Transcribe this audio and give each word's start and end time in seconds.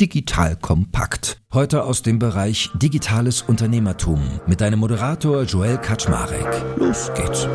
Digital 0.00 0.54
Kompakt. 0.54 1.40
Heute 1.52 1.82
aus 1.82 2.02
dem 2.02 2.20
Bereich 2.20 2.70
Digitales 2.74 3.42
Unternehmertum 3.42 4.20
mit 4.46 4.60
deinem 4.60 4.78
Moderator 4.78 5.42
Joel 5.42 5.78
Kaczmarek. 5.78 6.46
Los 6.76 7.10
geht's. 7.14 7.48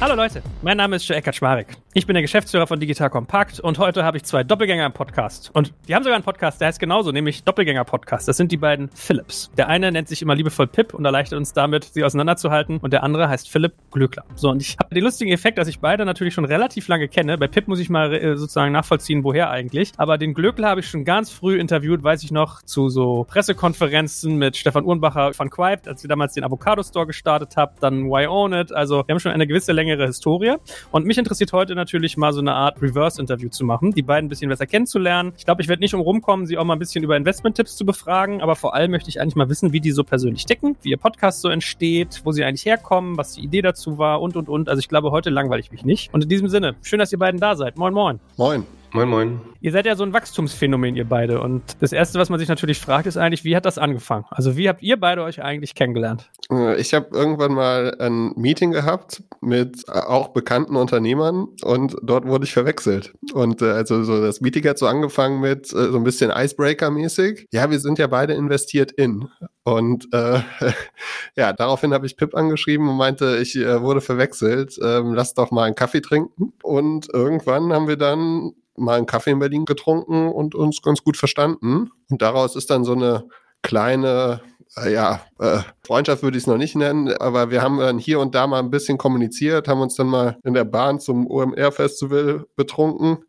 Hallo 0.00 0.14
Leute, 0.14 0.42
mein 0.62 0.78
Name 0.78 0.96
ist 0.96 1.06
Joel 1.06 1.20
Kaczmarek. 1.20 1.76
Ich 1.92 2.06
bin 2.06 2.14
der 2.14 2.22
Geschäftsführer 2.22 2.68
von 2.68 2.78
Digital 2.78 3.10
Kompakt 3.10 3.58
und 3.58 3.78
heute 3.78 4.04
habe 4.04 4.16
ich 4.16 4.22
zwei 4.22 4.44
Doppelgänger 4.44 4.86
im 4.86 4.92
Podcast. 4.92 5.50
Und 5.54 5.74
die 5.88 5.94
haben 5.94 6.04
sogar 6.04 6.14
einen 6.14 6.24
Podcast, 6.24 6.60
der 6.60 6.68
heißt 6.68 6.78
genauso, 6.78 7.10
nämlich 7.10 7.42
Doppelgänger 7.42 7.84
Podcast. 7.84 8.28
Das 8.28 8.36
sind 8.36 8.52
die 8.52 8.56
beiden 8.56 8.88
Philips. 8.94 9.50
Der 9.58 9.68
eine 9.68 9.90
nennt 9.90 10.08
sich 10.08 10.22
immer 10.22 10.36
liebevoll 10.36 10.68
Pip 10.68 10.94
und 10.94 11.04
erleichtert 11.04 11.36
uns 11.36 11.52
damit, 11.52 11.84
sie 11.84 12.04
auseinanderzuhalten. 12.04 12.78
Und 12.78 12.92
der 12.92 13.02
andere 13.02 13.28
heißt 13.28 13.50
Philipp 13.50 13.74
Glöckler. 13.90 14.24
So, 14.36 14.50
und 14.50 14.62
ich 14.62 14.76
habe 14.78 14.94
den 14.94 15.02
lustigen 15.02 15.32
Effekt, 15.32 15.58
dass 15.58 15.66
ich 15.66 15.80
beide 15.80 16.04
natürlich 16.06 16.32
schon 16.32 16.44
relativ 16.44 16.86
lange 16.86 17.08
kenne. 17.08 17.36
Bei 17.36 17.48
Pip 17.48 17.66
muss 17.66 17.80
ich 17.80 17.90
mal 17.90 18.14
äh, 18.14 18.36
sozusagen 18.36 18.70
nachvollziehen, 18.70 19.24
woher 19.24 19.50
eigentlich. 19.50 19.90
Aber 19.96 20.16
den 20.16 20.32
Glöckler 20.32 20.68
habe 20.68 20.80
ich 20.80 20.88
schon 20.88 21.04
ganz 21.04 21.30
früh 21.30 21.58
interviewt, 21.58 22.04
weiß 22.04 22.22
ich 22.22 22.30
noch, 22.30 22.62
zu 22.62 22.88
so 22.88 23.26
Pressekonferenzen 23.28 24.36
mit 24.36 24.56
Stefan 24.56 24.84
Uhrenbacher 24.84 25.34
von 25.34 25.50
Quipe, 25.50 25.90
als 25.90 26.04
wir 26.04 26.08
damals 26.08 26.34
den 26.34 26.44
Avocado 26.44 26.84
Store 26.84 27.06
gestartet 27.06 27.56
haben, 27.56 27.72
dann 27.80 28.04
Why 28.04 28.28
Own 28.28 28.52
It. 28.52 28.72
Also 28.72 29.02
wir 29.04 29.12
haben 29.12 29.20
schon 29.20 29.32
eine 29.32 29.48
gewisse 29.48 29.72
Länge 29.72 29.89
längere 29.90 30.06
Historie. 30.06 30.54
Und 30.90 31.06
mich 31.06 31.18
interessiert 31.18 31.52
heute 31.52 31.74
natürlich 31.74 32.16
mal 32.16 32.32
so 32.32 32.40
eine 32.40 32.52
Art 32.52 32.80
Reverse-Interview 32.80 33.48
zu 33.48 33.64
machen, 33.64 33.92
die 33.92 34.02
beiden 34.02 34.26
ein 34.26 34.28
bisschen 34.28 34.48
besser 34.48 34.66
kennenzulernen. 34.66 35.32
Ich 35.36 35.44
glaube, 35.44 35.62
ich 35.62 35.68
werde 35.68 35.80
nicht 35.80 35.94
umrum 35.94 36.22
kommen, 36.22 36.46
sie 36.46 36.58
auch 36.58 36.64
mal 36.64 36.74
ein 36.74 36.78
bisschen 36.78 37.04
über 37.04 37.16
Investment-Tipps 37.16 37.76
zu 37.76 37.84
befragen, 37.84 38.40
aber 38.40 38.56
vor 38.56 38.74
allem 38.74 38.90
möchte 38.90 39.08
ich 39.08 39.20
eigentlich 39.20 39.36
mal 39.36 39.48
wissen, 39.48 39.72
wie 39.72 39.80
die 39.80 39.92
so 39.92 40.04
persönlich 40.04 40.46
ticken, 40.46 40.76
wie 40.82 40.90
ihr 40.90 40.96
Podcast 40.96 41.40
so 41.40 41.48
entsteht, 41.48 42.22
wo 42.24 42.32
sie 42.32 42.44
eigentlich 42.44 42.64
herkommen, 42.64 43.16
was 43.16 43.34
die 43.34 43.42
Idee 43.42 43.62
dazu 43.62 43.98
war 43.98 44.20
und, 44.20 44.36
und, 44.36 44.48
und. 44.48 44.68
Also 44.68 44.80
ich 44.80 44.88
glaube, 44.88 45.10
heute 45.10 45.30
langweile 45.30 45.60
ich 45.60 45.72
mich 45.72 45.84
nicht. 45.84 46.12
Und 46.14 46.22
in 46.22 46.28
diesem 46.28 46.48
Sinne, 46.48 46.76
schön, 46.82 46.98
dass 46.98 47.12
ihr 47.12 47.18
beiden 47.18 47.40
da 47.40 47.56
seid. 47.56 47.76
Moin, 47.76 47.92
moin. 47.92 48.20
Moin. 48.36 48.79
Moin, 48.92 49.08
moin. 49.08 49.40
Ihr 49.60 49.70
seid 49.70 49.86
ja 49.86 49.94
so 49.94 50.02
ein 50.02 50.12
Wachstumsphänomen, 50.12 50.96
ihr 50.96 51.08
beide. 51.08 51.40
Und 51.40 51.62
das 51.80 51.92
Erste, 51.92 52.18
was 52.18 52.28
man 52.28 52.40
sich 52.40 52.48
natürlich 52.48 52.80
fragt, 52.80 53.06
ist 53.06 53.16
eigentlich, 53.16 53.44
wie 53.44 53.54
hat 53.54 53.64
das 53.64 53.78
angefangen? 53.78 54.24
Also 54.30 54.56
wie 54.56 54.68
habt 54.68 54.82
ihr 54.82 54.98
beide 54.98 55.22
euch 55.22 55.40
eigentlich 55.42 55.76
kennengelernt? 55.76 56.28
Äh, 56.50 56.80
ich 56.80 56.92
habe 56.92 57.06
irgendwann 57.12 57.52
mal 57.52 57.94
ein 58.00 58.32
Meeting 58.36 58.72
gehabt 58.72 59.22
mit 59.40 59.84
äh, 59.86 59.92
auch 59.92 60.28
bekannten 60.28 60.74
Unternehmern 60.74 61.48
und 61.62 61.96
dort 62.02 62.26
wurde 62.26 62.44
ich 62.44 62.52
verwechselt. 62.52 63.12
Und 63.32 63.62
äh, 63.62 63.66
also 63.66 64.02
so 64.02 64.20
das 64.20 64.40
Meeting 64.40 64.66
hat 64.66 64.78
so 64.78 64.88
angefangen 64.88 65.40
mit 65.40 65.72
äh, 65.72 65.90
so 65.90 65.96
ein 65.96 66.04
bisschen 66.04 66.32
Icebreaker-mäßig. 66.32 67.46
Ja, 67.52 67.70
wir 67.70 67.78
sind 67.78 68.00
ja 68.00 68.08
beide 68.08 68.32
investiert 68.32 68.90
in. 68.90 69.28
Und 69.62 70.08
äh, 70.12 70.40
ja, 71.36 71.52
daraufhin 71.52 71.94
habe 71.94 72.06
ich 72.06 72.16
Pip 72.16 72.34
angeschrieben 72.34 72.88
und 72.88 72.96
meinte, 72.96 73.38
ich 73.40 73.54
äh, 73.54 73.82
wurde 73.82 74.00
verwechselt, 74.00 74.78
ähm, 74.82 75.14
lass 75.14 75.34
doch 75.34 75.52
mal 75.52 75.64
einen 75.64 75.76
Kaffee 75.76 76.00
trinken. 76.00 76.54
Und 76.64 77.08
irgendwann 77.12 77.72
haben 77.72 77.86
wir 77.86 77.96
dann 77.96 78.52
mal 78.76 78.96
einen 78.96 79.06
Kaffee 79.06 79.30
in 79.30 79.38
Berlin 79.38 79.64
getrunken 79.64 80.28
und 80.28 80.54
uns 80.54 80.82
ganz 80.82 81.02
gut 81.02 81.16
verstanden. 81.16 81.90
Und 82.10 82.22
daraus 82.22 82.56
ist 82.56 82.70
dann 82.70 82.84
so 82.84 82.92
eine 82.92 83.24
kleine, 83.62 84.40
äh, 84.76 84.92
ja, 84.92 85.20
äh, 85.38 85.58
Freundschaft 85.86 86.22
würde 86.22 86.38
ich 86.38 86.44
es 86.44 86.46
noch 86.46 86.56
nicht 86.56 86.76
nennen, 86.76 87.12
aber 87.18 87.50
wir 87.50 87.62
haben 87.62 87.78
dann 87.78 87.98
hier 87.98 88.20
und 88.20 88.34
da 88.34 88.46
mal 88.46 88.60
ein 88.60 88.70
bisschen 88.70 88.98
kommuniziert, 88.98 89.68
haben 89.68 89.80
uns 89.80 89.96
dann 89.96 90.06
mal 90.06 90.38
in 90.44 90.54
der 90.54 90.64
Bahn 90.64 91.00
zum 91.00 91.26
OMR-Festival 91.26 92.46
betrunken 92.56 93.24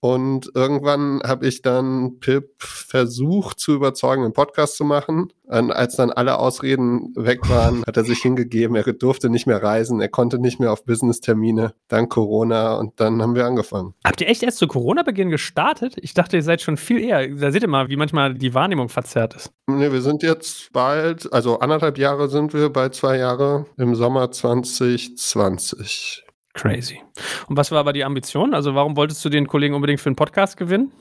und 0.00 0.50
irgendwann 0.54 1.20
habe 1.22 1.46
ich 1.46 1.60
dann 1.60 2.20
Pip 2.20 2.54
versucht 2.58 3.60
zu 3.60 3.74
überzeugen, 3.74 4.24
einen 4.24 4.32
Podcast 4.32 4.76
zu 4.76 4.84
machen. 4.84 5.30
Und 5.44 5.72
als 5.72 5.96
dann 5.96 6.10
alle 6.10 6.38
Ausreden 6.38 7.12
weg 7.16 7.50
waren, 7.50 7.82
hat 7.86 7.96
er 7.98 8.04
sich 8.04 8.20
hingegeben. 8.20 8.76
Er 8.76 8.84
durfte 8.92 9.28
nicht 9.28 9.46
mehr 9.46 9.62
reisen, 9.62 10.00
er 10.00 10.08
konnte 10.08 10.38
nicht 10.38 10.58
mehr 10.58 10.72
auf 10.72 10.84
Business-Termine, 10.84 11.74
dann 11.88 12.08
Corona 12.08 12.76
und 12.76 12.98
dann 13.00 13.20
haben 13.20 13.34
wir 13.34 13.44
angefangen. 13.44 13.94
Habt 14.06 14.20
ihr 14.22 14.28
echt 14.28 14.42
erst 14.42 14.58
zu 14.58 14.68
Corona-Beginn 14.68 15.28
gestartet? 15.28 15.96
Ich 16.00 16.14
dachte, 16.14 16.36
ihr 16.36 16.42
seid 16.42 16.62
schon 16.62 16.78
viel 16.78 17.00
eher. 17.00 17.28
Da 17.28 17.50
seht 17.50 17.62
ihr 17.62 17.68
mal, 17.68 17.88
wie 17.88 17.96
manchmal 17.96 18.34
die 18.34 18.54
Wahrnehmung 18.54 18.88
verzerrt 18.88 19.34
ist. 19.34 19.50
Nee, 19.66 19.92
wir 19.92 20.02
sind 20.02 20.22
jetzt 20.22 20.72
bald, 20.72 21.30
also 21.32 21.58
anderthalb 21.58 21.98
Jahre 21.98 22.28
sind 22.28 22.54
wir, 22.54 22.70
bei 22.70 22.88
zwei 22.88 23.18
Jahre 23.18 23.66
im 23.76 23.94
Sommer 23.94 24.30
2020. 24.30 26.24
Crazy. 26.52 27.00
Und 27.48 27.56
was 27.56 27.70
war 27.70 27.78
aber 27.78 27.92
die 27.92 28.04
Ambition? 28.04 28.54
Also 28.54 28.74
warum 28.74 28.96
wolltest 28.96 29.24
du 29.24 29.28
den 29.28 29.46
Kollegen 29.46 29.74
unbedingt 29.74 30.00
für 30.00 30.08
einen 30.08 30.16
Podcast 30.16 30.56
gewinnen? 30.56 30.92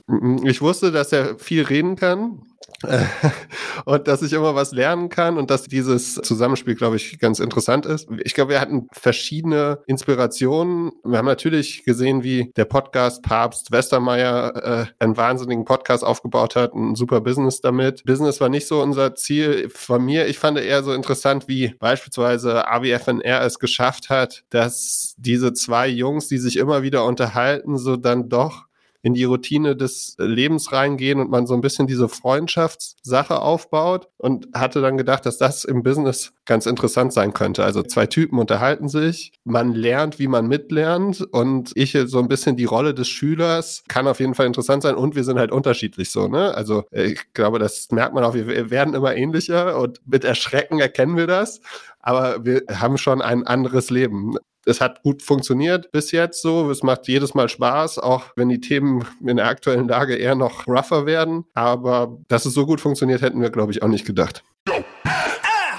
Ich 0.43 0.61
wusste, 0.61 0.91
dass 0.91 1.11
er 1.11 1.39
viel 1.39 1.63
reden 1.63 1.95
kann 1.95 2.41
und 3.85 4.07
dass 4.07 4.21
ich 4.21 4.33
immer 4.33 4.55
was 4.55 4.71
lernen 4.71 5.09
kann 5.09 5.37
und 5.37 5.49
dass 5.49 5.63
dieses 5.63 6.15
Zusammenspiel, 6.15 6.75
glaube 6.75 6.95
ich, 6.95 7.19
ganz 7.19 7.39
interessant 7.39 7.85
ist. 7.85 8.09
Ich 8.23 8.33
glaube, 8.33 8.51
wir 8.51 8.61
hatten 8.61 8.87
verschiedene 8.91 9.79
Inspirationen. 9.87 10.91
Wir 11.03 11.17
haben 11.17 11.25
natürlich 11.25 11.83
gesehen, 11.83 12.23
wie 12.23 12.51
der 12.55 12.65
Podcast 12.65 13.23
Papst 13.23 13.71
Westermeier 13.71 14.55
äh, 14.55 15.03
einen 15.03 15.17
wahnsinnigen 15.17 15.65
Podcast 15.65 16.03
aufgebaut 16.03 16.55
hat, 16.55 16.73
ein 16.73 16.95
super 16.95 17.21
Business 17.21 17.61
damit. 17.61 18.03
Business 18.05 18.39
war 18.39 18.49
nicht 18.49 18.67
so 18.67 18.81
unser 18.81 19.15
Ziel 19.15 19.69
von 19.69 20.03
mir. 20.03 20.27
Ich 20.27 20.39
fand 20.39 20.57
eher 20.57 20.83
so 20.83 20.93
interessant, 20.93 21.47
wie 21.47 21.75
beispielsweise 21.79 22.67
AWFNR 22.67 23.41
es 23.41 23.59
geschafft 23.59 24.09
hat, 24.09 24.43
dass 24.49 25.15
diese 25.17 25.53
zwei 25.53 25.87
Jungs, 25.87 26.27
die 26.27 26.37
sich 26.37 26.57
immer 26.57 26.81
wieder 26.81 27.05
unterhalten, 27.05 27.77
so 27.77 27.97
dann 27.97 28.29
doch 28.29 28.68
in 29.01 29.13
die 29.13 29.23
Routine 29.23 29.75
des 29.75 30.15
Lebens 30.17 30.71
reingehen 30.71 31.19
und 31.19 31.29
man 31.29 31.47
so 31.47 31.53
ein 31.53 31.61
bisschen 31.61 31.87
diese 31.87 32.09
Freundschaftssache 32.09 33.41
aufbaut 33.41 34.07
und 34.17 34.47
hatte 34.53 34.81
dann 34.81 34.97
gedacht, 34.97 35.25
dass 35.25 35.37
das 35.37 35.63
im 35.63 35.83
Business 35.83 36.33
ganz 36.45 36.65
interessant 36.65 37.13
sein 37.13 37.33
könnte. 37.33 37.63
Also 37.63 37.83
zwei 37.83 38.07
Typen 38.07 38.39
unterhalten 38.39 38.89
sich, 38.89 39.31
man 39.43 39.73
lernt, 39.73 40.19
wie 40.19 40.27
man 40.27 40.47
mitlernt 40.47 41.21
und 41.21 41.71
ich 41.75 41.97
so 42.05 42.19
ein 42.19 42.27
bisschen 42.27 42.57
die 42.57 42.65
Rolle 42.65 42.93
des 42.93 43.07
Schülers 43.07 43.83
kann 43.87 44.07
auf 44.07 44.19
jeden 44.19 44.35
Fall 44.35 44.47
interessant 44.47 44.83
sein 44.83 44.95
und 44.95 45.15
wir 45.15 45.23
sind 45.23 45.39
halt 45.39 45.51
unterschiedlich 45.51 46.11
so, 46.11 46.27
ne? 46.27 46.53
Also 46.55 46.83
äh, 46.91 47.03
ich 47.03 47.33
glaube, 47.33 47.59
das 47.59 47.89
merkt 47.91 48.13
man 48.13 48.23
auch, 48.23 48.33
wir 48.33 48.69
werden 48.69 48.93
immer 48.93 49.15
ähnlicher 49.15 49.79
und 49.79 50.01
mit 50.05 50.23
Erschrecken 50.23 50.79
erkennen 50.79 51.17
wir 51.17 51.27
das 51.27 51.61
aber 51.99 52.45
wir 52.45 52.63
haben 52.71 52.97
schon 52.97 53.21
ein 53.21 53.45
anderes 53.45 53.89
Leben 53.89 54.35
es 54.69 54.81
hat 54.81 55.01
gut 55.03 55.21
funktioniert 55.21 55.91
bis 55.91 56.11
jetzt 56.11 56.41
so. 56.41 56.69
Es 56.69 56.83
macht 56.83 57.07
jedes 57.07 57.33
Mal 57.33 57.49
Spaß, 57.49 57.99
auch 57.99 58.25
wenn 58.35 58.49
die 58.49 58.61
Themen 58.61 59.05
in 59.25 59.37
der 59.37 59.47
aktuellen 59.47 59.87
Lage 59.87 60.15
eher 60.15 60.35
noch 60.35 60.67
rougher 60.67 61.05
werden. 61.05 61.45
Aber 61.53 62.17
dass 62.27 62.45
es 62.45 62.53
so 62.53 62.65
gut 62.65 62.79
funktioniert, 62.79 63.21
hätten 63.21 63.41
wir, 63.41 63.49
glaube 63.49 63.71
ich, 63.71 63.83
auch 63.83 63.87
nicht 63.87 64.05
gedacht. 64.05 64.43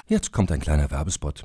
Jetzt 0.06 0.32
kommt 0.32 0.50
ein 0.50 0.60
kleiner 0.60 0.90
Werbespot. 0.90 1.44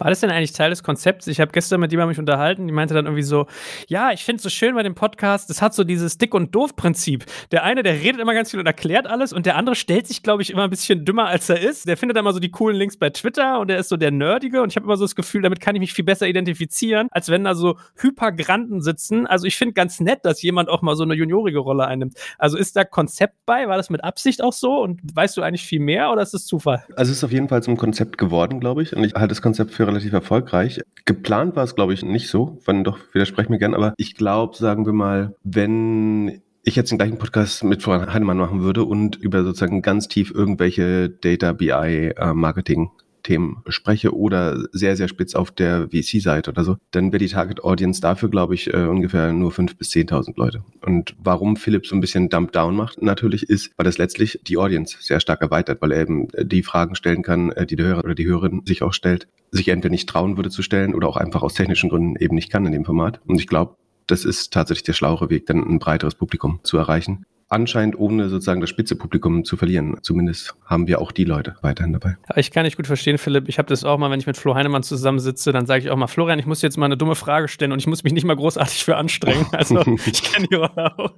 War 0.00 0.08
das 0.08 0.20
denn 0.20 0.30
eigentlich 0.30 0.52
Teil 0.52 0.70
des 0.70 0.82
Konzepts? 0.82 1.26
Ich 1.26 1.40
habe 1.40 1.52
gestern 1.52 1.78
mit 1.78 1.92
jemandem 1.92 2.08
mich 2.08 2.18
unterhalten, 2.18 2.66
die 2.66 2.72
meinte 2.72 2.94
dann 2.94 3.04
irgendwie 3.04 3.22
so, 3.22 3.46
ja, 3.86 4.12
ich 4.12 4.24
finde 4.24 4.38
es 4.38 4.42
so 4.42 4.48
schön 4.48 4.74
bei 4.74 4.82
dem 4.82 4.94
Podcast, 4.94 5.50
das 5.50 5.60
hat 5.60 5.74
so 5.74 5.84
dieses 5.84 6.16
Dick- 6.16 6.32
und 6.32 6.54
Doof-Prinzip. 6.54 7.26
Der 7.52 7.64
eine, 7.64 7.82
der 7.82 8.00
redet 8.00 8.18
immer 8.18 8.32
ganz 8.32 8.50
viel 8.50 8.60
und 8.60 8.64
erklärt 8.64 9.06
alles 9.06 9.34
und 9.34 9.44
der 9.44 9.56
andere 9.56 9.76
stellt 9.76 10.06
sich, 10.06 10.22
glaube 10.22 10.40
ich, 10.40 10.50
immer 10.50 10.64
ein 10.64 10.70
bisschen 10.70 11.04
dümmer, 11.04 11.26
als 11.26 11.50
er 11.50 11.60
ist. 11.60 11.86
Der 11.86 11.98
findet 11.98 12.16
immer 12.16 12.32
so 12.32 12.40
die 12.40 12.50
coolen 12.50 12.78
Links 12.78 12.96
bei 12.96 13.10
Twitter 13.10 13.60
und 13.60 13.68
der 13.68 13.76
ist 13.76 13.90
so 13.90 13.98
der 13.98 14.10
Nerdige 14.10 14.62
und 14.62 14.70
ich 14.70 14.76
habe 14.76 14.86
immer 14.86 14.96
so 14.96 15.04
das 15.04 15.14
Gefühl, 15.14 15.42
damit 15.42 15.60
kann 15.60 15.76
ich 15.76 15.80
mich 15.80 15.92
viel 15.92 16.04
besser 16.06 16.26
identifizieren, 16.26 17.08
als 17.10 17.28
wenn 17.28 17.44
da 17.44 17.54
so 17.54 17.76
Hypergranten 17.96 18.80
sitzen. 18.80 19.26
Also 19.26 19.46
ich 19.46 19.58
finde 19.58 19.74
ganz 19.74 20.00
nett, 20.00 20.20
dass 20.22 20.40
jemand 20.40 20.70
auch 20.70 20.80
mal 20.80 20.96
so 20.96 21.02
eine 21.02 21.12
juniorige 21.12 21.58
Rolle 21.58 21.86
einnimmt. 21.86 22.14
Also 22.38 22.56
ist 22.56 22.74
da 22.74 22.84
Konzept 22.84 23.34
bei? 23.44 23.68
War 23.68 23.76
das 23.76 23.90
mit 23.90 24.02
Absicht 24.02 24.42
auch 24.42 24.54
so 24.54 24.80
und 24.80 24.98
weißt 25.14 25.36
du 25.36 25.42
eigentlich 25.42 25.64
viel 25.64 25.80
mehr 25.80 26.10
oder 26.10 26.22
ist 26.22 26.32
es 26.32 26.46
Zufall? 26.46 26.84
Also 26.96 27.12
es 27.12 27.18
ist 27.18 27.24
auf 27.24 27.32
jeden 27.32 27.50
Fall 27.50 27.62
zum 27.62 27.76
Konzept 27.76 28.16
geworden, 28.16 28.60
glaube 28.60 28.82
ich. 28.82 28.96
Und 28.96 29.04
ich 29.04 29.12
halte 29.12 29.28
das 29.28 29.42
Konzept 29.42 29.72
für 29.72 29.89
relativ 29.90 30.12
erfolgreich. 30.12 30.80
Geplant 31.04 31.56
war 31.56 31.64
es, 31.64 31.74
glaube 31.74 31.94
ich, 31.94 32.02
nicht 32.02 32.28
so. 32.28 32.58
Wenn 32.64 32.84
doch, 32.84 32.98
widerspreche 33.12 33.50
mir 33.50 33.58
gern. 33.58 33.74
Aber 33.74 33.94
ich 33.96 34.14
glaube, 34.14 34.56
sagen 34.56 34.86
wir 34.86 34.92
mal, 34.92 35.34
wenn 35.42 36.42
ich 36.62 36.76
jetzt 36.76 36.90
den 36.90 36.98
gleichen 36.98 37.18
Podcast 37.18 37.64
mit 37.64 37.82
Frau 37.82 38.06
Heinemann 38.12 38.36
machen 38.36 38.60
würde 38.60 38.84
und 38.84 39.16
über 39.16 39.42
sozusagen 39.42 39.82
ganz 39.82 40.08
tief 40.08 40.30
irgendwelche 40.34 41.08
Data 41.08 41.52
BI 41.52 41.70
äh, 41.70 42.34
Marketing 42.34 42.90
Themen 43.22 43.62
spreche 43.68 44.14
oder 44.14 44.64
sehr, 44.72 44.96
sehr 44.96 45.08
spitz 45.08 45.34
auf 45.34 45.50
der 45.50 45.88
VC-Seite 45.88 46.50
oder 46.50 46.64
so, 46.64 46.76
dann 46.90 47.12
wäre 47.12 47.18
die 47.18 47.28
Target 47.28 47.62
Audience 47.64 48.00
dafür, 48.00 48.28
glaube 48.28 48.54
ich, 48.54 48.72
äh, 48.72 48.86
ungefähr 48.86 49.32
nur 49.32 49.50
5.000 49.52 49.78
bis 49.78 49.90
10.000 49.90 50.36
Leute. 50.36 50.62
Und 50.84 51.14
warum 51.18 51.56
Philipp 51.56 51.86
so 51.86 51.94
ein 51.94 52.00
bisschen 52.00 52.28
Dump 52.28 52.52
Down 52.52 52.76
macht, 52.76 53.02
natürlich 53.02 53.48
ist, 53.48 53.72
weil 53.76 53.84
das 53.84 53.98
letztlich 53.98 54.40
die 54.46 54.56
Audience 54.56 54.96
sehr 55.00 55.20
stark 55.20 55.40
erweitert, 55.42 55.82
weil 55.82 55.92
er 55.92 56.02
eben 56.02 56.28
äh, 56.30 56.44
die 56.44 56.62
Fragen 56.62 56.94
stellen 56.94 57.22
kann, 57.22 57.52
äh, 57.52 57.66
die 57.66 57.76
der 57.76 57.86
Hörer 57.86 58.04
oder 58.04 58.14
die 58.14 58.26
Hörerin 58.26 58.62
sich 58.66 58.82
auch 58.82 58.92
stellt, 58.92 59.28
sich 59.50 59.68
entweder 59.68 59.90
nicht 59.90 60.08
trauen 60.08 60.36
würde 60.36 60.50
zu 60.50 60.62
stellen 60.62 60.94
oder 60.94 61.08
auch 61.08 61.16
einfach 61.16 61.42
aus 61.42 61.54
technischen 61.54 61.90
Gründen 61.90 62.16
eben 62.16 62.34
nicht 62.34 62.50
kann 62.50 62.66
in 62.66 62.72
dem 62.72 62.84
Format. 62.84 63.20
Und 63.26 63.40
ich 63.40 63.46
glaube, 63.46 63.76
das 64.06 64.24
ist 64.24 64.52
tatsächlich 64.52 64.84
der 64.84 64.92
schlauere 64.92 65.30
Weg, 65.30 65.46
dann 65.46 65.62
ein 65.62 65.78
breiteres 65.78 66.14
Publikum 66.14 66.60
zu 66.62 66.76
erreichen 66.76 67.24
anscheinend 67.50 67.98
ohne 67.98 68.28
sozusagen 68.28 68.60
das 68.60 68.70
Spitzepublikum 68.70 69.44
zu 69.44 69.56
verlieren. 69.56 69.98
Zumindest 70.02 70.54
haben 70.64 70.86
wir 70.86 71.00
auch 71.00 71.12
die 71.12 71.24
Leute 71.24 71.56
weiterhin 71.62 71.92
dabei. 71.92 72.16
Ich 72.36 72.52
kann 72.52 72.64
nicht 72.64 72.76
gut 72.76 72.86
verstehen, 72.86 73.18
Philipp. 73.18 73.48
Ich 73.48 73.58
habe 73.58 73.68
das 73.68 73.84
auch 73.84 73.98
mal, 73.98 74.10
wenn 74.10 74.20
ich 74.20 74.26
mit 74.26 74.36
Flo 74.36 74.54
Heinemann 74.54 74.84
zusammensitze, 74.84 75.52
dann 75.52 75.66
sage 75.66 75.84
ich 75.84 75.90
auch 75.90 75.96
mal, 75.96 76.06
Florian, 76.06 76.38
ich 76.38 76.46
muss 76.46 76.62
jetzt 76.62 76.78
mal 76.78 76.86
eine 76.86 76.96
dumme 76.96 77.16
Frage 77.16 77.48
stellen 77.48 77.72
und 77.72 77.80
ich 77.80 77.88
muss 77.88 78.04
mich 78.04 78.12
nicht 78.12 78.24
mal 78.24 78.36
großartig 78.36 78.84
für 78.84 78.96
anstrengen. 78.96 79.46
Also 79.60 79.80
ich 80.06 80.22
kenne 80.22 80.46
die 80.48 80.56
auch. 80.56 81.12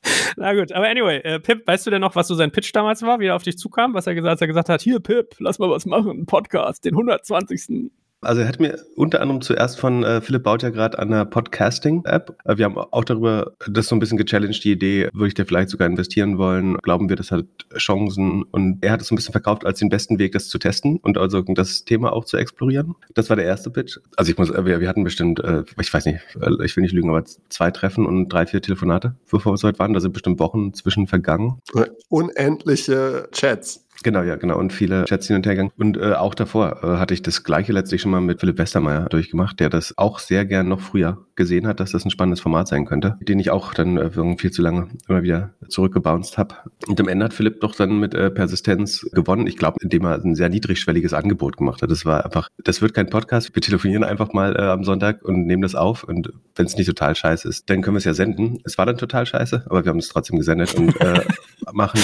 Na 0.36 0.54
gut, 0.54 0.70
aber 0.72 0.86
anyway, 0.86 1.18
äh, 1.18 1.40
Pip, 1.40 1.66
weißt 1.66 1.86
du 1.86 1.90
denn 1.90 2.00
noch, 2.00 2.14
was 2.14 2.28
so 2.28 2.34
sein 2.34 2.52
Pitch 2.52 2.70
damals 2.72 3.02
war, 3.02 3.18
wie 3.18 3.26
er 3.26 3.34
auf 3.34 3.42
dich 3.42 3.58
zukam, 3.58 3.94
was 3.94 4.06
er 4.06 4.14
gesagt, 4.14 4.30
als 4.30 4.40
er 4.40 4.46
gesagt 4.46 4.68
hat, 4.68 4.82
hier 4.82 5.00
Pip, 5.00 5.34
lass 5.38 5.58
mal 5.58 5.70
was 5.70 5.86
machen, 5.86 6.26
Podcast, 6.26 6.84
den 6.84 6.94
120. 6.94 7.90
Also 8.22 8.40
er 8.40 8.48
hat 8.48 8.60
mir 8.60 8.78
unter 8.96 9.20
anderem 9.20 9.40
zuerst 9.40 9.78
von 9.78 10.02
äh, 10.02 10.20
Philipp 10.20 10.42
baut 10.42 10.62
ja 10.62 10.70
gerade 10.70 10.98
an 10.98 11.12
einer 11.12 11.24
Podcasting-App. 11.24 12.36
Äh, 12.44 12.56
wir 12.56 12.64
haben 12.64 12.78
auch 12.78 13.04
darüber 13.04 13.52
das 13.68 13.86
so 13.86 13.94
ein 13.94 13.98
bisschen 13.98 14.16
gechallenged, 14.16 14.64
die 14.64 14.72
Idee, 14.72 15.08
würde 15.12 15.28
ich 15.28 15.34
da 15.34 15.44
vielleicht 15.44 15.68
sogar 15.68 15.86
investieren 15.86 16.38
wollen? 16.38 16.76
Glauben 16.78 17.08
wir, 17.08 17.16
das 17.16 17.30
hat 17.30 17.44
Chancen? 17.76 18.42
Und 18.44 18.82
er 18.82 18.92
hat 18.92 19.02
es 19.02 19.08
so 19.08 19.14
ein 19.14 19.16
bisschen 19.16 19.32
verkauft 19.32 19.66
als 19.66 19.78
den 19.78 19.90
besten 19.90 20.18
Weg, 20.18 20.32
das 20.32 20.48
zu 20.48 20.58
testen 20.58 20.96
und 20.98 21.18
also 21.18 21.42
das 21.42 21.84
Thema 21.84 22.12
auch 22.12 22.24
zu 22.24 22.36
explorieren. 22.36 22.94
Das 23.14 23.28
war 23.28 23.36
der 23.36 23.44
erste 23.44 23.70
Pitch. 23.70 23.98
Also 24.16 24.32
ich 24.32 24.38
muss, 24.38 24.50
äh, 24.50 24.64
wir, 24.64 24.80
wir 24.80 24.88
hatten 24.88 25.04
bestimmt, 25.04 25.40
äh, 25.40 25.64
ich 25.80 25.92
weiß 25.92 26.06
nicht, 26.06 26.20
äh, 26.40 26.64
ich 26.64 26.76
will 26.76 26.82
nicht 26.82 26.94
lügen, 26.94 27.10
aber 27.10 27.24
zwei 27.48 27.70
Treffen 27.70 28.06
und 28.06 28.28
drei, 28.28 28.46
vier 28.46 28.62
Telefonate, 28.62 29.14
bevor 29.30 29.52
wir 29.52 29.56
so 29.58 29.68
weit 29.68 29.78
waren. 29.78 29.92
Da 29.92 30.00
sind 30.00 30.12
bestimmt 30.12 30.40
Wochen 30.40 30.72
zwischen 30.72 31.06
vergangen. 31.06 31.60
Unendliche 32.08 33.28
Chats. 33.32 33.85
Genau, 34.02 34.22
ja, 34.22 34.36
genau. 34.36 34.58
Und 34.58 34.72
viele 34.72 35.04
Chats 35.04 35.26
hin 35.26 35.36
und 35.36 35.46
her 35.46 35.54
gegangen. 35.54 35.72
Und 35.76 35.96
äh, 35.96 36.12
auch 36.12 36.34
davor 36.34 36.82
äh, 36.82 36.98
hatte 36.98 37.14
ich 37.14 37.22
das 37.22 37.44
gleiche 37.44 37.72
letztlich 37.72 38.02
schon 38.02 38.10
mal 38.10 38.20
mit 38.20 38.40
Philipp 38.40 38.58
Westermeier 38.58 39.08
durchgemacht, 39.08 39.58
der 39.60 39.70
das 39.70 39.94
auch 39.96 40.18
sehr 40.18 40.44
gern 40.44 40.68
noch 40.68 40.80
früher 40.80 41.26
gesehen 41.36 41.66
hat, 41.66 41.80
dass 41.80 41.92
das 41.92 42.04
ein 42.04 42.10
spannendes 42.10 42.40
Format 42.40 42.68
sein 42.68 42.86
könnte, 42.86 43.18
den 43.20 43.38
ich 43.38 43.50
auch 43.50 43.74
dann 43.74 43.96
äh, 43.98 44.36
viel 44.36 44.50
zu 44.50 44.62
lange 44.62 44.88
immer 45.08 45.22
wieder 45.22 45.54
zurückgebounced 45.68 46.38
habe. 46.38 46.54
Und 46.86 47.00
am 47.00 47.08
Ende 47.08 47.26
hat 47.26 47.34
Philipp 47.34 47.60
doch 47.60 47.74
dann 47.74 47.98
mit 48.00 48.14
äh, 48.14 48.30
Persistenz 48.30 49.06
gewonnen. 49.12 49.46
Ich 49.46 49.56
glaube, 49.56 49.78
indem 49.82 50.04
er 50.04 50.22
ein 50.22 50.34
sehr 50.34 50.48
niedrigschwelliges 50.48 51.12
Angebot 51.12 51.56
gemacht 51.56 51.82
hat. 51.82 51.90
Das 51.90 52.04
war 52.04 52.24
einfach, 52.24 52.48
das 52.64 52.82
wird 52.82 52.94
kein 52.94 53.08
Podcast. 53.10 53.54
Wir 53.54 53.62
telefonieren 53.62 54.04
einfach 54.04 54.32
mal 54.32 54.56
äh, 54.56 54.62
am 54.62 54.84
Sonntag 54.84 55.22
und 55.22 55.46
nehmen 55.46 55.62
das 55.62 55.74
auf. 55.74 56.04
Und 56.04 56.32
wenn 56.54 56.66
es 56.66 56.76
nicht 56.76 56.86
total 56.86 57.14
scheiße 57.14 57.48
ist, 57.48 57.68
dann 57.68 57.82
können 57.82 57.94
wir 57.94 57.98
es 57.98 58.04
ja 58.04 58.14
senden. 58.14 58.58
Es 58.64 58.78
war 58.78 58.86
dann 58.86 58.96
total 58.96 59.26
scheiße, 59.26 59.64
aber 59.66 59.84
wir 59.84 59.90
haben 59.90 59.98
es 59.98 60.08
trotzdem 60.08 60.38
gesendet 60.38 60.74
und 60.74 60.98
äh, 61.00 61.20
machen, 61.72 62.00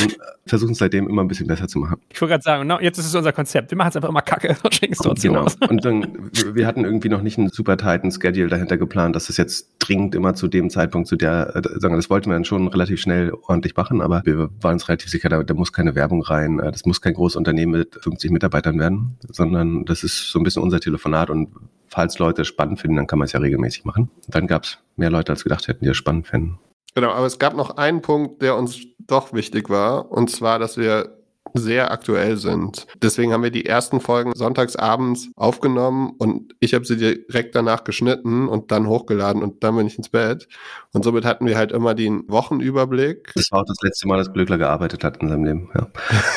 versuchen 0.47 0.73
es 0.73 0.79
seitdem 0.79 1.09
immer 1.09 1.23
ein 1.23 1.29
bisschen 1.29 1.47
besser 1.47 1.69
zu 1.69 1.79
machen. 1.79 1.82
Ich 2.11 2.21
wollte 2.21 2.33
gerade 2.33 2.43
sagen, 2.43 2.67
no, 2.67 2.81
jetzt 2.81 2.99
ist 2.99 3.07
es 3.07 3.15
unser 3.15 3.33
Konzept. 3.33 3.71
Wir 3.71 3.79
machen 3.79 3.91
es 3.91 3.97
einfach 3.97 4.09
immer 4.09 4.23
kacke 4.23 4.57
und 4.63 4.75
schicken 4.75 4.93
es 4.93 4.99
trotzdem 4.99 5.35
genau. 5.35 5.47
Und 5.69 5.85
dann, 5.85 6.31
wir 6.55 6.67
hatten 6.67 6.85
irgendwie 6.85 7.09
noch 7.09 7.23
nicht 7.23 7.39
einen 7.39 7.49
super 7.49 7.77
tighten 7.77 8.11
Schedule 8.11 8.49
dahinter 8.49 8.77
geplant, 8.77 9.17
dass 9.17 9.29
es 9.29 9.37
jetzt 9.37 9.69
dringend 9.79 10.15
immer 10.15 10.35
zu 10.35 10.49
dem 10.49 10.71
Zeitpunkt, 10.71 11.09
zu 11.09 11.17
der, 11.17 11.55
äh, 11.57 11.63
sagen 11.81 11.95
wir, 11.95 11.97
das 11.97 12.11
wollten 12.11 12.31
wir 12.31 12.35
dann 12.35 12.45
schon 12.45 12.69
relativ 12.69 13.01
schnell 13.01 13.33
ordentlich 13.47 13.77
machen, 13.77 14.01
aber 14.01 14.23
wir 14.25 14.51
waren 14.61 14.75
uns 14.75 14.89
relativ 14.89 15.11
sicher, 15.11 15.29
da, 15.29 15.43
da 15.43 15.55
muss 15.55 15.73
keine 15.73 15.95
Werbung 15.95 16.23
rein, 16.23 16.59
äh, 16.59 16.71
das 16.71 16.85
muss 16.87 17.01
kein 17.01 17.15
großes 17.15 17.37
Unternehmen 17.37 17.73
mit 17.73 17.97
50 18.01 18.31
Mitarbeitern 18.31 18.79
werden, 18.79 19.17
sondern 19.29 19.85
das 19.85 20.05
ist 20.05 20.31
so 20.31 20.39
ein 20.39 20.43
bisschen 20.43 20.63
unser 20.63 20.81
Telefonat 20.81 21.31
und 21.31 21.49
falls 21.89 22.19
Leute 22.19 22.43
es 22.43 22.49
spannend 22.49 22.81
finden, 22.81 22.97
dann 22.97 23.07
kann 23.07 23.19
man 23.19 23.27
es 23.27 23.33
ja 23.33 23.41
regelmäßig 23.41 23.85
machen. 23.85 24.11
Dann 24.27 24.47
gab 24.47 24.65
es 24.65 24.79
mehr 24.97 25.11
Leute, 25.11 25.33
als 25.33 25.45
gedacht 25.45 25.69
hätten, 25.69 25.85
die 25.85 25.91
es 25.91 25.97
spannend 25.97 26.27
finden. 26.27 26.59
Genau, 26.95 27.11
aber 27.11 27.27
es 27.27 27.39
gab 27.39 27.55
noch 27.55 27.77
einen 27.77 28.03
Punkt, 28.03 28.43
der 28.43 28.57
uns 28.57 28.81
doch 28.99 29.33
wichtig 29.33 29.71
war, 29.71 30.11
und 30.11 30.31
zwar, 30.31 30.59
dass 30.59 30.77
wir 30.77 31.22
sehr 31.55 31.91
aktuell 31.91 32.37
sind. 32.37 32.87
Deswegen 33.03 33.33
haben 33.33 33.43
wir 33.43 33.51
die 33.51 33.67
ersten 33.67 34.01
Folgen 34.01 34.35
sonntagsabends 34.35 35.31
aufgenommen 35.37 36.13
und 36.19 36.55
ich 36.61 36.75
habe 36.75 36.85
sie 36.85 36.97
direkt 36.97 37.55
danach 37.55 37.85
geschnitten 37.85 38.49
und 38.49 38.71
dann 38.71 38.87
hochgeladen 38.87 39.43
und 39.43 39.63
dann 39.63 39.77
bin 39.77 39.87
ich 39.87 39.99
ins 39.99 40.09
Bett. 40.09 40.49
Und 40.93 41.05
somit 41.05 41.25
hatten 41.25 41.47
wir 41.47 41.57
halt 41.57 41.73
immer 41.73 41.95
den 41.95 42.25
Wochenüberblick. 42.29 43.33
Das 43.35 43.51
war 43.53 43.61
auch 43.61 43.67
das 43.67 43.79
letzte 43.83 44.09
Mal, 44.09 44.19
dass 44.19 44.33
Glückler 44.33 44.59
gearbeitet 44.59 45.05
hat 45.05 45.23
in 45.23 45.29
seinem 45.29 45.45
Leben. 45.45 45.71
Ja. 45.75 45.89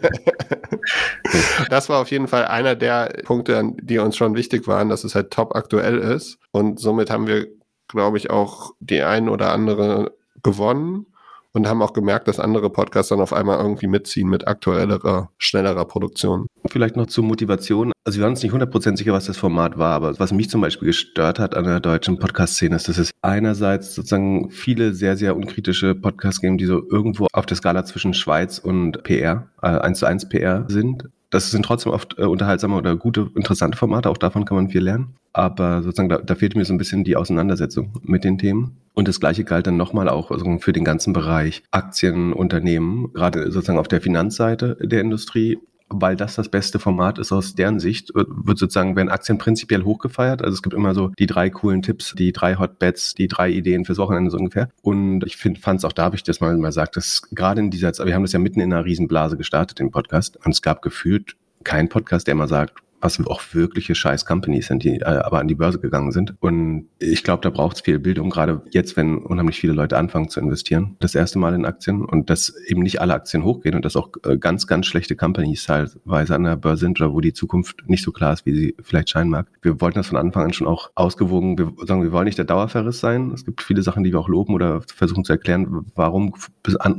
das 1.71 1.89
war 1.89 2.01
auf 2.01 2.11
jeden 2.11 2.29
Fall 2.29 2.47
einer 2.47 2.75
der 2.75 3.23
Punkte, 3.25 3.73
die 3.81 3.99
uns 3.99 4.17
schon 4.17 4.35
wichtig 4.35 4.67
waren, 4.67 4.89
dass 4.89 5.05
es 5.05 5.15
halt 5.15 5.31
top 5.31 5.55
aktuell 5.55 5.99
ist. 5.99 6.39
Und 6.51 6.81
somit 6.81 7.11
haben 7.11 7.27
wir, 7.27 7.47
glaube 7.89 8.19
ich, 8.19 8.31
auch 8.31 8.73
die 8.81 9.03
ein 9.03 9.29
oder 9.29 9.53
andere 9.53 10.13
gewonnen 10.43 11.07
und 11.57 11.67
haben 11.67 11.83
auch 11.83 11.93
gemerkt, 11.93 12.29
dass 12.29 12.39
andere 12.39 12.71
Podcasts 12.71 13.09
dann 13.09 13.21
auf 13.21 13.33
einmal 13.33 13.59
irgendwie 13.59 13.87
mitziehen 13.87 14.29
mit 14.29 14.47
aktuellerer, 14.47 15.31
schnellerer 15.39 15.85
Produktion. 15.87 16.47
Vielleicht 16.69 16.97
noch 16.97 17.07
zur 17.07 17.25
Motivation. 17.25 17.93
Also 18.05 18.19
wir 18.19 18.25
waren 18.25 18.33
uns 18.33 18.43
nicht 18.43 18.53
100% 18.53 18.97
sicher, 18.97 19.13
was 19.13 19.27
das 19.27 19.37
Format 19.37 19.79
war, 19.79 19.95
aber 19.95 20.19
was 20.19 20.33
mich 20.33 20.51
zum 20.51 20.61
Beispiel 20.61 20.87
gestört 20.87 21.39
hat 21.39 21.57
an 21.57 21.65
der 21.65 21.81
deutschen 21.81 22.19
Podcast-Szene 22.19 22.77
ist, 22.77 22.89
dass 22.89 22.99
es 22.99 23.11
einerseits 23.23 23.95
sozusagen 23.95 24.51
viele 24.51 24.95
sehr, 24.95 25.17
sehr 25.17 25.37
unkritische 25.37 25.95
Podcasts 25.95 26.41
geben, 26.41 26.59
die 26.59 26.67
so 26.67 26.83
irgendwo 26.89 27.27
auf 27.33 27.47
der 27.47 27.57
Skala 27.57 27.85
zwischen 27.85 28.15
Schweiz 28.15 28.59
und 28.59 29.03
PR, 29.03 29.49
äh, 29.63 29.67
1 29.67 29.99
zu 29.99 30.07
1 30.07 30.29
PR 30.29 30.67
sind 30.69 31.09
das 31.31 31.51
sind 31.51 31.65
trotzdem 31.65 31.93
oft 31.93 32.19
äh, 32.19 32.25
unterhaltsame 32.25 32.77
oder 32.77 32.97
gute, 32.97 33.31
interessante 33.35 33.77
Formate, 33.77 34.11
auch 34.11 34.17
davon 34.17 34.45
kann 34.45 34.57
man 34.57 34.69
viel 34.71 34.83
lernen. 34.83 35.17
Aber 35.33 35.83
sozusagen, 35.83 36.09
da, 36.09 36.19
da 36.19 36.35
fehlt 36.35 36.57
mir 36.57 36.65
so 36.65 36.73
ein 36.73 36.79
bisschen 36.79 37.05
die 37.05 37.17
Auseinandersetzung 37.17 37.93
mit 38.03 38.25
den 38.25 38.39
Themen. 38.39 38.79
Und 38.95 39.09
das 39.09 39.21
Gleiche 39.21 39.45
galt 39.45 39.67
dann 39.67 39.77
nochmal 39.77 40.09
auch 40.09 40.31
also 40.31 40.59
für 40.59 40.73
den 40.73 40.85
ganzen 40.85 41.13
Bereich 41.13 41.63
Aktienunternehmen, 41.71 43.13
gerade 43.13 43.51
sozusagen 43.51 43.79
auf 43.79 43.89
der 43.89 44.01
Finanzseite 44.01 44.79
der 44.81 45.01
Industrie 45.03 45.59
weil 45.89 46.17
das 46.17 46.35
das 46.35 46.49
beste 46.49 46.79
Format 46.79 47.19
ist 47.19 47.33
aus 47.33 47.55
deren 47.55 47.79
Sicht, 47.79 48.13
wird 48.15 48.59
sozusagen, 48.59 48.97
werden 48.97 49.09
Aktien 49.09 49.39
prinzipiell 49.39 49.85
hochgefeiert. 49.85 50.43
Also 50.43 50.55
es 50.55 50.63
gibt 50.63 50.75
immer 50.75 50.95
so 50.95 51.13
die 51.19 51.27
drei 51.27 51.51
coolen 51.51 51.83
Tipps, 51.83 52.15
die 52.17 52.33
drei 52.33 52.57
Hot 52.57 52.79
Bets, 52.79 53.15
die 53.15 53.29
drei 53.29 53.51
Ideen 53.51 53.85
fürs 53.85 53.99
Wochenende 53.99 54.31
so 54.31 54.37
ungefähr. 54.37 54.69
Und 54.83 55.25
ich 55.25 55.37
fand 55.37 55.79
es 55.79 55.85
auch 55.85 55.93
da, 55.93 56.05
habe 56.05 56.17
ich 56.17 56.23
das 56.23 56.41
mal, 56.41 56.73
sagt, 56.73 56.97
dass 56.97 57.23
gerade 57.31 57.61
in 57.61 57.71
dieser, 57.71 57.93
wir 58.05 58.15
haben 58.15 58.23
das 58.23 58.33
ja 58.33 58.39
mitten 58.39 58.61
in 58.61 58.73
einer 58.73 58.85
Riesenblase 58.85 59.37
gestartet, 59.37 59.79
den 59.79 59.91
Podcast. 59.91 60.37
Und 60.45 60.53
es 60.53 60.63
gab 60.63 60.83
gefühlt 60.83 61.37
keinen 61.63 61.89
Podcast, 61.89 62.27
der 62.27 62.33
immer 62.33 62.49
sagt, 62.49 62.75
was 63.01 63.25
auch 63.27 63.43
wirkliche 63.53 63.95
scheiß 63.95 64.25
Companies 64.25 64.67
sind, 64.67 64.85
die 64.85 65.01
äh, 65.01 65.05
aber 65.05 65.39
an 65.39 65.49
die 65.49 65.55
Börse 65.55 65.79
gegangen 65.79 66.13
sind. 66.13 66.35
Und 66.41 66.89
ich 66.99 67.23
glaube, 67.23 67.43
da 67.43 67.51
braucht 67.51 67.77
es 67.77 67.83
viel 67.83 67.99
Bildung, 67.99 68.31
gerade 68.31 68.63
jetzt, 68.71 68.97
wenn 68.97 69.19
unheimlich 69.19 69.59
viele 69.59 69.73
Leute 69.73 69.97
anfangen 69.97 70.29
zu 70.29 70.41
investieren, 70.41 70.97
das 71.01 71.15
erste 71.15 71.39
Mal 71.39 71.55
in 71.55 71.65
Aktien 71.65 72.05
und 72.05 72.31
dass 72.31 72.55
eben 72.67 72.83
nicht 72.83 73.01
alle 73.01 73.15
Aktien 73.15 73.45
hochgehen 73.45 73.75
und 73.75 73.85
dass 73.85 73.97
auch 73.97 74.11
äh, 74.25 74.39
ganz, 74.39 74.67
ganz 74.67 74.87
schlechte 74.87 75.17
Companies 75.17 75.65
teilweise 75.65 76.35
an 76.35 76.45
der 76.45 76.57
Börse 76.57 76.81
sind 76.81 77.01
oder 77.01 77.13
wo 77.13 77.21
die 77.21 77.33
Zukunft 77.33 77.89
nicht 77.89 78.03
so 78.03 78.13
klar 78.13 78.33
ist, 78.33 78.47
wie 78.47 78.55
sie 78.55 78.77
vielleicht 78.83 79.11
scheinen 79.11 79.31
mag. 79.31 79.47
Wir 79.63 79.81
wollten 79.81 79.99
das 79.99 80.09
von 80.09 80.19
Anfang 80.19 80.45
an 80.45 80.53
schon 80.53 80.67
auch 80.67 80.91
ausgewogen, 80.95 81.59
wir 81.59 81.73
sagen, 81.87 82.03
wir 82.03 82.13
wollen 82.13 82.27
nicht 82.27 82.39
der 82.39 82.45
Dauerverriss 82.45 83.01
sein. 83.01 83.31
Es 83.33 83.45
gibt 83.45 83.63
viele 83.63 83.83
Sachen, 83.83 84.05
die 84.05 84.13
wir 84.13 84.21
auch 84.21 84.29
loben 84.29 84.55
oder 84.55 84.83
versuchen 84.83 85.25
zu 85.25 85.33
erklären, 85.33 85.87
warum 85.95 86.35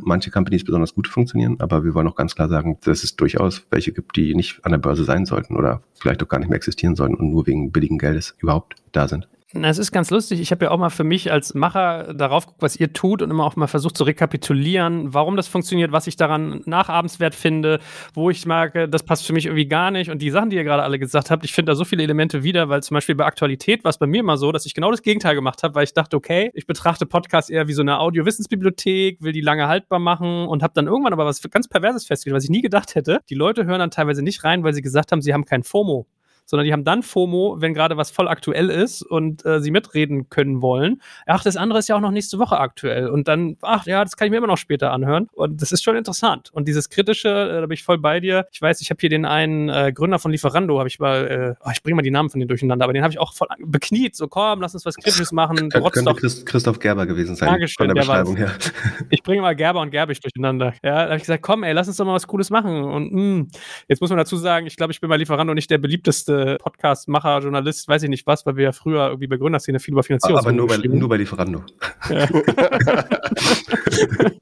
manche 0.02 0.32
Companies 0.32 0.64
besonders 0.64 0.94
gut 0.94 1.08
funktionieren, 1.08 1.58
aber 1.60 1.84
wir 1.84 1.94
wollen 1.94 2.08
auch 2.08 2.16
ganz 2.16 2.36
klar 2.36 2.50
sagen, 2.50 2.78
dass 2.84 3.04
es 3.04 3.16
durchaus 3.16 3.66
welche 3.72 3.92
gibt, 3.92 4.16
die 4.16 4.36
nicht 4.36 4.64
an 4.64 4.72
der 4.72 4.80
Börse 4.80 5.04
sein 5.04 5.26
sollten 5.26 5.56
oder 5.56 5.82
vielleicht 6.00 6.24
auch 6.24 6.28
gar 6.28 6.40
nicht 6.40 6.50
mehr 6.50 6.58
existieren 6.58 6.96
sollten 6.96 7.16
und 7.16 7.30
nur 7.30 7.48
wegen 7.48 7.72
billigen 7.72 7.98
Geldes 7.98 8.36
überhaupt 8.40 8.76
da 8.92 9.08
sind. 9.08 9.28
Na, 9.54 9.70
es 9.70 9.78
ist 9.78 9.94
ganz 9.94 10.10
lustig. 10.10 10.42
Ich 10.42 10.52
habe 10.52 10.66
ja 10.66 10.72
auch 10.72 10.78
mal 10.78 10.90
für 10.90 11.06
mich 11.06 11.32
als 11.32 11.54
Macher 11.54 12.14
darauf 12.14 12.48
geguckt, 12.48 12.62
was 12.62 12.76
ihr 12.76 12.92
tut 12.92 13.22
und 13.22 13.32
immer 13.32 13.46
auch 13.46 13.56
mal 13.56 13.68
versucht 13.68 13.96
zu 13.96 14.04
rekapitulieren, 14.04 15.14
warum 15.14 15.38
das 15.38 15.48
funktioniert, 15.48 15.94
was 15.94 16.06
ich 16.06 16.18
daran 16.18 16.64
nachabenswert 16.66 17.34
finde, 17.34 17.80
wo 18.14 18.30
ich 18.30 18.46
merke, 18.46 18.90
das 18.90 19.04
passt 19.04 19.26
für 19.26 19.32
mich 19.32 19.46
irgendwie 19.46 19.66
gar 19.70 19.90
nicht. 19.90 20.12
Und 20.12 20.22
die 20.22 20.32
Sachen, 20.32 20.50
die 20.50 20.58
ihr 20.58 20.66
gerade 20.66 20.84
alle 20.84 21.00
gesagt 21.00 21.32
habt, 21.32 21.46
ich 21.46 21.54
finde 21.54 21.72
da 21.72 21.76
so 21.76 21.86
viele 21.86 22.04
Elemente 22.04 22.44
wieder, 22.44 22.68
weil 22.68 22.84
zum 22.84 22.96
Beispiel 22.96 23.16
bei 23.16 23.24
Aktualität 23.24 23.86
war 23.86 23.90
es 23.90 23.98
bei 23.98 24.06
mir 24.06 24.20
immer 24.20 24.36
so, 24.36 24.52
dass 24.52 24.66
ich 24.66 24.74
genau 24.74 24.92
das 24.92 25.02
Gegenteil 25.02 25.36
gemacht 25.36 25.64
habe, 25.64 25.76
weil 25.76 25.86
ich 25.86 25.94
dachte, 25.94 26.18
okay, 26.18 26.52
ich 26.54 26.68
betrachte 26.68 27.06
Podcasts 27.06 27.50
eher 27.50 27.70
wie 27.70 27.74
so 27.74 27.82
eine 27.82 28.02
Audiowissensbibliothek, 28.02 29.22
will 29.22 29.32
die 29.32 29.40
lange 29.40 29.70
haltbar 29.70 30.00
machen 30.00 30.46
und 30.48 30.62
habe 30.62 30.74
dann 30.76 30.88
irgendwann 30.88 31.14
aber 31.14 31.26
was 31.26 31.42
ganz 31.50 31.70
Perverses 31.70 32.06
festgestellt, 32.06 32.36
was 32.36 32.44
ich 32.44 32.50
nie 32.50 32.62
gedacht 32.62 32.96
hätte. 32.96 33.22
Die 33.30 33.36
Leute 33.36 33.66
hören 33.66 33.80
dann 33.80 33.92
teilweise 33.92 34.24
nicht 34.24 34.44
rein, 34.44 34.66
weil 34.66 34.74
sie 34.74 34.82
gesagt 34.82 35.14
haben, 35.14 35.22
sie 35.22 35.34
haben 35.34 35.46
kein 35.46 35.64
FOMO 35.64 36.06
sondern 36.48 36.66
die 36.66 36.74
haben 36.74 36.86
dann 36.86 37.04
FOMO, 37.04 37.58
wenn 37.60 37.74
gerade 37.74 37.98
was 37.98 38.10
voll 38.10 38.28
aktuell 38.28 38.70
ist 38.70 39.04
und 39.04 39.46
äh, 39.46 39.60
sie 39.60 39.70
mitreden 39.70 40.30
können 40.30 40.62
wollen. 40.62 41.02
Ach, 41.26 41.44
das 41.44 41.58
andere 41.58 41.80
ist 41.80 41.90
ja 41.90 41.96
auch 41.96 42.02
noch 42.02 42.12
nächste 42.12 42.40
Woche 42.40 42.58
aktuell. 42.58 43.10
Und 43.10 43.28
dann, 43.28 43.58
ach 43.62 43.86
ja, 43.86 44.04
das 44.04 44.16
kann 44.16 44.28
ich 44.28 44.32
mir 44.32 44.38
immer 44.38 44.48
noch 44.48 44.58
später 44.58 44.92
anhören. 44.92 45.28
Und 45.34 45.62
das 45.62 45.74
ist 45.74 45.84
schon 45.84 45.98
interessant. 45.98 46.50
Und 46.54 46.68
dieses 46.68 46.90
Kritische, 46.90 47.30
äh, 47.30 47.62
da 47.62 47.68
bin 47.68 47.74
ich 47.74 47.84
voll 47.84 47.98
bei 47.98 48.22
dir. 48.22 48.48
Ich 48.52 48.62
weiß, 48.62 48.80
ich 48.82 48.90
habe 48.90 49.00
hier 49.00 49.10
den 49.10 49.26
einen 49.26 49.68
äh, 49.68 49.92
Gründer 49.94 50.20
von 50.20 50.32
Lieferando, 50.32 50.80
habe 50.80 50.88
ich 50.88 51.00
mal, 51.00 51.56
äh, 51.60 51.66
oh, 51.66 51.72
ich 51.72 51.84
bringe 51.84 51.98
mal 51.98 52.02
die 52.02 52.12
Namen 52.12 52.30
von 52.30 52.40
denen 52.40 52.48
durcheinander, 52.48 52.86
aber 52.86 52.94
den 52.94 53.04
habe 53.04 53.12
ich 53.12 53.20
auch 53.20 53.34
voll 53.34 53.48
bekniet. 53.60 54.16
So, 54.16 54.28
komm, 54.28 54.62
lass 54.62 54.74
uns 54.74 54.86
was 54.86 54.96
Kritisches 54.96 55.34
machen. 55.34 55.70
Kön 55.70 55.84
könnte 55.84 56.14
Christ 56.14 56.46
Christoph 56.46 56.80
Gerber 56.80 57.06
gewesen 57.06 57.36
sein. 57.36 57.50
Dankeschön, 57.50 57.88
von 57.88 57.96
der, 57.96 58.02
Beschreibung 58.02 58.38
her. 58.38 58.52
Ich 59.10 59.22
bringe 59.22 59.42
mal 59.42 59.56
Gerber 59.56 59.82
und 59.82 59.92
Gerbig 59.92 60.22
durcheinander. 60.22 60.74
Ja, 60.84 60.96
da 60.96 61.04
habe 61.06 61.16
ich 61.16 61.24
gesagt, 61.24 61.44
komm, 61.44 61.64
ey, 61.64 61.74
lass 61.74 61.88
uns 61.88 61.98
doch 61.98 62.06
mal 62.06 62.14
was 62.14 62.28
Cooles 62.28 62.50
machen. 62.50 62.84
Und 62.84 63.12
mh, 63.12 63.20
hm, 63.20 63.48
jetzt 63.88 64.00
muss 64.00 64.10
man 64.10 64.18
dazu 64.18 64.38
sagen, 64.38 64.66
ich 64.66 64.78
glaube, 64.78 64.92
ich 64.94 65.02
bin 65.02 65.10
bei 65.10 65.18
Lieferando 65.18 65.54
nicht 65.54 65.70
der 65.70 65.78
beliebteste 65.78 66.37
Podcast 66.60 67.08
Macher, 67.08 67.40
Journalist, 67.40 67.88
weiß 67.88 68.04
ich 68.04 68.10
nicht 68.10 68.28
was, 68.28 68.46
weil 68.46 68.56
wir 68.56 68.66
ja 68.66 68.72
früher 68.72 69.08
irgendwie 69.08 69.28
bei 69.28 69.38
Gründerszene 69.38 69.80
viel 69.80 69.94
über 69.94 70.04
Finanzierung 70.04 70.40
Aber 70.40 70.52
nur 70.52 70.68
bei, 70.68 70.78
nur 70.78 71.10
bei 71.10 71.18
Lieferando. 71.18 71.64
Ja. 72.10 72.30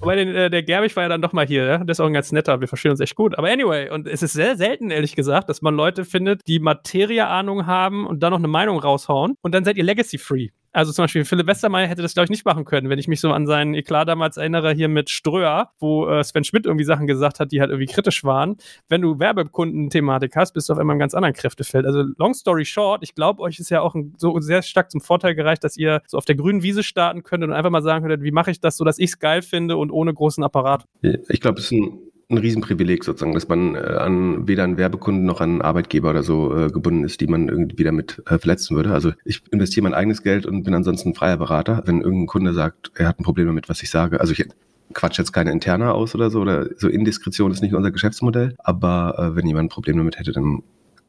Wobei 0.00 0.16
den, 0.16 0.34
äh, 0.34 0.50
der 0.50 0.62
Gerbig 0.62 0.94
war 0.96 1.04
ja 1.04 1.08
dann 1.08 1.22
doch 1.22 1.32
mal 1.32 1.46
hier, 1.46 1.64
ja? 1.64 1.78
der 1.78 1.90
ist 1.90 2.00
auch 2.00 2.06
ein 2.06 2.12
ganz 2.12 2.32
netter, 2.32 2.60
wir 2.60 2.68
verstehen 2.68 2.90
uns 2.90 3.00
echt 3.00 3.14
gut. 3.14 3.38
Aber 3.38 3.48
anyway, 3.48 3.90
und 3.90 4.06
es 4.06 4.22
ist 4.22 4.34
sehr 4.34 4.56
selten, 4.56 4.90
ehrlich 4.90 5.16
gesagt, 5.16 5.48
dass 5.48 5.62
man 5.62 5.74
Leute 5.74 6.04
findet, 6.04 6.42
die 6.46 6.58
Materie-Ahnung 6.58 7.66
haben 7.66 8.06
und 8.06 8.22
dann 8.22 8.30
noch 8.30 8.38
eine 8.38 8.48
Meinung 8.48 8.78
raushauen 8.78 9.36
und 9.42 9.54
dann 9.54 9.64
seid 9.64 9.76
ihr 9.76 9.84
legacy-free. 9.84 10.50
Also 10.74 10.92
zum 10.92 11.04
Beispiel 11.04 11.24
Philipp 11.24 11.46
Westermeier 11.46 11.86
hätte 11.86 12.02
das, 12.02 12.14
glaube 12.14 12.24
ich, 12.24 12.30
nicht 12.30 12.44
machen 12.44 12.64
können, 12.64 12.90
wenn 12.90 12.98
ich 12.98 13.06
mich 13.06 13.20
so 13.20 13.30
an 13.30 13.46
seinen 13.46 13.74
Eklat 13.74 14.08
damals 14.08 14.36
erinnere, 14.36 14.72
hier 14.72 14.88
mit 14.88 15.08
Ströer, 15.08 15.70
wo 15.78 16.08
äh, 16.08 16.24
Sven 16.24 16.42
Schmidt 16.42 16.66
irgendwie 16.66 16.84
Sachen 16.84 17.06
gesagt 17.06 17.38
hat, 17.38 17.52
die 17.52 17.60
halt 17.60 17.70
irgendwie 17.70 17.92
kritisch 17.92 18.24
waren. 18.24 18.56
Wenn 18.88 19.00
du 19.00 19.20
Werbekundenthematik 19.20 20.34
hast, 20.34 20.52
bist 20.52 20.68
du 20.68 20.72
auf 20.72 20.80
einmal 20.80 20.94
im 20.94 20.98
ganz 20.98 21.14
anderen 21.14 21.32
Kräftefeld. 21.32 21.86
Also 21.86 22.02
long 22.18 22.34
story 22.34 22.64
short, 22.64 23.04
ich 23.04 23.14
glaube, 23.14 23.40
euch 23.40 23.60
ist 23.60 23.70
ja 23.70 23.82
auch 23.82 23.94
ein, 23.94 24.14
so 24.18 24.36
sehr 24.40 24.62
stark 24.62 24.90
zum 24.90 25.00
Vorteil 25.00 25.36
gereicht, 25.36 25.62
dass 25.62 25.76
ihr 25.76 26.02
so 26.08 26.18
auf 26.18 26.24
der 26.24 26.34
grünen 26.34 26.64
Wiese 26.64 26.82
starten 26.82 27.22
könnt 27.22 27.44
und 27.44 27.52
einfach 27.52 27.70
mal 27.70 27.82
sagen 27.82 28.02
könntet, 28.02 28.24
wie 28.24 28.32
mache 28.32 28.50
ich 28.50 28.60
das 28.60 28.76
so, 28.76 28.84
dass 28.84 28.98
ich 28.98 29.10
es 29.10 29.18
geil 29.20 29.42
finde 29.42 29.76
und 29.76 29.92
ohne 29.92 30.12
großen 30.12 30.42
Apparat. 30.42 30.86
Ich 31.28 31.40
glaube, 31.40 31.60
es 31.60 31.66
ist 31.66 31.72
ein 31.72 32.00
ein 32.30 32.38
Riesenprivileg 32.38 33.04
sozusagen, 33.04 33.34
dass 33.34 33.48
man 33.48 33.74
äh, 33.74 33.78
an 33.78 34.48
weder 34.48 34.64
an 34.64 34.76
Werbekunden 34.76 35.24
noch 35.24 35.40
an 35.40 35.62
Arbeitgeber 35.62 36.10
oder 36.10 36.22
so 36.22 36.56
äh, 36.56 36.68
gebunden 36.68 37.04
ist, 37.04 37.20
die 37.20 37.26
man 37.26 37.48
irgendwie 37.48 37.84
damit 37.84 38.22
äh, 38.26 38.38
verletzen 38.38 38.76
würde. 38.76 38.92
Also 38.92 39.12
ich 39.24 39.42
investiere 39.50 39.84
mein 39.84 39.94
eigenes 39.94 40.22
Geld 40.22 40.46
und 40.46 40.64
bin 40.64 40.74
ansonsten 40.74 41.14
freier 41.14 41.36
Berater. 41.36 41.82
Wenn 41.86 42.00
irgendein 42.00 42.26
Kunde 42.26 42.52
sagt, 42.54 42.92
er 42.94 43.08
hat 43.08 43.20
ein 43.20 43.24
Problem 43.24 43.46
damit, 43.46 43.68
was 43.68 43.82
ich 43.82 43.90
sage, 43.90 44.20
also 44.20 44.32
ich 44.32 44.46
quatsch 44.92 45.18
jetzt 45.18 45.32
keine 45.32 45.50
interne 45.50 45.92
aus 45.92 46.14
oder 46.14 46.30
so, 46.30 46.40
oder 46.40 46.68
so 46.76 46.88
Indiskretion 46.88 47.50
ist 47.50 47.62
nicht 47.62 47.74
unser 47.74 47.90
Geschäftsmodell, 47.90 48.54
aber 48.58 49.16
äh, 49.18 49.36
wenn 49.36 49.46
jemand 49.46 49.66
ein 49.66 49.74
Problem 49.74 49.96
damit 49.96 50.18
hätte, 50.18 50.32
dann 50.32 50.62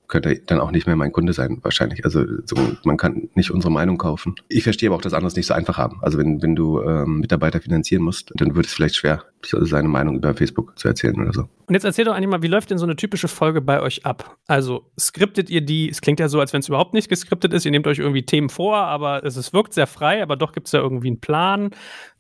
könnte 0.08 0.40
dann 0.46 0.60
auch 0.60 0.72
nicht 0.72 0.88
mehr 0.88 0.96
mein 0.96 1.12
Kunde 1.12 1.34
sein, 1.34 1.60
wahrscheinlich. 1.62 2.06
Also 2.06 2.24
so, 2.46 2.56
man 2.84 2.98
kann 2.98 3.30
nicht 3.36 3.52
unsere 3.52 3.72
Meinung 3.72 3.98
kaufen. 3.98 4.36
Ich 4.48 4.64
verstehe 4.64 4.90
aber 4.90 4.98
auch, 4.98 5.02
dass 5.02 5.14
andere 5.14 5.28
es 5.28 5.36
nicht 5.36 5.48
so 5.48 5.54
einfach 5.54 5.78
haben. 5.78 6.00
Also 6.02 6.18
wenn, 6.18 6.42
wenn 6.42 6.56
du 6.56 6.82
ähm, 6.82 7.20
Mitarbeiter 7.20 7.62
finanzieren 7.62 8.04
musst, 8.04 8.32
dann 8.36 8.56
wird 8.56 8.66
es 8.66 8.74
vielleicht 8.74 8.96
schwer, 8.96 9.24
seine 9.42 9.88
Meinung 9.88 10.16
über 10.16 10.34
Facebook 10.34 10.78
zu 10.78 10.88
erzählen 10.88 11.20
oder 11.20 11.34
so. 11.34 11.48
Und 11.68 11.74
jetzt 11.74 11.84
erzähl 11.84 12.06
doch 12.06 12.14
eigentlich 12.14 12.30
mal, 12.30 12.42
wie 12.42 12.48
läuft 12.48 12.70
denn 12.70 12.78
so 12.78 12.86
eine 12.86 12.96
typische 12.96 13.28
Folge 13.28 13.62
bei 13.62 13.82
euch 13.82 14.06
ab? 14.06 14.38
Also 14.48 14.92
skriptet 15.00 15.50
ihr 15.50 15.62
die, 15.62 15.90
es 15.90 16.02
klingt 16.02 16.20
ja 16.20 16.30
so, 16.30 16.40
als 16.40 16.54
wenn 16.54 16.60
es 16.60 16.68
überhaupt 16.68 16.94
nicht 16.94 17.10
geskriptet 17.10 17.54
ist, 17.54 17.66
ihr 17.66 17.72
nehmt 17.72 17.88
euch 17.88 18.00
irgendwie 18.00 18.24
Themen 18.24 18.50
vor, 18.50 18.78
aber 18.78 19.24
es, 19.24 19.36
es 19.36 19.54
wirkt 19.54 19.74
sehr 19.74 19.88
frei, 19.88 20.22
aber 20.22 20.36
doch 20.36 20.52
gibt 20.52 20.68
es 20.68 20.74
ja 20.74 20.80
irgendwie 20.80 21.08
einen 21.08 21.20
Plan. 21.20 21.72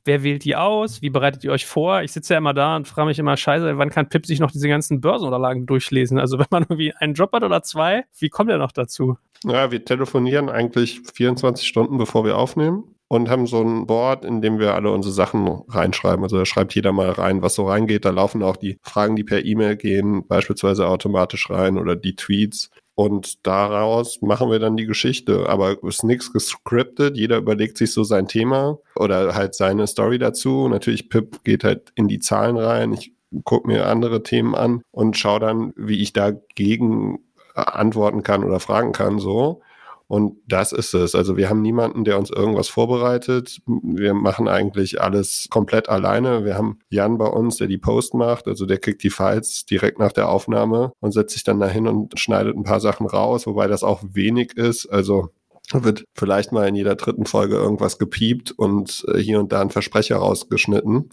Wer 0.05 0.24
wählt 0.24 0.43
die 0.43 0.55
aus? 0.55 1.01
Wie 1.01 1.09
bereitet 1.09 1.43
ihr 1.43 1.51
euch 1.51 1.65
vor? 1.65 2.03
Ich 2.03 2.12
sitze 2.12 2.35
ja 2.35 2.38
immer 2.38 2.53
da 2.53 2.75
und 2.75 2.88
frage 2.88 3.07
mich 3.07 3.19
immer, 3.19 3.35
scheiße, 3.35 3.77
wann 3.77 3.89
kann 3.89 4.07
Pip 4.07 4.25
sich 4.25 4.39
noch 4.39 4.51
diese 4.51 4.67
ganzen 4.67 5.01
Börsenunterlagen 5.01 5.65
durchlesen? 5.65 6.19
Also 6.19 6.38
wenn 6.39 6.47
man 6.51 6.63
irgendwie 6.63 6.93
einen 6.93 7.15
Job 7.15 7.33
hat 7.33 7.43
oder 7.43 7.63
zwei, 7.63 8.05
wie 8.19 8.29
kommt 8.29 8.51
er 8.51 8.59
noch 8.59 8.71
dazu? 8.71 9.17
Ja, 9.43 9.71
wir 9.71 9.83
telefonieren 9.83 10.50
eigentlich 10.50 11.01
24 11.13 11.67
Stunden, 11.67 11.97
bevor 11.97 12.24
wir 12.24 12.38
aufnehmen 12.38 12.95
und 13.07 13.29
haben 13.29 13.47
so 13.47 13.62
ein 13.62 13.85
Board, 13.85 14.25
in 14.25 14.41
dem 14.41 14.59
wir 14.59 14.74
alle 14.74 14.91
unsere 14.91 15.13
Sachen 15.13 15.47
reinschreiben. 15.67 16.24
Also 16.24 16.38
da 16.38 16.45
schreibt 16.45 16.74
jeder 16.74 16.91
mal 16.91 17.09
rein, 17.09 17.41
was 17.41 17.55
so 17.55 17.67
reingeht. 17.67 18.05
Da 18.05 18.09
laufen 18.09 18.41
auch 18.41 18.57
die 18.57 18.79
Fragen, 18.81 19.15
die 19.15 19.24
per 19.24 19.45
E-Mail 19.45 19.75
gehen, 19.75 20.27
beispielsweise 20.27 20.88
automatisch 20.88 21.50
rein 21.50 21.77
oder 21.77 21.95
die 21.95 22.15
Tweets. 22.15 22.71
Und 22.95 23.45
daraus 23.45 24.21
machen 24.21 24.49
wir 24.49 24.59
dann 24.59 24.77
die 24.77 24.85
Geschichte. 24.85 25.49
Aber 25.49 25.77
es 25.83 25.97
ist 25.97 26.03
nichts 26.03 26.31
gescriptet. 26.31 27.17
Jeder 27.17 27.37
überlegt 27.37 27.77
sich 27.77 27.91
so 27.91 28.03
sein 28.05 28.27
Thema 28.27 28.79
oder 28.95 29.35
halt 29.35 29.53
seine 29.53 29.85
Story 29.85 30.17
dazu. 30.17 30.69
Natürlich, 30.69 31.09
Pip 31.09 31.43
geht 31.43 31.65
halt 31.65 31.91
in 31.95 32.07
die 32.07 32.19
Zahlen 32.19 32.57
rein. 32.57 32.93
Ich 32.93 33.13
gucke 33.43 33.67
mir 33.67 33.87
andere 33.87 34.23
Themen 34.23 34.55
an 34.55 34.81
und 34.91 35.17
schaue 35.17 35.41
dann, 35.41 35.73
wie 35.75 36.01
ich 36.01 36.13
dagegen 36.13 37.19
antworten 37.53 38.23
kann 38.23 38.43
oder 38.43 38.59
fragen 38.59 38.91
kann, 38.91 39.19
so. 39.19 39.61
Und 40.07 40.38
das 40.47 40.71
ist 40.71 40.93
es. 40.93 41.15
Also 41.15 41.35
wir 41.35 41.50
haben 41.50 41.62
niemanden, 41.62 42.03
der 42.03 42.19
uns 42.19 42.29
irgendwas 42.29 42.67
vorbereitet. 42.67 43.59
Wir 43.65 44.13
machen 44.13 44.47
eigentlich 44.47 45.01
alles 45.01 45.47
komplett 45.50 45.89
alleine. 45.89 46.45
Wir 46.45 46.55
haben 46.55 46.79
Jan 46.89 47.17
bei 47.17 47.27
uns, 47.27 47.57
der 47.57 47.67
die 47.67 47.79
Post 47.79 48.13
macht. 48.13 48.47
Also 48.47 48.65
der 48.65 48.77
kriegt 48.77 49.01
die 49.03 49.09
Files 49.09 49.65
direkt 49.65 49.97
nach 49.97 50.12
der 50.12 50.29
Aufnahme 50.29 50.91
und 51.00 51.12
setzt 51.12 51.33
sich 51.33 51.43
dann 51.43 51.59
dahin 51.59 51.88
und 51.88 52.19
schneidet 52.19 52.55
ein 52.55 52.63
paar 52.63 52.79
Sachen 52.79 53.07
raus, 53.07 53.47
wobei 53.47 53.67
das 53.67 53.83
auch 53.83 54.03
wenig 54.03 54.55
ist. 54.57 54.85
Also 54.88 55.29
wird 55.74 56.05
vielleicht 56.13 56.51
mal 56.51 56.67
in 56.67 56.75
jeder 56.75 56.95
dritten 56.95 57.25
Folge 57.25 57.55
irgendwas 57.55 57.97
gepiept 57.97 58.51
und 58.51 59.03
äh, 59.07 59.17
hier 59.17 59.39
und 59.39 59.51
da 59.51 59.62
ein 59.62 59.71
Versprecher 59.71 60.17
rausgeschnitten 60.17 61.09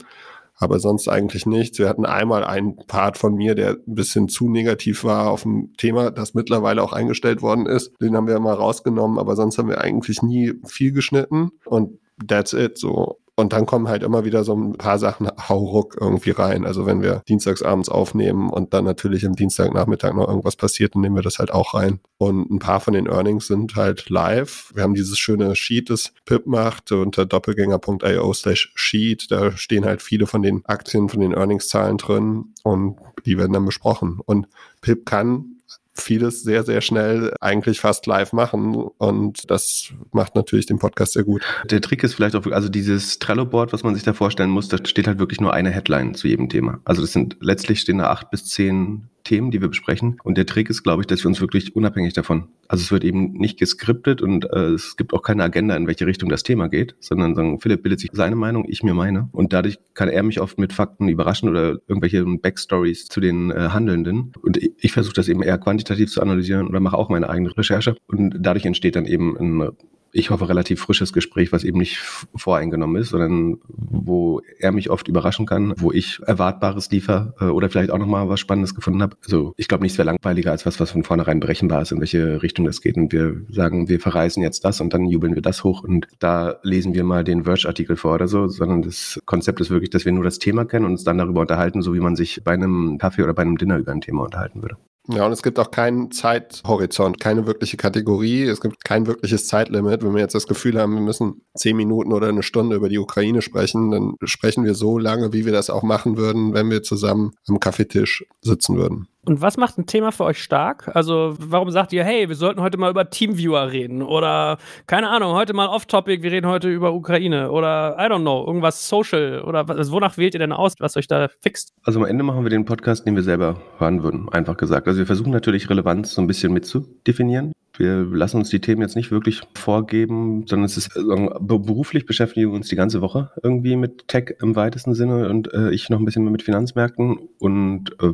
aber 0.56 0.78
sonst 0.78 1.08
eigentlich 1.08 1.46
nichts. 1.46 1.78
Wir 1.78 1.88
hatten 1.88 2.06
einmal 2.06 2.44
einen 2.44 2.76
Part 2.86 3.18
von 3.18 3.34
mir, 3.34 3.54
der 3.54 3.78
ein 3.86 3.94
bisschen 3.94 4.28
zu 4.28 4.48
negativ 4.48 5.04
war 5.04 5.30
auf 5.30 5.42
dem 5.42 5.72
Thema, 5.76 6.10
das 6.10 6.34
mittlerweile 6.34 6.82
auch 6.82 6.92
eingestellt 6.92 7.42
worden 7.42 7.66
ist. 7.66 7.92
Den 8.00 8.16
haben 8.16 8.28
wir 8.28 8.38
mal 8.38 8.54
rausgenommen, 8.54 9.18
aber 9.18 9.36
sonst 9.36 9.58
haben 9.58 9.68
wir 9.68 9.80
eigentlich 9.80 10.22
nie 10.22 10.54
viel 10.64 10.92
geschnitten 10.92 11.50
und 11.64 11.98
that's 12.26 12.52
it 12.52 12.78
so. 12.78 13.18
Und 13.34 13.54
dann 13.54 13.64
kommen 13.64 13.88
halt 13.88 14.02
immer 14.02 14.24
wieder 14.24 14.44
so 14.44 14.54
ein 14.54 14.74
paar 14.74 14.98
Sachen 14.98 15.28
hauruck 15.48 15.96
irgendwie 15.98 16.32
rein. 16.32 16.66
Also 16.66 16.84
wenn 16.84 17.00
wir 17.00 17.22
dienstagsabends 17.28 17.88
aufnehmen 17.88 18.50
und 18.50 18.74
dann 18.74 18.84
natürlich 18.84 19.24
am 19.24 19.34
Dienstagnachmittag 19.34 20.12
noch 20.12 20.28
irgendwas 20.28 20.56
passiert, 20.56 20.94
dann 20.94 21.02
nehmen 21.02 21.16
wir 21.16 21.22
das 21.22 21.38
halt 21.38 21.50
auch 21.50 21.72
rein. 21.72 22.00
Und 22.18 22.50
ein 22.50 22.58
paar 22.58 22.80
von 22.80 22.92
den 22.92 23.06
Earnings 23.06 23.46
sind 23.46 23.74
halt 23.74 24.10
live. 24.10 24.70
Wir 24.74 24.82
haben 24.82 24.94
dieses 24.94 25.18
schöne 25.18 25.56
Sheet, 25.56 25.88
das 25.88 26.12
Pip 26.26 26.46
macht 26.46 26.92
unter 26.92 27.24
doppelgänger.io 27.24 28.32
slash 28.34 28.70
Sheet. 28.74 29.30
Da 29.30 29.56
stehen 29.56 29.86
halt 29.86 30.02
viele 30.02 30.26
von 30.26 30.42
den 30.42 30.64
Aktien, 30.66 31.08
von 31.08 31.20
den 31.20 31.32
Earnings-Zahlen 31.32 31.96
drin 31.96 32.52
und 32.64 32.98
die 33.24 33.38
werden 33.38 33.54
dann 33.54 33.64
besprochen. 33.64 34.20
Und 34.24 34.46
Pip 34.82 35.06
kann 35.06 35.61
vieles 35.94 36.42
sehr, 36.42 36.64
sehr 36.64 36.80
schnell 36.80 37.34
eigentlich 37.40 37.80
fast 37.80 38.06
live 38.06 38.32
machen. 38.32 38.74
Und 38.74 39.50
das 39.50 39.92
macht 40.10 40.34
natürlich 40.34 40.66
den 40.66 40.78
Podcast 40.78 41.12
sehr 41.12 41.24
gut. 41.24 41.42
Der 41.64 41.80
Trick 41.80 42.02
ist 42.02 42.14
vielleicht 42.14 42.34
auch, 42.34 42.46
also 42.46 42.68
dieses 42.68 43.18
Trello-Board, 43.18 43.72
was 43.72 43.82
man 43.82 43.94
sich 43.94 44.02
da 44.02 44.12
vorstellen 44.12 44.50
muss, 44.50 44.68
da 44.68 44.78
steht 44.84 45.06
halt 45.06 45.18
wirklich 45.18 45.40
nur 45.40 45.52
eine 45.52 45.70
Headline 45.70 46.14
zu 46.14 46.28
jedem 46.28 46.48
Thema. 46.48 46.80
Also 46.84 47.02
das 47.02 47.12
sind 47.12 47.36
letztlich 47.40 47.80
stehen 47.80 47.98
da 47.98 48.10
acht 48.10 48.30
bis 48.30 48.46
zehn 48.46 49.08
Themen, 49.24 49.50
die 49.50 49.60
wir 49.60 49.68
besprechen. 49.68 50.18
Und 50.22 50.36
der 50.36 50.46
Trick 50.46 50.70
ist, 50.70 50.82
glaube 50.82 51.02
ich, 51.02 51.06
dass 51.06 51.24
wir 51.24 51.28
uns 51.28 51.40
wirklich 51.40 51.74
unabhängig 51.76 52.12
davon, 52.12 52.48
also 52.68 52.82
es 52.82 52.92
wird 52.92 53.04
eben 53.04 53.32
nicht 53.32 53.58
geskriptet 53.58 54.22
und 54.22 54.44
äh, 54.52 54.70
es 54.70 54.96
gibt 54.96 55.12
auch 55.12 55.22
keine 55.22 55.44
Agenda, 55.44 55.76
in 55.76 55.86
welche 55.86 56.06
Richtung 56.06 56.28
das 56.28 56.42
Thema 56.42 56.68
geht, 56.68 56.94
sondern 57.00 57.34
sagen, 57.34 57.60
Philipp 57.60 57.82
bildet 57.82 58.00
sich 58.00 58.10
seine 58.12 58.36
Meinung, 58.36 58.64
ich 58.68 58.82
mir 58.82 58.94
meine. 58.94 59.28
Und 59.32 59.52
dadurch 59.52 59.78
kann 59.94 60.08
er 60.08 60.22
mich 60.22 60.40
oft 60.40 60.58
mit 60.58 60.72
Fakten 60.72 61.08
überraschen 61.08 61.48
oder 61.48 61.78
irgendwelche 61.86 62.24
Backstories 62.24 63.06
zu 63.06 63.20
den 63.20 63.50
äh, 63.50 63.68
Handelnden. 63.70 64.32
Und 64.42 64.56
ich, 64.56 64.72
ich 64.78 64.92
versuche 64.92 65.14
das 65.14 65.28
eben 65.28 65.42
eher 65.42 65.58
quantitativ 65.58 66.10
zu 66.10 66.22
analysieren 66.22 66.66
oder 66.66 66.80
mache 66.80 66.96
auch 66.96 67.08
meine 67.08 67.28
eigene 67.28 67.56
Recherche. 67.56 67.96
Und 68.06 68.36
dadurch 68.40 68.64
entsteht 68.64 68.96
dann 68.96 69.06
eben 69.06 69.36
ein 69.38 69.70
ich 70.12 70.30
hoffe, 70.30 70.48
relativ 70.48 70.80
frisches 70.80 71.12
Gespräch, 71.12 71.52
was 71.52 71.64
eben 71.64 71.78
nicht 71.78 71.98
voreingenommen 72.36 73.00
ist, 73.00 73.10
sondern 73.10 73.58
wo 73.66 74.42
er 74.58 74.72
mich 74.72 74.90
oft 74.90 75.08
überraschen 75.08 75.46
kann, 75.46 75.72
wo 75.78 75.90
ich 75.90 76.20
Erwartbares 76.26 76.90
liefer 76.90 77.34
äh, 77.40 77.44
oder 77.46 77.70
vielleicht 77.70 77.90
auch 77.90 77.98
nochmal 77.98 78.28
was 78.28 78.40
Spannendes 78.40 78.74
gefunden 78.74 79.02
habe. 79.02 79.16
Also 79.24 79.54
ich 79.56 79.68
glaube, 79.68 79.82
nichts 79.82 79.98
wäre 79.98 80.06
langweiliger 80.06 80.50
als 80.50 80.66
was, 80.66 80.78
was 80.80 80.90
von 80.90 81.02
vornherein 81.02 81.40
berechenbar 81.40 81.82
ist, 81.82 81.92
in 81.92 82.00
welche 82.00 82.42
Richtung 82.42 82.66
das 82.66 82.82
geht. 82.82 82.96
Und 82.96 83.12
wir 83.12 83.42
sagen, 83.48 83.88
wir 83.88 84.00
verreisen 84.00 84.42
jetzt 84.42 84.64
das 84.64 84.80
und 84.80 84.92
dann 84.92 85.06
jubeln 85.06 85.34
wir 85.34 85.42
das 85.42 85.64
hoch 85.64 85.82
und 85.82 86.06
da 86.18 86.56
lesen 86.62 86.94
wir 86.94 87.04
mal 87.04 87.24
den 87.24 87.44
Verge-Artikel 87.44 87.96
vor 87.96 88.14
oder 88.14 88.28
so, 88.28 88.48
sondern 88.48 88.82
das 88.82 89.18
Konzept 89.24 89.60
ist 89.60 89.70
wirklich, 89.70 89.90
dass 89.90 90.04
wir 90.04 90.12
nur 90.12 90.24
das 90.24 90.38
Thema 90.38 90.64
kennen 90.64 90.84
und 90.84 90.92
uns 90.92 91.04
dann 91.04 91.18
darüber 91.18 91.40
unterhalten, 91.40 91.80
so 91.80 91.94
wie 91.94 92.00
man 92.00 92.16
sich 92.16 92.42
bei 92.44 92.52
einem 92.52 92.98
Kaffee 92.98 93.22
oder 93.22 93.34
bei 93.34 93.42
einem 93.42 93.56
Dinner 93.56 93.78
über 93.78 93.92
ein 93.92 94.00
Thema 94.00 94.24
unterhalten 94.24 94.62
würde. 94.62 94.76
Ja, 95.08 95.26
und 95.26 95.32
es 95.32 95.42
gibt 95.42 95.58
auch 95.58 95.72
keinen 95.72 96.12
Zeithorizont, 96.12 97.18
keine 97.18 97.46
wirkliche 97.46 97.76
Kategorie. 97.76 98.44
Es 98.44 98.60
gibt 98.60 98.84
kein 98.84 99.06
wirkliches 99.08 99.48
Zeitlimit. 99.48 100.04
Wenn 100.04 100.14
wir 100.14 100.20
jetzt 100.20 100.34
das 100.34 100.46
Gefühl 100.46 100.80
haben, 100.80 100.94
wir 100.94 101.00
müssen 101.00 101.42
zehn 101.56 101.76
Minuten 101.76 102.12
oder 102.12 102.28
eine 102.28 102.44
Stunde 102.44 102.76
über 102.76 102.88
die 102.88 102.98
Ukraine 102.98 103.42
sprechen, 103.42 103.90
dann 103.90 104.14
sprechen 104.22 104.64
wir 104.64 104.74
so 104.74 104.98
lange, 104.98 105.32
wie 105.32 105.44
wir 105.44 105.52
das 105.52 105.70
auch 105.70 105.82
machen 105.82 106.16
würden, 106.16 106.54
wenn 106.54 106.70
wir 106.70 106.84
zusammen 106.84 107.32
am 107.48 107.58
Kaffeetisch 107.58 108.24
sitzen 108.42 108.76
würden. 108.76 109.08
Und 109.24 109.40
was 109.40 109.56
macht 109.56 109.78
ein 109.78 109.86
Thema 109.86 110.10
für 110.10 110.24
euch 110.24 110.42
stark? 110.42 110.90
Also, 110.96 111.36
warum 111.38 111.70
sagt 111.70 111.92
ihr, 111.92 112.02
hey, 112.02 112.28
wir 112.28 112.34
sollten 112.34 112.60
heute 112.60 112.76
mal 112.76 112.90
über 112.90 113.08
Teamviewer 113.08 113.70
reden? 113.70 114.02
Oder, 114.02 114.58
keine 114.88 115.10
Ahnung, 115.10 115.34
heute 115.34 115.54
mal 115.54 115.68
off-topic, 115.68 116.24
wir 116.24 116.32
reden 116.32 116.48
heute 116.48 116.68
über 116.68 116.92
Ukraine? 116.92 117.52
Oder, 117.52 117.96
I 118.00 118.10
don't 118.10 118.22
know, 118.22 118.44
irgendwas 118.44 118.88
social? 118.88 119.42
Oder 119.42 119.68
also, 119.70 119.92
wonach 119.92 120.18
wählt 120.18 120.34
ihr 120.34 120.40
denn 120.40 120.52
aus, 120.52 120.74
was 120.80 120.96
euch 120.96 121.06
da 121.06 121.28
fixt? 121.40 121.72
Also, 121.84 122.00
am 122.00 122.06
Ende 122.06 122.24
machen 122.24 122.44
wir 122.44 122.50
den 122.50 122.64
Podcast, 122.64 123.06
den 123.06 123.14
wir 123.14 123.22
selber 123.22 123.62
hören 123.78 124.02
würden, 124.02 124.28
einfach 124.28 124.56
gesagt. 124.56 124.88
Also, 124.88 124.98
wir 124.98 125.06
versuchen 125.06 125.30
natürlich 125.30 125.70
Relevanz 125.70 126.14
so 126.14 126.20
ein 126.20 126.26
bisschen 126.26 126.52
mitzudefinieren. 126.52 127.52
Wir 127.76 128.04
lassen 128.04 128.38
uns 128.38 128.50
die 128.50 128.60
Themen 128.60 128.82
jetzt 128.82 128.96
nicht 128.96 129.12
wirklich 129.12 129.42
vorgeben, 129.54 130.48
sondern 130.48 130.64
es 130.64 130.76
ist 130.76 130.96
äh, 130.96 131.28
beruflich 131.40 132.06
beschäftigen 132.06 132.50
wir 132.50 132.56
uns 132.56 132.68
die 132.68 132.76
ganze 132.76 133.00
Woche 133.00 133.30
irgendwie 133.40 133.76
mit 133.76 134.08
Tech 134.08 134.34
im 134.42 134.56
weitesten 134.56 134.94
Sinne 134.94 135.28
und 135.30 135.54
äh, 135.54 135.70
ich 135.70 135.88
noch 135.90 136.00
ein 136.00 136.04
bisschen 136.04 136.24
mit 136.24 136.42
Finanzmärkten 136.42 137.16
und 137.38 137.92
äh, 138.02 138.12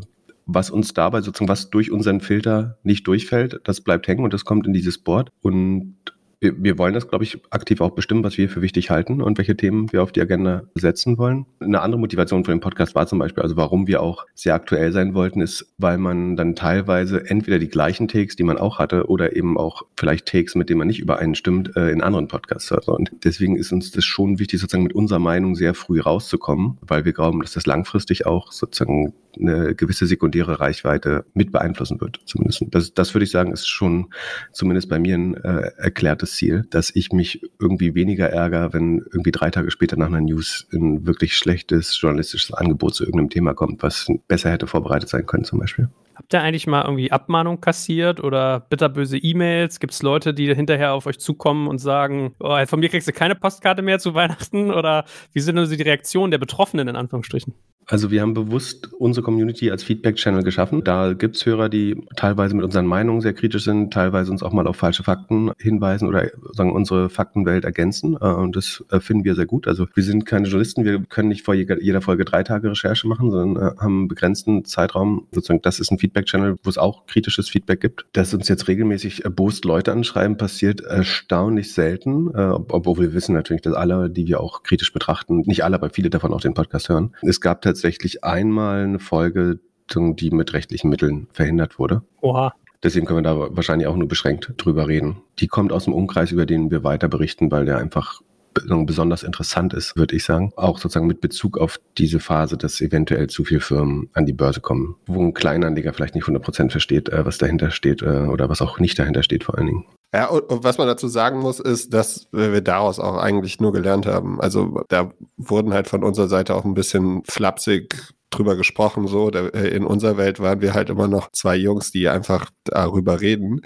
was 0.49 0.71
uns 0.71 0.95
dabei 0.95 1.21
sozusagen, 1.21 1.49
was 1.49 1.69
durch 1.71 1.93
unseren 1.93 2.21
Filter 2.21 2.78
nicht 2.83 3.07
durchfällt, 3.07 3.61
das 3.64 3.83
bleibt 3.83 4.09
hängen 4.09 4.25
und 4.25 4.33
das 4.33 4.47
kommt 4.47 4.67
in 4.67 4.73
dieses 4.73 4.99
Board. 4.99 5.31
Und 5.43 5.95
wir, 6.40 6.62
wir 6.62 6.78
wollen 6.78 6.95
das, 6.95 7.09
glaube 7.09 7.25
ich, 7.25 7.38
aktiv 7.50 7.80
auch 7.80 7.90
bestimmen, 7.90 8.23
was 8.23 8.38
wir 8.38 8.49
für 8.49 8.62
wichtig 8.62 8.90
halten 8.90 9.21
und 9.21 9.38
welche 9.38 9.57
Themen 9.57 9.92
wir 9.92 10.02
auf 10.02 10.12
die 10.12 10.21
Agenda 10.21 10.62
setzen 10.75 11.18
wollen. 11.18 11.47
Eine 11.61 11.80
andere 11.80 12.00
Motivation 12.00 12.45
von 12.45 12.54
dem 12.54 12.61
Podcast 12.61 12.95
war 12.95 13.07
zum 13.07 13.18
Beispiel, 13.18 13.42
also 13.42 13.57
warum 13.57 13.87
wir 13.87 14.02
auch 14.02 14.26
sehr 14.35 14.54
aktuell 14.54 14.92
sein 14.92 15.14
wollten, 15.14 15.40
ist, 15.40 15.75
weil 15.78 15.99
man 15.99 16.37
dann 16.37 16.54
teilweise 16.54 17.28
entweder 17.28 17.59
die 17.59 17.68
gleichen 17.68 18.07
Takes, 18.07 18.37
die 18.37 18.45
man 18.45 18.59
auch 18.59 18.78
hatte, 18.78 19.09
oder 19.09 19.35
eben 19.35 19.59
auch 19.59 19.83
vielleicht 19.97 20.26
Takes, 20.26 20.54
mit 20.54 20.68
denen 20.68 20.78
man 20.78 20.88
nicht 20.88 21.00
übereinstimmt, 21.00 21.76
äh, 21.76 21.90
in 21.90 22.02
anderen 22.02 22.28
Podcasts 22.28 22.71
hört. 22.71 22.88
Und 22.88 23.11
deswegen 23.25 23.57
ist 23.57 23.73
uns 23.73 23.90
das 23.90 24.04
schon 24.04 24.38
wichtig, 24.38 24.61
sozusagen 24.61 24.85
mit 24.85 24.95
unserer 24.95 25.18
Meinung 25.18 25.57
sehr 25.57 25.75
früh 25.75 26.00
rauszukommen, 26.00 26.78
weil 26.83 27.04
wir 27.04 27.12
glauben, 27.12 27.40
dass 27.40 27.52
das 27.52 27.66
langfristig 27.66 28.26
auch 28.26 28.52
sozusagen 28.52 29.12
eine 29.38 29.75
gewisse 29.75 30.07
sekundäre 30.07 30.61
Reichweite 30.61 31.25
mit 31.35 31.52
beeinflussen 31.52 32.00
wird. 32.00 32.21
Zumindest. 32.25 32.64
Das, 32.71 32.95
das 32.95 33.14
würde 33.14 33.25
ich 33.25 33.30
sagen, 33.30 33.52
ist 33.52 33.68
schon 33.68 34.09
zumindest 34.52 34.88
bei 34.88 34.99
mir 34.99 35.16
ein 35.16 35.35
äh, 35.35 35.71
erklärtes 35.76 36.27
Ziel, 36.32 36.66
dass 36.70 36.94
ich 36.94 37.12
mich 37.12 37.42
irgendwie 37.61 37.94
weniger 37.94 38.30
ärgere, 38.30 38.73
wenn 38.73 38.99
irgendwie 39.12 39.32
drei 39.32 39.50
Tage 39.50 39.70
später 39.70 39.97
nach 39.97 40.06
einer 40.06 40.20
News 40.20 40.66
ein 40.73 41.06
wirklich 41.06 41.37
schlechtes 41.37 41.99
journalistisches 42.00 42.52
Angebot 42.52 42.94
zu 42.94 43.04
irgendeinem 43.04 43.30
Thema 43.30 43.54
kommt, 43.54 43.82
was 43.82 44.06
besser 44.28 44.50
hätte 44.50 44.66
vorbereitet 44.66 45.08
sein 45.08 45.26
können 45.26 45.44
zum 45.44 45.58
Beispiel. 45.58 45.88
Habt 46.14 46.35
ihr 46.35 46.42
eigentlich 46.42 46.66
mal 46.66 46.82
irgendwie 46.82 47.12
Abmahnung 47.12 47.61
kassiert 47.61 48.18
oder 48.20 48.61
bitterböse 48.61 49.16
E-Mails? 49.16 49.78
Gibt 49.78 49.92
es 49.92 50.02
Leute, 50.02 50.35
die 50.35 50.52
hinterher 50.52 50.92
auf 50.92 51.06
euch 51.06 51.20
zukommen 51.20 51.68
und 51.68 51.78
sagen, 51.78 52.35
oh, 52.40 52.58
von 52.66 52.80
mir 52.80 52.88
kriegst 52.88 53.06
du 53.06 53.12
keine 53.12 53.37
Postkarte 53.37 53.82
mehr 53.82 54.00
zu 54.00 54.14
Weihnachten? 54.14 54.73
Oder 54.73 55.04
wie 55.32 55.40
sind 55.40 55.56
also 55.56 55.76
die 55.76 55.82
Reaktionen 55.82 56.32
der 56.32 56.38
Betroffenen 56.38 56.88
in 56.88 56.97
Anführungsstrichen? 56.97 57.54
Also 57.90 58.11
wir 58.11 58.21
haben 58.21 58.35
bewusst 58.35 58.92
unsere 58.92 59.25
Community 59.25 59.71
als 59.71 59.83
Feedback-Channel 59.83 60.42
geschaffen. 60.42 60.85
Da 60.85 61.14
gibt's 61.14 61.47
Hörer, 61.47 61.71
die 61.71 62.04
teilweise 62.16 62.54
mit 62.54 62.62
unseren 62.62 62.85
Meinungen 62.85 63.23
sehr 63.23 63.33
kritisch 63.33 63.64
sind, 63.64 63.92
teilweise 63.92 64.30
uns 64.30 64.42
auch 64.42 64.52
mal 64.52 64.66
auf 64.66 64.76
falsche 64.76 65.02
Fakten 65.02 65.52
hinweisen 65.59 66.07
oder 66.07 66.30
sagen 66.52 66.73
unsere 66.73 67.09
Faktenwelt 67.09 67.64
ergänzen. 67.64 68.14
Äh, 68.21 68.26
und 68.26 68.57
das 68.57 68.85
äh, 68.90 69.00
finden 69.00 69.25
wir 69.25 69.35
sehr 69.35 69.47
gut. 69.47 69.66
Also 69.66 69.87
wir 69.95 70.02
sind 70.02 70.26
keine 70.26 70.47
Journalisten, 70.47 70.85
wir 70.85 71.02
können 71.04 71.30
nicht 71.30 71.47
vor 71.47 71.54
jeder 71.54 72.02
Folge 72.02 72.26
drei 72.26 72.42
Tage 72.42 72.71
Recherche 72.71 73.09
machen, 73.09 73.30
sondern 73.30 73.57
äh, 73.57 73.76
haben 73.78 74.00
einen 74.00 74.09
begrenzten 74.09 74.66
Zeitraum. 74.66 75.26
Sozusagen, 75.33 75.62
das 75.62 75.80
ist 75.80 75.90
ein 75.90 75.99
Feedback-Channel, 75.99 76.57
wo 76.62 76.68
es 76.68 76.76
auch 76.76 77.07
kritisches 77.07 77.49
Feedback 77.49 77.80
gibt. 77.80 78.04
Dass 78.12 78.35
uns 78.35 78.49
jetzt 78.49 78.68
regelmäßig 78.68 79.25
erbost 79.25 79.64
Leute 79.64 79.92
anschreiben, 79.92 80.37
passiert 80.37 80.83
erstaunlich 80.83 81.73
selten, 81.73 82.28
obwohl 82.28 82.99
wir 82.99 83.14
wissen 83.14 83.35
natürlich, 83.35 83.62
dass 83.62 83.73
alle, 83.73 84.11
die 84.11 84.26
wir 84.26 84.40
auch 84.40 84.62
kritisch 84.62 84.92
betrachten, 84.92 85.42
nicht 85.47 85.64
alle, 85.64 85.76
aber 85.76 85.88
viele 85.90 86.11
davon 86.11 86.35
auch 86.35 86.40
den 86.40 86.54
Podcast 86.54 86.88
hören. 86.88 87.14
Es 87.23 87.40
gab 87.40 87.62
tatsächlich 87.62 87.77
tatsächlich 87.78 88.25
einmal 88.25 88.85
eine 88.85 88.99
Folge, 88.99 89.61
die 89.94 90.30
mit 90.30 90.52
rechtlichen 90.52 90.90
Mitteln 90.90 91.28
verhindert 91.32 91.78
wurde. 91.78 92.02
Oha. 92.20 92.52
Deswegen 92.82 93.06
können 93.06 93.18
wir 93.18 93.23
da 93.23 93.56
wahrscheinlich 93.56 93.88
auch 93.88 93.97
nur 93.97 94.08
beschränkt 94.08 94.52
drüber 94.56 94.88
reden. 94.88 95.23
Die 95.38 95.47
kommt 95.47 95.73
aus 95.73 95.85
dem 95.85 95.94
Umkreis, 95.94 96.32
über 96.32 96.44
den 96.44 96.70
wir 96.70 96.85
weiter 96.85 97.08
berichten, 97.08 97.50
weil 97.50 97.64
der 97.64 97.78
einfach 97.78 98.20
besonders 98.52 99.23
interessant 99.23 99.75
ist, 99.75 99.97
würde 99.97 100.16
ich 100.16 100.25
sagen. 100.25 100.52
Auch 100.56 100.78
sozusagen 100.78 101.06
mit 101.06 101.20
Bezug 101.20 101.58
auf 101.58 101.78
diese 101.97 102.18
Phase, 102.18 102.56
dass 102.56 102.80
eventuell 102.80 103.28
zu 103.28 103.44
viele 103.44 103.61
Firmen 103.61 104.11
an 104.14 104.26
die 104.26 104.32
Börse 104.32 104.61
kommen, 104.61 104.97
wo 105.06 105.23
ein 105.23 105.35
Kleinanleger 105.35 105.92
vielleicht 105.92 106.16
nicht 106.16 106.25
100% 106.25 106.70
versteht, 106.70 107.08
äh, 107.08 107.25
was 107.25 107.38
dahinter 107.38 107.70
steht 107.70 108.02
äh, 108.02 108.26
oder 108.26 108.49
was 108.49 108.61
auch 108.61 108.80
nicht 108.80 108.99
dahinter 108.99 109.23
steht 109.23 109.45
vor 109.45 109.56
allen 109.56 109.67
Dingen. 109.67 109.84
Ja, 110.14 110.26
und, 110.26 110.44
und, 110.44 110.64
was 110.64 110.78
man 110.78 110.86
dazu 110.86 111.06
sagen 111.06 111.38
muss, 111.40 111.60
ist, 111.60 111.92
dass 111.92 112.28
wir 112.32 112.62
daraus 112.62 112.99
auch 112.99 113.18
eigentlich 113.18 113.60
nur 113.60 113.73
gelernt 113.73 114.06
haben. 114.06 114.40
Also 114.40 114.82
da 114.88 115.12
wurden 115.36 115.75
halt 115.75 115.86
von 115.86 116.02
unserer 116.02 116.28
Seite 116.28 116.54
auch 116.54 116.64
ein 116.64 116.75
bisschen 116.75 117.23
flapsig 117.28 118.14
drüber 118.30 118.56
gesprochen, 118.56 119.06
so. 119.06 119.30
Äh, 119.30 119.68
in 119.68 119.84
unserer 119.84 120.16
Welt 120.16 120.40
waren 120.40 120.62
wir 120.62 120.73
halt 120.73 120.88
immer 120.88 121.08
noch 121.08 121.30
zwei 121.32 121.56
Jungs, 121.56 121.90
die 121.90 122.08
einfach 122.08 122.50
darüber 122.64 123.21
reden. 123.21 123.62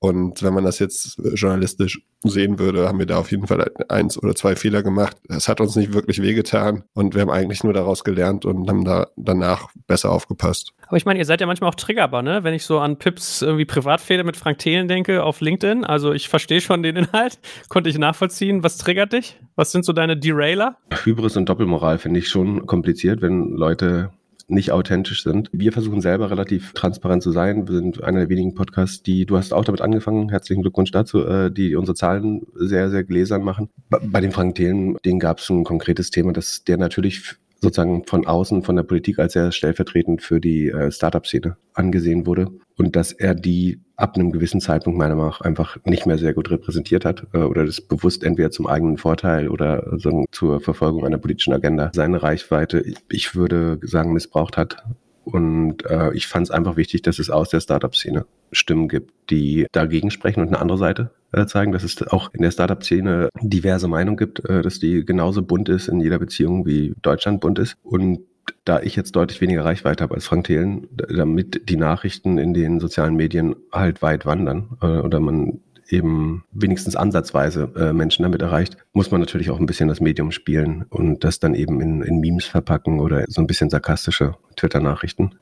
Und 0.00 0.42
wenn 0.42 0.54
man 0.54 0.64
das 0.64 0.78
jetzt 0.78 1.20
journalistisch 1.34 2.00
sehen 2.22 2.58
würde, 2.58 2.86
haben 2.86 2.98
wir 2.98 3.06
da 3.06 3.18
auf 3.18 3.30
jeden 3.30 3.46
Fall 3.46 3.70
eins 3.88 4.20
oder 4.20 4.34
zwei 4.34 4.54
Fehler 4.54 4.82
gemacht. 4.82 5.16
Es 5.28 5.48
hat 5.48 5.60
uns 5.60 5.74
nicht 5.74 5.92
wirklich 5.92 6.22
wehgetan 6.22 6.84
und 6.94 7.14
wir 7.14 7.22
haben 7.22 7.30
eigentlich 7.30 7.64
nur 7.64 7.72
daraus 7.72 8.04
gelernt 8.04 8.44
und 8.44 8.68
haben 8.68 8.84
da 8.84 9.08
danach 9.16 9.70
besser 9.86 10.10
aufgepasst. 10.12 10.72
Aber 10.86 10.96
ich 10.96 11.04
meine, 11.04 11.18
ihr 11.18 11.24
seid 11.24 11.40
ja 11.40 11.46
manchmal 11.46 11.70
auch 11.70 11.74
triggerbar, 11.74 12.22
ne? 12.22 12.44
Wenn 12.44 12.54
ich 12.54 12.64
so 12.64 12.78
an 12.78 12.96
Pips 12.96 13.42
irgendwie 13.42 13.64
Privatfehler 13.64 14.24
mit 14.24 14.36
Frank 14.36 14.58
Thelen 14.58 14.88
denke 14.88 15.22
auf 15.22 15.40
LinkedIn. 15.40 15.84
Also 15.84 16.12
ich 16.12 16.28
verstehe 16.28 16.60
schon 16.60 16.82
den 16.82 16.96
Inhalt, 16.96 17.38
konnte 17.68 17.90
ich 17.90 17.98
nachvollziehen. 17.98 18.62
Was 18.62 18.78
triggert 18.78 19.12
dich? 19.12 19.38
Was 19.56 19.72
sind 19.72 19.84
so 19.84 19.92
deine 19.92 20.16
Derailer? 20.16 20.76
Hybris 21.04 21.36
und 21.36 21.48
Doppelmoral 21.48 21.98
finde 21.98 22.20
ich 22.20 22.28
schon 22.28 22.66
kompliziert, 22.66 23.20
wenn 23.20 23.50
Leute 23.50 24.10
nicht 24.48 24.72
authentisch 24.72 25.22
sind. 25.22 25.50
Wir 25.52 25.72
versuchen 25.72 26.00
selber 26.00 26.30
relativ 26.30 26.72
transparent 26.72 27.22
zu 27.22 27.32
sein. 27.32 27.68
Wir 27.68 27.76
sind 27.76 28.02
einer 28.02 28.20
der 28.20 28.28
wenigen 28.30 28.54
Podcasts, 28.54 29.02
die, 29.02 29.26
du 29.26 29.36
hast 29.36 29.52
auch 29.52 29.64
damit 29.64 29.82
angefangen, 29.82 30.30
herzlichen 30.30 30.62
Glückwunsch 30.62 30.90
dazu, 30.90 31.24
äh, 31.24 31.52
die 31.52 31.76
unsere 31.76 31.94
Zahlen 31.94 32.46
sehr, 32.54 32.90
sehr 32.90 33.04
gläsern 33.04 33.42
machen. 33.42 33.68
Bei 33.88 34.20
den 34.20 34.32
Frank 34.32 34.54
Thelen, 34.54 34.96
denen 35.04 35.20
gab 35.20 35.38
es 35.38 35.50
ein 35.50 35.64
konkretes 35.64 36.10
Thema, 36.10 36.32
dass 36.32 36.64
der 36.64 36.78
natürlich 36.78 37.36
sozusagen 37.60 38.04
von 38.04 38.26
außen, 38.26 38.62
von 38.62 38.76
der 38.76 38.82
Politik 38.84 39.18
als 39.18 39.32
sehr 39.32 39.52
stellvertretend 39.52 40.22
für 40.22 40.40
die 40.40 40.68
äh, 40.68 40.90
Startup-Szene 40.90 41.56
angesehen 41.74 42.26
wurde 42.26 42.48
und 42.76 42.94
dass 42.96 43.12
er 43.12 43.34
die 43.34 43.80
ab 43.96 44.14
einem 44.14 44.30
gewissen 44.30 44.60
Zeitpunkt 44.60 44.98
meiner 44.98 45.16
Meinung 45.16 45.30
nach 45.30 45.40
einfach 45.40 45.76
nicht 45.84 46.06
mehr 46.06 46.18
sehr 46.18 46.34
gut 46.34 46.50
repräsentiert 46.50 47.04
hat 47.04 47.26
äh, 47.32 47.38
oder 47.38 47.66
das 47.66 47.80
bewusst 47.80 48.22
entweder 48.22 48.50
zum 48.50 48.66
eigenen 48.66 48.96
Vorteil 48.96 49.48
oder 49.48 49.98
sagen, 49.98 50.26
zur 50.30 50.60
Verfolgung 50.60 51.04
einer 51.04 51.18
politischen 51.18 51.52
Agenda 51.52 51.90
seine 51.94 52.22
Reichweite, 52.22 52.84
ich 53.10 53.34
würde 53.34 53.80
sagen, 53.82 54.12
missbraucht 54.12 54.56
hat. 54.56 54.84
Und 55.24 55.84
äh, 55.84 56.12
ich 56.14 56.26
fand 56.26 56.46
es 56.46 56.50
einfach 56.50 56.76
wichtig, 56.76 57.02
dass 57.02 57.18
es 57.18 57.28
aus 57.28 57.50
der 57.50 57.60
Startup-Szene 57.60 58.24
Stimmen 58.52 58.88
gibt, 58.88 59.12
die 59.30 59.66
dagegen 59.72 60.10
sprechen 60.10 60.40
und 60.40 60.48
eine 60.48 60.60
andere 60.60 60.78
Seite 60.78 61.10
zeigen, 61.46 61.72
dass 61.72 61.84
es 61.84 62.00
auch 62.08 62.32
in 62.32 62.42
der 62.42 62.50
Startup-Szene 62.50 63.28
diverse 63.40 63.88
Meinungen 63.88 64.16
gibt, 64.16 64.44
äh, 64.48 64.62
dass 64.62 64.78
die 64.78 65.04
genauso 65.04 65.42
bunt 65.42 65.68
ist 65.68 65.88
in 65.88 66.00
jeder 66.00 66.18
Beziehung 66.18 66.66
wie 66.66 66.94
Deutschland 67.02 67.40
bunt 67.40 67.58
ist. 67.58 67.76
Und 67.82 68.20
da 68.64 68.80
ich 68.80 68.96
jetzt 68.96 69.16
deutlich 69.16 69.40
weniger 69.40 69.64
Reichweite 69.64 70.02
habe 70.02 70.14
als 70.14 70.26
Frank 70.26 70.46
Thelen, 70.46 70.88
damit 70.92 71.68
die 71.68 71.76
Nachrichten 71.76 72.38
in 72.38 72.54
den 72.54 72.80
sozialen 72.80 73.14
Medien 73.14 73.56
halt 73.72 74.02
weit 74.02 74.26
wandern 74.26 74.78
äh, 74.82 74.86
oder 74.86 75.20
man 75.20 75.60
eben 75.88 76.44
wenigstens 76.52 76.96
ansatzweise 76.96 77.72
äh, 77.76 77.92
Menschen 77.92 78.22
damit 78.22 78.42
erreicht, 78.42 78.76
muss 78.92 79.10
man 79.10 79.20
natürlich 79.20 79.50
auch 79.50 79.58
ein 79.58 79.66
bisschen 79.66 79.88
das 79.88 80.00
Medium 80.00 80.30
spielen 80.30 80.84
und 80.90 81.24
das 81.24 81.40
dann 81.40 81.54
eben 81.54 81.80
in, 81.80 82.02
in 82.02 82.20
Memes 82.20 82.44
verpacken 82.44 83.00
oder 83.00 83.24
so 83.28 83.40
ein 83.40 83.46
bisschen 83.46 83.70
sarkastische 83.70 84.34
Twitter-Nachrichten. 84.56 85.34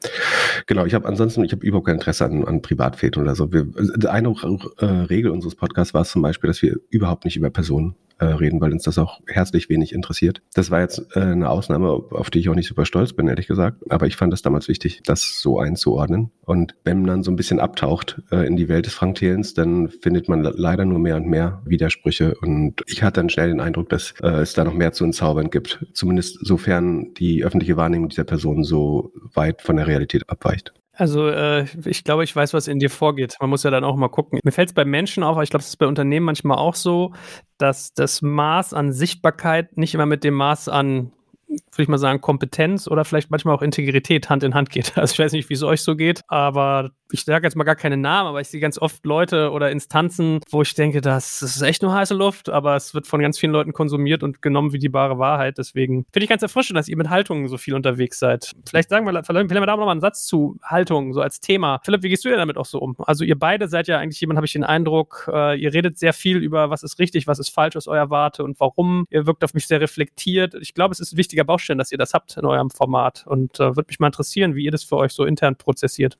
Genau, 0.67 0.85
ich 0.85 0.95
habe 0.95 1.09
ansonsten, 1.09 1.45
ich 1.45 1.53
habe 1.53 1.67
überhaupt 1.67 1.87
kein 1.87 1.97
Interesse 1.97 2.25
an, 2.25 2.45
an 2.45 2.63
Privatvätern 2.63 3.23
oder 3.23 3.35
so. 3.35 3.53
Wir, 3.53 3.67
eine 4.09 4.35
äh, 4.79 4.85
Regel 4.85 5.31
unseres 5.31 5.55
Podcasts 5.55 5.95
war 5.95 6.03
es 6.03 6.11
zum 6.11 6.23
Beispiel, 6.23 6.49
dass 6.49 6.63
wir 6.63 6.77
überhaupt 6.91 7.25
nicht 7.25 7.37
über 7.37 7.51
Personen 7.51 7.97
äh, 8.19 8.27
reden, 8.27 8.61
weil 8.61 8.73
uns 8.73 8.85
das 8.85 8.99
auch 8.99 9.21
herzlich 9.27 9.69
wenig 9.69 9.93
interessiert. 9.93 10.43
Das 10.55 10.71
war 10.71 10.81
jetzt 10.81 11.05
äh, 11.15 11.21
eine 11.21 11.51
Ausnahme, 11.51 11.91
auf 11.91 12.31
die 12.31 12.39
ich 12.39 12.49
auch 12.49 12.55
nicht 12.55 12.69
super 12.69 12.87
stolz 12.87 13.13
bin, 13.13 13.29
ehrlich 13.29 13.47
gesagt. 13.47 13.91
Aber 13.91 14.07
ich 14.07 14.17
fand 14.17 14.33
es 14.33 14.43
damals 14.43 14.69
wichtig, 14.69 15.03
das 15.05 15.41
so 15.41 15.59
einzuordnen. 15.59 16.31
Und 16.45 16.75
wenn 16.85 16.99
man 16.99 17.07
dann 17.09 17.23
so 17.23 17.31
ein 17.31 17.37
bisschen 17.37 17.61
abtaucht 17.61 18.23
äh, 18.31 18.47
in 18.47 18.57
die 18.57 18.69
Welt 18.69 18.87
des 18.87 18.95
Frank 18.95 19.17
Thelens, 19.17 19.55
dann 19.55 19.89
findet 19.89 20.29
man 20.29 20.43
leider 20.43 20.85
nur 20.85 20.99
mehr 20.99 21.17
und 21.17 21.27
mehr 21.27 21.63
Widersprüche. 21.65 22.35
Und 22.41 22.83
ich 22.87 23.03
hatte 23.03 23.21
dann 23.21 23.29
schnell 23.29 23.49
den 23.49 23.61
Eindruck, 23.61 23.89
dass 23.89 24.15
äh, 24.23 24.29
es 24.29 24.55
da 24.55 24.65
noch 24.65 24.75
mehr 24.75 24.93
zu 24.93 25.05
entzaubern 25.05 25.51
gibt. 25.51 25.85
Zumindest 25.93 26.39
sofern 26.45 27.15
die 27.15 27.45
öffentliche 27.45 27.77
Wahrnehmung 27.77 28.09
dieser 28.09 28.25
Person 28.25 28.65
so 28.65 29.13
weit 29.35 29.63
von 29.63 29.77
der 29.77 29.87
Realität 29.87 30.29
abweicht. 30.29 30.73
Also 30.99 31.29
äh, 31.29 31.67
ich 31.85 32.05
glaube, 32.05 32.25
ich 32.25 32.35
weiß, 32.35 32.55
was 32.55 32.69
in 32.69 32.79
dir 32.79 32.89
vorgeht. 32.89 33.37
Man 33.41 33.51
muss 33.51 33.63
ja 33.63 33.71
dann 33.71 33.85
auch 33.85 33.97
mal 33.97 34.09
gucken. 34.09 34.41
Mir 34.43 34.51
fällt 34.51 34.71
es 34.71 34.75
bei 34.75 34.87
Menschen 34.87 35.23
auf, 35.23 35.37
aber 35.37 35.43
ich 35.43 35.51
glaube, 35.51 35.61
es 35.61 35.69
ist 35.69 35.77
bei 35.77 35.87
Unternehmen 35.87 36.25
manchmal 36.25 36.57
auch 36.57 36.75
so, 36.75 37.13
dass 37.59 37.93
das 37.93 38.23
Maß 38.23 38.73
an 38.73 38.93
Sichtbarkeit 38.93 39.77
nicht 39.77 39.95
immer 39.95 40.07
mit 40.07 40.25
dem 40.25 40.35
Maß 40.35 40.69
an, 40.69 41.13
würde 41.49 41.83
ich 41.83 41.89
mal 41.89 41.99
sagen, 41.99 42.23
Kompetenz 42.23 42.89
oder 42.89 43.05
vielleicht 43.05 43.31
manchmal 43.31 43.55
auch 43.55 43.63
Integrität 43.63 44.31
Hand 44.31 44.43
in 44.43 44.55
Hand 44.55 44.71
geht. 44.71 44.93
Also 44.97 45.13
ich 45.13 45.19
weiß 45.19 45.33
nicht, 45.33 45.51
wie 45.51 45.55
es 45.55 45.63
euch 45.63 45.83
so 45.83 45.97
geht, 45.97 46.23
aber 46.29 46.93
ich 47.13 47.25
sage 47.25 47.47
jetzt 47.47 47.57
mal 47.57 47.65
gar 47.65 47.77
keine 47.77 47.97
Namen, 47.97 48.29
aber 48.29 48.41
ich 48.41 48.49
sehe 48.49 48.61
ganz 48.61 48.79
oft 48.79 49.05
Leute 49.05 49.51
oder 49.51 49.71
Instanzen, 49.71 50.41
wo 50.51 50.63
ich 50.63 50.75
denke, 50.75 51.01
das, 51.01 51.43
ist 51.43 51.63
echt 51.63 51.83
nur 51.83 51.95
heiße 51.95 52.15
Luft, 52.15 52.49
aber 52.49 52.77
es 52.77 52.95
wird 52.95 53.07
von 53.07 53.21
ganz 53.21 53.39
vielen 53.39 53.53
Leuten 53.53 53.73
konsumiert 53.73 54.23
und 54.23 54.43
genommen 54.43 54.73
wie 54.73 54.79
die 54.79 54.89
bare 54.89 55.19
Wahrheit. 55.19 55.59
Deswegen 55.59 56.07
finde 56.13 56.25
ich 56.25 56.29
ganz 56.29 56.43
erfrischend, 56.43 56.77
dass 56.77 56.89
ihr 56.89 56.97
mit 56.97 57.09
Haltungen 57.09 57.49
so 57.49 57.59
viel 57.59 57.75
unterwegs 57.75 58.19
seid. 58.19 58.53
Vielleicht 58.69 58.89
sagen 58.89 59.07
wir, 59.07 59.25
vielleicht 59.25 59.51
wir 59.51 59.61
da 59.61 59.77
noch 59.77 59.85
mal 59.85 59.93
einen 59.93 60.01
Satz 60.01 60.27
zu 60.27 60.59
Haltung, 60.63 61.13
so 61.13 61.21
als 61.21 61.41
Thema. 61.41 61.81
Philipp, 61.85 62.03
wie 62.03 62.09
gehst 62.09 62.25
du 62.25 62.29
denn 62.29 62.39
damit 62.39 62.57
auch 62.57 62.67
so 62.67 62.79
um? 62.79 62.97
Also 62.99 63.25
ihr 63.25 63.39
beide 63.39 63.69
seid 63.69 63.89
ja 63.89 63.99
eigentlich 63.99 64.21
jemand, 64.21 64.37
habe 64.37 64.47
ich 64.47 64.53
den 64.53 64.65
Eindruck, 64.65 65.31
äh, 65.33 65.59
ihr 65.59 65.73
redet 65.73 65.99
sehr 65.99 66.13
viel 66.13 66.39
über, 66.39 66.71
was 66.71 66.83
ist 66.83 66.99
richtig, 66.99 67.27
was 67.27 67.39
ist 67.39 67.51
falsch 67.51 67.77
aus 67.77 67.87
eurer 67.87 68.11
Warte 68.11 68.43
und 68.43 68.59
warum. 68.61 69.07
Ihr 69.11 69.27
wirkt 69.27 69.45
auf 69.45 69.55
mich 69.55 69.67
sehr 69.67 69.81
reflektiert. 69.81 70.55
Ich 70.61 70.75
glaube, 70.75 70.93
es 70.93 71.01
ist 71.01 71.13
ein 71.13 71.17
wichtiger 71.17 71.45
Baustein, 71.45 71.79
dass 71.79 71.93
ihr 71.93 71.99
das 71.99 72.15
habt 72.15 72.37
in 72.37 72.45
eurem 72.45 72.71
Format 72.71 73.25
und 73.27 73.61
äh, 73.61 73.77
würde 73.77 73.87
mich 73.89 74.01
mal 74.01 74.09
interessieren, 74.09 74.55
wie 74.55 74.65
ihr 74.65 74.71
das 74.71 74.85
für 74.85 74.97
euch 74.97 75.13
so 75.13 75.25
intern 75.25 75.57
prozessiert. 75.57 76.19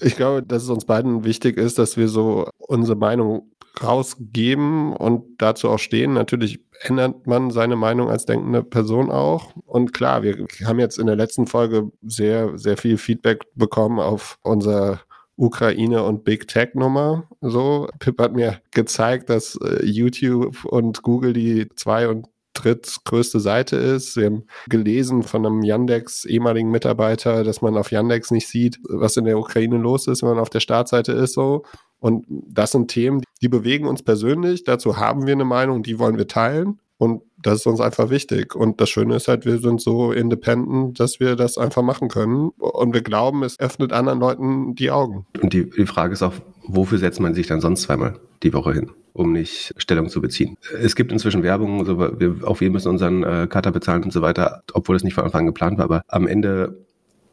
Ich 0.00 0.16
glaube, 0.16 0.42
dass 0.42 0.62
es 0.62 0.70
uns 0.70 0.84
beiden 0.84 1.24
wichtig 1.24 1.56
ist, 1.56 1.78
dass 1.78 1.96
wir 1.96 2.08
so 2.08 2.48
unsere 2.58 2.96
Meinung 2.96 3.50
rausgeben 3.82 4.92
und 4.92 5.24
dazu 5.38 5.68
auch 5.68 5.78
stehen. 5.78 6.12
Natürlich 6.12 6.60
ändert 6.82 7.26
man 7.26 7.50
seine 7.50 7.76
Meinung 7.76 8.08
als 8.08 8.24
denkende 8.24 8.62
Person 8.62 9.10
auch. 9.10 9.52
Und 9.66 9.92
klar, 9.92 10.22
wir 10.22 10.46
haben 10.64 10.78
jetzt 10.78 10.98
in 10.98 11.06
der 11.06 11.16
letzten 11.16 11.46
Folge 11.46 11.90
sehr, 12.02 12.56
sehr 12.56 12.76
viel 12.76 12.98
Feedback 12.98 13.42
bekommen 13.54 13.98
auf 13.98 14.38
unser 14.42 15.00
Ukraine 15.36 16.04
und 16.04 16.24
Big 16.24 16.46
Tech 16.46 16.74
Nummer. 16.74 17.28
So, 17.40 17.88
Pip 17.98 18.20
hat 18.20 18.34
mir 18.34 18.60
gezeigt, 18.70 19.30
dass 19.30 19.56
äh, 19.56 19.84
YouTube 19.84 20.64
und 20.64 21.02
Google 21.02 21.32
die 21.32 21.68
zwei 21.74 22.08
und 22.08 22.28
drittgrößte 22.54 23.40
Seite 23.40 23.76
ist. 23.76 24.16
Wir 24.16 24.26
haben 24.26 24.44
gelesen 24.68 25.22
von 25.22 25.44
einem 25.44 25.62
Yandex 25.62 26.24
ehemaligen 26.24 26.70
Mitarbeiter, 26.70 27.44
dass 27.44 27.62
man 27.62 27.76
auf 27.76 27.90
Yandex 27.90 28.30
nicht 28.30 28.48
sieht, 28.48 28.80
was 28.88 29.16
in 29.16 29.24
der 29.24 29.38
Ukraine 29.38 29.76
los 29.76 30.06
ist, 30.06 30.22
wenn 30.22 30.30
man 30.30 30.38
auf 30.38 30.50
der 30.50 30.60
Startseite 30.60 31.12
ist 31.12 31.34
so. 31.34 31.64
Und 32.00 32.26
das 32.28 32.72
sind 32.72 32.88
Themen, 32.88 33.22
die 33.40 33.48
bewegen 33.48 33.86
uns 33.86 34.02
persönlich. 34.02 34.64
Dazu 34.64 34.96
haben 34.96 35.26
wir 35.26 35.32
eine 35.32 35.44
Meinung, 35.44 35.82
die 35.82 35.98
wollen 35.98 36.18
wir 36.18 36.28
teilen. 36.28 36.78
Und 36.96 37.22
das 37.42 37.60
ist 37.60 37.66
uns 37.66 37.80
einfach 37.80 38.10
wichtig. 38.10 38.54
Und 38.54 38.80
das 38.80 38.88
Schöne 38.88 39.16
ist 39.16 39.28
halt, 39.28 39.44
wir 39.44 39.58
sind 39.58 39.80
so 39.80 40.12
independent, 40.12 41.00
dass 41.00 41.18
wir 41.18 41.36
das 41.36 41.58
einfach 41.58 41.82
machen 41.82 42.08
können. 42.08 42.50
Und 42.58 42.94
wir 42.94 43.02
glauben, 43.02 43.42
es 43.42 43.58
öffnet 43.58 43.92
anderen 43.92 44.20
Leuten 44.20 44.74
die 44.74 44.90
Augen. 44.90 45.26
Und 45.42 45.52
die, 45.52 45.68
die 45.68 45.86
Frage 45.86 46.12
ist 46.12 46.22
auch, 46.22 46.34
wofür 46.66 46.98
setzt 46.98 47.20
man 47.20 47.34
sich 47.34 47.46
dann 47.46 47.60
sonst 47.60 47.82
zweimal 47.82 48.20
die 48.42 48.52
Woche 48.52 48.72
hin? 48.72 48.90
um 49.14 49.32
nicht 49.32 49.72
Stellung 49.76 50.08
zu 50.08 50.20
beziehen. 50.20 50.56
Es 50.80 50.96
gibt 50.96 51.12
inzwischen 51.12 51.44
Werbung, 51.44 51.78
also 51.78 51.98
wir, 51.98 52.36
auch 52.42 52.60
wir 52.60 52.70
müssen 52.70 52.88
unseren 52.88 53.22
äh, 53.22 53.46
Cutter 53.48 53.70
bezahlen 53.70 54.02
und 54.02 54.12
so 54.12 54.22
weiter, 54.22 54.64
obwohl 54.72 54.96
das 54.96 55.04
nicht 55.04 55.14
von 55.14 55.22
Anfang 55.24 55.42
an 55.42 55.46
geplant 55.46 55.78
war. 55.78 55.84
Aber 55.84 56.02
am 56.08 56.26
Ende 56.26 56.84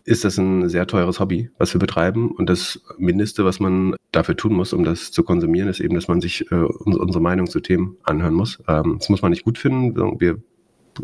ist 0.06 0.24
das 0.24 0.38
ein 0.38 0.70
sehr 0.70 0.88
teures 0.88 1.20
Hobby, 1.20 1.50
was 1.58 1.74
wir 1.74 1.80
betreiben. 1.80 2.32
Und 2.32 2.50
das 2.50 2.82
Mindeste, 2.98 3.46
was 3.46 3.60
man 3.60 3.96
dafür 4.12 4.38
tun 4.38 4.54
muss, 4.54 4.74
um 4.74 4.84
das 4.84 5.12
zu 5.12 5.24
konsumieren, 5.24 5.70
ist 5.70 5.80
eben, 5.80 5.96
dass 5.96 6.08
man 6.08 6.22
sich 6.22 6.52
äh, 6.52 6.56
unsere 6.56 7.22
Meinung 7.22 7.48
zu 7.48 7.60
Themen 7.60 7.98
anhören 8.04 8.34
muss. 8.34 8.60
Ähm, 8.68 8.98
das 9.00 9.10
muss 9.10 9.24
man 9.24 9.32
nicht 9.32 9.44
gut 9.44 9.58
finden. 9.58 10.20
Wir 10.20 10.38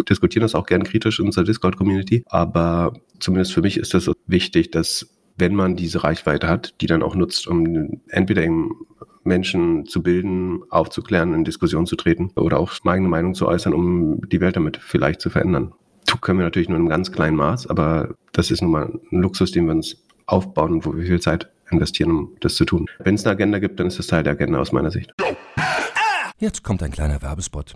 diskutieren 0.09 0.43
das 0.43 0.53
auch 0.53 0.65
gern 0.65 0.83
kritisch 0.83 1.19
in 1.19 1.25
unserer 1.25 1.43
Discord-Community. 1.43 2.23
Aber 2.27 2.93
zumindest 3.19 3.53
für 3.53 3.61
mich 3.61 3.77
ist 3.77 3.95
das 3.95 4.11
wichtig, 4.27 4.69
dass 4.71 5.09
wenn 5.37 5.55
man 5.55 5.75
diese 5.75 6.03
Reichweite 6.03 6.47
hat, 6.47 6.73
die 6.81 6.87
dann 6.87 7.03
auch 7.03 7.15
nutzt, 7.15 7.47
um 7.47 8.01
entweder 8.09 8.43
eben 8.43 8.75
Menschen 9.23 9.85
zu 9.85 10.01
bilden, 10.01 10.61
aufzuklären, 10.69 11.33
in 11.33 11.43
Diskussion 11.43 11.85
zu 11.85 11.95
treten 11.95 12.31
oder 12.35 12.59
auch 12.59 12.73
eigene 12.85 13.09
Meinung 13.09 13.33
zu 13.33 13.47
äußern, 13.47 13.73
um 13.73 14.21
die 14.29 14.41
Welt 14.41 14.55
damit 14.55 14.77
vielleicht 14.77 15.21
zu 15.21 15.29
verändern 15.29 15.73
können 16.21 16.39
wir 16.39 16.45
natürlich 16.45 16.69
nur 16.69 16.77
in 16.77 16.83
einem 16.83 16.89
ganz 16.89 17.11
kleinen 17.11 17.35
Maß, 17.35 17.67
aber 17.67 18.15
das 18.33 18.51
ist 18.51 18.61
nun 18.61 18.71
mal 18.71 18.99
ein 19.11 19.21
Luxus, 19.21 19.51
den 19.51 19.65
wir 19.65 19.73
uns 19.73 19.97
aufbauen 20.25 20.73
und 20.73 20.85
wo 20.85 20.95
wir 20.95 21.05
viel 21.05 21.21
Zeit 21.21 21.49
investieren, 21.71 22.11
um 22.11 22.35
das 22.41 22.55
zu 22.55 22.65
tun. 22.65 22.87
Wenn 22.99 23.15
es 23.15 23.25
eine 23.25 23.33
Agenda 23.33 23.59
gibt, 23.59 23.79
dann 23.79 23.87
ist 23.87 23.99
das 23.99 24.07
Teil 24.07 24.23
der 24.23 24.33
Agenda 24.33 24.59
aus 24.59 24.71
meiner 24.71 24.91
Sicht. 24.91 25.13
Jetzt 26.37 26.63
kommt 26.63 26.83
ein 26.83 26.91
kleiner 26.91 27.21
Werbespot. 27.21 27.75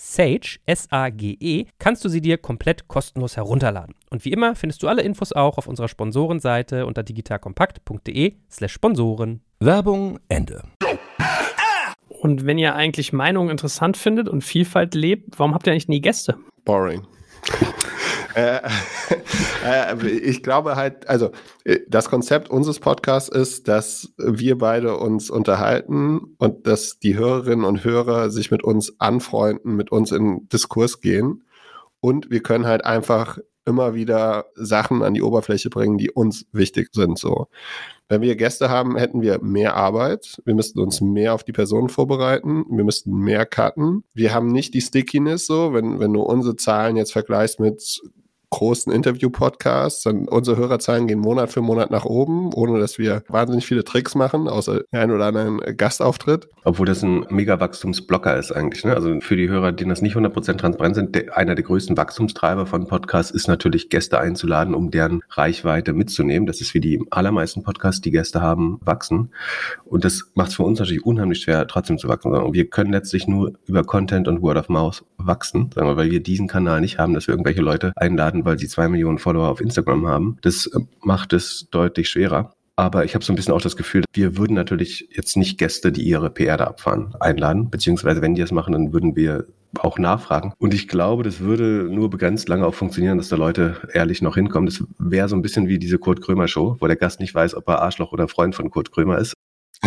Sage, 0.00 0.60
S-A-G-E, 0.64 1.66
kannst 1.80 2.04
du 2.04 2.08
sie 2.08 2.20
dir 2.20 2.38
komplett 2.38 2.86
kostenlos 2.86 3.36
herunterladen. 3.36 3.96
Und 4.10 4.24
wie 4.24 4.32
immer 4.32 4.54
findest 4.54 4.82
du 4.84 4.88
alle 4.88 5.02
Infos 5.02 5.32
auch 5.32 5.58
auf 5.58 5.66
unserer 5.66 5.88
Sponsorenseite 5.88 6.86
unter 6.86 7.02
digitalkompakt.de/slash 7.02 8.72
Sponsoren. 8.72 9.40
Werbung 9.58 10.20
Ende. 10.28 10.62
Und 12.08 12.46
wenn 12.46 12.58
ihr 12.58 12.76
eigentlich 12.76 13.12
Meinungen 13.12 13.50
interessant 13.50 13.96
findet 13.96 14.28
und 14.28 14.42
Vielfalt 14.42 14.94
lebt, 14.94 15.38
warum 15.38 15.52
habt 15.52 15.66
ihr 15.66 15.72
eigentlich 15.72 15.88
nie 15.88 16.00
Gäste? 16.00 16.36
Boring. 16.64 17.02
Äh, 18.38 18.60
äh, 19.66 20.06
ich 20.06 20.42
glaube 20.42 20.76
halt, 20.76 21.08
also 21.08 21.30
äh, 21.64 21.80
das 21.88 22.08
Konzept 22.08 22.50
unseres 22.50 22.78
Podcasts 22.78 23.28
ist, 23.28 23.66
dass 23.66 24.12
wir 24.16 24.58
beide 24.58 24.96
uns 24.96 25.28
unterhalten 25.28 26.36
und 26.38 26.66
dass 26.66 27.00
die 27.00 27.16
Hörerinnen 27.16 27.64
und 27.64 27.84
Hörer 27.84 28.30
sich 28.30 28.50
mit 28.50 28.62
uns 28.62 29.00
anfreunden, 29.00 29.74
mit 29.74 29.90
uns 29.90 30.12
in 30.12 30.48
Diskurs 30.48 31.00
gehen. 31.00 31.44
Und 32.00 32.30
wir 32.30 32.40
können 32.40 32.66
halt 32.66 32.84
einfach 32.84 33.38
immer 33.66 33.94
wieder 33.94 34.46
Sachen 34.54 35.02
an 35.02 35.14
die 35.14 35.22
Oberfläche 35.22 35.68
bringen, 35.68 35.98
die 35.98 36.10
uns 36.10 36.46
wichtig 36.52 36.90
sind. 36.92 37.18
So. 37.18 37.48
Wenn 38.08 38.22
wir 38.22 38.36
Gäste 38.36 38.70
haben, 38.70 38.96
hätten 38.96 39.20
wir 39.20 39.42
mehr 39.42 39.74
Arbeit. 39.74 40.40
Wir 40.44 40.54
müssten 40.54 40.78
uns 40.78 41.00
mehr 41.00 41.34
auf 41.34 41.44
die 41.44 41.52
Person 41.52 41.88
vorbereiten. 41.88 42.64
Wir 42.70 42.84
müssten 42.84 43.12
mehr 43.12 43.44
cutten. 43.44 44.04
Wir 44.14 44.32
haben 44.32 44.52
nicht 44.52 44.72
die 44.74 44.80
Stickiness 44.80 45.46
so, 45.46 45.74
wenn, 45.74 45.98
wenn 45.98 46.12
du 46.12 46.22
unsere 46.22 46.56
Zahlen 46.56 46.96
jetzt 46.96 47.12
vergleichst 47.12 47.60
mit 47.60 48.00
großen 48.50 48.92
Interview-Podcasts. 48.92 50.06
Unsere 50.06 50.56
Hörerzahlen 50.56 51.06
gehen 51.06 51.18
Monat 51.18 51.52
für 51.52 51.60
Monat 51.60 51.90
nach 51.90 52.04
oben, 52.04 52.52
ohne 52.54 52.78
dass 52.78 52.98
wir 52.98 53.22
wahnsinnig 53.28 53.66
viele 53.66 53.84
Tricks 53.84 54.14
machen, 54.14 54.48
außer 54.48 54.82
ein 54.90 55.10
oder 55.10 55.26
anderen 55.26 55.60
Gastauftritt. 55.76 56.48
Obwohl 56.64 56.86
das 56.86 57.02
ein 57.02 57.26
mega 57.30 57.60
Wachstumsblocker 57.60 58.36
ist 58.36 58.52
eigentlich. 58.52 58.84
Ne? 58.84 58.94
Also 58.94 59.20
für 59.20 59.36
die 59.36 59.48
Hörer, 59.48 59.72
denen 59.72 59.90
das 59.90 60.02
nicht 60.02 60.16
100% 60.16 60.56
transparent 60.56 60.94
sind, 60.94 61.14
der, 61.14 61.36
einer 61.36 61.54
der 61.54 61.64
größten 61.64 61.96
Wachstumstreiber 61.96 62.66
von 62.66 62.86
Podcasts 62.86 63.30
ist 63.30 63.48
natürlich 63.48 63.88
Gäste 63.88 64.20
einzuladen, 64.20 64.74
um 64.74 64.90
deren 64.90 65.22
Reichweite 65.30 65.92
mitzunehmen. 65.92 66.46
Das 66.46 66.60
ist 66.60 66.74
wie 66.74 66.80
die 66.80 67.02
allermeisten 67.10 67.62
Podcasts, 67.62 68.00
die 68.00 68.10
Gäste 68.10 68.40
haben, 68.40 68.80
wachsen. 68.82 69.30
Und 69.84 70.04
das 70.04 70.30
macht 70.34 70.50
es 70.50 70.56
für 70.56 70.62
uns 70.62 70.78
natürlich 70.78 71.04
unheimlich 71.04 71.40
schwer, 71.40 71.66
trotzdem 71.66 71.98
zu 71.98 72.08
wachsen. 72.08 72.32
Und 72.32 72.54
wir 72.54 72.68
können 72.68 72.92
letztlich 72.92 73.26
nur 73.26 73.52
über 73.66 73.84
Content 73.84 74.28
und 74.28 74.42
Word 74.42 74.58
of 74.58 74.68
Mouth 74.68 75.04
wachsen, 75.16 75.70
wir, 75.74 75.96
weil 75.96 76.10
wir 76.10 76.22
diesen 76.22 76.48
Kanal 76.48 76.80
nicht 76.80 76.98
haben, 76.98 77.14
dass 77.14 77.26
wir 77.26 77.32
irgendwelche 77.32 77.60
Leute 77.60 77.92
einladen, 77.96 78.37
werden, 78.38 78.44
weil 78.44 78.58
sie 78.58 78.68
zwei 78.68 78.88
Millionen 78.88 79.18
Follower 79.18 79.48
auf 79.48 79.60
Instagram 79.60 80.06
haben. 80.06 80.38
Das 80.42 80.66
äh, 80.66 80.80
macht 81.00 81.32
es 81.32 81.68
deutlich 81.70 82.08
schwerer. 82.08 82.52
Aber 82.76 83.04
ich 83.04 83.14
habe 83.14 83.24
so 83.24 83.32
ein 83.32 83.36
bisschen 83.36 83.54
auch 83.54 83.60
das 83.60 83.76
Gefühl, 83.76 84.04
wir 84.12 84.36
würden 84.36 84.54
natürlich 84.54 85.08
jetzt 85.10 85.36
nicht 85.36 85.58
Gäste, 85.58 85.90
die 85.90 86.02
ihre 86.02 86.30
PR 86.30 86.56
da 86.56 86.64
abfahren, 86.66 87.12
einladen. 87.18 87.70
Beziehungsweise 87.70 88.22
wenn 88.22 88.36
die 88.36 88.40
das 88.40 88.52
machen, 88.52 88.72
dann 88.72 88.92
würden 88.92 89.16
wir 89.16 89.46
auch 89.80 89.98
nachfragen. 89.98 90.52
Und 90.58 90.74
ich 90.74 90.86
glaube, 90.86 91.24
das 91.24 91.40
würde 91.40 91.88
nur 91.90 92.08
begrenzt 92.08 92.48
lange 92.48 92.64
auch 92.64 92.74
funktionieren, 92.74 93.18
dass 93.18 93.30
da 93.30 93.36
Leute 93.36 93.76
ehrlich 93.92 94.22
noch 94.22 94.36
hinkommen. 94.36 94.66
Das 94.66 94.84
wäre 94.98 95.28
so 95.28 95.34
ein 95.34 95.42
bisschen 95.42 95.66
wie 95.66 95.80
diese 95.80 95.98
Kurt 95.98 96.22
Krömer 96.22 96.46
Show, 96.46 96.76
wo 96.78 96.86
der 96.86 96.96
Gast 96.96 97.18
nicht 97.18 97.34
weiß, 97.34 97.56
ob 97.56 97.68
er 97.68 97.82
Arschloch 97.82 98.12
oder 98.12 98.28
Freund 98.28 98.54
von 98.54 98.70
Kurt 98.70 98.92
Krömer 98.92 99.18
ist. 99.18 99.34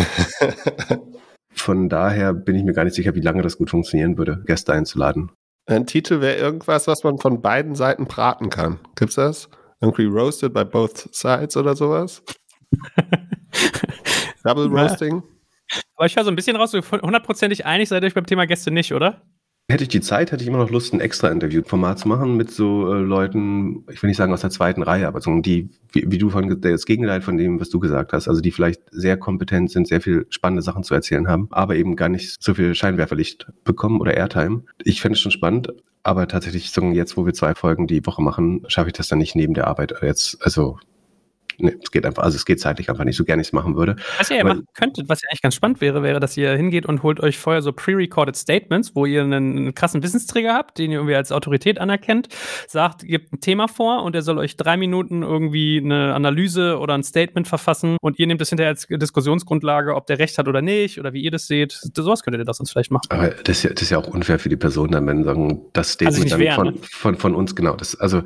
Von 1.54 1.90
daher 1.90 2.34
bin 2.34 2.56
ich 2.56 2.64
mir 2.64 2.72
gar 2.74 2.86
nicht 2.86 2.96
sicher, 2.96 3.14
wie 3.14 3.22
lange 3.22 3.42
das 3.42 3.58
gut 3.58 3.70
funktionieren 3.70 4.18
würde, 4.18 4.42
Gäste 4.46 4.72
einzuladen. 4.72 5.32
Ein 5.72 5.88
Titel 5.88 6.20
wäre 6.20 6.36
irgendwas, 6.36 6.88
was 6.88 7.04
man 7.04 7.18
von 7.18 7.42
beiden 7.42 7.76
Seiten 7.76 8.06
braten 8.06 8.50
kann. 8.50 8.80
Gibt's 8.96 9.16
das? 9.16 9.50
Irgendwie 9.80 10.06
roasted 10.06 10.54
by 10.54 10.66
both 10.66 11.08
sides 11.14 11.56
oder 11.56 11.76
sowas? 11.76 12.22
Double 14.44 14.68
Roasting? 14.68 15.24
Aber 15.96 16.06
ich 16.06 16.16
höre 16.16 16.26
so 16.26 16.30
ein 16.30 16.36
bisschen 16.36 16.58
raus, 16.58 16.72
so 16.72 16.82
hundertprozentig 16.82 17.66
einig 17.66 17.88
seid 17.88 18.04
ihr 18.04 18.08
euch 18.08 18.14
beim 18.14 18.26
Thema 18.26 18.46
Gäste 18.48 18.70
nicht, 18.70 18.94
oder? 18.94 19.22
Hätte 19.72 19.84
ich 19.84 19.90
die 19.90 20.02
Zeit, 20.02 20.34
hätte 20.34 20.44
ich 20.44 20.50
immer 20.50 20.58
noch 20.58 20.70
Lust, 20.70 20.94
ein 20.94 21.00
extra 21.00 21.30
Interview-Format 21.30 21.98
zu 21.98 22.10
machen 22.10 22.36
mit 22.36 22.52
so 22.52 22.94
äh, 22.94 23.00
Leuten, 23.00 23.86
ich 23.90 24.04
will 24.04 24.10
nicht 24.10 24.18
sagen 24.18 24.34
aus 24.34 24.42
der 24.42 24.50
zweiten 24.50 24.84
Reihe, 24.84 25.08
aber 25.08 25.22
so 25.22 25.40
die, 25.40 25.70
wie, 25.94 26.04
wie 26.12 26.18
du 26.18 26.30
von 26.30 26.60
das 26.60 26.86
Gegenteil 26.86 27.22
von 27.22 27.38
dem, 27.38 27.58
was 27.62 27.70
du 27.70 27.80
gesagt 27.80 28.12
hast, 28.12 28.28
also 28.28 28.42
die 28.42 28.52
vielleicht 28.52 28.82
sehr 28.92 29.16
kompetent 29.16 29.72
sind, 29.72 29.88
sehr 29.88 30.02
viel 30.02 30.26
spannende 30.30 30.62
Sachen 30.62 30.84
zu 30.84 30.94
erzählen 30.94 31.30
haben, 31.30 31.48
aber 31.52 31.78
eben 31.78 31.96
gar 31.96 32.10
nicht 32.10 32.44
so 32.44 32.54
viel 32.54 32.76
Scheinwerferlicht 32.76 33.48
bekommen 33.64 34.02
oder 34.02 34.14
Airtime. 34.14 34.64
Ich 34.84 35.00
fände 35.00 35.14
es 35.14 35.22
schon 35.22 35.32
spannend, 35.32 35.70
aber 36.04 36.28
tatsächlich, 36.28 36.72
so 36.72 36.82
jetzt, 36.92 37.16
wo 37.16 37.26
wir 37.26 37.34
zwei 37.34 37.56
Folgen 37.56 37.88
die 37.88 38.06
Woche 38.06 38.22
machen, 38.22 38.66
schaffe 38.68 38.90
ich 38.90 38.94
das 38.94 39.08
dann 39.08 39.20
nicht 39.20 39.38
neben 39.38 39.54
der 39.54 39.68
Arbeit 39.68 39.94
jetzt, 40.02 40.44
also 40.44 40.80
nee, 41.62 41.76
es 41.82 41.92
geht 41.92 42.06
einfach, 42.06 42.24
also 42.24 42.36
es 42.36 42.46
geht 42.46 42.60
zeitlich 42.60 42.90
einfach 42.90 43.04
nicht 43.04 43.16
so 43.16 43.24
gerne 43.24 43.42
ich 43.42 43.50
es 43.50 43.54
machen 43.54 43.76
würde. 43.76 43.96
Was 44.18 44.30
ihr 44.30 44.38
ja 44.38 44.44
machen 44.44 44.66
könntet, 44.74 45.10
was 45.10 45.22
ja 45.22 45.30
eigentlich 45.30 45.42
ganz 45.42 45.56
spannend 45.56 45.82
wäre, 45.82 46.04
wäre, 46.04 46.20
dass 46.20 46.38
ihr 46.38 46.52
hingeht 46.54 46.86
und 46.86 47.04
holt 47.04 47.20
euch 47.20 47.38
vorher 47.38 47.62
so 47.62 47.72
pre-recorded 47.72 48.36
Statements, 48.36 48.96
wo 48.96 49.06
ihr 49.06 49.22
einen, 49.22 49.74
krassen 49.76 50.04
Wissensträger 50.04 50.54
habt, 50.54 50.78
den 50.78 50.92
ihr 50.92 50.98
irgendwie 50.98 51.16
als 51.16 51.32
Autorität 51.32 51.80
anerkennt, 51.80 52.30
sagt, 52.68 53.04
gebt 53.04 53.34
ein 53.34 53.40
Thema 53.40 53.68
vor 53.68 54.04
und 54.04 54.16
er 54.16 54.22
soll 54.22 54.38
euch 54.38 54.58
drei 54.58 54.78
Minuten 54.78 55.24
irgendwie 55.24 55.82
eine 55.84 56.14
Analyse 56.14 56.78
oder 56.80 56.94
ein 56.94 57.04
Statement 57.04 57.48
verfassen 57.48 57.98
und 58.02 58.20
ihr 58.20 58.28
nehmt 58.28 58.42
das 58.42 58.50
hinterher 58.50 58.70
als 58.70 58.88
Diskussionsgrundlage, 58.90 59.96
ob 59.96 60.08
der 60.08 60.20
recht 60.20 60.38
hat 60.38 60.48
oder 60.48 60.62
nicht 60.62 61.00
oder 61.00 61.14
wie 61.14 61.22
ihr 61.22 61.32
das 61.32 61.48
seht. 61.48 61.80
Sowas 61.96 62.24
könntet 62.24 62.42
ihr 62.42 62.46
das 62.46 62.60
uns 62.60 62.72
vielleicht 62.72 62.92
machen. 62.92 63.08
Aber 63.10 63.30
das 63.30 63.58
ist 63.58 63.64
ja, 63.64 63.70
das 63.72 63.84
ist 63.84 63.90
ja 63.92 63.98
auch 63.98 64.08
unfair 64.08 64.40
für 64.40 64.50
die 64.50 64.58
Person, 64.58 64.92
dann, 64.92 65.08
wenn 65.08 65.24
sagen, 65.24 65.62
das 65.74 65.94
Statement 65.94 66.24
also 66.24 66.30
dann 66.30 66.40
wehren, 66.40 66.56
von, 66.56 66.68
ne? 66.68 66.74
von, 66.82 67.16
von, 67.16 67.36
uns, 67.36 67.56
genau, 67.56 67.76
das, 67.76 68.00
also 68.00 68.24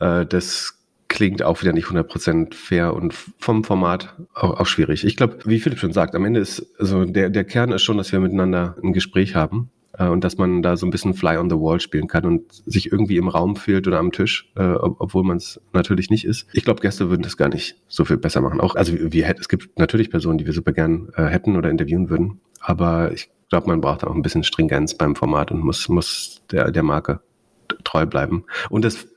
äh, 0.00 0.26
das 0.26 0.79
klingt 1.10 1.42
auch 1.42 1.60
wieder 1.60 1.72
nicht 1.72 1.88
100% 1.88 2.54
fair 2.54 2.94
und 2.94 3.12
vom 3.12 3.64
Format 3.64 4.14
auch, 4.32 4.60
auch 4.60 4.66
schwierig. 4.66 5.04
Ich 5.04 5.16
glaube, 5.16 5.38
wie 5.44 5.58
Philipp 5.58 5.80
schon 5.80 5.92
sagt, 5.92 6.14
am 6.14 6.24
Ende 6.24 6.40
ist, 6.40 6.64
also 6.78 7.04
der, 7.04 7.28
der 7.28 7.44
Kern 7.44 7.72
ist 7.72 7.82
schon, 7.82 7.98
dass 7.98 8.12
wir 8.12 8.20
miteinander 8.20 8.76
ein 8.82 8.92
Gespräch 8.92 9.34
haben 9.34 9.70
äh, 9.98 10.06
und 10.06 10.22
dass 10.22 10.38
man 10.38 10.62
da 10.62 10.76
so 10.76 10.86
ein 10.86 10.90
bisschen 10.90 11.14
Fly 11.14 11.36
on 11.36 11.50
the 11.50 11.56
Wall 11.56 11.80
spielen 11.80 12.06
kann 12.06 12.24
und 12.24 12.44
sich 12.52 12.92
irgendwie 12.92 13.16
im 13.16 13.26
Raum 13.26 13.56
fühlt 13.56 13.88
oder 13.88 13.98
am 13.98 14.12
Tisch, 14.12 14.52
äh, 14.56 14.62
ob, 14.62 15.00
obwohl 15.00 15.24
man 15.24 15.38
es 15.38 15.60
natürlich 15.72 16.10
nicht 16.10 16.24
ist. 16.24 16.46
Ich 16.52 16.64
glaube, 16.64 16.80
Gäste 16.80 17.10
würden 17.10 17.22
das 17.22 17.36
gar 17.36 17.48
nicht 17.48 17.74
so 17.88 18.04
viel 18.04 18.16
besser 18.16 18.40
machen. 18.40 18.60
Auch, 18.60 18.76
also 18.76 18.92
wir 18.94 19.34
es 19.36 19.48
gibt 19.48 19.80
natürlich 19.80 20.10
Personen, 20.10 20.38
die 20.38 20.46
wir 20.46 20.52
super 20.52 20.72
gern 20.72 21.08
äh, 21.16 21.24
hätten 21.24 21.56
oder 21.56 21.70
interviewen 21.70 22.08
würden, 22.08 22.40
aber 22.60 23.10
ich 23.12 23.30
glaube, 23.48 23.66
man 23.66 23.80
braucht 23.80 24.04
auch 24.04 24.14
ein 24.14 24.22
bisschen 24.22 24.44
Stringenz 24.44 24.94
beim 24.94 25.16
Format 25.16 25.50
und 25.50 25.58
muss, 25.58 25.88
muss 25.88 26.42
der, 26.52 26.70
der 26.70 26.84
Marke 26.84 27.20
treu 27.82 28.06
bleiben. 28.06 28.44
Und 28.68 28.84
das 28.84 29.08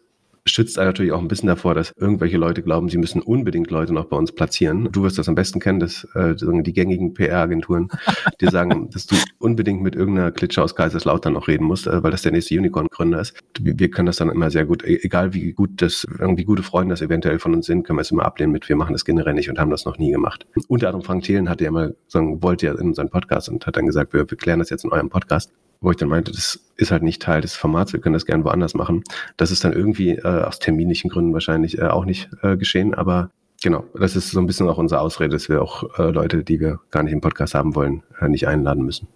schützt 0.45 0.77
einen 0.77 0.89
natürlich 0.89 1.12
auch 1.12 1.21
ein 1.21 1.27
bisschen 1.27 1.47
davor, 1.47 1.73
dass 1.73 1.93
irgendwelche 1.97 2.38
Leute 2.38 2.63
glauben, 2.63 2.89
sie 2.89 2.97
müssen 2.97 3.21
unbedingt 3.21 3.71
Leute 3.71 3.93
noch 3.93 4.06
bei 4.06 4.17
uns 4.17 4.32
platzieren. 4.32 4.89
Du 4.91 5.03
wirst 5.03 5.17
das 5.17 5.29
am 5.29 5.36
besten 5.36 5.60
kennen, 5.60 5.79
dass 5.79 6.03
äh, 6.15 6.36
die 6.36 6.73
gängigen 6.73 7.13
PR-Agenturen 7.13 7.89
dir 8.41 8.49
sagen, 8.49 8.89
dass 8.89 9.08
du 9.08 9.15
unbedingt 9.39 9.82
mit 9.82 9.95
irgendeiner 9.95 10.32
Klitsche 10.32 10.62
aus 10.62 10.75
Kaiserslautern 10.75 11.34
noch 11.34 11.47
reden 11.47 11.65
musst, 11.65 11.88
äh, 11.88 12.03
weil 12.03 12.12
das 12.12 12.23
der 12.23 12.32
nächste 12.32 12.58
Unicorn-Gründer 12.58 13.21
ist. 13.21 13.39
Wir 13.60 13.89
können 13.89 14.08
das 14.08 14.17
dann 14.17 14.29
immer 14.29 14.51
sehr 14.51 14.65
gut, 14.65 14.84
e-, 14.84 14.99
egal 15.01 15.34
wie 15.34 15.53
gut 15.53 15.82
das, 15.82 16.06
irgendwie 16.19 16.43
gute 16.43 16.63
Freunde 16.63 16.93
das 16.93 17.01
eventuell 17.01 17.39
von 17.39 17.53
uns 17.53 17.65
sind, 17.65 17.84
können 17.84 17.97
wir 17.97 18.01
es 18.01 18.12
immer 18.12 18.25
ablehnen 18.25 18.51
mit, 18.51 18.67
wir 18.67 18.75
machen 18.75 18.93
das 18.93 19.06
generell 19.06 19.34
nicht 19.34 19.49
und 19.49 19.60
haben 19.60 19.71
das 19.71 19.86
noch 19.86 19.97
nie 19.97 20.12
gemacht. 20.12 20.45
Unter 20.67 20.88
anderem 20.88 21.03
Frank 21.03 21.23
Thelen 21.23 21.49
hatte 21.49 21.63
ja 21.63 21.71
mal 21.71 21.95
sagen, 22.08 22.41
wollte 22.43 22.65
ja 22.65 22.73
in 22.73 22.88
unseren 22.88 23.10
Podcast 23.10 23.49
und 23.49 23.65
hat 23.65 23.77
dann 23.77 23.86
gesagt, 23.86 24.13
wir, 24.13 24.29
wir 24.29 24.38
klären 24.38 24.60
das 24.60 24.69
jetzt 24.69 24.84
in 24.84 24.91
eurem 24.91 25.10
Podcast 25.10 25.51
wo 25.84 25.91
ich 25.91 25.98
dann 25.98 26.10
meinte, 26.10 26.32
das 26.32 26.60
ist 26.78 26.91
halt 26.91 27.04
nicht 27.04 27.22
Teil 27.22 27.41
des 27.41 27.56
Formats, 27.56 27.93
wir 27.93 28.00
können 28.00 28.13
das 28.13 28.26
gerne 28.26 28.43
woanders 28.43 28.74
machen. 28.74 29.04
Das 29.38 29.52
ist 29.52 29.63
dann 29.63 29.74
irgendwie 29.74 30.12
äh, 30.12 30.43
aus 30.43 30.60
terminlichen 30.60 31.10
Gründen 31.10 31.34
wahrscheinlich 31.34 31.78
äh, 31.78 31.88
auch 31.88 32.06
nicht 32.06 32.30
äh, 32.41 32.58
geschehen, 32.58 32.93
aber 32.93 33.30
genau, 33.62 33.84
das 33.93 34.15
ist 34.15 34.32
so 34.32 34.39
ein 34.39 34.48
bisschen 34.48 34.67
auch 34.69 34.78
unsere 34.78 35.02
Ausrede, 35.02 35.32
dass 35.32 35.50
wir 35.50 35.62
auch 35.62 36.00
äh, 36.00 36.10
Leute, 36.10 36.43
die 36.43 36.60
wir 36.60 36.80
gar 36.89 37.04
nicht 37.04 37.13
im 37.13 37.22
Podcast 37.22 37.54
haben 37.54 37.76
wollen, 37.76 38.04
äh, 38.19 38.30
nicht 38.30 38.48
einladen 38.48 38.84
müssen 38.84 39.08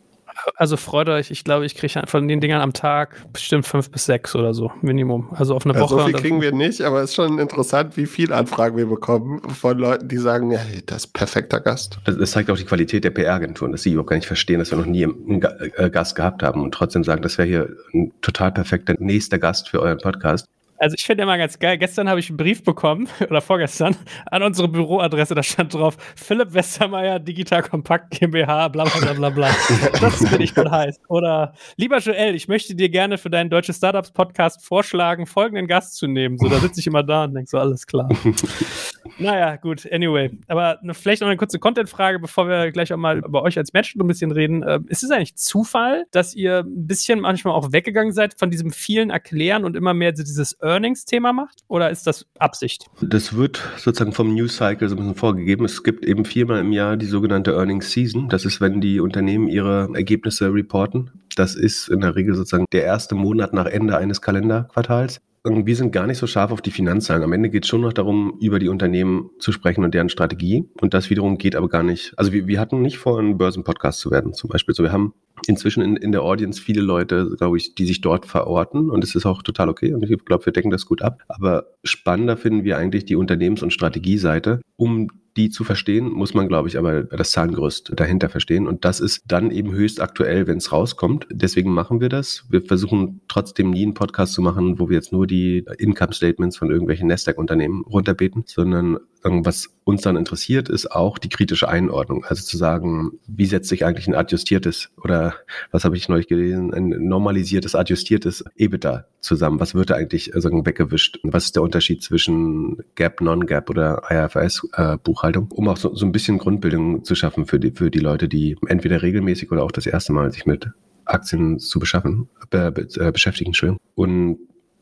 also 0.55 0.77
freut 0.77 1.09
euch, 1.09 1.31
ich 1.31 1.43
glaube, 1.43 1.65
ich 1.65 1.75
kriege 1.75 2.01
von 2.05 2.27
den 2.27 2.39
Dingern 2.39 2.61
am 2.61 2.73
Tag 2.73 3.31
bestimmt 3.33 3.65
fünf 3.65 3.91
bis 3.91 4.05
sechs 4.05 4.35
oder 4.35 4.53
so, 4.53 4.71
Minimum. 4.81 5.29
Also 5.35 5.55
auf 5.55 5.65
eine 5.65 5.73
ja, 5.73 5.81
Woche. 5.81 5.99
So 5.99 6.05
viel 6.05 6.13
kriegen 6.13 6.41
wir 6.41 6.51
nicht, 6.51 6.81
aber 6.81 7.01
es 7.01 7.11
ist 7.11 7.15
schon 7.15 7.39
interessant, 7.39 7.97
wie 7.97 8.05
viele 8.05 8.35
Anfragen 8.35 8.77
wir 8.77 8.85
bekommen 8.85 9.41
von 9.49 9.77
Leuten, 9.77 10.07
die 10.07 10.17
sagen, 10.17 10.51
ja, 10.51 10.59
das 10.85 11.05
ist 11.05 11.13
perfekter 11.13 11.59
Gast. 11.59 11.99
Also 12.05 12.19
das 12.19 12.31
zeigt 12.31 12.49
auch 12.49 12.57
die 12.57 12.65
Qualität 12.65 13.03
der 13.03 13.11
PR-Agenturen, 13.11 13.71
dass 13.71 13.83
sie 13.83 13.91
überhaupt 13.91 14.09
gar 14.09 14.15
nicht 14.15 14.27
verstehen, 14.27 14.59
dass 14.59 14.71
wir 14.71 14.77
noch 14.77 14.85
nie 14.85 15.05
einen 15.05 15.41
äh, 15.75 15.89
Gast 15.89 16.15
gehabt 16.15 16.43
haben 16.43 16.61
und 16.61 16.73
trotzdem 16.73 17.03
sagen, 17.03 17.21
das 17.21 17.37
wäre 17.37 17.47
hier 17.47 17.69
ein 17.93 18.11
total 18.21 18.51
perfekter 18.51 18.95
nächster 18.99 19.39
Gast 19.39 19.69
für 19.69 19.81
euren 19.81 19.99
Podcast. 19.99 20.47
Also 20.77 20.95
ich 20.97 21.05
finde 21.05 21.23
immer 21.23 21.37
ganz 21.37 21.59
geil. 21.59 21.77
Gestern 21.77 22.07
habe 22.09 22.19
ich 22.19 22.29
einen 22.29 22.37
Brief 22.37 22.63
bekommen, 22.63 23.07
oder 23.29 23.41
vorgestern, 23.41 23.95
an 24.27 24.43
unsere 24.43 24.67
Büroadresse. 24.67 25.35
Da 25.35 25.43
stand 25.43 25.73
drauf, 25.73 25.97
Philipp 26.15 26.53
Westermeier, 26.53 27.19
Digital 27.19 27.63
Kompakt 27.63 28.11
GmbH, 28.11 28.67
bla 28.69 28.85
bla 28.85 29.13
bla 29.13 29.29
bla 29.29 29.49
Das 30.01 30.17
finde 30.17 30.43
ich 30.43 30.53
voll 30.53 30.69
heiß. 30.69 30.99
Oder, 31.07 31.53
lieber 31.75 31.99
Joel, 31.99 32.35
ich 32.35 32.47
möchte 32.47 32.75
dir 32.75 32.89
gerne 32.89 33.17
für 33.17 33.29
deinen 33.29 33.49
Deutsche 33.49 33.73
Startups 33.73 34.11
Podcast 34.11 34.65
vorschlagen, 34.65 35.25
folgenden 35.25 35.67
Gast 35.67 35.97
zu 35.97 36.07
nehmen. 36.07 36.37
So, 36.37 36.47
da 36.47 36.59
sitze 36.59 36.79
ich 36.79 36.87
immer 36.87 37.03
da 37.03 37.25
und 37.25 37.33
denke 37.33 37.49
so, 37.49 37.57
alles 37.57 37.85
klar. 37.87 38.09
naja, 39.17 39.55
gut, 39.55 39.87
anyway. 39.91 40.31
Aber 40.47 40.79
vielleicht 40.93 41.21
noch 41.21 41.27
eine 41.27 41.37
kurze 41.37 41.59
Content-Frage, 41.59 42.19
bevor 42.19 42.47
wir 42.47 42.71
gleich 42.71 42.93
auch 42.93 42.97
mal 42.97 43.19
über 43.19 43.43
euch 43.43 43.57
als 43.57 43.73
Match 43.73 43.95
ein 43.95 44.07
bisschen 44.07 44.31
reden. 44.31 44.63
Äh, 44.63 44.79
ist 44.87 45.03
es 45.03 45.11
eigentlich 45.11 45.35
Zufall, 45.35 46.05
dass 46.11 46.35
ihr 46.35 46.59
ein 46.59 46.87
bisschen 46.87 47.19
manchmal 47.19 47.53
auch 47.53 47.71
weggegangen 47.71 48.13
seid 48.13 48.37
von 48.37 48.51
diesem 48.51 48.71
vielen 48.71 49.09
Erklären 49.09 49.65
und 49.65 49.75
immer 49.75 49.93
mehr 49.93 50.11
dieses 50.11 50.57
Earnings-Thema 50.61 51.33
macht? 51.33 51.63
Oder 51.67 51.89
ist 51.89 52.07
das 52.07 52.25
Absicht? 52.39 52.87
Das 53.01 53.35
wird 53.35 53.61
sozusagen 53.77 54.13
vom 54.13 54.33
News 54.33 54.57
Cycle 54.57 54.89
so 54.89 54.95
ein 54.95 54.99
bisschen 54.99 55.15
vorgegeben. 55.15 55.65
Es 55.65 55.83
gibt 55.83 56.05
eben 56.05 56.25
viermal 56.25 56.59
im 56.59 56.71
Jahr 56.71 56.97
die 56.97 57.05
sogenannte 57.05 57.51
Earnings 57.51 57.91
Season. 57.91 58.29
Das 58.29 58.45
ist, 58.45 58.61
wenn 58.61 58.81
die 58.81 58.99
Unternehmen 58.99 59.47
ihre 59.47 59.89
Ergebnisse 59.93 60.53
reporten. 60.53 61.11
Das 61.35 61.55
ist 61.55 61.87
in 61.89 62.01
der 62.01 62.15
Regel 62.15 62.35
sozusagen 62.35 62.65
der 62.73 62.83
erste 62.83 63.15
Monat 63.15 63.53
nach 63.53 63.65
Ende 63.65 63.97
eines 63.97 64.21
Kalenderquartals 64.21 65.21
wir 65.43 65.75
sind 65.75 65.91
gar 65.91 66.07
nicht 66.07 66.17
so 66.17 66.27
scharf 66.27 66.51
auf 66.51 66.61
die 66.61 66.71
Finanzzahlen. 66.71 67.23
Am 67.23 67.33
Ende 67.33 67.49
geht 67.49 67.63
es 67.63 67.69
schon 67.69 67.81
noch 67.81 67.93
darum, 67.93 68.37
über 68.41 68.59
die 68.59 68.67
Unternehmen 68.67 69.29
zu 69.39 69.51
sprechen 69.51 69.83
und 69.83 69.93
deren 69.93 70.09
Strategie. 70.09 70.69
Und 70.81 70.93
das 70.93 71.09
wiederum 71.09 71.37
geht 71.37 71.55
aber 71.55 71.69
gar 71.69 71.83
nicht. 71.83 72.13
Also 72.17 72.33
wir, 72.33 72.47
wir 72.47 72.59
hatten 72.59 72.81
nicht 72.81 72.97
vor, 72.97 73.19
ein 73.19 73.37
Börsenpodcast 73.37 73.99
zu 73.99 74.11
werden, 74.11 74.33
zum 74.33 74.49
Beispiel. 74.49 74.75
So, 74.75 74.83
wir 74.83 74.91
haben 74.91 75.13
inzwischen 75.45 75.81
in, 75.83 75.95
in 75.95 76.11
der 76.11 76.23
Audience 76.23 76.61
viele 76.61 76.81
Leute, 76.81 77.35
glaube 77.37 77.57
ich, 77.57 77.75
die 77.75 77.85
sich 77.85 78.01
dort 78.01 78.25
verorten. 78.25 78.89
Und 78.89 79.03
es 79.03 79.15
ist 79.15 79.25
auch 79.25 79.43
total 79.43 79.69
okay. 79.69 79.93
Und 79.93 80.03
ich 80.03 80.25
glaube, 80.25 80.45
wir 80.45 80.53
decken 80.53 80.71
das 80.71 80.85
gut 80.85 81.01
ab. 81.01 81.23
Aber 81.27 81.67
spannender 81.83 82.37
finden 82.37 82.63
wir 82.63 82.77
eigentlich 82.77 83.05
die 83.05 83.15
Unternehmens- 83.15 83.63
und 83.63 83.73
Strategieseite, 83.73 84.61
um 84.75 85.09
die 85.37 85.49
zu 85.49 85.63
verstehen, 85.63 86.11
muss 86.11 86.33
man, 86.33 86.47
glaube 86.47 86.67
ich, 86.67 86.77
aber 86.77 87.03
das 87.03 87.31
Zahlengerüst 87.31 87.93
dahinter 87.95 88.27
verstehen. 88.27 88.67
Und 88.67 88.83
das 88.83 88.99
ist 88.99 89.21
dann 89.27 89.51
eben 89.51 89.71
höchst 89.71 90.01
aktuell, 90.01 90.47
wenn 90.47 90.57
es 90.57 90.71
rauskommt. 90.71 91.27
Deswegen 91.31 91.71
machen 91.71 92.01
wir 92.01 92.09
das. 92.09 92.45
Wir 92.49 92.63
versuchen 92.63 93.21
trotzdem 93.27 93.69
nie 93.69 93.83
einen 93.83 93.93
Podcast 93.93 94.33
zu 94.33 94.41
machen, 94.41 94.79
wo 94.79 94.89
wir 94.89 94.95
jetzt 94.95 95.11
nur 95.11 95.27
die 95.27 95.63
Income 95.77 96.13
Statements 96.13 96.57
von 96.57 96.71
irgendwelchen 96.71 97.07
Nasdaq-Unternehmen 97.07 97.83
runterbeten, 97.83 98.43
sondern 98.47 98.97
was 99.23 99.69
uns 99.83 100.01
dann 100.01 100.15
interessiert, 100.15 100.69
ist 100.69 100.91
auch 100.91 101.17
die 101.17 101.29
kritische 101.29 101.67
Einordnung. 101.69 102.25
Also 102.25 102.43
zu 102.43 102.57
sagen, 102.57 103.19
wie 103.27 103.45
setzt 103.45 103.69
sich 103.69 103.85
eigentlich 103.85 104.07
ein 104.07 104.15
adjustiertes 104.15 104.89
oder 105.01 105.35
was 105.71 105.85
habe 105.85 105.97
ich 105.97 106.09
neulich 106.09 106.27
gelesen, 106.27 106.73
ein 106.73 106.89
normalisiertes, 106.89 107.75
adjustiertes 107.75 108.43
EBITDA 108.55 109.05
zusammen? 109.19 109.59
Was 109.59 109.75
wird 109.75 109.89
da 109.89 109.95
eigentlich 109.95 110.31
sagen, 110.35 110.65
weggewischt? 110.65 111.19
Was 111.23 111.45
ist 111.45 111.55
der 111.55 111.63
Unterschied 111.63 112.03
zwischen 112.03 112.77
Gap, 112.95 113.21
Non-Gap 113.21 113.69
oder 113.69 114.01
IFRS-Buchhaltung? 114.09 115.49
Äh, 115.51 115.55
um 115.55 115.67
auch 115.69 115.77
so, 115.77 115.95
so 115.95 116.05
ein 116.05 116.11
bisschen 116.11 116.37
Grundbildung 116.37 117.03
zu 117.03 117.15
schaffen 117.15 117.45
für 117.45 117.59
die, 117.59 117.71
für 117.71 117.89
die 117.89 117.99
Leute, 117.99 118.27
die 118.27 118.57
entweder 118.67 119.01
regelmäßig 119.01 119.51
oder 119.51 119.63
auch 119.63 119.71
das 119.71 119.85
erste 119.85 120.13
Mal 120.13 120.31
sich 120.31 120.45
mit 120.45 120.69
Aktien 121.05 121.59
zu 121.59 121.79
beschaffen, 121.79 122.29
äh, 122.51 122.71
beschäftigen. 123.11 123.49
Entschuldigung. 123.49 123.79
Und 123.95 124.39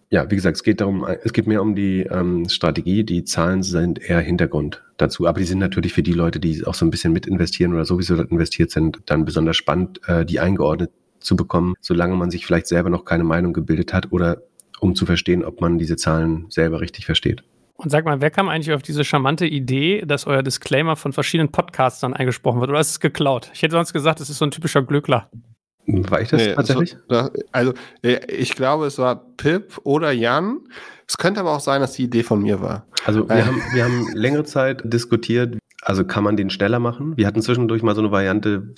ja, 0.10 0.30
wie 0.30 0.36
gesagt, 0.36 0.58
es 0.58 0.64
geht 0.64 0.82
darum, 0.82 1.06
es 1.24 1.34
geht 1.34 1.48
mehr 1.48 1.62
um 1.62 1.76
die 1.76 2.02
ähm, 2.02 2.48
Strategie. 2.48 3.04
Die 3.04 3.24
Zahlen 3.24 3.64
sind 3.64 4.00
eher 4.00 4.20
Hintergrund 4.20 4.84
dazu. 4.98 5.28
Aber 5.28 5.40
die 5.40 5.46
sind 5.46 5.60
natürlich 5.60 5.94
für 5.94 6.04
die 6.04 6.14
Leute, 6.14 6.40
die 6.40 6.66
auch 6.66 6.76
so 6.76 6.86
ein 6.86 6.92
bisschen 6.92 7.12
mit 7.12 7.26
investieren 7.26 7.74
oder 7.74 7.86
sowieso 7.86 8.16
investiert 8.16 8.72
sind, 8.72 9.00
dann 9.08 9.26
besonders 9.26 9.58
spannend, 9.58 10.00
äh, 10.08 10.26
die 10.26 10.40
eingeordnet 10.40 10.92
zu 11.20 11.36
bekommen, 11.36 11.74
solange 11.82 12.16
man 12.16 12.30
sich 12.30 12.46
vielleicht 12.46 12.68
selber 12.68 12.90
noch 12.90 13.04
keine 13.04 13.24
Meinung 13.24 13.52
gebildet 13.52 13.94
hat 13.94 14.12
oder 14.12 14.44
um 14.80 14.96
zu 14.96 15.06
verstehen, 15.06 15.44
ob 15.44 15.62
man 15.62 15.80
diese 15.80 15.96
Zahlen 15.96 16.46
selber 16.50 16.82
richtig 16.82 17.06
versteht. 17.06 17.44
Und 17.78 17.90
sag 17.90 18.06
mal, 18.06 18.22
wer 18.22 18.32
kam 18.32 18.48
eigentlich 18.48 18.74
auf 18.74 18.84
diese 18.84 19.04
charmante 19.04 19.46
Idee, 19.46 20.04
dass 20.06 20.28
euer 20.28 20.44
Disclaimer 20.44 20.96
von 20.96 21.12
verschiedenen 21.12 21.52
Podcastern 21.52 22.14
eingesprochen 22.14 22.62
wird? 22.62 22.70
Oder 22.70 22.80
ist 22.80 22.92
es 22.92 23.00
geklaut? 23.00 23.52
Ich 23.54 23.64
hätte 23.64 23.74
sonst 23.74 23.92
gesagt, 23.92 24.22
es 24.22 24.30
ist 24.30 24.38
so 24.38 24.46
ein 24.46 24.52
typischer 24.52 24.82
Glöckler. 24.82 25.30
War 25.88 26.22
ich 26.22 26.30
das 26.30 26.42
nee, 26.42 26.54
tatsächlich? 26.54 26.98
So, 27.10 27.30
also, 27.52 27.74
ich 28.02 28.56
glaube, 28.56 28.88
es 28.88 28.98
war 28.98 29.24
Pip 29.38 29.80
oder 29.84 30.12
Jan. 30.12 30.62
Es 31.08 31.18
könnte 31.18 31.40
aber 31.40 31.52
auch 31.54 31.60
sein, 31.60 31.82
dass 31.82 31.94
die 31.94 32.04
Idee 32.04 32.24
von 32.24 32.42
mir 32.42 32.62
war. 32.62 32.88
Also, 33.06 33.30
wir, 33.30 33.46
haben, 33.46 33.62
wir 33.74 33.84
haben 33.84 34.08
längere 34.14 34.44
Zeit 34.44 34.82
diskutiert, 34.84 35.58
Also 35.82 36.04
kann 36.04 36.24
man 36.24 36.36
den 36.36 36.50
schneller 36.50 36.80
machen? 36.80 37.16
Wir 37.18 37.28
hatten 37.28 37.42
zwischendurch 37.42 37.84
mal 37.84 37.96
so 37.96 38.02
eine 38.02 38.12
Variante, 38.12 38.74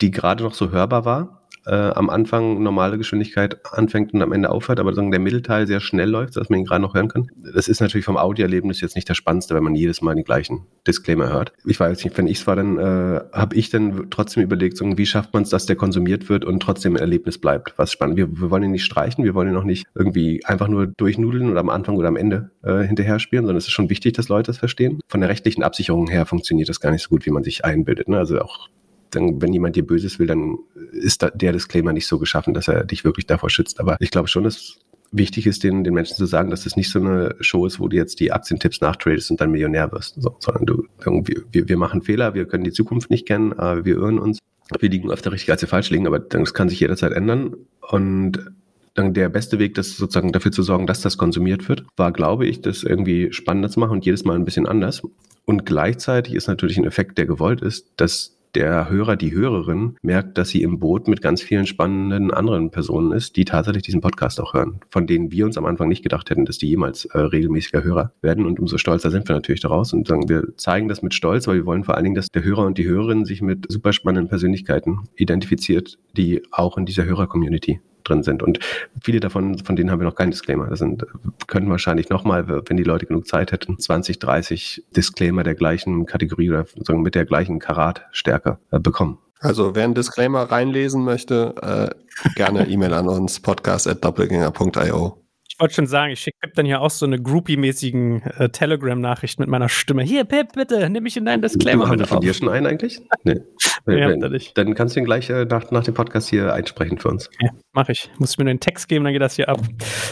die 0.00 0.10
gerade 0.10 0.44
noch 0.44 0.54
so 0.54 0.70
hörbar 0.70 1.04
war 1.04 1.41
äh, 1.66 1.74
am 1.74 2.10
Anfang 2.10 2.62
normale 2.62 2.98
Geschwindigkeit 2.98 3.60
anfängt 3.72 4.12
und 4.14 4.22
am 4.22 4.32
Ende 4.32 4.50
aufhört, 4.50 4.80
aber 4.80 4.92
der 4.92 5.20
Mittelteil 5.20 5.66
sehr 5.66 5.80
schnell 5.80 6.08
läuft, 6.08 6.36
dass 6.36 6.48
man 6.48 6.60
ihn 6.60 6.64
gerade 6.64 6.82
noch 6.82 6.94
hören 6.94 7.08
kann. 7.08 7.28
Das 7.36 7.68
ist 7.68 7.80
natürlich 7.80 8.04
vom 8.04 8.16
Audioerlebnis 8.16 8.80
jetzt 8.80 8.96
nicht 8.96 9.08
das 9.08 9.16
Spannendste, 9.16 9.54
wenn 9.54 9.64
man 9.64 9.74
jedes 9.74 10.02
Mal 10.02 10.14
den 10.14 10.24
gleichen 10.24 10.66
Disclaimer 10.86 11.28
hört. 11.28 11.52
Ich 11.64 11.78
weiß 11.78 12.04
nicht, 12.04 12.16
wenn 12.18 12.26
ich 12.26 12.38
es 12.38 12.46
war, 12.46 12.56
dann 12.56 12.78
äh, 12.78 13.20
habe 13.32 13.56
ich 13.56 13.70
dann 13.70 14.08
trotzdem 14.10 14.42
überlegt, 14.42 14.76
so, 14.76 14.86
wie 14.96 15.06
schafft 15.06 15.32
man 15.32 15.44
es, 15.44 15.50
dass 15.50 15.66
der 15.66 15.76
konsumiert 15.76 16.28
wird 16.28 16.44
und 16.44 16.60
trotzdem 16.60 16.96
ein 16.96 17.00
Erlebnis 17.00 17.38
bleibt, 17.38 17.74
was 17.76 17.92
spannend. 17.92 18.16
Wir, 18.16 18.28
wir 18.40 18.50
wollen 18.50 18.64
ihn 18.64 18.72
nicht 18.72 18.84
streichen, 18.84 19.24
wir 19.24 19.34
wollen 19.34 19.50
ihn 19.50 19.56
auch 19.56 19.64
nicht 19.64 19.86
irgendwie 19.94 20.44
einfach 20.44 20.68
nur 20.68 20.86
durchnudeln 20.86 21.50
oder 21.50 21.60
am 21.60 21.70
Anfang 21.70 21.96
oder 21.96 22.08
am 22.08 22.16
Ende 22.16 22.50
äh, 22.62 22.82
hinterher 22.82 23.18
spielen, 23.18 23.44
sondern 23.44 23.58
es 23.58 23.66
ist 23.66 23.72
schon 23.72 23.90
wichtig, 23.90 24.14
dass 24.14 24.28
Leute 24.28 24.50
es 24.50 24.58
verstehen. 24.58 25.00
Von 25.08 25.20
der 25.20 25.28
rechtlichen 25.30 25.62
Absicherung 25.62 26.08
her 26.08 26.26
funktioniert 26.26 26.68
das 26.68 26.80
gar 26.80 26.90
nicht 26.90 27.02
so 27.02 27.08
gut, 27.08 27.26
wie 27.26 27.30
man 27.30 27.44
sich 27.44 27.64
einbildet. 27.64 28.08
Ne? 28.08 28.18
Also 28.18 28.40
auch 28.40 28.68
dann, 29.14 29.40
wenn 29.40 29.52
jemand 29.52 29.76
dir 29.76 29.86
Böses 29.86 30.18
will, 30.18 30.26
dann 30.26 30.58
ist 30.92 31.22
da 31.22 31.30
der 31.30 31.52
Disclaimer 31.52 31.92
nicht 31.92 32.06
so 32.06 32.18
geschaffen, 32.18 32.54
dass 32.54 32.68
er 32.68 32.84
dich 32.84 33.04
wirklich 33.04 33.26
davor 33.26 33.50
schützt. 33.50 33.80
Aber 33.80 33.96
ich 34.00 34.10
glaube 34.10 34.28
schon, 34.28 34.44
dass 34.44 34.78
wichtig 35.12 35.46
ist, 35.46 35.62
den, 35.62 35.84
den 35.84 35.94
Menschen 35.94 36.16
zu 36.16 36.26
sagen, 36.26 36.50
dass 36.50 36.64
das 36.64 36.76
nicht 36.76 36.90
so 36.90 36.98
eine 36.98 37.36
Show 37.40 37.66
ist, 37.66 37.78
wo 37.78 37.88
du 37.88 37.96
jetzt 37.96 38.18
die 38.18 38.32
Aktientipps 38.32 38.80
nachtradest 38.80 39.30
und 39.30 39.40
dann 39.40 39.50
Millionär 39.50 39.92
wirst, 39.92 40.20
so, 40.20 40.36
sondern 40.40 40.66
du, 40.66 40.86
irgendwie, 41.04 41.42
wir, 41.52 41.68
wir 41.68 41.76
machen 41.76 42.02
Fehler, 42.02 42.34
wir 42.34 42.46
können 42.46 42.64
die 42.64 42.72
Zukunft 42.72 43.10
nicht 43.10 43.26
kennen, 43.26 43.52
wir 43.52 43.96
irren 43.96 44.18
uns. 44.18 44.38
Wir 44.80 44.88
liegen 44.88 45.10
öfter 45.10 45.32
richtig, 45.32 45.50
als 45.50 45.60
wir 45.60 45.68
falsch 45.68 45.90
liegen, 45.90 46.06
aber 46.06 46.18
das 46.18 46.54
kann 46.54 46.70
sich 46.70 46.80
jederzeit 46.80 47.12
ändern. 47.12 47.54
Und 47.90 48.52
dann 48.94 49.12
der 49.12 49.28
beste 49.28 49.58
Weg, 49.58 49.74
das 49.74 49.96
sozusagen 49.96 50.32
dafür 50.32 50.52
zu 50.52 50.62
sorgen, 50.62 50.86
dass 50.86 51.02
das 51.02 51.18
konsumiert 51.18 51.68
wird, 51.68 51.84
war, 51.96 52.12
glaube 52.12 52.46
ich, 52.46 52.60
das 52.60 52.82
irgendwie 52.82 53.32
spannender 53.32 53.68
zu 53.68 53.80
machen 53.80 53.92
und 53.92 54.06
jedes 54.06 54.24
Mal 54.24 54.36
ein 54.36 54.44
bisschen 54.44 54.66
anders. 54.66 55.02
Und 55.44 55.66
gleichzeitig 55.66 56.34
ist 56.34 56.46
natürlich 56.46 56.78
ein 56.78 56.84
Effekt, 56.84 57.18
der 57.18 57.26
gewollt 57.26 57.60
ist, 57.60 57.90
dass 57.96 58.38
der 58.54 58.90
Hörer, 58.90 59.16
die 59.16 59.32
Hörerin 59.32 59.96
merkt, 60.02 60.38
dass 60.38 60.50
sie 60.50 60.62
im 60.62 60.78
Boot 60.78 61.08
mit 61.08 61.22
ganz 61.22 61.42
vielen 61.42 61.66
spannenden 61.66 62.30
anderen 62.30 62.70
Personen 62.70 63.12
ist, 63.12 63.36
die 63.36 63.44
tatsächlich 63.44 63.82
diesen 63.82 64.00
Podcast 64.00 64.40
auch 64.40 64.54
hören, 64.54 64.80
von 64.90 65.06
denen 65.06 65.32
wir 65.32 65.46
uns 65.46 65.56
am 65.56 65.66
Anfang 65.66 65.88
nicht 65.88 66.02
gedacht 66.02 66.30
hätten, 66.30 66.44
dass 66.44 66.58
die 66.58 66.68
jemals 66.68 67.04
äh, 67.06 67.18
regelmäßiger 67.18 67.82
Hörer 67.82 68.12
werden. 68.20 68.46
Und 68.46 68.60
umso 68.60 68.78
stolzer 68.78 69.10
sind 69.10 69.28
wir 69.28 69.34
natürlich 69.34 69.60
daraus 69.60 69.92
und 69.92 70.06
sagen, 70.06 70.28
wir 70.28 70.56
zeigen 70.56 70.88
das 70.88 71.02
mit 71.02 71.14
Stolz, 71.14 71.46
weil 71.46 71.56
wir 71.56 71.66
wollen 71.66 71.84
vor 71.84 71.94
allen 71.94 72.04
Dingen, 72.04 72.16
dass 72.16 72.28
der 72.28 72.44
Hörer 72.44 72.66
und 72.66 72.78
die 72.78 72.86
Hörerin 72.86 73.24
sich 73.24 73.42
mit 73.42 73.70
super 73.70 73.92
spannenden 73.92 74.28
Persönlichkeiten 74.28 75.08
identifiziert, 75.16 75.98
die 76.16 76.42
auch 76.50 76.76
in 76.76 76.86
dieser 76.86 77.04
Hörer-Community 77.04 77.80
drin 78.02 78.22
sind. 78.22 78.42
Und 78.42 78.58
viele 79.02 79.20
davon, 79.20 79.58
von 79.58 79.76
denen 79.76 79.90
haben 79.90 80.00
wir 80.00 80.06
noch 80.06 80.14
keinen 80.14 80.30
Disclaimer. 80.30 80.66
Das 80.68 80.78
sind, 80.78 81.06
können 81.46 81.70
wahrscheinlich 81.70 82.08
nochmal, 82.08 82.48
wenn 82.48 82.76
die 82.76 82.82
Leute 82.82 83.06
genug 83.06 83.26
Zeit 83.26 83.52
hätten, 83.52 83.78
20, 83.78 84.18
30 84.18 84.84
Disclaimer 84.96 85.42
der 85.42 85.54
gleichen 85.54 86.06
Kategorie 86.06 86.50
oder 86.50 86.66
sagen, 86.80 87.02
mit 87.02 87.14
der 87.14 87.24
gleichen 87.24 87.58
Karatstärke 87.58 88.58
äh, 88.70 88.78
bekommen. 88.78 89.18
Also 89.40 89.74
wer 89.74 89.84
einen 89.84 89.94
Disclaimer 89.94 90.42
reinlesen 90.42 91.02
möchte, 91.02 91.54
äh, 91.62 92.30
gerne 92.36 92.68
E-Mail 92.68 92.94
an 92.94 93.08
uns, 93.08 93.40
podcast.doppelgänger.io 93.40 95.21
wollte 95.62 95.74
schon 95.74 95.86
sagen, 95.86 96.12
ich 96.12 96.20
schicke 96.20 96.38
Pip 96.40 96.54
dann 96.54 96.66
hier 96.66 96.80
auch 96.80 96.90
so 96.90 97.06
eine 97.06 97.20
Groupie-mäßigen 97.20 98.22
äh, 98.22 98.48
Telegram-Nachricht 98.48 99.38
mit 99.38 99.48
meiner 99.48 99.68
Stimme. 99.68 100.02
Hier, 100.02 100.24
Pip, 100.24 100.54
bitte, 100.54 100.90
nimm 100.90 101.04
mich 101.04 101.16
in 101.16 101.24
deinen 101.24 101.40
Disclaimer. 101.40 101.88
Haben 101.88 102.00
wir 102.00 102.06
von 102.06 102.20
dir 102.20 102.34
schon 102.34 102.48
einen 102.48 102.66
eigentlich? 102.66 103.00
Nee. 103.22 103.40
ja, 103.86 104.08
wenn, 104.08 104.20
dann 104.54 104.74
kannst 104.74 104.96
du 104.96 105.00
ihn 105.00 105.04
gleich 105.04 105.30
äh, 105.30 105.44
nach, 105.44 105.70
nach 105.70 105.84
dem 105.84 105.94
Podcast 105.94 106.28
hier 106.28 106.52
einsprechen 106.52 106.98
für 106.98 107.08
uns. 107.08 107.30
Ja, 107.40 107.50
mach 107.72 107.88
ich. 107.88 108.10
Muss 108.18 108.32
ich 108.32 108.38
mir 108.38 108.44
nur 108.44 108.54
den 108.54 108.60
Text 108.60 108.88
geben, 108.88 109.04
dann 109.04 109.12
geht 109.12 109.22
das 109.22 109.36
hier 109.36 109.48
ab. 109.48 109.60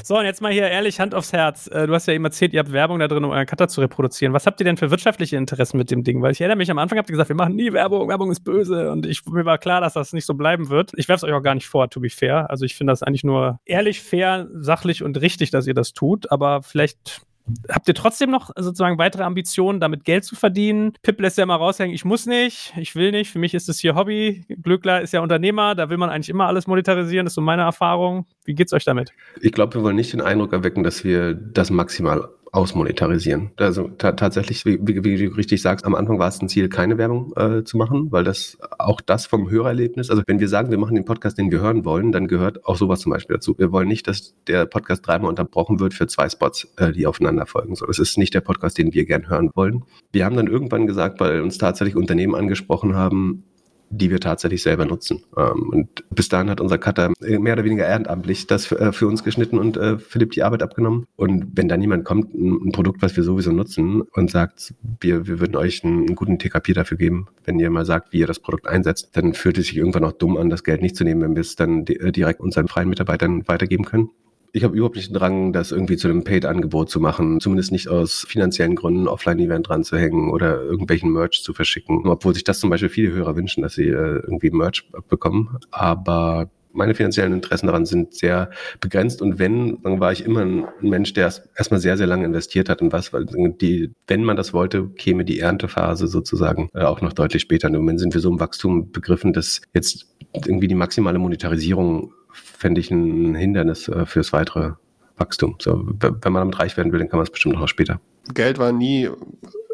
So, 0.04 0.18
und 0.18 0.24
jetzt 0.24 0.40
mal 0.40 0.52
hier 0.52 0.68
ehrlich, 0.68 1.00
Hand 1.00 1.16
aufs 1.16 1.32
Herz. 1.32 1.66
Äh, 1.66 1.88
du 1.88 1.94
hast 1.94 2.06
ja 2.06 2.14
eben 2.14 2.24
erzählt, 2.24 2.52
ihr 2.52 2.60
habt 2.60 2.72
Werbung 2.72 3.00
da 3.00 3.08
drin, 3.08 3.24
um 3.24 3.32
euren 3.32 3.46
Cutter 3.46 3.66
zu 3.66 3.80
reproduzieren. 3.80 4.32
Was 4.32 4.46
habt 4.46 4.60
ihr 4.60 4.64
denn 4.64 4.76
für 4.76 4.90
wirtschaftliche 4.92 5.36
Interessen 5.36 5.78
mit 5.78 5.90
dem 5.90 6.04
Ding? 6.04 6.22
Weil 6.22 6.30
ich 6.30 6.40
erinnere 6.40 6.58
mich, 6.58 6.70
am 6.70 6.78
Anfang 6.78 6.98
habt 6.98 7.10
ihr 7.10 7.14
gesagt, 7.14 7.28
wir 7.28 7.36
machen 7.36 7.56
nie 7.56 7.72
Werbung, 7.72 8.08
Werbung 8.08 8.30
ist 8.30 8.44
böse. 8.44 8.92
Und 8.92 9.04
ich, 9.04 9.24
mir 9.26 9.44
war 9.44 9.58
klar, 9.58 9.80
dass 9.80 9.94
das 9.94 10.12
nicht 10.12 10.26
so 10.26 10.34
bleiben 10.34 10.70
wird. 10.70 10.92
Ich 10.94 11.08
werfe 11.08 11.26
es 11.26 11.30
euch 11.30 11.36
auch 11.36 11.42
gar 11.42 11.56
nicht 11.56 11.66
vor, 11.66 11.90
to 11.90 11.98
be 11.98 12.08
fair. 12.08 12.48
Also 12.50 12.64
ich 12.64 12.76
finde 12.76 12.92
das 12.92 13.02
eigentlich 13.02 13.24
nur 13.24 13.58
ehrlich, 13.64 14.00
fair, 14.00 14.48
sachlich 14.54 15.02
und 15.02 15.20
richtig, 15.20 15.39
dass 15.48 15.66
ihr 15.66 15.72
das 15.72 15.94
tut. 15.94 16.30
Aber 16.30 16.60
vielleicht 16.62 17.22
Habt 17.68 17.88
ihr 17.88 17.94
trotzdem 17.94 18.30
noch 18.30 18.50
sozusagen 18.56 18.98
weitere 18.98 19.22
Ambitionen, 19.22 19.80
damit 19.80 20.04
Geld 20.04 20.24
zu 20.24 20.36
verdienen? 20.36 20.92
Pip 21.02 21.20
lässt 21.20 21.38
ja 21.38 21.46
mal 21.46 21.56
raushängen, 21.56 21.94
ich 21.94 22.04
muss 22.04 22.26
nicht, 22.26 22.72
ich 22.76 22.94
will 22.94 23.10
nicht, 23.10 23.30
für 23.30 23.38
mich 23.38 23.54
ist 23.54 23.68
es 23.68 23.80
hier 23.80 23.94
Hobby. 23.94 24.44
Glückler 24.62 25.00
ist 25.00 25.12
ja 25.12 25.20
Unternehmer, 25.20 25.74
da 25.74 25.90
will 25.90 25.96
man 25.96 26.10
eigentlich 26.10 26.28
immer 26.28 26.46
alles 26.46 26.66
monetarisieren, 26.66 27.26
das 27.26 27.32
ist 27.32 27.36
so 27.36 27.40
meine 27.40 27.62
Erfahrung. 27.62 28.26
Wie 28.44 28.54
geht's 28.54 28.72
euch 28.72 28.84
damit? 28.84 29.12
Ich 29.40 29.52
glaube, 29.52 29.74
wir 29.74 29.82
wollen 29.82 29.96
nicht 29.96 30.12
den 30.12 30.20
Eindruck 30.20 30.52
erwecken, 30.52 30.84
dass 30.84 31.02
wir 31.02 31.34
das 31.34 31.70
maximal 31.70 32.28
ausmonetarisieren. 32.52 33.50
Also 33.56 33.88
tatsächlich, 33.88 34.64
wie, 34.66 34.78
wie, 34.82 35.28
du 35.28 35.34
richtig 35.34 35.62
sagst, 35.62 35.84
am 35.84 35.94
Anfang 35.94 36.18
war 36.18 36.28
es 36.28 36.40
ein 36.40 36.48
Ziel, 36.48 36.68
keine 36.68 36.98
Werbung 36.98 37.32
äh, 37.36 37.64
zu 37.64 37.76
machen, 37.76 38.10
weil 38.10 38.24
das 38.24 38.58
auch 38.78 39.00
das 39.00 39.26
vom 39.26 39.50
Hörerlebnis, 39.50 40.10
also 40.10 40.22
wenn 40.26 40.40
wir 40.40 40.48
sagen, 40.48 40.70
wir 40.70 40.78
machen 40.78 40.94
den 40.94 41.04
Podcast, 41.04 41.38
den 41.38 41.50
wir 41.50 41.60
hören 41.60 41.84
wollen, 41.84 42.12
dann 42.12 42.26
gehört 42.26 42.64
auch 42.66 42.76
sowas 42.76 43.00
zum 43.00 43.10
Beispiel 43.10 43.36
dazu. 43.36 43.56
Wir 43.58 43.70
wollen 43.70 43.88
nicht, 43.88 44.08
dass 44.08 44.34
der 44.46 44.66
Podcast 44.66 45.06
dreimal 45.06 45.30
unterbrochen 45.30 45.80
wird 45.80 45.94
für 45.94 46.06
zwei 46.06 46.28
Spots, 46.28 46.72
äh, 46.76 46.92
die 46.92 47.06
aufeinander 47.06 47.46
folgen. 47.46 47.76
So, 47.76 47.86
das 47.86 47.98
ist 47.98 48.18
nicht 48.18 48.34
der 48.34 48.40
Podcast, 48.40 48.78
den 48.78 48.92
wir 48.92 49.04
gern 49.04 49.28
hören 49.28 49.50
wollen. 49.54 49.84
Wir 50.12 50.24
haben 50.24 50.36
dann 50.36 50.48
irgendwann 50.48 50.86
gesagt, 50.86 51.20
weil 51.20 51.42
uns 51.42 51.58
tatsächlich 51.58 51.96
Unternehmen 51.96 52.34
angesprochen 52.34 52.96
haben, 52.96 53.44
die 53.90 54.10
wir 54.10 54.20
tatsächlich 54.20 54.62
selber 54.62 54.86
nutzen. 54.86 55.24
Ähm, 55.36 55.68
und 55.70 56.04
bis 56.10 56.28
dahin 56.28 56.48
hat 56.48 56.60
unser 56.60 56.78
Cutter 56.78 57.12
mehr 57.20 57.54
oder 57.54 57.64
weniger 57.64 57.86
ehrenamtlich 57.86 58.46
das 58.46 58.66
für, 58.66 58.78
äh, 58.78 58.92
für 58.92 59.08
uns 59.08 59.24
geschnitten 59.24 59.58
und 59.58 59.76
äh, 59.76 59.98
Philipp 59.98 60.30
die 60.30 60.42
Arbeit 60.42 60.62
abgenommen. 60.62 61.06
Und 61.16 61.48
wenn 61.54 61.68
dann 61.68 61.80
jemand 61.82 62.04
kommt, 62.04 62.32
ein, 62.32 62.70
Produkt, 62.72 63.02
was 63.02 63.16
wir 63.16 63.24
sowieso 63.24 63.50
nutzen 63.50 64.02
und 64.02 64.30
sagt, 64.30 64.74
wir, 65.00 65.26
wir 65.26 65.40
würden 65.40 65.56
euch 65.56 65.84
einen, 65.84 66.06
einen, 66.06 66.14
guten 66.14 66.38
TKP 66.38 66.72
dafür 66.72 66.96
geben, 66.96 67.26
wenn 67.44 67.58
ihr 67.58 67.68
mal 67.68 67.84
sagt, 67.84 68.12
wie 68.12 68.20
ihr 68.20 68.28
das 68.28 68.38
Produkt 68.38 68.68
einsetzt, 68.68 69.10
dann 69.16 69.34
fühlt 69.34 69.58
es 69.58 69.66
sich 69.66 69.76
irgendwann 69.76 70.04
auch 70.04 70.12
dumm 70.12 70.36
an, 70.36 70.50
das 70.50 70.62
Geld 70.62 70.82
nicht 70.82 70.94
zu 70.94 71.02
nehmen, 71.02 71.20
wenn 71.20 71.34
wir 71.34 71.40
es 71.40 71.56
dann 71.56 71.84
äh, 71.86 72.12
direkt 72.12 72.40
unseren 72.40 72.68
freien 72.68 72.88
Mitarbeitern 72.88 73.46
weitergeben 73.48 73.84
können 73.84 74.10
ich 74.52 74.64
habe 74.64 74.76
überhaupt 74.76 74.96
nicht 74.96 75.10
den 75.10 75.14
Drang, 75.14 75.52
das 75.52 75.72
irgendwie 75.72 75.96
zu 75.96 76.08
einem 76.08 76.24
Paid-Angebot 76.24 76.90
zu 76.90 77.00
machen, 77.00 77.40
zumindest 77.40 77.72
nicht 77.72 77.88
aus 77.88 78.24
finanziellen 78.28 78.74
Gründen 78.74 79.08
Offline-Event 79.08 79.68
dran 79.68 79.84
zu 79.84 79.96
hängen 79.96 80.30
oder 80.30 80.62
irgendwelchen 80.62 81.12
Merch 81.12 81.42
zu 81.42 81.52
verschicken, 81.52 82.06
obwohl 82.06 82.34
sich 82.34 82.44
das 82.44 82.60
zum 82.60 82.70
Beispiel 82.70 82.88
viele 82.88 83.12
Hörer 83.12 83.36
wünschen, 83.36 83.62
dass 83.62 83.74
sie 83.74 83.88
äh, 83.88 84.20
irgendwie 84.20 84.50
Merch 84.50 84.90
bekommen. 85.08 85.58
Aber 85.70 86.50
meine 86.72 86.94
finanziellen 86.94 87.32
Interessen 87.32 87.66
daran 87.66 87.86
sind 87.86 88.14
sehr 88.14 88.50
begrenzt 88.80 89.22
und 89.22 89.38
wenn, 89.38 89.82
dann 89.82 90.00
war 90.00 90.12
ich 90.12 90.24
immer 90.24 90.42
ein 90.42 90.68
Mensch, 90.80 91.12
der 91.12 91.32
erstmal 91.56 91.80
sehr, 91.80 91.96
sehr 91.96 92.06
lange 92.06 92.24
investiert 92.24 92.68
hat 92.68 92.80
in 92.80 92.92
was, 92.92 93.12
weil 93.12 93.26
die, 93.26 93.92
wenn 94.06 94.22
man 94.22 94.36
das 94.36 94.52
wollte, 94.52 94.88
käme 94.88 95.24
die 95.24 95.40
Erntephase 95.40 96.06
sozusagen 96.06 96.68
äh, 96.74 96.82
auch 96.82 97.00
noch 97.00 97.12
deutlich 97.12 97.42
später. 97.42 97.68
Und 97.68 97.74
im 97.74 97.80
Moment 97.80 98.00
sind 98.00 98.14
wir 98.14 98.20
so 98.20 98.30
im 98.30 98.40
Wachstum 98.40 98.92
begriffen, 98.92 99.32
dass 99.32 99.62
jetzt 99.74 100.06
irgendwie 100.46 100.68
die 100.68 100.74
maximale 100.74 101.18
Monetarisierung 101.18 102.12
fände 102.60 102.80
ich 102.80 102.90
ein 102.90 103.34
Hindernis 103.34 103.88
äh, 103.88 104.06
fürs 104.06 104.32
weitere 104.32 104.72
Wachstum. 105.16 105.56
So, 105.60 105.82
wenn 106.00 106.32
man 106.32 106.42
damit 106.42 106.58
reich 106.60 106.76
werden 106.76 106.92
will, 106.92 107.00
dann 107.00 107.08
kann 107.08 107.18
man 107.18 107.24
es 107.24 107.32
bestimmt 107.32 107.56
noch 107.56 107.68
später. 107.68 108.00
Geld 108.32 108.58
war 108.58 108.72
nie 108.72 109.08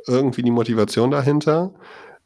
irgendwie 0.06 0.42
die 0.42 0.50
Motivation 0.50 1.10
dahinter. 1.10 1.74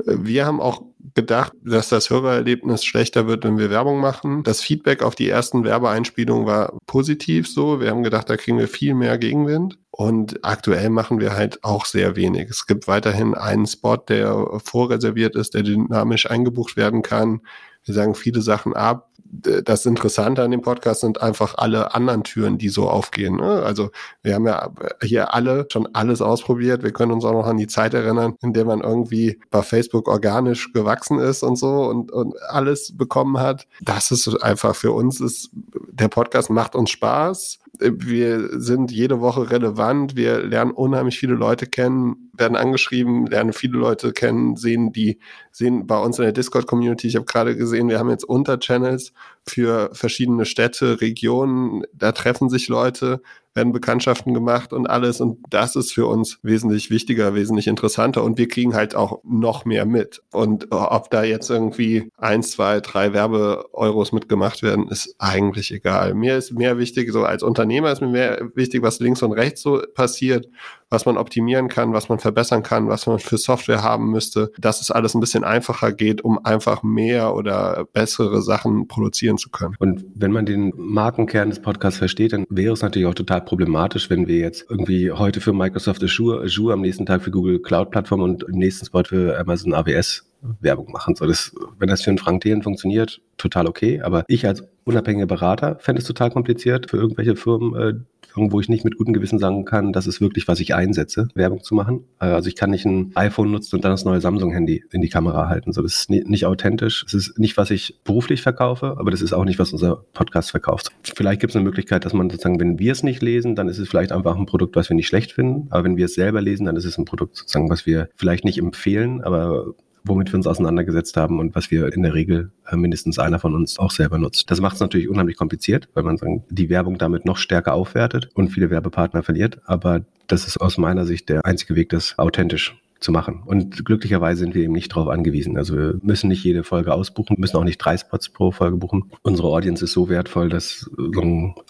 Wir 0.07 0.47
haben 0.47 0.61
auch 0.61 0.83
gedacht, 1.15 1.53
dass 1.65 1.89
das 1.89 2.11
Hörererlebnis 2.11 2.85
schlechter 2.85 3.27
wird, 3.27 3.45
wenn 3.45 3.59
wir 3.59 3.71
Werbung 3.71 4.01
machen. 4.01 4.43
Das 4.43 4.61
Feedback 4.61 5.03
auf 5.03 5.15
die 5.15 5.29
ersten 5.29 5.65
Werbeeinspielungen 5.65 6.47
war 6.47 6.79
positiv 6.87 7.49
so. 7.49 7.81
Wir 7.81 7.91
haben 7.91 8.03
gedacht, 8.03 8.31
da 8.31 8.37
kriegen 8.37 8.59
wir 8.59 8.69
viel 8.69 8.95
mehr 8.95 9.19
Gegenwind. 9.19 9.79
Und 9.91 10.43
aktuell 10.43 10.89
machen 10.89 11.21
wir 11.21 11.35
halt 11.35 11.63
auch 11.65 11.85
sehr 11.85 12.17
wenig. 12.17 12.49
Es 12.49 12.67
gibt 12.67 12.87
weiterhin 12.87 13.35
einen 13.35 13.67
Spot, 13.67 13.97
der 13.97 14.61
vorreserviert 14.65 15.37
ist, 15.37 15.55
der 15.55 15.63
dynamisch 15.63 16.31
eingebucht 16.31 16.77
werden 16.77 17.03
kann. 17.03 17.41
Wir 17.85 17.95
sagen 17.95 18.15
viele 18.15 18.41
Sachen 18.41 18.75
ab 18.75 19.10
das 19.31 19.87
Interessante 19.87 20.43
an 20.43 20.51
dem 20.51 20.61
Podcast 20.61 21.01
sind 21.03 21.23
einfach 21.23 21.55
alle 21.57 21.95
anderen 21.95 22.25
Türen, 22.25 22.59
die 22.59 22.69
so 22.69 22.89
aufgehen. 22.89 23.37
Ne? 23.37 23.63
Also 23.63 23.91
wir 24.23 24.35
haben 24.35 24.47
ja 24.47 24.71
hier 25.03 25.35
alle 25.35 25.67
schon 25.71 25.89
alles 25.93 26.21
ausprobiert. 26.21 26.83
Wir 26.83 26.93
können 26.93 27.13
uns 27.13 27.25
auch 27.25 27.33
noch 27.33 27.47
an 27.47 27.57
die 27.57 27.69
Zeit 27.69 27.95
erinnern, 27.95 28.35
in 28.43 28.53
der 28.53 28.65
man 28.65 28.81
irgendwie 28.81 29.41
bei 29.51 29.63
Facebook 29.63 30.09
organisch 30.09 30.73
gewachsen 30.73 31.19
ist 31.19 31.43
und 31.43 31.57
so 31.57 31.85
und, 31.85 32.11
und 32.11 32.35
alles 32.49 32.97
bekommen 32.97 33.39
hat. 33.39 33.67
Das 33.81 34.11
ist 34.11 34.29
einfach 34.43 34.75
für 34.75 34.93
uns 34.93 35.21
ist, 35.21 35.51
der 35.93 36.09
Podcast 36.09 36.51
macht 36.51 36.75
uns 36.75 36.91
Spaß 36.91 37.61
wir 37.81 38.61
sind 38.61 38.91
jede 38.91 39.21
Woche 39.21 39.51
relevant, 39.51 40.17
wir 40.17 40.43
lernen 40.43 40.73
unheimlich 40.73 41.19
viele 41.19 41.35
Leute 41.35 41.67
kennen, 41.67 42.30
werden 42.41 42.57
angeschrieben, 42.57 43.27
lernen 43.27 43.53
viele 43.53 43.79
Leute 43.79 44.13
kennen, 44.13 44.57
sehen 44.57 44.93
die, 44.93 45.19
sehen 45.53 45.87
bei 45.87 45.99
uns 45.99 46.19
in 46.19 46.25
der 46.25 46.33
Discord-Community, 46.33 47.07
ich 47.07 47.17
habe 47.17 47.27
gerade 47.27 47.57
gesehen, 47.57 47.89
wir 47.89 47.99
haben 47.99 48.11
jetzt 48.11 48.25
Unterchannels 48.25 49.13
für 49.47 49.91
verschiedene 49.93 50.45
Städte, 50.45 51.01
Regionen, 51.01 51.85
da 51.93 52.13
treffen 52.13 52.49
sich 52.49 52.69
Leute, 52.69 53.23
werden 53.55 53.73
Bekanntschaften 53.73 54.33
gemacht 54.33 54.73
und 54.73 54.89
alles. 54.89 55.21
Und 55.21 55.39
das 55.51 55.75
ist 55.77 55.93
für 55.93 56.07
uns 56.07 56.39
wesentlich 56.43 56.91
wichtiger, 56.91 57.35
wesentlich 57.35 57.67
interessanter. 57.67 58.23
Und 58.23 58.39
wir 58.39 58.49
kriegen 58.49 58.75
halt 58.75 58.95
auch 58.95 59.21
noch 59.25 59.65
mehr 59.65 59.87
mit. 59.87 60.23
Und 60.33 60.69
ob 60.71 61.11
da 61.11 61.25
jetzt 61.25 61.51
irgendwie 61.51 62.11
eins, 62.17 62.53
zwei, 62.53 62.81
drei 62.81 63.13
Werbe-Euros 63.13 64.13
mitgemacht 64.13 64.63
werden, 64.63 64.89
ist 64.89 65.15
eigentlich 65.19 65.73
egal. 65.73 66.15
Mir 66.15 66.37
ist 66.37 66.53
mehr 66.53 66.79
wichtig, 66.79 67.13
so 67.13 67.25
als 67.25 67.43
Unternehmer 67.43 67.91
ist 67.91 68.01
mir 68.01 68.09
mehr 68.09 68.51
wichtig, 68.55 68.83
was 68.83 69.01
links 69.01 69.23
und 69.23 69.33
rechts 69.33 69.63
so 69.63 69.83
passiert 69.95 70.49
was 70.91 71.07
man 71.07 71.17
optimieren 71.17 71.69
kann, 71.69 71.93
was 71.93 72.09
man 72.09 72.19
verbessern 72.19 72.63
kann, 72.63 72.89
was 72.89 73.07
man 73.07 73.19
für 73.19 73.39
Software 73.39 73.83
haben 73.83 74.11
müsste, 74.11 74.53
dass 74.59 74.81
es 74.81 74.91
alles 74.91 75.15
ein 75.15 75.21
bisschen 75.21 75.45
einfacher 75.45 75.93
geht, 75.93 76.23
um 76.23 76.45
einfach 76.45 76.83
mehr 76.83 77.35
oder 77.35 77.87
bessere 77.93 78.43
Sachen 78.43 78.89
produzieren 78.89 79.39
zu 79.39 79.51
können. 79.51 79.77
Und 79.79 80.05
wenn 80.15 80.33
man 80.33 80.47
den 80.47 80.73
Markenkern 80.77 81.51
des 81.51 81.63
Podcasts 81.63 81.99
versteht, 81.99 82.33
dann 82.33 82.47
wäre 82.51 82.73
es 82.73 82.83
natürlich 82.83 83.07
auch 83.07 83.15
total 83.15 83.43
problematisch, 83.43 84.11
wenn 84.11 84.27
wir 84.27 84.39
jetzt 84.39 84.67
irgendwie 84.69 85.13
heute 85.13 85.41
für 85.41 85.53
Microsoft 85.53 86.03
Azure, 86.03 86.43
Azure 86.43 86.75
am 86.75 86.81
nächsten 86.81 87.07
Tag 87.07 87.23
für 87.23 87.31
Google 87.31 87.61
Cloud 87.61 87.91
Plattform 87.91 88.23
und 88.23 88.43
im 88.43 88.57
nächsten 88.57 88.87
Spot 88.87 89.05
für 89.05 89.39
Amazon 89.39 89.75
AWS 89.75 90.30
Werbung 90.61 90.91
machen. 90.91 91.15
So, 91.15 91.27
das, 91.27 91.55
wenn 91.79 91.89
das 91.89 92.03
für 92.03 92.11
einen 92.11 92.19
Frank 92.19 92.43
Thelen 92.43 92.63
funktioniert, 92.63 93.21
total 93.37 93.67
okay. 93.67 94.01
Aber 94.01 94.25
ich 94.29 94.47
als 94.47 94.65
unabhängiger 94.85 95.27
Berater 95.27 95.77
fände 95.81 96.01
es 96.01 96.07
total 96.07 96.31
kompliziert 96.31 96.91
für 96.91 96.97
irgendwelche 96.97 97.37
Firmen, 97.37 97.75
äh, 97.75 97.95
wo 98.35 98.61
ich 98.61 98.69
nicht 98.69 98.85
mit 98.85 98.97
gutem 98.97 99.13
Gewissen 99.13 99.39
sagen 99.39 99.65
kann, 99.65 99.93
das 99.93 100.07
ist 100.07 100.21
wirklich, 100.21 100.47
was 100.47 100.61
ich 100.61 100.75
einsetze, 100.75 101.29
Werbung 101.35 101.63
zu 101.63 101.75
machen. 101.75 102.05
Äh, 102.21 102.27
also 102.27 102.49
ich 102.49 102.57
kann 102.57 102.71
nicht 102.71 102.85
ein 102.85 103.13
iPhone 103.15 103.51
nutzen 103.51 103.77
und 103.77 103.85
dann 103.85 103.93
das 103.93 104.05
neue 104.05 104.21
Samsung-Handy 104.21 104.85
in 104.93 105.01
die 105.01 105.09
Kamera 105.09 105.49
halten. 105.49 105.73
So, 105.73 105.83
das 105.83 105.95
ist 105.95 106.11
nicht 106.11 106.47
authentisch. 106.47 107.05
Es 107.07 107.15
ist 107.15 107.39
nicht, 107.39 107.57
was 107.57 107.71
ich 107.71 108.01
beruflich 108.05 108.43
verkaufe, 108.43 108.97
aber 108.99 109.11
das 109.11 109.23
ist 109.23 109.33
auch 109.33 109.45
nicht, 109.45 109.59
was 109.59 109.73
unser 109.73 110.05
Podcast 110.13 110.51
verkauft. 110.51 110.91
Vielleicht 111.03 111.41
gibt 111.41 111.51
es 111.51 111.57
eine 111.57 111.65
Möglichkeit, 111.65 112.05
dass 112.05 112.13
man 112.13 112.31
sozusagen, 112.31 112.61
wenn 112.61 112.79
wir 112.79 112.93
es 112.93 113.03
nicht 113.03 113.23
lesen, 113.23 113.55
dann 113.55 113.69
ist 113.69 113.79
es 113.79 113.89
vielleicht 113.89 114.13
einfach 114.13 114.37
ein 114.37 114.47
Produkt, 114.47 114.77
was 114.77 114.89
wir 114.89 114.97
nicht 114.97 115.09
schlecht 115.09 115.33
finden. 115.33 115.67
Aber 115.71 115.85
wenn 115.85 115.97
wir 115.97 116.05
es 116.05 116.15
selber 116.15 116.41
lesen, 116.41 116.67
dann 116.67 116.77
ist 116.77 116.85
es 116.85 116.99
ein 116.99 117.05
Produkt 117.05 117.37
sozusagen, 117.37 117.69
was 117.69 117.87
wir 117.87 118.09
vielleicht 118.15 118.45
nicht 118.45 118.59
empfehlen, 118.59 119.23
aber 119.23 119.75
womit 120.05 120.33
wir 120.33 120.37
uns 120.37 120.47
auseinandergesetzt 120.47 121.17
haben 121.17 121.39
und 121.39 121.55
was 121.55 121.71
wir 121.71 121.93
in 121.93 122.03
der 122.03 122.15
Regel 122.15 122.51
äh, 122.71 122.77
mindestens 122.77 123.19
einer 123.19 123.39
von 123.39 123.55
uns 123.55 123.79
auch 123.79 123.91
selber 123.91 124.19
nutzt. 124.19 124.51
Das 124.51 124.61
macht 124.61 124.75
es 124.75 124.81
natürlich 124.81 125.09
unheimlich 125.09 125.37
kompliziert, 125.37 125.89
weil 125.95 126.03
man 126.03 126.17
sagen, 126.17 126.45
die 126.51 126.69
Werbung 126.69 126.99
damit 126.99 127.25
noch 127.25 127.37
stärker 127.37 127.75
aufwertet 127.75 128.29
und 128.35 128.49
viele 128.49 128.71
Werbepartner 128.71 129.23
verliert. 129.23 129.61
Aber 129.65 130.03
das 130.27 130.47
ist 130.47 130.61
aus 130.61 130.79
meiner 130.79 131.05
Sicht 131.05 131.29
der 131.29 131.45
einzige 131.45 131.75
Weg, 131.75 131.91
das 131.91 132.19
authentisch 132.19 132.77
zu 133.01 133.13
machen. 133.13 133.43
Und 133.47 133.85
glücklicherweise 133.85 134.41
sind 134.41 134.55
wir 134.55 134.63
eben 134.63 134.75
nicht 134.75 134.93
darauf 134.93 135.09
angewiesen. 135.09 135.57
Also 135.57 135.77
wir 135.77 135.99
müssen 136.03 136.29
nicht 136.29 136.45
jede 136.45 136.65
Folge 136.65 136.93
ausbuchen, 136.93 137.37
müssen 137.39 137.57
auch 137.57 137.65
nicht 137.65 137.79
drei 137.79 137.97
Spots 137.97 138.29
pro 138.29 138.51
Folge 138.53 138.77
buchen. 138.77 139.11
Unsere 139.23 139.49
Audience 139.49 139.85
ist 139.85 139.93
so 139.93 140.09
wertvoll, 140.09 140.51
dass 140.51 140.91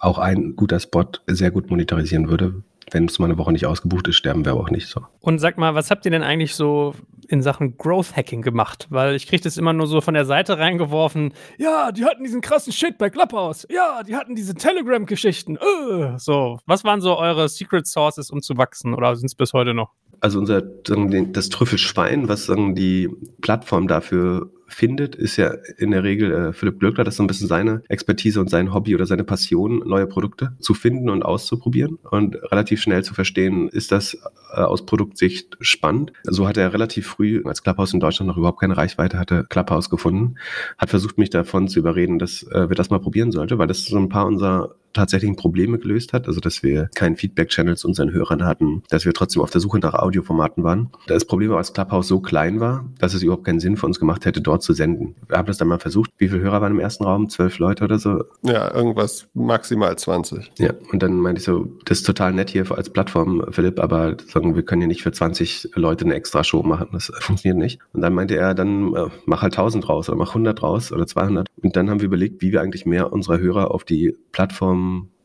auch 0.01 0.19
ein 0.19 0.57
guter 0.57 0.81
Spot 0.81 1.07
sehr 1.29 1.53
gut 1.53 1.71
monetarisieren 1.71 2.29
würde 2.29 2.63
wenn 2.91 3.07
es 3.07 3.19
mal 3.19 3.27
eine 3.27 3.39
Woche 3.39 3.53
nicht 3.53 3.67
ausgebucht 3.67 4.09
ist, 4.09 4.17
sterben 4.17 4.45
wir 4.45 4.53
aber 4.53 4.61
auch 4.61 4.71
nicht 4.71 4.89
so. 4.89 5.03
Und 5.21 5.39
sag 5.39 5.59
mal, 5.59 5.75
was 5.75 5.91
habt 5.91 6.05
ihr 6.05 6.11
denn 6.11 6.23
eigentlich 6.23 6.55
so 6.55 6.95
in 7.29 7.43
Sachen 7.43 7.77
Growth 7.77 8.17
Hacking 8.17 8.43
gemacht? 8.43 8.87
Weil 8.91 9.15
ich 9.15 9.27
kriege 9.27 9.43
das 9.43 9.57
immer 9.57 9.73
nur 9.73 9.87
so 9.87 10.01
von 10.01 10.15
der 10.15 10.25
Seite 10.25 10.59
reingeworfen. 10.59 11.33
Ja, 11.59 11.93
die 11.93 12.05
hatten 12.05 12.25
diesen 12.25 12.41
krassen 12.41 12.73
Shit 12.73 12.99
bei 12.99 13.11
Clubhouse. 13.11 13.67
Ja, 13.71 14.03
die 14.03 14.17
hatten 14.17 14.35
diese 14.35 14.55
Telegram-Geschichten. 14.55 15.59
Uh, 15.59 16.19
so, 16.19 16.59
was 16.67 16.85
waren 16.85 17.01
so 17.01 17.17
eure 17.17 17.49
Secret 17.49 17.87
Sources, 17.87 18.31
um 18.31 18.43
zu 18.43 18.57
wachsen? 18.57 18.95
Oder 18.95 19.17
sind 19.17 19.27
es 19.27 19.35
bis 19.35 19.53
heute 19.53 19.75
noch? 19.75 19.93
Also 20.21 20.39
unser 20.39 20.61
das 20.61 21.49
Trüffelschwein, 21.49 22.29
was 22.29 22.47
die 22.47 23.09
Plattform 23.41 23.89
dafür 23.89 24.51
findet, 24.71 25.15
ist 25.15 25.37
ja 25.37 25.55
in 25.79 25.91
der 25.91 26.05
Regel 26.05 26.33
äh, 26.33 26.53
Philipp 26.53 26.81
Glöckler, 26.81 27.05
das 27.05 27.15
ist 27.15 27.19
so 27.19 27.23
ein 27.25 27.27
bisschen 27.27 27.49
seine 27.49 27.83
Expertise 27.89 28.41
und 28.41 28.51
sein 28.51 28.73
Hobby 28.73 28.95
oder 28.95 29.07
seine 29.07 29.25
Passion, 29.25 29.83
neue 29.87 30.07
Produkte 30.07 30.57
zu 30.61 30.75
finden 30.75 31.11
und 31.11 31.23
auszuprobieren 31.23 31.99
und 32.11 32.37
relativ 32.51 32.81
schnell 32.81 33.05
zu 33.05 33.15
verstehen, 33.15 33.69
ist 33.69 33.93
das 33.93 34.15
äh, 34.55 34.61
aus 34.61 34.87
Produktsicht 34.87 35.57
spannend. 35.61 36.13
So 36.25 36.49
hat 36.49 36.57
er 36.57 36.73
relativ 36.73 37.07
früh, 37.07 37.43
als 37.45 37.63
Clubhouse 37.63 37.95
in 37.95 38.01
Deutschland 38.01 38.29
noch 38.29 38.37
überhaupt 38.37 38.61
keine 38.61 38.77
Reichweite 38.77 39.19
hatte, 39.19 39.45
Clubhouse 39.49 39.91
gefunden, 39.91 40.37
hat 40.79 40.91
versucht, 40.91 41.19
mich 41.19 41.31
davon 41.31 41.69
zu 41.69 41.79
überreden, 41.79 42.19
dass 42.19 42.43
äh, 42.45 42.69
wir 42.69 42.77
das 42.77 42.91
mal 42.91 43.01
probieren 43.01 43.33
sollten, 43.33 43.59
weil 43.59 43.67
das 43.67 43.85
so 43.85 43.99
ein 43.99 44.09
paar 44.09 44.27
unserer 44.27 44.75
tatsächlichen 44.93 45.37
Probleme 45.37 45.79
gelöst 45.79 46.13
hat, 46.13 46.27
also 46.27 46.41
dass 46.41 46.63
wir 46.63 46.89
keinen 46.95 47.17
Feedback-Channel 47.17 47.77
zu 47.77 47.89
unseren 47.89 48.13
Hörern 48.13 48.45
hatten, 48.45 48.83
dass 48.89 49.05
wir 49.05 49.13
trotzdem 49.13 49.43
auf 49.43 49.51
der 49.51 49.61
Suche 49.61 49.79
nach 49.79 49.95
Audioformaten 49.95 50.65
waren. 50.65 50.91
Das 51.07 51.25
Problem 51.25 51.51
war, 51.51 51.59
als 51.59 51.73
Clubhouse 51.73 52.09
so 52.09 52.21
klein 52.21 52.61
war, 52.61 52.85
dass 52.99 53.15
es 53.15 53.23
überhaupt 53.23 53.45
keinen 53.45 53.61
Sinn 53.61 53.77
für 53.77 53.87
uns 53.87 53.99
gemacht 53.99 54.25
hätte, 54.25 54.41
dort 54.41 54.63
zu 54.63 54.73
senden. 54.73 55.15
Wir 55.29 55.39
haben 55.39 55.47
das 55.47 55.59
dann 55.59 55.69
mal 55.69 55.79
versucht. 55.79 56.11
Wie 56.19 56.29
viele 56.29 56.41
Hörer 56.41 56.61
waren 56.61 56.73
im 56.73 56.81
ersten 56.81 57.05
Raum? 57.05 57.29
Zwölf 57.29 57.59
Leute 57.59 57.85
oder 57.85 57.99
so? 57.99 58.25
Ja, 58.43 58.73
irgendwas 58.75 59.29
maximal 59.35 59.97
20. 59.97 60.53
Ja, 60.59 60.73
und 60.93 61.03
dann 61.03 61.19
meinte 61.19 61.41
ich 61.41 61.45
so, 61.45 61.69
das 61.85 61.99
ist 61.99 62.07
total 62.07 62.33
nett 62.33 62.51
hier 62.51 62.71
als 62.71 62.91
Plattform, 62.91 63.45
Philipp, 63.51 63.79
aber 63.81 64.17
sagen, 64.27 64.55
wir 64.55 64.63
können 64.63 64.83
ja 64.83 64.89
nicht 64.89 65.03
für 65.03 65.13
20 65.13 65.71
Leute 65.75 66.05
eine 66.05 66.15
extra 66.15 66.45
Show 66.45 66.63
machen. 66.63 66.89
Das 66.93 67.13
funktioniert 67.21 67.59
nicht. 67.59 67.81
Und 67.93 68.03
dann 68.03 68.15
meinte 68.15 68.37
er, 68.37 68.55
dann 68.55 68.95
äh, 68.95 69.07
mach 69.27 69.43
halt 69.43 69.55
1000 69.55 69.89
raus 69.89 70.09
oder 70.09 70.19
mach 70.19 70.29
100 70.29 70.63
raus 70.63 70.93
oder 70.93 71.07
200. 71.07 71.49
Und 71.63 71.77
dann 71.77 71.91
haben 71.91 72.01
wir 72.01 72.07
überlegt, 72.07 72.43
wie 72.43 72.53
wir 72.53 72.61
eigentlich 72.61 72.87
mehr 72.87 73.13
unserer 73.13 73.39
Hörer 73.39 73.71
auf 73.71 73.85
die 73.85 74.17
Plattform 74.33 74.80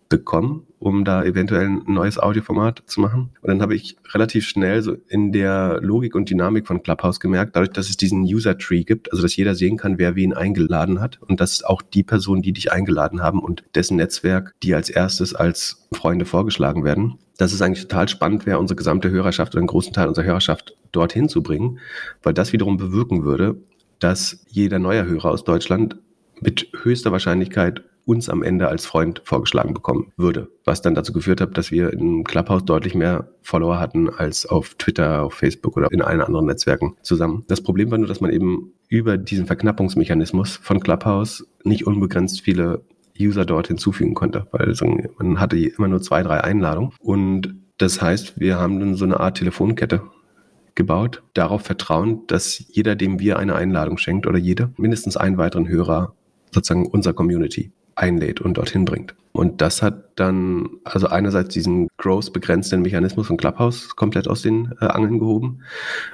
bekommen, 0.09 0.67
um 0.79 1.03
da 1.03 1.23
eventuell 1.23 1.65
ein 1.65 1.83
neues 1.87 2.19
Audioformat 2.19 2.83
zu 2.85 3.01
machen. 3.01 3.31
Und 3.41 3.49
dann 3.49 3.61
habe 3.61 3.75
ich 3.75 3.97
relativ 4.13 4.47
schnell 4.47 4.81
so 4.81 4.95
in 5.07 5.31
der 5.31 5.79
Logik 5.81 6.15
und 6.15 6.29
Dynamik 6.29 6.67
von 6.67 6.83
Clubhouse 6.83 7.19
gemerkt, 7.19 7.55
dadurch, 7.55 7.71
dass 7.71 7.89
es 7.89 7.97
diesen 7.97 8.21
User 8.23 8.57
Tree 8.57 8.83
gibt, 8.83 9.11
also 9.11 9.23
dass 9.23 9.35
jeder 9.35 9.55
sehen 9.55 9.77
kann, 9.77 9.97
wer 9.97 10.15
wen 10.15 10.33
eingeladen 10.33 11.01
hat 11.01 11.19
und 11.21 11.39
dass 11.39 11.63
auch 11.63 11.81
die 11.81 12.03
Personen, 12.03 12.43
die 12.43 12.53
dich 12.53 12.71
eingeladen 12.71 13.21
haben 13.21 13.39
und 13.39 13.63
dessen 13.73 13.97
Netzwerk, 13.97 14.53
die 14.61 14.75
als 14.75 14.89
erstes 14.89 15.33
als 15.33 15.87
Freunde 15.91 16.25
vorgeschlagen 16.25 16.83
werden. 16.83 17.17
Das 17.37 17.51
ist 17.51 17.61
eigentlich 17.61 17.87
total 17.87 18.07
spannend 18.07 18.45
wäre, 18.45 18.59
unsere 18.59 18.77
gesamte 18.77 19.09
Hörerschaft 19.09 19.53
oder 19.53 19.59
einen 19.59 19.67
großen 19.67 19.91
Teil 19.91 20.07
unserer 20.07 20.25
Hörerschaft 20.25 20.77
dorthin 20.91 21.27
zu 21.29 21.41
bringen, 21.41 21.79
weil 22.23 22.33
das 22.33 22.53
wiederum 22.53 22.77
bewirken 22.77 23.23
würde, 23.23 23.57
dass 23.99 24.45
jeder 24.47 24.79
neue 24.79 25.05
Hörer 25.05 25.31
aus 25.31 25.43
Deutschland 25.43 25.97
mit 26.41 26.69
höchster 26.83 27.11
Wahrscheinlichkeit 27.11 27.83
uns 28.05 28.29
am 28.29 28.43
Ende 28.43 28.67
als 28.67 28.85
Freund 28.85 29.21
vorgeschlagen 29.25 29.73
bekommen 29.73 30.11
würde. 30.15 30.49
Was 30.63 30.81
dann 30.81 30.95
dazu 30.95 31.11
geführt 31.11 31.41
hat, 31.41 31.57
dass 31.57 31.71
wir 31.71 31.91
im 31.91 32.23
Clubhouse 32.23 32.65
deutlich 32.65 32.95
mehr 32.95 33.29
Follower 33.41 33.79
hatten 33.79 34.09
als 34.09 34.45
auf 34.45 34.75
Twitter, 34.75 35.23
auf 35.23 35.33
Facebook 35.33 35.75
oder 35.75 35.91
in 35.91 36.01
allen 36.01 36.21
anderen 36.21 36.45
Netzwerken 36.45 36.95
zusammen. 37.01 37.43
Das 37.47 37.61
Problem 37.61 37.91
war 37.91 37.97
nur, 37.97 38.07
dass 38.07 38.21
man 38.21 38.31
eben 38.31 38.73
über 38.87 39.17
diesen 39.17 39.47
Verknappungsmechanismus 39.47 40.57
von 40.57 40.79
Clubhouse 40.79 41.47
nicht 41.63 41.87
unbegrenzt 41.87 42.41
viele 42.41 42.83
User 43.19 43.45
dort 43.45 43.67
hinzufügen 43.67 44.13
konnte, 44.13 44.47
weil 44.51 44.73
man 45.17 45.39
hatte 45.39 45.57
immer 45.57 45.87
nur 45.87 46.01
zwei, 46.01 46.21
drei 46.21 46.43
Einladungen. 46.43 46.91
Und 46.99 47.55
das 47.77 48.01
heißt, 48.01 48.39
wir 48.39 48.57
haben 48.57 48.79
dann 48.79 48.95
so 48.95 49.05
eine 49.05 49.19
Art 49.19 49.37
Telefonkette 49.37 50.01
gebaut, 50.75 51.23
darauf 51.33 51.61
vertrauen, 51.61 52.27
dass 52.27 52.63
jeder, 52.67 52.95
dem 52.95 53.19
wir 53.19 53.39
eine 53.39 53.55
Einladung 53.55 53.97
schenkt 53.97 54.27
oder 54.27 54.37
jede, 54.37 54.71
mindestens 54.77 55.17
einen 55.17 55.37
weiteren 55.37 55.67
Hörer 55.67 56.13
sozusagen 56.51 56.85
unserer 56.85 57.13
Community 57.13 57.71
einlädt 57.95 58.41
und 58.41 58.57
dorthin 58.57 58.85
bringt. 58.85 59.15
Und 59.31 59.59
das 59.61 59.81
hat 59.81 60.11
dann 60.15 60.69
also 60.85 61.07
einerseits 61.07 61.53
diesen 61.53 61.89
Growth 61.97 62.31
begrenzten 62.31 62.81
Mechanismus 62.81 63.27
von 63.27 63.35
Clubhouse 63.35 63.95
komplett 63.97 64.29
aus 64.29 64.41
den 64.41 64.71
äh, 64.79 64.85
Angeln 64.85 65.19
gehoben. 65.19 65.59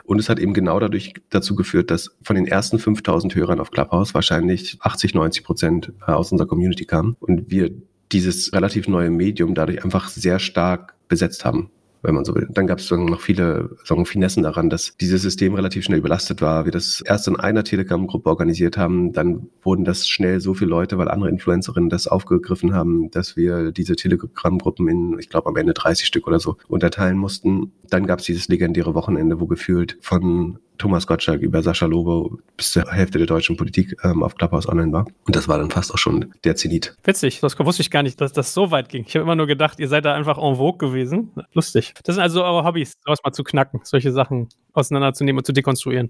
Und 0.06 0.20
es 0.20 0.28
hat 0.28 0.40
eben 0.40 0.54
genau 0.54 0.80
dadurch 0.80 1.14
dazu 1.30 1.56
geführt, 1.56 1.92
dass 1.92 2.16
von 2.24 2.36
den 2.36 2.48
ersten 2.48 2.80
5000 2.80 3.36
Hörern 3.36 3.60
auf 3.60 3.70
Clubhouse 3.70 4.16
wahrscheinlich 4.16 4.78
80, 4.82 5.14
90 5.14 5.44
Prozent 5.44 5.94
äh, 6.08 6.12
aus 6.14 6.32
unserer 6.32 6.48
Community 6.48 6.86
kamen 6.86 7.16
und 7.20 7.52
wir 7.52 7.72
dieses 8.12 8.54
relativ 8.54 8.88
neue 8.88 9.12
Medium 9.12 9.54
dadurch 9.54 9.84
einfach 9.84 10.10
sehr 10.10 10.40
stark 10.40 10.96
besetzt 11.08 11.46
haben 11.46 11.70
wenn 12.02 12.16
man 12.16 12.26
so 12.26 12.36
will. 12.36 12.48
Dann 12.50 12.68
gab 12.68 12.80
es 12.80 12.90
noch 12.92 13.22
viele 13.22 13.70
sagen, 13.84 14.06
Finessen 14.06 14.44
daran, 14.44 14.70
dass 14.70 14.96
dieses 15.00 15.22
System 15.22 15.54
relativ 15.54 15.84
schnell 15.84 16.00
überlastet 16.00 16.42
war. 16.42 16.66
Wir 16.66 16.72
das 16.72 17.02
erst 17.02 17.28
in 17.28 17.40
einer 17.40 17.64
Telegram-Gruppe 17.64 18.30
organisiert 18.30 18.78
haben, 18.78 19.14
dann 19.14 19.50
wurden 19.62 19.86
das 19.86 20.08
schnell 20.08 20.40
so 20.40 20.54
viele 20.54 20.70
Leute, 20.70 20.98
weil 20.98 21.10
andere 21.10 21.30
Influencerinnen 21.30 21.90
das 21.90 22.08
aufgegriffen 22.08 22.74
haben, 22.74 23.12
dass 23.12 23.36
wir 23.36 23.72
diese 23.72 23.96
Telegram-Gruppen 23.96 24.88
in, 24.88 25.20
ich 25.20 25.30
glaube, 25.30 25.50
am 25.50 25.56
Ende 25.56 25.74
30 25.74 26.06
Stück 26.06 26.28
oder 26.28 26.40
so 26.40 26.58
unterteilen 26.68 27.18
mussten. 27.18 27.72
Dann 27.90 28.08
gab 28.08 28.20
es 28.20 28.26
dieses 28.26 28.48
legendäre 28.48 28.96
Wochenende, 28.96 29.40
wo 29.40 29.48
gefühlt 29.48 29.98
von 30.02 30.60
Thomas 30.82 31.06
Gottschalk 31.06 31.42
über 31.42 31.62
Sascha 31.62 31.86
Lobo 31.86 32.40
bis 32.58 32.72
zur 32.72 32.92
Hälfte 32.92 33.20
der 33.20 33.28
deutschen 33.28 33.56
Politik 33.56 33.96
ähm, 34.04 34.24
auf 34.24 34.34
Clubhouse 34.34 34.68
online 34.68 34.92
war. 34.92 35.06
Und 35.28 35.36
das 35.36 35.48
war 35.48 35.60
dann 35.60 35.70
fast 35.70 35.94
auch 35.94 36.00
schon 36.00 36.34
der 36.44 36.56
Zenit. 36.56 36.96
Witzig, 37.04 37.40
das 37.40 37.58
wusste 37.60 37.84
ich 37.84 37.92
gar 37.92 38.02
nicht, 38.02 38.20
dass 38.20 38.34
das 38.34 38.56
so 38.56 38.72
weit 38.72 38.90
ging. 38.90 39.06
Ich 39.08 39.16
habe 39.16 39.22
immer 39.22 39.36
nur 39.36 39.46
gedacht, 39.46 39.80
ihr 39.80 39.88
seid 39.88 40.06
da 40.06 40.16
einfach 40.16 40.40
en 40.40 40.56
vogue 40.56 40.80
gewesen. 40.80 41.32
Lustig. 41.54 41.94
Das 42.04 42.16
sind 42.16 42.24
also 42.24 42.44
eure 42.44 42.64
Hobbys, 42.64 42.94
sowas 43.06 43.20
mal 43.24 43.32
zu 43.32 43.44
knacken, 43.44 43.82
solche 43.84 44.12
Sachen 44.12 44.50
auseinanderzunehmen 44.74 45.38
und 45.38 45.46
zu 45.46 45.54
dekonstruieren. 45.54 46.10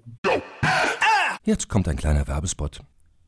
Jetzt 1.44 1.68
kommt 1.68 1.86
ein 1.86 1.96
kleiner 1.96 2.26
Werbespot. 2.26 2.80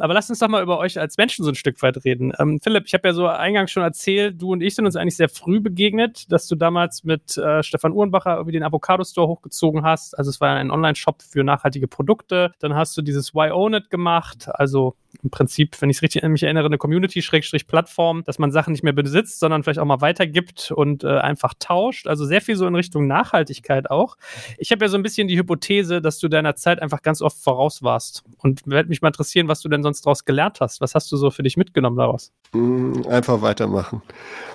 Aber 0.00 0.14
lasst 0.14 0.30
uns 0.30 0.38
doch 0.38 0.48
mal 0.48 0.62
über 0.62 0.78
euch 0.78 0.98
als 0.98 1.16
Menschen 1.16 1.44
so 1.44 1.50
ein 1.50 1.54
Stück 1.54 1.80
weit 1.82 2.04
reden. 2.04 2.32
Ähm, 2.38 2.60
Philipp, 2.62 2.84
ich 2.86 2.94
habe 2.94 3.08
ja 3.08 3.14
so 3.14 3.26
eingangs 3.26 3.70
schon 3.70 3.82
erzählt, 3.82 4.40
du 4.40 4.52
und 4.52 4.62
ich 4.62 4.74
sind 4.74 4.86
uns 4.86 4.96
eigentlich 4.96 5.16
sehr 5.16 5.28
früh 5.28 5.60
begegnet, 5.60 6.30
dass 6.32 6.48
du 6.48 6.56
damals 6.56 7.04
mit 7.04 7.36
äh, 7.36 7.62
Stefan 7.62 7.92
Uhrenbacher 7.92 8.34
irgendwie 8.34 8.52
den 8.52 8.62
Avocado 8.62 9.04
Store 9.04 9.28
hochgezogen 9.28 9.82
hast. 9.82 10.16
Also 10.18 10.30
es 10.30 10.40
war 10.40 10.56
ein 10.56 10.70
Online-Shop 10.70 11.22
für 11.22 11.44
nachhaltige 11.44 11.88
Produkte. 11.88 12.52
Dann 12.60 12.74
hast 12.74 12.96
du 12.96 13.02
dieses 13.02 13.34
Why 13.34 13.50
Own 13.50 13.74
It 13.74 13.90
gemacht, 13.90 14.48
also 14.48 14.96
im 15.22 15.30
Prinzip, 15.30 15.80
wenn 15.80 15.90
ich 15.90 15.98
es 15.98 16.02
richtig 16.02 16.22
mich 16.22 16.42
erinnere, 16.42 16.66
eine 16.66 16.78
Community-Plattform, 16.78 18.24
dass 18.24 18.38
man 18.38 18.52
Sachen 18.52 18.72
nicht 18.72 18.82
mehr 18.82 18.92
besitzt, 18.92 19.40
sondern 19.40 19.62
vielleicht 19.62 19.78
auch 19.78 19.84
mal 19.84 20.00
weitergibt 20.00 20.70
und 20.70 21.04
äh, 21.04 21.18
einfach 21.18 21.54
tauscht. 21.58 22.06
Also 22.06 22.24
sehr 22.24 22.40
viel 22.40 22.56
so 22.56 22.66
in 22.66 22.74
Richtung 22.74 23.06
Nachhaltigkeit 23.06 23.90
auch. 23.90 24.16
Ich 24.58 24.70
habe 24.70 24.84
ja 24.84 24.88
so 24.88 24.96
ein 24.96 25.02
bisschen 25.02 25.28
die 25.28 25.36
Hypothese, 25.36 26.00
dass 26.00 26.18
du 26.18 26.28
deiner 26.28 26.54
Zeit 26.54 26.80
einfach 26.80 27.02
ganz 27.02 27.22
oft 27.22 27.38
voraus 27.42 27.82
warst. 27.82 28.24
Und 28.38 28.66
würde 28.66 28.88
mich 28.88 29.02
mal 29.02 29.08
interessieren, 29.08 29.48
was 29.48 29.60
du 29.60 29.68
denn 29.68 29.82
sonst 29.82 30.06
daraus 30.06 30.24
gelernt 30.24 30.60
hast. 30.60 30.80
Was 30.80 30.94
hast 30.94 31.10
du 31.12 31.16
so 31.16 31.30
für 31.30 31.42
dich 31.42 31.56
mitgenommen 31.56 31.96
daraus? 31.96 32.32
Mm, 32.52 33.02
einfach 33.08 33.42
weitermachen. 33.42 34.02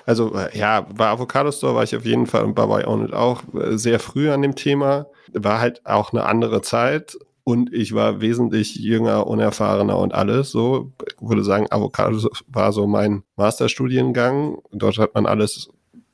Also 0.04 0.34
äh, 0.34 0.56
ja, 0.56 0.80
bei 0.80 1.08
Avocado 1.08 1.52
Store 1.52 1.74
war 1.74 1.84
ich 1.84 1.94
auf 1.94 2.04
jeden 2.04 2.26
Fall 2.26 2.44
und 2.44 2.54
bei 2.54 2.64
It 2.64 3.12
auch 3.12 3.42
äh, 3.54 3.76
sehr 3.76 4.00
früh 4.00 4.30
an 4.30 4.42
dem 4.42 4.54
Thema. 4.54 5.06
War 5.32 5.60
halt 5.60 5.84
auch 5.84 6.12
eine 6.12 6.24
andere 6.24 6.62
Zeit 6.62 7.16
und 7.48 7.72
ich 7.72 7.94
war 7.94 8.20
wesentlich 8.20 8.74
jünger, 8.74 9.28
unerfahrener 9.28 9.96
und 9.96 10.12
alles. 10.12 10.50
So, 10.50 10.90
ich 11.06 11.28
würde 11.28 11.44
sagen, 11.44 11.68
Avocado 11.70 12.18
war 12.48 12.72
so 12.72 12.88
mein 12.88 13.22
Masterstudiengang. 13.36 14.58
Dort 14.72 14.98
hat 14.98 15.14
man 15.14 15.26
alles 15.26 15.68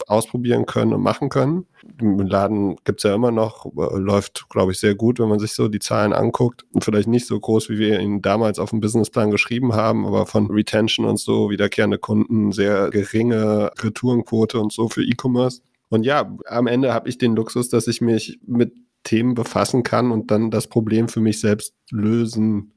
ausprobieren 0.07 0.67
können 0.67 0.93
und 0.93 1.01
machen 1.01 1.31
können. 1.31 1.65
Im 1.99 2.19
Laden 2.19 2.77
gibt's 2.85 3.05
ja 3.05 3.15
immer 3.15 3.31
noch, 3.31 3.65
äh, 3.65 3.97
läuft, 3.97 4.51
glaube 4.51 4.73
ich, 4.73 4.79
sehr 4.79 4.95
gut, 4.95 5.21
wenn 5.21 5.31
man 5.31 5.39
sich 5.39 5.55
so 5.55 5.69
die 5.69 5.79
Zahlen 5.79 6.13
anguckt. 6.13 6.67
Vielleicht 6.81 7.09
nicht 7.09 7.27
so 7.27 7.41
groß, 7.41 7.71
wie 7.71 7.79
wir 7.79 7.99
ihn 7.99 8.21
damals 8.21 8.59
auf 8.59 8.69
dem 8.69 8.81
Businessplan 8.81 9.31
geschrieben 9.31 9.73
haben, 9.73 10.05
aber 10.05 10.27
von 10.27 10.51
Retention 10.51 11.07
und 11.07 11.19
so, 11.19 11.49
wiederkehrende 11.49 11.97
Kunden, 11.97 12.53
sehr 12.53 12.91
geringe 12.91 13.71
Retourenquote 13.81 14.61
und 14.61 14.71
so 14.71 14.91
für 14.91 15.03
E-Commerce. 15.03 15.63
Und 15.89 16.05
ja, 16.05 16.37
am 16.45 16.67
Ende 16.67 16.93
habe 16.93 17.09
ich 17.09 17.17
den 17.17 17.35
Luxus, 17.35 17.71
dass 17.71 17.87
ich 17.87 18.03
mich 18.03 18.39
mit 18.47 18.75
Themen 19.03 19.35
befassen 19.35 19.83
kann 19.83 20.11
und 20.11 20.31
dann 20.31 20.51
das 20.51 20.67
Problem 20.67 21.09
für 21.09 21.21
mich 21.21 21.41
selbst 21.41 21.75
lösen 21.91 22.73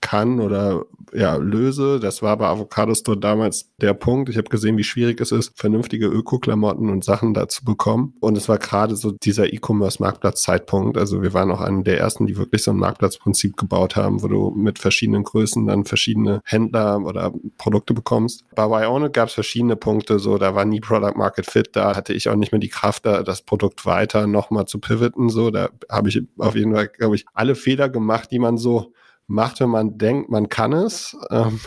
kann 0.00 0.40
oder 0.40 0.84
ja, 1.12 1.36
löse. 1.36 2.00
Das 2.00 2.22
war 2.22 2.36
bei 2.36 2.46
Avocado 2.46 2.94
Store 2.94 3.18
damals 3.18 3.70
der 3.80 3.94
Punkt. 3.94 4.28
Ich 4.28 4.36
habe 4.36 4.48
gesehen, 4.48 4.76
wie 4.76 4.84
schwierig 4.84 5.20
es 5.20 5.32
ist, 5.32 5.58
vernünftige 5.58 6.06
Öko-Klamotten 6.06 6.88
und 6.88 7.04
Sachen 7.04 7.34
da 7.34 7.48
zu 7.48 7.64
bekommen. 7.64 8.14
Und 8.20 8.36
es 8.36 8.48
war 8.48 8.58
gerade 8.58 8.96
so 8.96 9.12
dieser 9.12 9.52
E-Commerce-Marktplatz-Zeitpunkt. 9.52 10.96
Also 10.96 11.22
wir 11.22 11.34
waren 11.34 11.50
auch 11.50 11.60
einer 11.60 11.82
der 11.82 11.98
ersten, 11.98 12.26
die 12.26 12.36
wirklich 12.36 12.62
so 12.62 12.70
ein 12.70 12.76
Marktplatzprinzip 12.76 13.56
gebaut 13.56 13.96
haben, 13.96 14.22
wo 14.22 14.28
du 14.28 14.50
mit 14.50 14.78
verschiedenen 14.78 15.24
Größen 15.24 15.66
dann 15.66 15.84
verschiedene 15.84 16.40
Händler 16.44 17.00
oder 17.04 17.32
Produkte 17.58 17.94
bekommst. 17.94 18.44
Bei 18.54 18.68
Wyone 18.68 19.10
gab 19.10 19.28
es 19.28 19.34
verschiedene 19.34 19.76
Punkte, 19.76 20.18
so 20.18 20.38
da 20.38 20.54
war 20.54 20.64
nie 20.64 20.80
Product 20.80 21.16
Market 21.16 21.46
Fit, 21.46 21.70
da 21.72 21.96
hatte 21.96 22.12
ich 22.12 22.28
auch 22.28 22.36
nicht 22.36 22.52
mehr 22.52 22.60
die 22.60 22.68
Kraft, 22.68 23.06
da 23.06 23.22
das 23.22 23.42
Produkt 23.42 23.84
weiter 23.86 24.26
nochmal 24.26 24.66
zu 24.66 24.78
pivoten. 24.78 25.28
So, 25.28 25.50
da 25.50 25.70
habe 25.90 26.08
ich 26.08 26.22
auf 26.38 26.54
jeden 26.54 26.74
Fall, 26.74 26.88
glaube 26.88 27.16
ich, 27.16 27.26
alle 27.34 27.54
Fehler 27.54 27.88
gemacht, 27.88 28.30
die 28.30 28.38
man 28.38 28.56
so 28.56 28.92
macht, 29.30 29.60
wenn 29.60 29.70
man 29.70 29.96
denkt, 29.96 30.30
man 30.30 30.48
kann 30.48 30.72
es. 30.72 31.16
Ähm, 31.30 31.60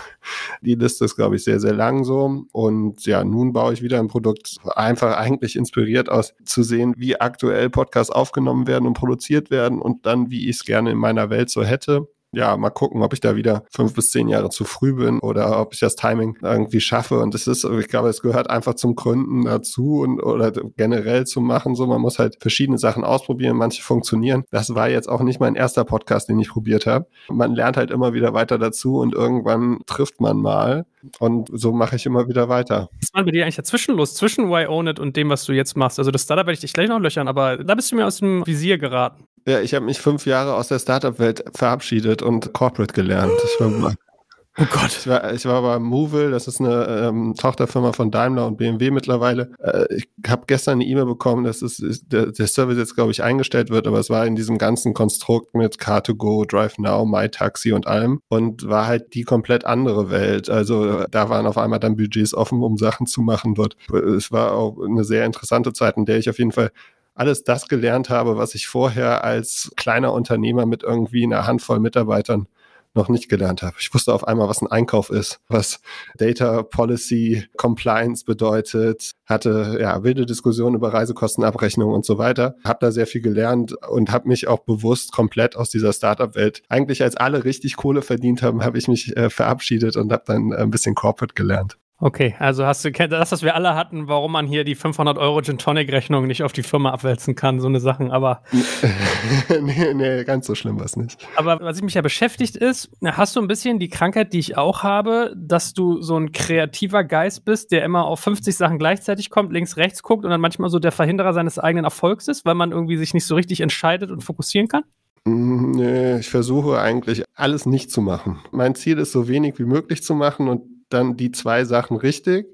die 0.61 0.75
Liste 0.75 1.05
ist, 1.05 1.15
glaube 1.15 1.37
ich, 1.37 1.43
sehr, 1.43 1.59
sehr 1.59 1.73
lang 1.73 2.03
so. 2.03 2.45
Und 2.51 3.05
ja, 3.05 3.23
nun 3.23 3.53
baue 3.53 3.73
ich 3.73 3.81
wieder 3.81 3.99
ein 3.99 4.07
Produkt, 4.07 4.57
einfach 4.75 5.17
eigentlich 5.17 5.55
inspiriert 5.55 6.09
aus 6.09 6.33
zu 6.45 6.63
sehen, 6.63 6.93
wie 6.97 7.19
aktuell 7.19 7.69
Podcasts 7.69 8.11
aufgenommen 8.11 8.67
werden 8.67 8.85
und 8.85 8.93
produziert 8.95 9.49
werden 9.49 9.81
und 9.81 10.05
dann, 10.05 10.29
wie 10.29 10.49
ich 10.49 10.57
es 10.57 10.65
gerne 10.65 10.91
in 10.91 10.97
meiner 10.97 11.29
Welt 11.29 11.49
so 11.49 11.63
hätte 11.63 12.07
ja, 12.33 12.57
mal 12.57 12.71
gucken, 12.71 13.01
ob 13.03 13.13
ich 13.13 13.19
da 13.19 13.35
wieder 13.35 13.63
fünf 13.71 13.93
bis 13.93 14.11
zehn 14.11 14.27
Jahre 14.27 14.49
zu 14.49 14.65
früh 14.65 14.93
bin 14.93 15.19
oder 15.19 15.59
ob 15.59 15.73
ich 15.73 15.79
das 15.79 15.95
Timing 15.95 16.37
irgendwie 16.41 16.81
schaffe. 16.81 17.19
Und 17.19 17.33
das 17.33 17.47
ist, 17.47 17.63
ich 17.63 17.87
glaube, 17.87 18.09
es 18.09 18.21
gehört 18.21 18.49
einfach 18.49 18.73
zum 18.73 18.95
Gründen 18.95 19.45
dazu 19.45 20.01
und 20.01 20.19
oder 20.21 20.51
generell 20.75 21.25
zu 21.25 21.41
machen. 21.41 21.75
So, 21.75 21.85
man 21.85 22.01
muss 22.01 22.19
halt 22.19 22.37
verschiedene 22.39 22.77
Sachen 22.77 23.03
ausprobieren, 23.03 23.55
manche 23.55 23.83
funktionieren. 23.83 24.43
Das 24.51 24.73
war 24.73 24.89
jetzt 24.89 25.07
auch 25.07 25.21
nicht 25.21 25.39
mein 25.39 25.55
erster 25.55 25.85
Podcast, 25.85 26.27
den 26.27 26.39
ich 26.39 26.49
probiert 26.49 26.87
habe. 26.87 27.05
Man 27.29 27.53
lernt 27.53 27.77
halt 27.77 27.91
immer 27.91 28.13
wieder 28.13 28.33
weiter 28.33 28.57
dazu 28.57 28.97
und 28.97 29.13
irgendwann 29.13 29.79
trifft 29.85 30.19
man 30.19 30.37
mal. 30.37 30.85
Und 31.19 31.49
so 31.51 31.73
mache 31.73 31.97
ich 31.97 32.05
immer 32.05 32.27
wieder 32.27 32.49
weiter. 32.49 32.89
Was 33.01 33.13
war 33.13 33.23
bei 33.25 33.31
dir 33.31 33.43
eigentlich 33.43 33.57
dazwischen 33.57 33.95
los, 33.95 34.15
zwischen 34.15 34.49
Why 34.49 34.67
Own 34.67 34.87
It 34.87 34.99
und 34.99 35.15
dem, 35.17 35.29
was 35.29 35.45
du 35.45 35.51
jetzt 35.51 35.75
machst? 35.75 35.99
Also 35.99 36.11
das 36.11 36.23
Startup 36.23 36.45
werde 36.45 36.53
ich 36.53 36.61
dich 36.61 36.73
gleich 36.73 36.87
noch 36.87 36.99
löchern, 36.99 37.27
aber 37.27 37.57
da 37.57 37.75
bist 37.75 37.91
du 37.91 37.95
mir 37.95 38.07
aus 38.07 38.17
dem 38.17 38.45
Visier 38.45 38.77
geraten. 38.77 39.25
Ja, 39.45 39.59
ich 39.59 39.73
habe 39.73 39.85
mich 39.85 39.99
fünf 39.99 40.25
Jahre 40.25 40.55
aus 40.55 40.69
der 40.69 40.79
Startup-Welt 40.79 41.43
verabschiedet 41.53 42.21
und 42.21 42.53
Corporate 42.53 42.93
gelernt. 42.93 43.33
Ich 43.43 43.59
war, 43.59 43.93
oh 44.57 44.65
Gott. 44.71 44.97
Ich 44.97 45.07
war, 45.07 45.33
ich 45.33 45.45
war 45.45 45.61
bei 45.61 45.79
Movil, 45.79 46.31
das 46.31 46.47
ist 46.47 46.61
eine 46.61 47.07
ähm, 47.07 47.33
Tochterfirma 47.37 47.91
von 47.91 48.09
Daimler 48.09 48.47
und 48.47 48.55
BMW 48.55 48.89
mittlerweile. 48.91 49.51
Äh, 49.59 49.93
ich 49.95 50.07
habe 50.25 50.43
gestern 50.47 50.73
eine 50.75 50.85
E-Mail 50.85 51.05
bekommen, 51.05 51.43
dass 51.43 51.61
es, 51.61 51.81
der, 52.07 52.27
der 52.27 52.47
Service 52.47 52.77
jetzt, 52.77 52.95
glaube 52.95 53.11
ich, 53.11 53.21
eingestellt 53.21 53.69
wird, 53.69 53.85
aber 53.85 53.99
es 53.99 54.09
war 54.09 54.25
in 54.25 54.37
diesem 54.37 54.57
ganzen 54.57 54.93
Konstrukt 54.93 55.53
mit 55.55 55.75
Car2Go, 55.75 56.47
Drive 56.47 56.77
Now, 56.77 57.05
MyTaxi 57.05 57.73
und 57.73 57.85
allem 57.85 58.21
und 58.29 58.65
war 58.69 58.87
halt 58.87 59.13
die 59.13 59.23
komplett 59.23 59.65
andere 59.65 60.09
Welt. 60.09 60.49
Also 60.49 61.03
da 61.11 61.27
waren 61.27 61.47
auf 61.47 61.57
einmal 61.57 61.79
dann 61.79 61.97
Budgets 61.97 62.33
offen, 62.33 62.63
um 62.63 62.77
Sachen 62.77 63.07
zu 63.07 63.21
machen 63.21 63.55
dort. 63.55 63.75
Es 63.91 64.31
war 64.31 64.53
auch 64.53 64.77
eine 64.81 65.03
sehr 65.03 65.25
interessante 65.25 65.73
Zeit, 65.73 65.97
in 65.97 66.05
der 66.05 66.17
ich 66.17 66.29
auf 66.29 66.37
jeden 66.37 66.53
Fall 66.53 66.71
alles 67.15 67.43
das 67.43 67.67
gelernt 67.67 68.09
habe, 68.09 68.37
was 68.37 68.55
ich 68.55 68.67
vorher 68.67 69.23
als 69.23 69.71
kleiner 69.75 70.13
Unternehmer 70.13 70.65
mit 70.65 70.83
irgendwie 70.83 71.23
einer 71.23 71.45
Handvoll 71.45 71.79
Mitarbeitern 71.79 72.47
noch 72.95 73.09
nicht 73.09 73.29
gelernt 73.29 73.61
habe. 73.63 73.75
Ich 73.79 73.93
wusste 73.93 74.13
auf 74.13 74.27
einmal, 74.27 74.47
was 74.47 74.61
ein 74.61 74.67
Einkauf 74.67 75.09
ist, 75.09 75.39
was 75.47 75.79
Data 76.17 76.63
Policy 76.63 77.45
Compliance 77.57 78.23
bedeutet, 78.25 79.13
hatte 79.25 79.77
ja 79.81 80.03
wilde 80.03 80.25
Diskussionen 80.25 80.75
über 80.75 80.93
Reisekostenabrechnung 80.93 81.91
und 81.91 82.05
so 82.05 82.17
weiter. 82.17 82.55
Habe 82.63 82.79
da 82.81 82.91
sehr 82.91 83.07
viel 83.07 83.21
gelernt 83.21 83.73
und 83.87 84.11
habe 84.11 84.27
mich 84.27 84.47
auch 84.47 84.59
bewusst 84.59 85.11
komplett 85.11 85.55
aus 85.55 85.69
dieser 85.69 85.93
Startup-Welt. 85.93 86.61
Eigentlich 86.69 87.01
als 87.01 87.15
alle 87.15 87.43
richtig 87.43 87.75
Kohle 87.77 88.01
verdient 88.01 88.43
haben, 88.43 88.63
habe 88.63 88.77
ich 88.77 88.87
mich 88.87 89.15
äh, 89.17 89.29
verabschiedet 89.29 89.97
und 89.97 90.11
habe 90.11 90.23
dann 90.27 90.53
ein 90.53 90.69
bisschen 90.69 90.95
Corporate 90.95 91.33
gelernt. 91.33 91.77
Okay, 91.99 92.35
also 92.39 92.65
hast 92.65 92.83
du 92.83 92.91
das, 92.91 93.31
was 93.31 93.43
wir 93.43 93.55
alle 93.55 93.75
hatten, 93.75 94.07
warum 94.07 94.31
man 94.33 94.45
hier 94.45 94.63
die 94.63 94.75
500 94.75 95.17
Euro 95.17 95.41
Gin 95.41 95.57
Tonic 95.57 95.91
Rechnung 95.91 96.27
nicht 96.27 96.43
auf 96.43 96.51
die 96.51 96.63
Firma 96.63 96.91
abwälzen 96.91 97.35
kann, 97.35 97.61
so 97.61 97.67
eine 97.67 97.79
Sachen, 97.79 98.11
aber. 98.11 98.43
nee, 99.61 99.93
nee, 99.93 100.23
ganz 100.23 100.47
so 100.47 100.55
schlimm 100.55 100.79
war 100.79 100.85
es 100.85 100.97
nicht. 100.97 101.25
Aber 101.35 101.59
was 101.61 101.81
mich 101.81 101.93
ja 101.93 102.01
beschäftigt 102.01 102.57
ist, 102.57 102.89
hast 103.03 103.35
du 103.35 103.41
ein 103.41 103.47
bisschen 103.47 103.79
die 103.79 103.89
Krankheit, 103.89 104.33
die 104.33 104.39
ich 104.39 104.57
auch 104.57 104.83
habe, 104.83 105.33
dass 105.37 105.73
du 105.73 106.01
so 106.01 106.17
ein 106.17 106.31
kreativer 106.31 107.03
Geist 107.03 107.45
bist, 107.45 107.71
der 107.71 107.85
immer 107.85 108.05
auf 108.05 108.19
50 108.19 108.55
Sachen 108.55 108.79
gleichzeitig 108.79 109.29
kommt, 109.29 109.53
links, 109.53 109.77
rechts 109.77 110.03
guckt 110.03 110.25
und 110.25 110.31
dann 110.31 110.41
manchmal 110.41 110.69
so 110.69 110.79
der 110.79 110.91
Verhinderer 110.91 111.33
seines 111.33 111.59
eigenen 111.59 111.85
Erfolgs 111.85 112.27
ist, 112.27 112.43
weil 112.43 112.55
man 112.55 112.71
irgendwie 112.71 112.97
sich 112.97 113.13
nicht 113.13 113.25
so 113.25 113.35
richtig 113.35 113.61
entscheidet 113.61 114.11
und 114.11 114.21
fokussieren 114.25 114.67
kann? 114.67 114.83
Mm, 115.25 115.71
nee, 115.71 116.17
ich 116.17 116.29
versuche 116.29 116.79
eigentlich 116.79 117.23
alles 117.33 117.65
nicht 117.65 117.91
zu 117.91 118.01
machen. 118.01 118.39
Mein 118.51 118.75
Ziel 118.75 118.97
ist, 118.97 119.11
so 119.11 119.27
wenig 119.27 119.57
wie 119.57 119.65
möglich 119.65 120.03
zu 120.03 120.15
machen 120.15 120.49
und 120.49 120.72
dann 120.93 121.17
die 121.17 121.31
zwei 121.31 121.65
Sachen 121.65 121.97
richtig 121.97 122.47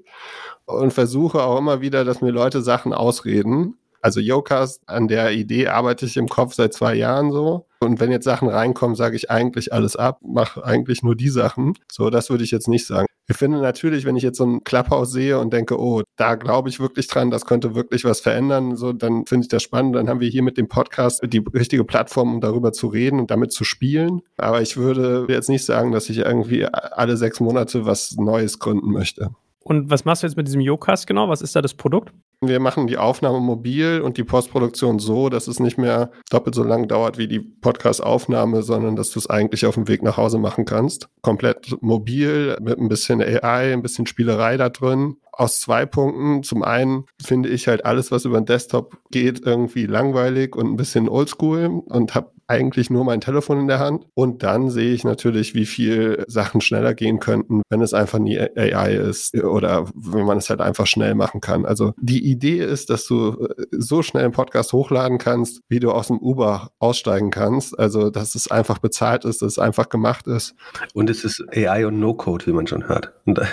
und 0.64 0.92
versuche 0.92 1.42
auch 1.42 1.58
immer 1.58 1.80
wieder, 1.80 2.04
dass 2.04 2.20
mir 2.20 2.30
Leute 2.30 2.62
Sachen 2.62 2.92
ausreden 2.92 3.76
Also 4.02 4.20
Yocast, 4.20 4.82
an 4.86 5.08
der 5.08 5.32
Idee 5.32 5.68
arbeite 5.68 6.06
ich 6.06 6.16
im 6.16 6.28
Kopf 6.28 6.54
seit 6.54 6.72
zwei 6.72 6.94
Jahren 6.94 7.32
so. 7.32 7.66
Und 7.80 7.98
wenn 8.00 8.10
jetzt 8.10 8.24
Sachen 8.24 8.48
reinkommen, 8.48 8.94
sage 8.94 9.16
ich 9.16 9.30
eigentlich 9.30 9.72
alles 9.72 9.96
ab, 9.96 10.20
mache 10.22 10.64
eigentlich 10.64 11.02
nur 11.02 11.16
die 11.16 11.30
Sachen. 11.30 11.74
So, 11.90 12.10
das 12.10 12.28
würde 12.28 12.44
ich 12.44 12.50
jetzt 12.50 12.68
nicht 12.68 12.86
sagen. 12.86 13.06
Ich 13.26 13.36
finde 13.36 13.60
natürlich, 13.60 14.04
wenn 14.04 14.16
ich 14.16 14.22
jetzt 14.24 14.38
so 14.38 14.44
ein 14.44 14.64
Clubhouse 14.64 15.12
sehe 15.12 15.38
und 15.38 15.52
denke, 15.52 15.80
oh, 15.80 16.02
da 16.16 16.34
glaube 16.34 16.68
ich 16.68 16.80
wirklich 16.80 17.06
dran, 17.06 17.30
das 17.30 17.46
könnte 17.46 17.76
wirklich 17.76 18.04
was 18.04 18.20
verändern, 18.20 18.74
so, 18.74 18.92
dann 18.92 19.24
finde 19.24 19.44
ich 19.44 19.48
das 19.48 19.62
spannend. 19.62 19.94
Dann 19.94 20.08
haben 20.08 20.20
wir 20.20 20.28
hier 20.28 20.42
mit 20.42 20.58
dem 20.58 20.68
Podcast 20.68 21.22
die 21.24 21.42
richtige 21.54 21.84
Plattform, 21.84 22.34
um 22.34 22.40
darüber 22.40 22.72
zu 22.72 22.88
reden 22.88 23.20
und 23.20 23.30
damit 23.30 23.52
zu 23.52 23.62
spielen. 23.62 24.20
Aber 24.36 24.60
ich 24.62 24.76
würde 24.76 25.26
jetzt 25.28 25.48
nicht 25.48 25.64
sagen, 25.64 25.92
dass 25.92 26.10
ich 26.10 26.18
irgendwie 26.18 26.66
alle 26.66 27.16
sechs 27.16 27.38
Monate 27.38 27.86
was 27.86 28.16
Neues 28.16 28.58
gründen 28.58 28.90
möchte. 28.90 29.30
Und 29.60 29.90
was 29.90 30.04
machst 30.04 30.22
du 30.22 30.26
jetzt 30.26 30.36
mit 30.36 30.48
diesem 30.48 30.60
Yocast 30.60 31.06
genau? 31.06 31.28
Was 31.28 31.40
ist 31.40 31.54
da 31.54 31.62
das 31.62 31.74
Produkt? 31.74 32.12
Wir 32.42 32.58
machen 32.58 32.86
die 32.86 32.96
Aufnahme 32.96 33.38
mobil 33.38 34.00
und 34.02 34.16
die 34.16 34.24
Postproduktion 34.24 34.98
so, 34.98 35.28
dass 35.28 35.46
es 35.46 35.60
nicht 35.60 35.76
mehr 35.76 36.10
doppelt 36.30 36.54
so 36.54 36.62
lang 36.62 36.88
dauert 36.88 37.18
wie 37.18 37.28
die 37.28 37.38
Podcast-Aufnahme, 37.38 38.62
sondern 38.62 38.96
dass 38.96 39.10
du 39.10 39.18
es 39.18 39.28
eigentlich 39.28 39.66
auf 39.66 39.74
dem 39.74 39.88
Weg 39.88 40.02
nach 40.02 40.16
Hause 40.16 40.38
machen 40.38 40.64
kannst. 40.64 41.10
Komplett 41.20 41.76
mobil, 41.82 42.56
mit 42.62 42.78
ein 42.78 42.88
bisschen 42.88 43.20
AI, 43.20 43.74
ein 43.74 43.82
bisschen 43.82 44.06
Spielerei 44.06 44.56
da 44.56 44.70
drin 44.70 45.16
aus 45.32 45.60
zwei 45.60 45.86
Punkten. 45.86 46.42
Zum 46.42 46.62
einen 46.62 47.04
finde 47.22 47.48
ich 47.48 47.66
halt 47.68 47.84
alles, 47.84 48.10
was 48.10 48.24
über 48.24 48.40
den 48.40 48.46
Desktop 48.46 48.98
geht, 49.10 49.40
irgendwie 49.44 49.86
langweilig 49.86 50.54
und 50.56 50.66
ein 50.66 50.76
bisschen 50.76 51.08
oldschool 51.08 51.82
und 51.86 52.14
habe 52.14 52.32
eigentlich 52.46 52.90
nur 52.90 53.04
mein 53.04 53.20
Telefon 53.20 53.60
in 53.60 53.68
der 53.68 53.78
Hand. 53.78 54.06
Und 54.14 54.42
dann 54.42 54.70
sehe 54.70 54.92
ich 54.92 55.04
natürlich, 55.04 55.54
wie 55.54 55.66
viel 55.66 56.24
Sachen 56.26 56.60
schneller 56.60 56.94
gehen 56.94 57.20
könnten, 57.20 57.62
wenn 57.70 57.80
es 57.80 57.94
einfach 57.94 58.18
nie 58.18 58.38
AI 58.38 58.96
ist 58.96 59.34
oder 59.36 59.86
wenn 59.94 60.26
man 60.26 60.38
es 60.38 60.50
halt 60.50 60.60
einfach 60.60 60.88
schnell 60.88 61.14
machen 61.14 61.40
kann. 61.40 61.64
Also 61.64 61.94
die 62.00 62.29
Idee 62.30 62.58
ist, 62.58 62.90
dass 62.90 63.06
du 63.06 63.46
äh, 63.46 63.66
so 63.70 64.02
schnell 64.02 64.24
einen 64.24 64.32
Podcast 64.32 64.72
hochladen 64.72 65.18
kannst, 65.18 65.62
wie 65.68 65.80
du 65.80 65.90
aus 65.90 66.08
dem 66.08 66.18
Uber 66.18 66.70
aussteigen 66.78 67.30
kannst. 67.30 67.78
Also, 67.78 68.10
dass 68.10 68.34
es 68.34 68.50
einfach 68.50 68.78
bezahlt 68.78 69.24
ist, 69.24 69.42
dass 69.42 69.52
es 69.52 69.58
einfach 69.58 69.88
gemacht 69.88 70.26
ist. 70.26 70.54
Und 70.94 71.10
es 71.10 71.24
ist 71.24 71.44
AI 71.54 71.86
und 71.86 72.00
No-Code, 72.00 72.46
wie 72.46 72.52
man 72.52 72.66
schon 72.66 72.88
hört. 72.88 73.12
Und 73.26 73.38
äh, 73.38 73.44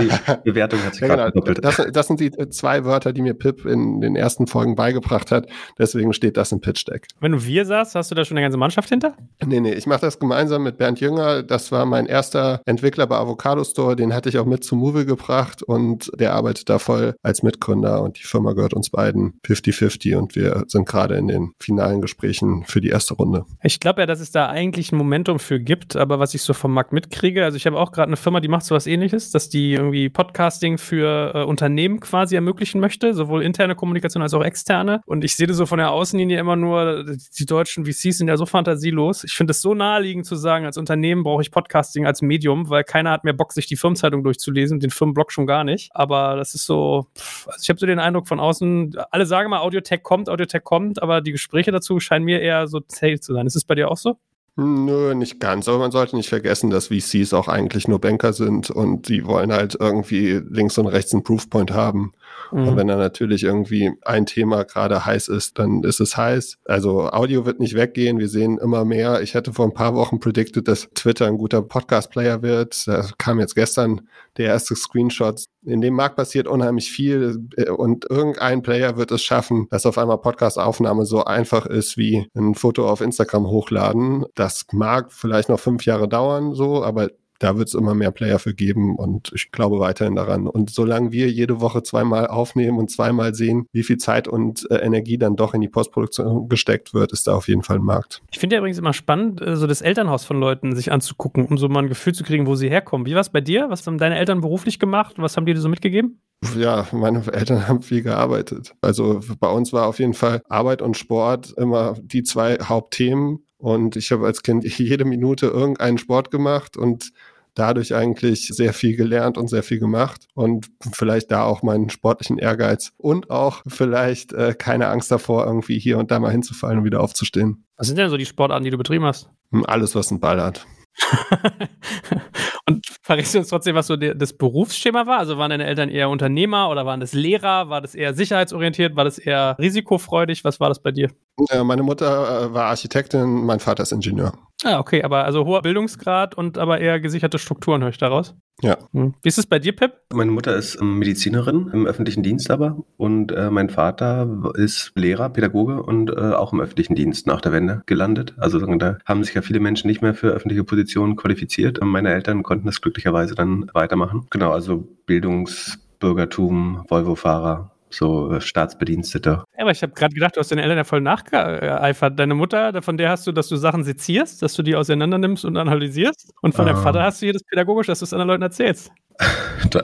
die 0.00 0.10
Bewertung 0.44 0.82
hat 0.84 0.94
sich 0.94 1.02
ja, 1.02 1.14
gerade 1.14 1.32
genau. 1.32 1.54
Das, 1.54 1.82
das, 1.92 2.06
sind 2.06 2.20
die 2.20 2.30
zwei 2.50 2.84
Wörter, 2.84 3.12
die 3.12 3.22
mir 3.22 3.34
Pip 3.34 3.64
in 3.64 4.00
den 4.00 4.16
ersten 4.16 4.46
Folgen 4.46 4.74
beigebracht 4.74 5.30
hat. 5.30 5.48
Deswegen 5.78 6.12
steht 6.12 6.36
das 6.36 6.52
im 6.52 6.60
Pitch 6.60 6.86
Deck. 6.88 7.06
Wenn 7.20 7.32
du 7.32 7.44
wir 7.44 7.64
sagst, 7.64 7.94
hast 7.94 8.10
du 8.10 8.14
da 8.14 8.24
schon 8.24 8.36
eine 8.36 8.44
ganze 8.44 8.58
Mannschaft 8.58 8.88
hinter? 8.88 9.16
Nee, 9.44 9.60
nee, 9.60 9.72
ich 9.72 9.86
mache 9.86 10.00
das 10.00 10.18
gemeinsam 10.18 10.62
mit 10.62 10.78
Bernd 10.78 11.00
Jünger. 11.00 11.42
Das 11.42 11.72
war 11.72 11.86
mein 11.86 12.06
erster 12.06 12.62
Entwickler 12.66 13.06
bei 13.06 13.16
Avocado 13.16 13.64
Store. 13.64 13.96
Den 13.96 14.14
hatte 14.14 14.28
ich 14.28 14.38
auch 14.38 14.46
mit 14.46 14.64
zu 14.64 14.76
Movie 14.76 15.04
gebracht 15.04 15.62
und 15.62 16.10
der 16.18 16.34
arbeitet 16.34 16.68
da 16.68 16.78
voll 16.78 17.14
als 17.22 17.42
Mitgründer 17.42 18.02
und 18.12 18.18
die 18.18 18.26
Firma 18.26 18.52
gehört 18.52 18.74
uns 18.74 18.90
beiden 18.90 19.40
50-50 19.46 20.16
und 20.16 20.36
wir 20.36 20.64
sind 20.68 20.86
gerade 20.86 21.16
in 21.16 21.28
den 21.28 21.54
finalen 21.58 22.02
Gesprächen 22.02 22.64
für 22.66 22.82
die 22.82 22.88
erste 22.88 23.14
Runde. 23.14 23.46
Ich 23.62 23.80
glaube 23.80 24.02
ja, 24.02 24.06
dass 24.06 24.20
es 24.20 24.30
da 24.30 24.48
eigentlich 24.48 24.92
ein 24.92 24.98
Momentum 24.98 25.38
für 25.38 25.58
gibt, 25.58 25.96
aber 25.96 26.18
was 26.18 26.34
ich 26.34 26.42
so 26.42 26.52
vom 26.52 26.74
Markt 26.74 26.92
mitkriege, 26.92 27.42
also 27.42 27.56
ich 27.56 27.64
habe 27.64 27.78
auch 27.78 27.90
gerade 27.90 28.08
eine 28.08 28.18
Firma, 28.18 28.40
die 28.40 28.48
macht 28.48 28.66
so 28.66 28.74
was 28.74 28.86
ähnliches, 28.86 29.30
dass 29.30 29.48
die 29.48 29.72
irgendwie 29.72 30.10
Podcasting 30.10 30.76
für 30.76 31.32
äh, 31.34 31.44
Unternehmen 31.44 32.00
quasi 32.00 32.34
ermöglichen 32.34 32.80
möchte, 32.82 33.14
sowohl 33.14 33.42
interne 33.42 33.74
Kommunikation 33.74 34.22
als 34.22 34.34
auch 34.34 34.44
externe. 34.44 35.00
Und 35.06 35.24
ich 35.24 35.34
sehe 35.34 35.46
das 35.46 35.56
so 35.56 35.64
von 35.64 35.78
der 35.78 35.90
Außenlinie 35.90 36.38
immer 36.38 36.56
nur, 36.56 37.06
die 37.38 37.46
deutschen 37.46 37.86
VCs 37.86 38.18
sind 38.18 38.28
ja 38.28 38.36
so 38.36 38.44
fantasielos. 38.44 39.24
Ich 39.24 39.32
finde 39.32 39.52
es 39.52 39.62
so 39.62 39.72
naheliegend 39.72 40.26
zu 40.26 40.36
sagen, 40.36 40.66
als 40.66 40.76
Unternehmen 40.76 41.22
brauche 41.22 41.40
ich 41.40 41.50
Podcasting 41.50 42.04
als 42.04 42.20
Medium, 42.20 42.68
weil 42.68 42.84
keiner 42.84 43.10
hat 43.10 43.24
mehr 43.24 43.32
Bock, 43.32 43.52
sich 43.54 43.66
die 43.66 43.76
Firmenzeitung 43.76 44.22
durchzulesen, 44.22 44.80
den 44.80 44.90
Firmenblog 44.90 45.32
schon 45.32 45.46
gar 45.46 45.64
nicht. 45.64 45.90
Aber 45.94 46.36
das 46.36 46.54
ist 46.54 46.66
so, 46.66 47.06
also 47.46 47.58
ich 47.62 47.70
habe 47.70 47.80
so 47.80 47.86
den 47.86 48.01
Eindruck 48.02 48.28
von 48.28 48.40
außen, 48.40 48.96
alle 49.10 49.26
sagen 49.26 49.50
mal, 49.50 49.60
Audiotech 49.60 50.02
kommt, 50.02 50.28
Audiotech 50.28 50.64
kommt, 50.64 51.02
aber 51.02 51.20
die 51.20 51.32
Gespräche 51.32 51.72
dazu 51.72 52.00
scheinen 52.00 52.24
mir 52.24 52.40
eher 52.40 52.66
so 52.66 52.80
zäh 52.80 53.18
zu 53.18 53.32
sein. 53.32 53.46
Ist 53.46 53.56
es 53.56 53.64
bei 53.64 53.74
dir 53.74 53.90
auch 53.90 53.96
so? 53.96 54.18
Nö, 54.56 55.14
nicht 55.14 55.40
ganz. 55.40 55.66
Aber 55.68 55.78
man 55.78 55.92
sollte 55.92 56.14
nicht 56.14 56.28
vergessen, 56.28 56.68
dass 56.68 56.88
VCs 56.88 57.32
auch 57.32 57.48
eigentlich 57.48 57.88
nur 57.88 58.00
Banker 58.00 58.34
sind 58.34 58.70
und 58.70 59.08
die 59.08 59.24
wollen 59.24 59.50
halt 59.52 59.76
irgendwie 59.80 60.42
links 60.46 60.76
und 60.76 60.86
rechts 60.86 61.14
einen 61.14 61.22
Proofpoint 61.22 61.70
haben. 61.70 62.12
Mhm. 62.52 62.68
Und 62.68 62.76
wenn 62.76 62.86
da 62.88 62.96
natürlich 62.96 63.42
irgendwie 63.42 63.92
ein 64.02 64.26
Thema 64.26 64.64
gerade 64.64 65.04
heiß 65.04 65.28
ist, 65.28 65.58
dann 65.58 65.82
ist 65.82 66.00
es 66.00 66.16
heiß. 66.16 66.58
Also 66.64 67.08
Audio 67.08 67.46
wird 67.46 67.60
nicht 67.60 67.74
weggehen. 67.74 68.18
Wir 68.18 68.28
sehen 68.28 68.58
immer 68.58 68.84
mehr. 68.84 69.22
Ich 69.22 69.34
hätte 69.34 69.52
vor 69.52 69.66
ein 69.66 69.74
paar 69.74 69.94
Wochen 69.94 70.20
predicted, 70.20 70.68
dass 70.68 70.88
Twitter 70.94 71.26
ein 71.26 71.38
guter 71.38 71.62
Podcast-Player 71.62 72.42
wird. 72.42 72.86
Da 72.86 73.06
kam 73.18 73.40
jetzt 73.40 73.54
gestern 73.54 74.02
der 74.36 74.46
erste 74.46 74.76
Screenshot. 74.76 75.44
In 75.64 75.80
dem 75.80 75.94
Markt 75.94 76.16
passiert 76.16 76.46
unheimlich 76.46 76.90
viel 76.90 77.46
äh, 77.56 77.70
und 77.70 78.06
irgendein 78.10 78.62
Player 78.62 78.96
wird 78.96 79.12
es 79.12 79.22
schaffen, 79.22 79.66
dass 79.70 79.86
auf 79.86 79.98
einmal 79.98 80.18
Podcast-Aufnahme 80.18 81.04
so 81.04 81.24
einfach 81.24 81.66
ist 81.66 81.96
wie 81.96 82.26
ein 82.34 82.54
Foto 82.54 82.88
auf 82.88 83.00
Instagram 83.00 83.46
hochladen. 83.46 84.24
Das 84.34 84.66
mag 84.72 85.12
vielleicht 85.12 85.48
noch 85.48 85.60
fünf 85.60 85.84
Jahre 85.84 86.08
dauern, 86.08 86.54
so, 86.54 86.82
aber 86.82 87.08
da 87.42 87.56
wird 87.56 87.68
es 87.68 87.74
immer 87.74 87.94
mehr 87.94 88.12
Player 88.12 88.38
für 88.38 88.54
geben 88.54 88.96
und 88.96 89.32
ich 89.34 89.50
glaube 89.50 89.80
weiterhin 89.80 90.14
daran. 90.14 90.46
Und 90.46 90.70
solange 90.70 91.10
wir 91.10 91.28
jede 91.28 91.60
Woche 91.60 91.82
zweimal 91.82 92.28
aufnehmen 92.28 92.78
und 92.78 92.90
zweimal 92.90 93.34
sehen, 93.34 93.66
wie 93.72 93.82
viel 93.82 93.96
Zeit 93.96 94.28
und 94.28 94.70
äh, 94.70 94.76
Energie 94.76 95.18
dann 95.18 95.34
doch 95.34 95.52
in 95.52 95.60
die 95.60 95.68
Postproduktion 95.68 96.48
gesteckt 96.48 96.94
wird, 96.94 97.12
ist 97.12 97.26
da 97.26 97.34
auf 97.34 97.48
jeden 97.48 97.62
Fall 97.62 97.76
ein 97.76 97.84
Markt. 97.84 98.22
Ich 98.30 98.38
finde 98.38 98.54
ja 98.54 98.60
übrigens 98.60 98.78
immer 98.78 98.92
spannend, 98.92 99.40
äh, 99.40 99.56
so 99.56 99.66
das 99.66 99.80
Elternhaus 99.80 100.24
von 100.24 100.38
Leuten 100.38 100.76
sich 100.76 100.92
anzugucken, 100.92 101.46
um 101.46 101.58
so 101.58 101.68
mal 101.68 101.80
ein 101.80 101.88
Gefühl 101.88 102.14
zu 102.14 102.22
kriegen, 102.22 102.46
wo 102.46 102.54
sie 102.54 102.68
herkommen. 102.68 103.06
Wie 103.06 103.14
war 103.14 103.20
es 103.20 103.30
bei 103.30 103.40
dir? 103.40 103.70
Was 103.70 103.86
haben 103.86 103.98
deine 103.98 104.18
Eltern 104.18 104.40
beruflich 104.40 104.78
gemacht? 104.78 105.14
Was 105.18 105.36
haben 105.36 105.46
die 105.46 105.54
dir 105.54 105.60
so 105.60 105.68
mitgegeben? 105.68 106.20
Ja, 106.56 106.86
meine 106.92 107.24
Eltern 107.32 107.66
haben 107.66 107.82
viel 107.82 108.02
gearbeitet. 108.02 108.74
Also 108.80 109.20
bei 109.40 109.50
uns 109.50 109.72
war 109.72 109.86
auf 109.86 109.98
jeden 109.98 110.14
Fall 110.14 110.42
Arbeit 110.48 110.82
und 110.82 110.96
Sport 110.96 111.52
immer 111.56 111.94
die 112.00 112.22
zwei 112.22 112.58
Hauptthemen. 112.62 113.44
Und 113.58 113.94
ich 113.94 114.10
habe 114.10 114.26
als 114.26 114.42
Kind 114.42 114.64
jede 114.78 115.04
Minute 115.04 115.46
irgendeinen 115.46 115.98
Sport 115.98 116.30
gemacht 116.30 116.76
und 116.76 117.12
dadurch 117.54 117.94
eigentlich 117.94 118.48
sehr 118.48 118.72
viel 118.72 118.96
gelernt 118.96 119.38
und 119.38 119.48
sehr 119.48 119.62
viel 119.62 119.78
gemacht 119.78 120.26
und 120.34 120.70
vielleicht 120.92 121.30
da 121.30 121.44
auch 121.44 121.62
meinen 121.62 121.90
sportlichen 121.90 122.38
Ehrgeiz 122.38 122.92
und 122.96 123.30
auch 123.30 123.62
vielleicht 123.66 124.32
äh, 124.32 124.54
keine 124.56 124.88
Angst 124.88 125.10
davor, 125.10 125.46
irgendwie 125.46 125.78
hier 125.78 125.98
und 125.98 126.10
da 126.10 126.18
mal 126.18 126.32
hinzufallen 126.32 126.78
und 126.78 126.84
wieder 126.84 127.00
aufzustehen. 127.00 127.64
Was 127.76 127.86
sind 127.88 127.98
denn 127.98 128.10
so 128.10 128.16
die 128.16 128.26
Sportarten, 128.26 128.64
die 128.64 128.70
du 128.70 128.78
betrieben 128.78 129.04
hast? 129.04 129.28
Hm, 129.50 129.64
alles, 129.66 129.94
was 129.94 130.10
einen 130.10 130.20
Ball 130.20 130.42
hat. 130.42 130.66
und 132.74 132.86
verrätst 133.02 133.34
du 133.34 133.38
uns 133.38 133.48
trotzdem, 133.48 133.74
was 133.74 133.86
so 133.86 133.96
das 133.96 134.32
Berufsschema 134.32 135.06
war? 135.06 135.18
Also 135.18 135.38
waren 135.38 135.50
deine 135.50 135.66
Eltern 135.66 135.88
eher 135.88 136.08
Unternehmer 136.08 136.70
oder 136.70 136.86
waren 136.86 137.00
das 137.00 137.12
Lehrer? 137.12 137.68
War 137.68 137.80
das 137.80 137.94
eher 137.94 138.14
sicherheitsorientiert? 138.14 138.96
War 138.96 139.04
das 139.04 139.18
eher 139.18 139.56
risikofreudig? 139.58 140.44
Was 140.44 140.60
war 140.60 140.68
das 140.68 140.82
bei 140.82 140.90
dir? 140.90 141.10
Ja, 141.50 141.64
meine 141.64 141.82
Mutter 141.82 142.46
äh, 142.46 142.54
war 142.54 142.64
Architektin, 142.66 143.44
mein 143.44 143.60
Vater 143.60 143.82
ist 143.82 143.92
Ingenieur. 143.92 144.32
Ah, 144.64 144.78
okay, 144.78 145.02
aber 145.02 145.24
also 145.24 145.44
hoher 145.44 145.62
Bildungsgrad 145.62 146.36
und 146.36 146.58
aber 146.58 146.80
eher 146.80 147.00
gesicherte 147.00 147.38
Strukturen 147.38 147.82
höre 147.82 147.90
ich 147.90 147.98
daraus. 147.98 148.34
Ja. 148.60 148.78
Hm. 148.92 149.14
Wie 149.22 149.28
ist 149.28 149.38
es 149.38 149.46
bei 149.46 149.58
dir, 149.58 149.74
Pip? 149.74 149.92
Meine 150.12 150.30
Mutter 150.30 150.54
ist 150.54 150.80
ähm, 150.80 150.98
Medizinerin 150.98 151.70
im 151.72 151.86
öffentlichen 151.86 152.22
Dienst 152.22 152.50
aber 152.50 152.84
und 152.96 153.32
äh, 153.32 153.50
mein 153.50 153.70
Vater 153.70 154.52
ist 154.54 154.92
Lehrer, 154.94 155.30
Pädagoge 155.30 155.82
und 155.82 156.10
äh, 156.10 156.32
auch 156.32 156.52
im 156.52 156.60
öffentlichen 156.60 156.94
Dienst 156.94 157.26
nach 157.26 157.40
der 157.40 157.52
Wende 157.52 157.82
gelandet. 157.86 158.34
Also 158.38 158.60
da 158.60 158.98
haben 159.04 159.24
sich 159.24 159.34
ja 159.34 159.42
viele 159.42 159.60
Menschen 159.60 159.88
nicht 159.88 160.02
mehr 160.02 160.14
für 160.14 160.28
öffentliche 160.28 160.64
Positionen 160.64 161.16
qualifiziert. 161.16 161.80
Meine 161.82 162.12
Eltern 162.12 162.42
konnten 162.42 162.66
das 162.66 162.80
glücklicherweise 162.80 163.34
dann 163.34 163.70
weitermachen. 163.74 164.26
Genau, 164.30 164.52
also 164.52 164.88
Bildungsbürgertum, 165.06 166.84
Volvo-Fahrer, 166.88 167.71
so 167.94 168.40
Staatsbedienstete. 168.40 169.30
Ja, 169.30 169.44
aber 169.58 169.70
ich 169.70 169.82
habe 169.82 169.92
gerade 169.92 170.14
gedacht, 170.14 170.36
du 170.36 170.40
hast 170.40 170.50
deine 170.50 170.62
Eltern 170.62 170.78
ja 170.78 170.84
voll 170.84 171.00
nachgeeifert. 171.00 172.18
Deine 172.18 172.34
Mutter, 172.34 172.82
von 172.82 172.96
der 172.96 173.10
hast 173.10 173.26
du, 173.26 173.32
dass 173.32 173.48
du 173.48 173.56
Sachen 173.56 173.84
sezierst, 173.84 174.42
dass 174.42 174.54
du 174.54 174.62
die 174.62 174.76
auseinander 174.76 175.18
nimmst 175.18 175.44
und 175.44 175.56
analysierst. 175.56 176.32
Und 176.42 176.54
von 176.54 176.66
ah. 176.66 176.72
deinem 176.72 176.82
Vater 176.82 177.02
hast 177.02 177.22
du 177.22 177.26
hier 177.26 177.32
das 177.32 177.44
pädagogisch, 177.44 177.86
dass 177.86 178.00
du 178.00 178.04
es 178.04 178.12
anderen 178.12 178.28
Leuten 178.28 178.42
erzählst. 178.42 178.92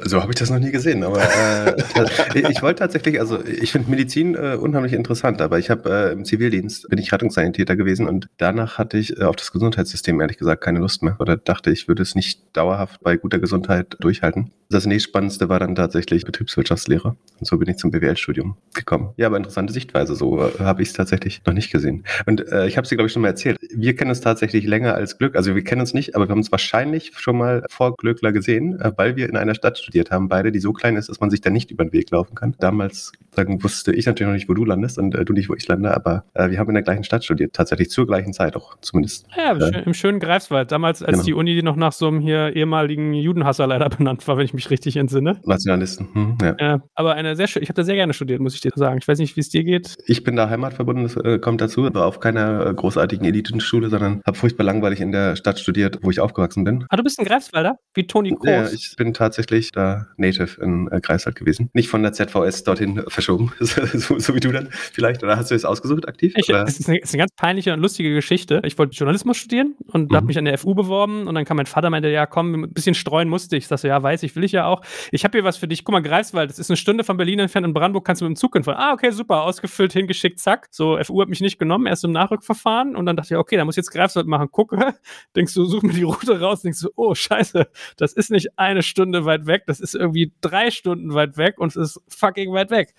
So 0.05 0.21
habe 0.21 0.33
ich 0.33 0.39
das 0.39 0.51
noch 0.51 0.59
nie 0.59 0.71
gesehen, 0.71 1.03
aber 1.05 1.23
äh, 1.23 2.51
ich 2.51 2.63
wollte 2.63 2.81
tatsächlich, 2.81 3.21
also 3.21 3.45
ich 3.45 3.73
finde 3.73 3.91
Medizin 3.91 4.35
äh, 4.35 4.57
unheimlich 4.61 4.93
interessant, 4.93 5.41
aber 5.41 5.59
ich 5.59 5.71
habe 5.71 5.91
äh, 5.91 6.13
im 6.13 6.25
Zivildienst 6.25 6.89
bin 6.89 6.99
ich 6.99 7.13
Rettungssanitäter 7.13 7.77
gewesen 7.77 8.07
und 8.07 8.29
danach 8.37 8.79
hatte 8.79 8.99
ich 8.99 9.19
äh, 9.19 9.25
auf 9.25 9.37
das 9.37 9.53
Gesundheitssystem 9.53 10.21
ehrlich 10.21 10.39
gesagt 10.39 10.63
keine 10.63 10.79
Lust 10.81 11.03
mehr 11.03 11.17
oder 11.21 11.37
dachte, 11.37 11.71
ich 11.71 11.89
würde 11.89 12.03
es 12.03 12.15
nicht 12.15 12.57
dauerhaft 12.57 13.01
bei 13.03 13.17
guter 13.17 13.39
Gesundheit 13.39 13.97
durchhalten. 14.01 14.51
Das 14.71 14.85
nächstspannendste 14.85 15.49
war 15.49 15.61
dann 15.61 15.75
tatsächlich 15.75 16.25
Betriebswirtschaftslehre 16.25 17.17
und 17.39 17.47
so 17.47 17.57
bin 17.57 17.71
ich 17.71 17.79
zum 17.79 17.91
BWL-Studium 17.91 18.57
gekommen. 18.75 19.15
Ja, 19.17 19.29
aber 19.29 19.39
interessante 19.39 19.73
Sichtweise, 19.73 20.15
so 20.15 20.43
äh, 20.43 20.51
habe 20.59 20.83
ich 20.83 20.89
es 20.89 20.95
tatsächlich 20.95 21.41
noch 21.47 21.55
nicht 21.55 21.73
gesehen. 21.73 22.05
Und 22.27 22.47
äh, 22.53 22.67
ich 22.67 22.77
habe 22.77 22.85
es 22.85 22.91
dir, 22.91 22.97
glaube 22.97 23.07
ich, 23.07 23.13
schon 23.13 23.23
mal 23.23 23.29
erzählt. 23.29 23.59
Wir 23.75 23.97
kennen 23.97 24.11
es 24.11 24.21
tatsächlich 24.21 24.67
länger 24.67 24.95
als 24.95 25.17
Glück, 25.17 25.37
also 25.37 25.55
wir 25.55 25.65
kennen 25.65 25.81
uns 25.81 25.95
nicht, 25.95 26.15
aber 26.17 26.29
wir 26.29 26.33
haben 26.33 26.41
es 26.41 26.53
wahrscheinlich 26.53 27.13
schon 27.17 27.39
mal 27.39 27.65
vor 27.71 27.97
Glückler 27.97 28.33
gesehen, 28.33 28.79
weil 28.97 29.17
wir 29.17 29.28
in 29.29 29.37
einer 29.37 29.55
Stadt 29.55 29.79
studiert 29.79 30.11
haben, 30.11 30.29
beide, 30.29 30.53
die 30.53 30.59
so 30.59 30.73
klein 30.73 30.97
ist, 30.97 31.09
dass 31.09 31.21
man 31.21 31.31
sich 31.31 31.41
da 31.41 31.51
nicht 31.51 31.71
über 31.71 31.85
den 31.85 31.93
Weg 31.93 32.11
laufen 32.11 32.35
kann. 32.35 32.55
Damals 32.59 33.13
sagen, 33.35 33.63
wusste 33.63 33.93
ich 33.93 34.07
natürlich 34.07 34.29
noch 34.29 34.35
nicht, 34.35 34.49
wo 34.49 34.55
du 34.55 34.65
landest 34.65 34.99
und 34.99 35.15
äh, 35.15 35.25
du 35.25 35.33
nicht, 35.33 35.49
wo 35.49 35.55
ich 35.55 35.67
lande, 35.69 35.95
aber 35.95 36.25
äh, 36.35 36.51
wir 36.51 36.59
haben 36.59 36.69
in 36.69 36.75
der 36.75 36.83
gleichen 36.83 37.05
Stadt 37.05 37.25
studiert, 37.25 37.53
tatsächlich 37.53 37.91
zur 37.91 38.07
gleichen 38.07 38.33
Zeit 38.33 38.57
auch 38.57 38.77
zumindest. 38.81 39.27
Ja, 39.37 39.53
äh, 39.57 39.83
im 39.85 39.95
schönen 39.95 40.21
Greifswald, 40.21 40.73
damals, 40.73 41.03
als 41.03 41.13
genau. 41.13 41.25
die 41.25 41.35
Uni 41.35 41.63
noch 41.63 41.77
nach 41.77 41.93
so 41.93 42.09
einem 42.09 42.21
hier 42.21 42.55
ehemaligen 42.55 43.15
Judenhasser 43.15 43.67
leider 43.67 43.89
benannt 43.97 44.27
war, 44.27 44.37
wenn 44.37 44.45
ich 44.45 44.55
mich 44.55 44.71
richtig 44.71 44.97
entsinne. 44.97 45.41
Nationalisten. 45.45 46.09
Hm, 46.13 46.39
ja. 46.41 46.81
Aber 46.95 47.15
eine 47.15 47.37
sehr 47.37 47.47
schön, 47.47 47.63
ich 47.63 47.69
habe 47.69 47.77
da 47.77 47.85
sehr 47.85 47.95
gerne 47.95 48.13
studiert, 48.13 48.41
muss 48.41 48.55
ich 48.55 48.61
dir 48.61 48.71
sagen. 48.75 48.99
Ich 48.99 49.09
weiß 49.09 49.19
nicht, 49.19 49.37
wie 49.37 49.41
es 49.41 49.49
dir 49.49 49.65
geht. 49.65 49.97
Ich 50.07 50.25
bin 50.25 50.37
da 50.37 50.49
heimatverbunden, 50.49 51.05
das 51.05 51.17
äh, 51.17 51.39
kommt 51.39 51.61
dazu, 51.61 51.89
war 51.95 52.07
auf 52.07 52.21
keiner 52.21 52.67
äh, 52.67 52.75
großartigen 52.75 53.27
Elitenschule, 53.27 53.91
sondern 53.91 54.21
habe 54.27 54.37
furchtbar 54.37 54.65
langweilig 54.65 55.01
in 55.01 55.13
der 55.13 55.37
Stadt 55.37 55.59
studiert, 55.59 55.99
wo 56.03 56.11
ich 56.11 56.21
aufgewachsen 56.21 56.65
bin. 56.65 56.85
Ah, 56.89 56.97
du 56.97 57.03
bist 57.03 57.19
ein 57.19 57.25
Greifswalder? 57.25 57.77
Wie 57.95 58.07
Toni 58.07 58.31
Kroos. 58.31 58.47
Ja, 58.47 58.69
ich 58.71 58.95
bin 58.97 59.08
tatsächlich 59.15 59.73
da 59.73 60.09
Native 60.17 60.61
in 60.63 60.89
äh, 60.91 61.01
Greifswald 61.01 61.37
gewesen. 61.37 61.71
Nicht 61.73 61.89
von 61.89 62.03
der 62.03 62.13
ZVS 62.13 62.65
dorthin 62.65 63.03
verschoben, 63.09 63.53
so, 63.61 64.19
so 64.19 64.35
wie 64.35 64.41
du 64.41 64.51
dann 64.53 64.69
vielleicht. 64.71 65.23
Oder 65.23 65.37
hast 65.37 65.51
du 65.51 65.55
es 65.55 65.65
ausgesucht 65.65 66.09
aktiv? 66.09 66.33
Ich, 66.37 66.47
das 66.47 66.79
ist 66.81 66.89
eine, 66.89 66.99
ist 66.99 67.13
eine 67.15 67.21
ganz 67.21 67.33
peinliche 67.37 67.73
und 67.73 67.81
lustige 67.81 68.15
Geschichte. 68.15 68.61
Ich 68.65 68.79
wollte 68.79 68.95
Journalismus 68.97 69.37
studieren 69.37 69.75
und 69.87 70.11
Mhm. 70.11 70.17
habe 70.17 70.27
mich 70.27 70.39
an 70.39 70.45
der 70.45 70.57
FU 70.59 70.75
beworben 70.75 71.27
und 71.27 71.35
dann 71.35 71.45
kam 71.45 71.57
mein 71.57 71.67
Vater 71.67 71.91
meinte, 71.91 72.09
ja 72.09 72.27
komm, 72.27 72.55
ein 72.55 72.73
bisschen 72.73 72.95
streuen 72.95 73.29
musste 73.29 73.57
ich. 73.57 73.65
Ich 73.65 73.69
sagte, 73.69 73.83
so, 73.83 73.89
ja 73.89 74.03
weiß 74.03 74.23
ich, 74.23 74.35
will 74.37 74.45
ich 74.45 74.53
ja 74.53 74.67
auch. 74.67 74.83
Ich 75.13 75.25
habe 75.25 75.37
hier 75.39 75.45
was 75.45 75.57
für 75.57 75.69
dich. 75.69 75.85
Guck 75.85 75.93
mal, 75.93 76.03
Greifswald, 76.03 76.51
das 76.51 76.59
ist 76.59 76.71
eine 76.71 76.77
Stunde 76.77 77.05
von 77.05 77.17
Berlin 77.17 77.39
entfernt. 77.39 77.67
In 77.67 77.75
Brandenburg 77.75 78.05
kannst 78.05 78.23
du 78.23 78.25
mit 78.27 78.37
dem 78.37 78.37
Zug 78.37 78.55
hinfahren. 78.55 78.79
Ah, 78.81 78.93
okay, 78.93 79.11
super, 79.11 79.43
ausgefüllt, 79.43 79.93
hingeschickt, 79.93 80.39
zack. 80.39 80.69
So, 80.71 80.99
FU 81.03 81.21
hat 81.21 81.29
mich 81.29 81.41
nicht 81.41 81.59
genommen, 81.59 81.87
erst 81.87 82.05
im 82.05 82.13
Nachrückverfahren 82.13 82.97
und 82.97 83.07
dann 83.07 83.17
dachte 83.17 83.35
ich, 83.35 83.39
okay, 83.39 83.57
da 83.57 83.65
muss 83.65 83.75
ich 83.75 83.79
jetzt 83.79 83.91
Greifswald 83.91 84.27
machen. 84.27 84.49
Gucke, 84.51 84.95
denkst 85.37 85.55
du, 85.55 85.65
such 85.65 85.83
mir 85.83 85.93
die 85.93 86.03
Route 86.05 86.41
raus, 86.41 86.63
denkst 86.63 86.81
du, 86.81 86.91
oh 86.97 87.15
scheiße, 87.15 87.67
das 87.97 88.13
ist 88.13 88.31
nicht 88.31 88.59
eine 88.59 88.83
Stunde 88.83 88.98
weit 88.99 89.47
weg, 89.47 89.63
das 89.67 89.81
ist 89.81 89.95
irgendwie 89.95 90.33
drei 90.41 90.71
Stunden 90.71 91.15
weit 91.15 91.37
weg 91.37 91.59
und 91.59 91.69
es 91.69 91.77
ist 91.77 92.01
fucking 92.09 92.53
weit 92.53 92.71
weg. 92.71 92.95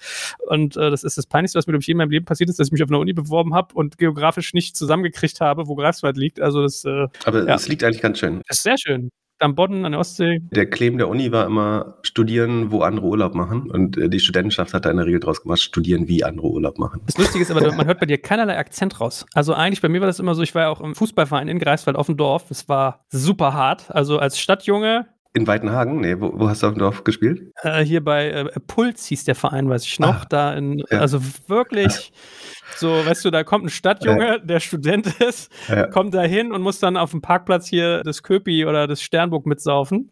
Und 0.48 0.78
äh, 0.78 0.90
das 0.90 1.04
ist 1.04 1.18
das 1.18 1.26
Peinlichste, 1.28 1.58
was 1.58 1.68
mir, 1.68 1.74
glaube 1.74 1.82
ich, 1.84 1.90
in 1.90 1.98
meinem 1.98 2.12
Leben 2.12 2.26
passiert 2.26 2.50
ist, 2.50 2.60
dass 2.60 2.68
ich 2.68 2.72
mich 2.72 2.84
auf 2.84 2.90
einer 2.90 3.00
Uni 3.00 3.14
beworben 3.14 3.54
habe 3.54 3.74
und 3.76 3.98
geografisch 3.98 4.54
nicht 4.54 4.76
zusammengekriegt 4.76 5.42
habe, 5.42 5.68
wo 5.68 5.76
Greifswald 5.76 6.18
liegt. 6.18 6.40
Also 6.42 6.62
das, 6.64 6.84
äh, 6.86 7.08
Aber 7.26 7.46
Ja. 7.48 7.56
es 7.56 7.68
liegt 7.68 7.84
eigentlich 7.84 8.02
ganz 8.02 8.20
schön. 8.20 8.42
das 8.48 8.58
ist 8.58 8.64
sehr 8.64 8.78
schön. 8.78 9.10
Am 9.42 9.56
Bodden, 9.56 9.86
an 9.86 9.94
der 9.94 10.02
Ostsee. 10.02 10.40
Der 10.52 10.70
Claim 10.70 10.98
der 10.98 11.08
Uni 11.08 11.32
war 11.32 11.46
immer 11.46 11.98
studieren, 12.02 12.72
wo 12.74 12.82
andere 12.82 13.06
Urlaub 13.06 13.36
machen. 13.36 13.72
Und 13.72 13.96
äh, 13.98 14.10
die 14.10 14.20
Studentenschaft 14.20 14.74
hat 14.74 14.84
da 14.86 14.92
in 14.92 14.98
der 14.98 15.06
Regel 15.06 15.22
draus 15.22 15.42
gemacht, 15.44 15.62
studieren, 15.62 16.10
wie 16.10 16.26
andere 16.26 16.48
Urlaub 16.48 16.78
machen. 16.78 17.00
Das 17.06 17.18
Lustige 17.18 17.44
ist 17.44 17.50
aber, 17.50 17.62
man 17.74 17.88
hört 17.88 18.02
bei 18.02 18.06
dir 18.06 18.18
keinerlei 18.18 18.58
Akzent 18.58 19.00
raus. 19.00 19.26
Also 19.34 19.54
eigentlich 19.54 19.80
bei 19.82 19.88
mir 19.88 20.02
war 20.02 20.08
das 20.08 20.20
immer 20.20 20.36
so, 20.36 20.42
ich 20.42 20.54
war 20.56 20.64
ja 20.64 20.68
auch 20.70 20.82
im 20.82 20.94
Fußballverein 20.94 21.48
in 21.48 21.58
Greifswald 21.58 21.96
auf 21.96 22.08
dem 22.08 22.18
Dorf. 22.18 22.48
Das 22.50 22.68
war 22.68 23.06
super 23.12 23.54
hart. 23.54 23.90
Also 23.96 24.20
als 24.20 24.38
Stadtjunge, 24.38 25.08
In 25.34 25.46
Weitenhagen? 25.46 26.00
Nee, 26.02 26.20
wo, 26.20 26.32
wo 26.34 26.50
hast 26.50 26.64
du 26.64 26.68
auf 26.68 26.74
dem 26.74 26.80
Dorf 26.80 27.04
gespielt? 27.04 27.52
äh, 27.62 27.84
hier 27.84 28.04
bei 28.04 28.30
äh, 28.30 28.46
Puls 28.66 29.06
hieß 29.06 29.26
der 29.26 29.36
Verein, 29.36 29.70
weiß 29.70 29.86
ich 29.86 30.00
noch. 30.00 30.24
Ah, 30.24 30.26
da 30.28 30.54
in, 30.54 30.84
also 30.90 31.22
wirklich 31.48 32.12
so, 32.76 33.06
weißt 33.06 33.26
du, 33.26 33.32
da 33.32 33.44
kommt 33.44 33.66
ein 33.66 33.70
Stadtjunge, 33.70 34.40
der 34.44 34.60
Student 34.60 35.08
ist, 35.22 35.52
Ja. 35.68 35.88
kommt 35.88 36.14
da 36.14 36.22
hin 36.22 36.52
und 36.52 36.62
muss 36.62 36.80
dann 36.80 36.98
auf 36.98 37.12
dem 37.12 37.22
Parkplatz 37.22 37.68
hier 37.68 38.04
des 38.04 38.24
Köpi 38.24 38.66
oder 38.66 38.88
des 38.88 39.02
Sternburg 39.02 39.46
mitsaufen. 39.46 40.10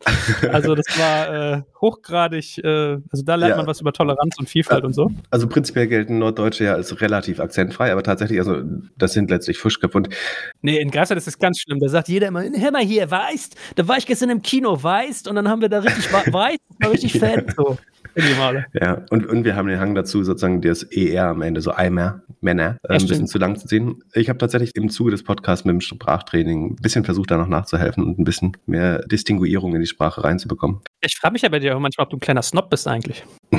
Also 0.52 0.76
das 0.76 0.86
war 0.98 1.54
äh, 1.58 1.62
hochgradig, 1.82 2.58
äh, 2.64 2.98
also 3.12 3.24
da 3.26 3.36
lernt 3.36 3.52
Ja. 3.52 3.58
man 3.58 3.68
was 3.68 3.82
über 3.82 3.94
Toleranz 3.94 4.36
und 4.40 4.50
Vielfalt 4.50 4.84
und 4.84 4.94
so. 4.94 5.12
Also 5.30 5.48
prinzipiell 5.48 5.88
gelten 5.88 6.20
Norddeutsche 6.20 6.66
ja 6.66 6.74
als 6.74 7.00
relativ 7.02 7.40
akzentfrei, 7.40 7.92
aber 7.92 8.04
tatsächlich, 8.04 8.40
also 8.40 8.62
das 8.98 9.14
sind 9.14 9.30
letztlich 9.30 9.58
Fuschköpfe. 9.58 9.98
Und 9.98 10.10
Nee, 10.62 10.80
in 10.80 10.92
Greifswald 10.92 11.18
ist 11.18 11.28
das 11.28 11.40
ganz 11.40 11.60
schlimm. 11.60 11.80
Da 11.80 11.88
sagt 11.90 12.08
jeder 12.10 12.28
immer, 12.28 12.42
hör 12.44 12.72
mal 12.72 12.84
hier, 12.84 13.10
weißt, 13.10 13.56
da 13.76 13.88
war 13.88 13.98
ich 13.98 14.06
gestern 14.06 14.30
im 14.30 14.42
Kino, 14.42 14.82
weißt, 14.82 15.28
und 15.28 15.36
dann 15.36 15.48
haben 15.48 15.62
wir 15.62 15.70
da 15.70 15.80
richtig, 15.80 16.12
weißt, 16.12 16.60
das 16.70 16.80
war 16.82 16.92
richtig 16.92 17.14
fett. 17.20 17.54
So. 17.56 17.78
Ja, 18.74 19.06
und, 19.12 19.28
und 19.28 19.44
wir 19.44 19.56
haben 19.56 19.68
den 19.68 19.80
Hang 19.80 19.94
dazu, 19.94 20.24
sozusagen 20.24 20.62
das 20.62 20.82
ER 20.84 21.28
am 21.28 21.42
Ende, 21.44 21.62
so 21.62 21.72
Eimer, 21.72 22.22
Männer, 22.48 22.78
äh, 22.84 22.94
ein 22.94 23.06
bisschen 23.06 23.28
zu 23.28 23.38
lang 23.40 23.58
zu 23.58 23.68
ziehen. 23.68 24.02
Ich 24.14 24.30
habe 24.30 24.40
tatsächlich 24.40 24.74
im 24.76 24.90
Zuge 24.90 25.12
des 25.12 25.22
Podcasts 25.22 25.66
mit 25.66 25.74
dem 25.74 25.82
Sprachtraining 25.82 26.72
ein 26.72 26.76
bisschen 26.78 27.04
versucht, 27.04 27.30
da 27.30 27.38
noch 27.38 27.50
nachzuhelfen 27.50 28.06
und 28.06 28.20
ein 28.20 28.24
bisschen 28.24 28.56
mehr 28.66 29.00
Distinguierung 29.00 29.76
in 29.76 29.82
die 29.82 29.88
Sprache 29.88 30.24
reinzubekommen. 30.24 30.80
Ich 31.02 31.18
frage 31.18 31.34
mich 31.34 31.42
ja 31.42 31.50
bei 31.50 31.60
dir 31.60 31.76
auch 31.76 31.80
manchmal, 31.82 32.06
ob 32.06 32.12
du 32.12 32.16
ein 32.16 32.22
kleiner 32.22 32.42
Snob 32.42 32.70
bist 32.70 32.88
eigentlich. 32.88 33.24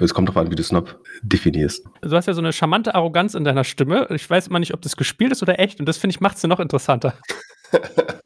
Es 0.00 0.14
kommt 0.14 0.28
darauf 0.28 0.40
an, 0.40 0.52
wie 0.52 0.54
du 0.54 0.62
Snob 0.62 1.00
definierst. 1.22 1.84
Du 2.00 2.12
hast 2.12 2.26
ja 2.26 2.32
so 2.32 2.40
eine 2.40 2.52
charmante 2.52 2.94
Arroganz 2.94 3.34
in 3.34 3.42
deiner 3.42 3.64
Stimme. 3.64 4.06
Ich 4.10 4.30
weiß 4.30 4.46
immer 4.46 4.60
nicht, 4.60 4.72
ob 4.72 4.80
das 4.82 4.96
gespielt 4.96 5.32
ist 5.32 5.42
oder 5.42 5.58
echt. 5.58 5.80
Und 5.80 5.86
das 5.86 5.96
finde 5.96 6.14
ich, 6.14 6.20
macht 6.20 6.36
es 6.36 6.42
ja 6.42 6.48
noch 6.48 6.60
interessanter. 6.60 7.14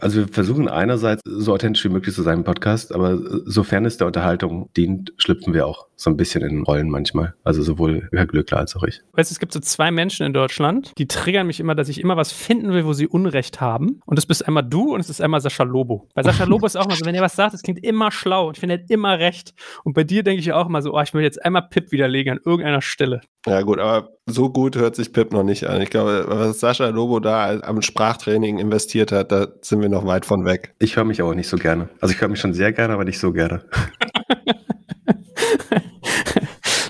Also 0.00 0.20
wir 0.20 0.28
versuchen 0.28 0.68
einerseits 0.68 1.22
so 1.24 1.52
authentisch 1.52 1.84
wie 1.84 1.88
möglich 1.88 2.14
zu 2.14 2.22
sein 2.22 2.38
im 2.38 2.44
Podcast, 2.44 2.94
aber 2.94 3.18
sofern 3.44 3.84
es 3.84 3.96
der 3.96 4.06
Unterhaltung 4.06 4.70
dient, 4.76 5.12
schlüpfen 5.18 5.54
wir 5.54 5.66
auch 5.66 5.86
so 5.96 6.10
ein 6.10 6.16
bisschen 6.16 6.42
in 6.42 6.62
Rollen 6.62 6.88
manchmal. 6.88 7.34
Also 7.44 7.62
sowohl 7.62 8.08
Herr 8.12 8.26
Glückler 8.26 8.58
als 8.58 8.76
auch 8.76 8.84
ich. 8.84 9.02
Weißt 9.12 9.30
du, 9.30 9.34
es 9.34 9.40
gibt 9.40 9.52
so 9.52 9.60
zwei 9.60 9.90
Menschen 9.90 10.24
in 10.24 10.32
Deutschland, 10.32 10.92
die 10.98 11.08
triggern 11.08 11.46
mich 11.46 11.60
immer, 11.60 11.74
dass 11.74 11.88
ich 11.88 12.00
immer 12.00 12.16
was 12.16 12.32
finden 12.32 12.72
will, 12.72 12.84
wo 12.84 12.92
sie 12.92 13.08
Unrecht 13.08 13.60
haben. 13.60 14.00
Und 14.06 14.16
das 14.16 14.26
bist 14.26 14.46
einmal 14.46 14.62
du 14.62 14.94
und 14.94 15.00
es 15.00 15.10
ist 15.10 15.20
einmal 15.20 15.40
Sascha 15.40 15.64
Lobo. 15.64 16.06
Bei 16.14 16.22
Sascha 16.22 16.44
Lobo 16.44 16.66
ist 16.66 16.76
auch 16.76 16.86
mal 16.86 16.96
so, 16.96 17.04
wenn 17.04 17.14
er 17.14 17.22
was 17.22 17.36
sagt, 17.36 17.54
das 17.54 17.62
klingt 17.62 17.84
immer 17.84 18.10
schlau 18.10 18.48
und 18.48 18.56
ich 18.56 18.60
finde, 18.60 18.74
hat 18.74 18.90
immer 18.90 19.18
recht. 19.18 19.54
Und 19.84 19.94
bei 19.94 20.04
dir 20.04 20.22
denke 20.22 20.40
ich 20.40 20.52
auch 20.52 20.68
immer 20.68 20.82
so, 20.82 20.94
oh, 20.94 21.00
ich 21.00 21.14
will 21.14 21.22
jetzt 21.22 21.44
einmal 21.44 21.68
Pip 21.68 21.90
widerlegen 21.90 22.34
an 22.34 22.40
irgendeiner 22.44 22.82
Stelle. 22.82 23.20
Ja, 23.46 23.62
gut, 23.62 23.78
aber 23.78 24.10
so 24.26 24.50
gut 24.50 24.76
hört 24.76 24.96
sich 24.96 25.12
Pip 25.12 25.32
noch 25.32 25.44
nicht 25.44 25.66
an. 25.68 25.80
Ich 25.80 25.90
glaube, 25.90 26.24
was 26.28 26.60
Sascha 26.60 26.88
Lobo 26.88 27.20
da 27.20 27.60
am 27.60 27.82
Sprachtraining 27.82 28.58
investiert 28.58 29.12
hat, 29.12 29.32
da 29.32 29.46
sind 29.62 29.80
wir 29.80 29.88
noch 29.88 30.06
weit 30.06 30.26
von 30.26 30.44
weg. 30.44 30.74
Ich 30.78 30.96
höre 30.96 31.04
mich 31.04 31.20
aber 31.22 31.34
nicht 31.34 31.48
so 31.48 31.56
gerne. 31.56 31.88
Also 32.00 32.14
ich 32.14 32.20
höre 32.20 32.28
mich 32.28 32.40
schon 32.40 32.52
sehr 32.52 32.72
gerne, 32.72 32.94
aber 32.94 33.04
nicht 33.04 33.18
so 33.18 33.32
gerne. 33.32 33.64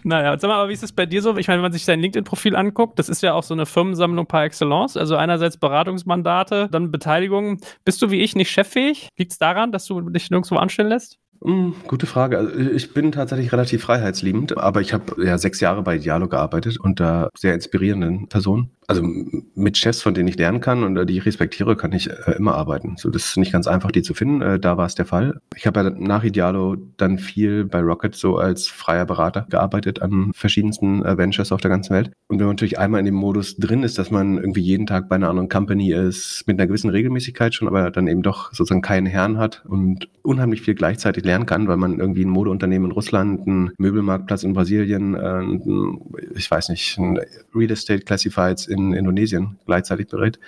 Naja, 0.08 0.38
sag 0.38 0.48
mal, 0.48 0.54
aber 0.54 0.70
wie 0.70 0.72
ist 0.72 0.82
es 0.82 0.92
bei 0.92 1.04
dir 1.04 1.20
so? 1.20 1.36
Ich 1.36 1.48
meine, 1.48 1.58
wenn 1.58 1.64
man 1.64 1.72
sich 1.72 1.84
dein 1.84 2.00
LinkedIn-Profil 2.00 2.56
anguckt, 2.56 2.98
das 2.98 3.10
ist 3.10 3.22
ja 3.22 3.34
auch 3.34 3.42
so 3.42 3.52
eine 3.52 3.66
Firmensammlung 3.66 4.24
par 4.24 4.42
excellence. 4.44 4.96
Also 4.96 5.16
einerseits 5.16 5.58
Beratungsmandate, 5.58 6.68
dann 6.70 6.90
Beteiligung. 6.90 7.60
Bist 7.84 8.00
du 8.00 8.10
wie 8.10 8.22
ich 8.22 8.34
nicht 8.34 8.50
cheffähig? 8.50 9.08
Liegt 9.18 9.32
es 9.32 9.38
daran, 9.38 9.70
dass 9.70 9.84
du 9.84 10.00
dich 10.08 10.30
nirgendwo 10.30 10.56
anstellen 10.56 10.88
lässt? 10.88 11.18
Hm, 11.42 11.74
gute 11.86 12.06
Frage. 12.06 12.38
Also 12.38 12.58
ich 12.58 12.92
bin 12.92 13.12
tatsächlich 13.12 13.52
relativ 13.52 13.82
freiheitsliebend, 13.82 14.58
aber 14.58 14.80
ich 14.80 14.92
habe 14.92 15.24
ja 15.24 15.38
sechs 15.38 15.60
Jahre 15.60 15.82
bei 15.82 15.98
Dialo 15.98 16.28
gearbeitet 16.28 16.78
unter 16.80 17.30
sehr 17.36 17.54
inspirierenden 17.54 18.28
Personen. 18.28 18.70
Also 18.90 19.02
mit 19.54 19.76
Chefs, 19.76 20.00
von 20.00 20.14
denen 20.14 20.28
ich 20.28 20.38
lernen 20.38 20.62
kann 20.62 20.82
und 20.82 20.96
äh, 20.96 21.04
die 21.04 21.18
ich 21.18 21.26
respektiere, 21.26 21.76
kann 21.76 21.92
ich 21.92 22.08
äh, 22.08 22.32
immer 22.38 22.54
arbeiten. 22.54 22.94
So, 22.96 23.10
das 23.10 23.26
ist 23.26 23.36
nicht 23.36 23.52
ganz 23.52 23.66
einfach, 23.66 23.90
die 23.90 24.00
zu 24.00 24.14
finden. 24.14 24.40
Äh, 24.40 24.58
da 24.58 24.78
war 24.78 24.86
es 24.86 24.94
der 24.94 25.04
Fall. 25.04 25.40
Ich 25.54 25.66
habe 25.66 25.80
ja 25.80 25.90
nach 25.90 26.24
Idealo 26.24 26.76
dann 26.96 27.18
viel 27.18 27.66
bei 27.66 27.80
Rocket 27.80 28.14
so 28.14 28.38
als 28.38 28.66
freier 28.66 29.04
Berater 29.04 29.46
gearbeitet 29.50 30.00
an 30.00 30.32
verschiedensten 30.34 31.04
Ventures 31.04 31.52
auf 31.52 31.60
der 31.60 31.70
ganzen 31.70 31.94
Welt. 31.94 32.12
Und 32.28 32.38
wenn 32.38 32.46
man 32.46 32.54
natürlich 32.54 32.78
einmal 32.78 33.00
in 33.00 33.04
dem 33.04 33.14
Modus 33.14 33.56
drin 33.56 33.82
ist, 33.82 33.98
dass 33.98 34.10
man 34.10 34.38
irgendwie 34.38 34.62
jeden 34.62 34.86
Tag 34.86 35.10
bei 35.10 35.16
einer 35.16 35.28
anderen 35.28 35.50
Company 35.50 35.92
ist, 35.92 36.44
mit 36.46 36.58
einer 36.58 36.66
gewissen 36.66 36.88
Regelmäßigkeit 36.88 37.54
schon, 37.54 37.68
aber 37.68 37.90
dann 37.90 38.06
eben 38.06 38.22
doch 38.22 38.54
sozusagen 38.54 38.80
keinen 38.80 39.06
Herrn 39.06 39.36
hat 39.36 39.64
und 39.66 40.08
unheimlich 40.22 40.62
viel 40.62 40.74
gleichzeitig 40.74 41.24
lernen 41.24 41.46
kann, 41.46 41.68
weil 41.68 41.76
man 41.76 42.00
irgendwie 42.00 42.24
ein 42.24 42.30
Modeunternehmen 42.30 42.90
in 42.90 42.92
Russland, 42.92 43.46
einen 43.46 43.72
Möbelmarktplatz 43.76 44.44
in 44.44 44.54
Brasilien, 44.54 45.14
äh, 45.14 45.42
ich 46.34 46.50
weiß 46.50 46.70
nicht, 46.70 46.96
ein 46.98 47.18
Real 47.54 47.70
Estate 47.70 48.00
Classifieds 48.00 48.66
in 48.66 48.77
Indonesien 48.94 49.58
gleichzeitig 49.66 50.08
berät. 50.08 50.38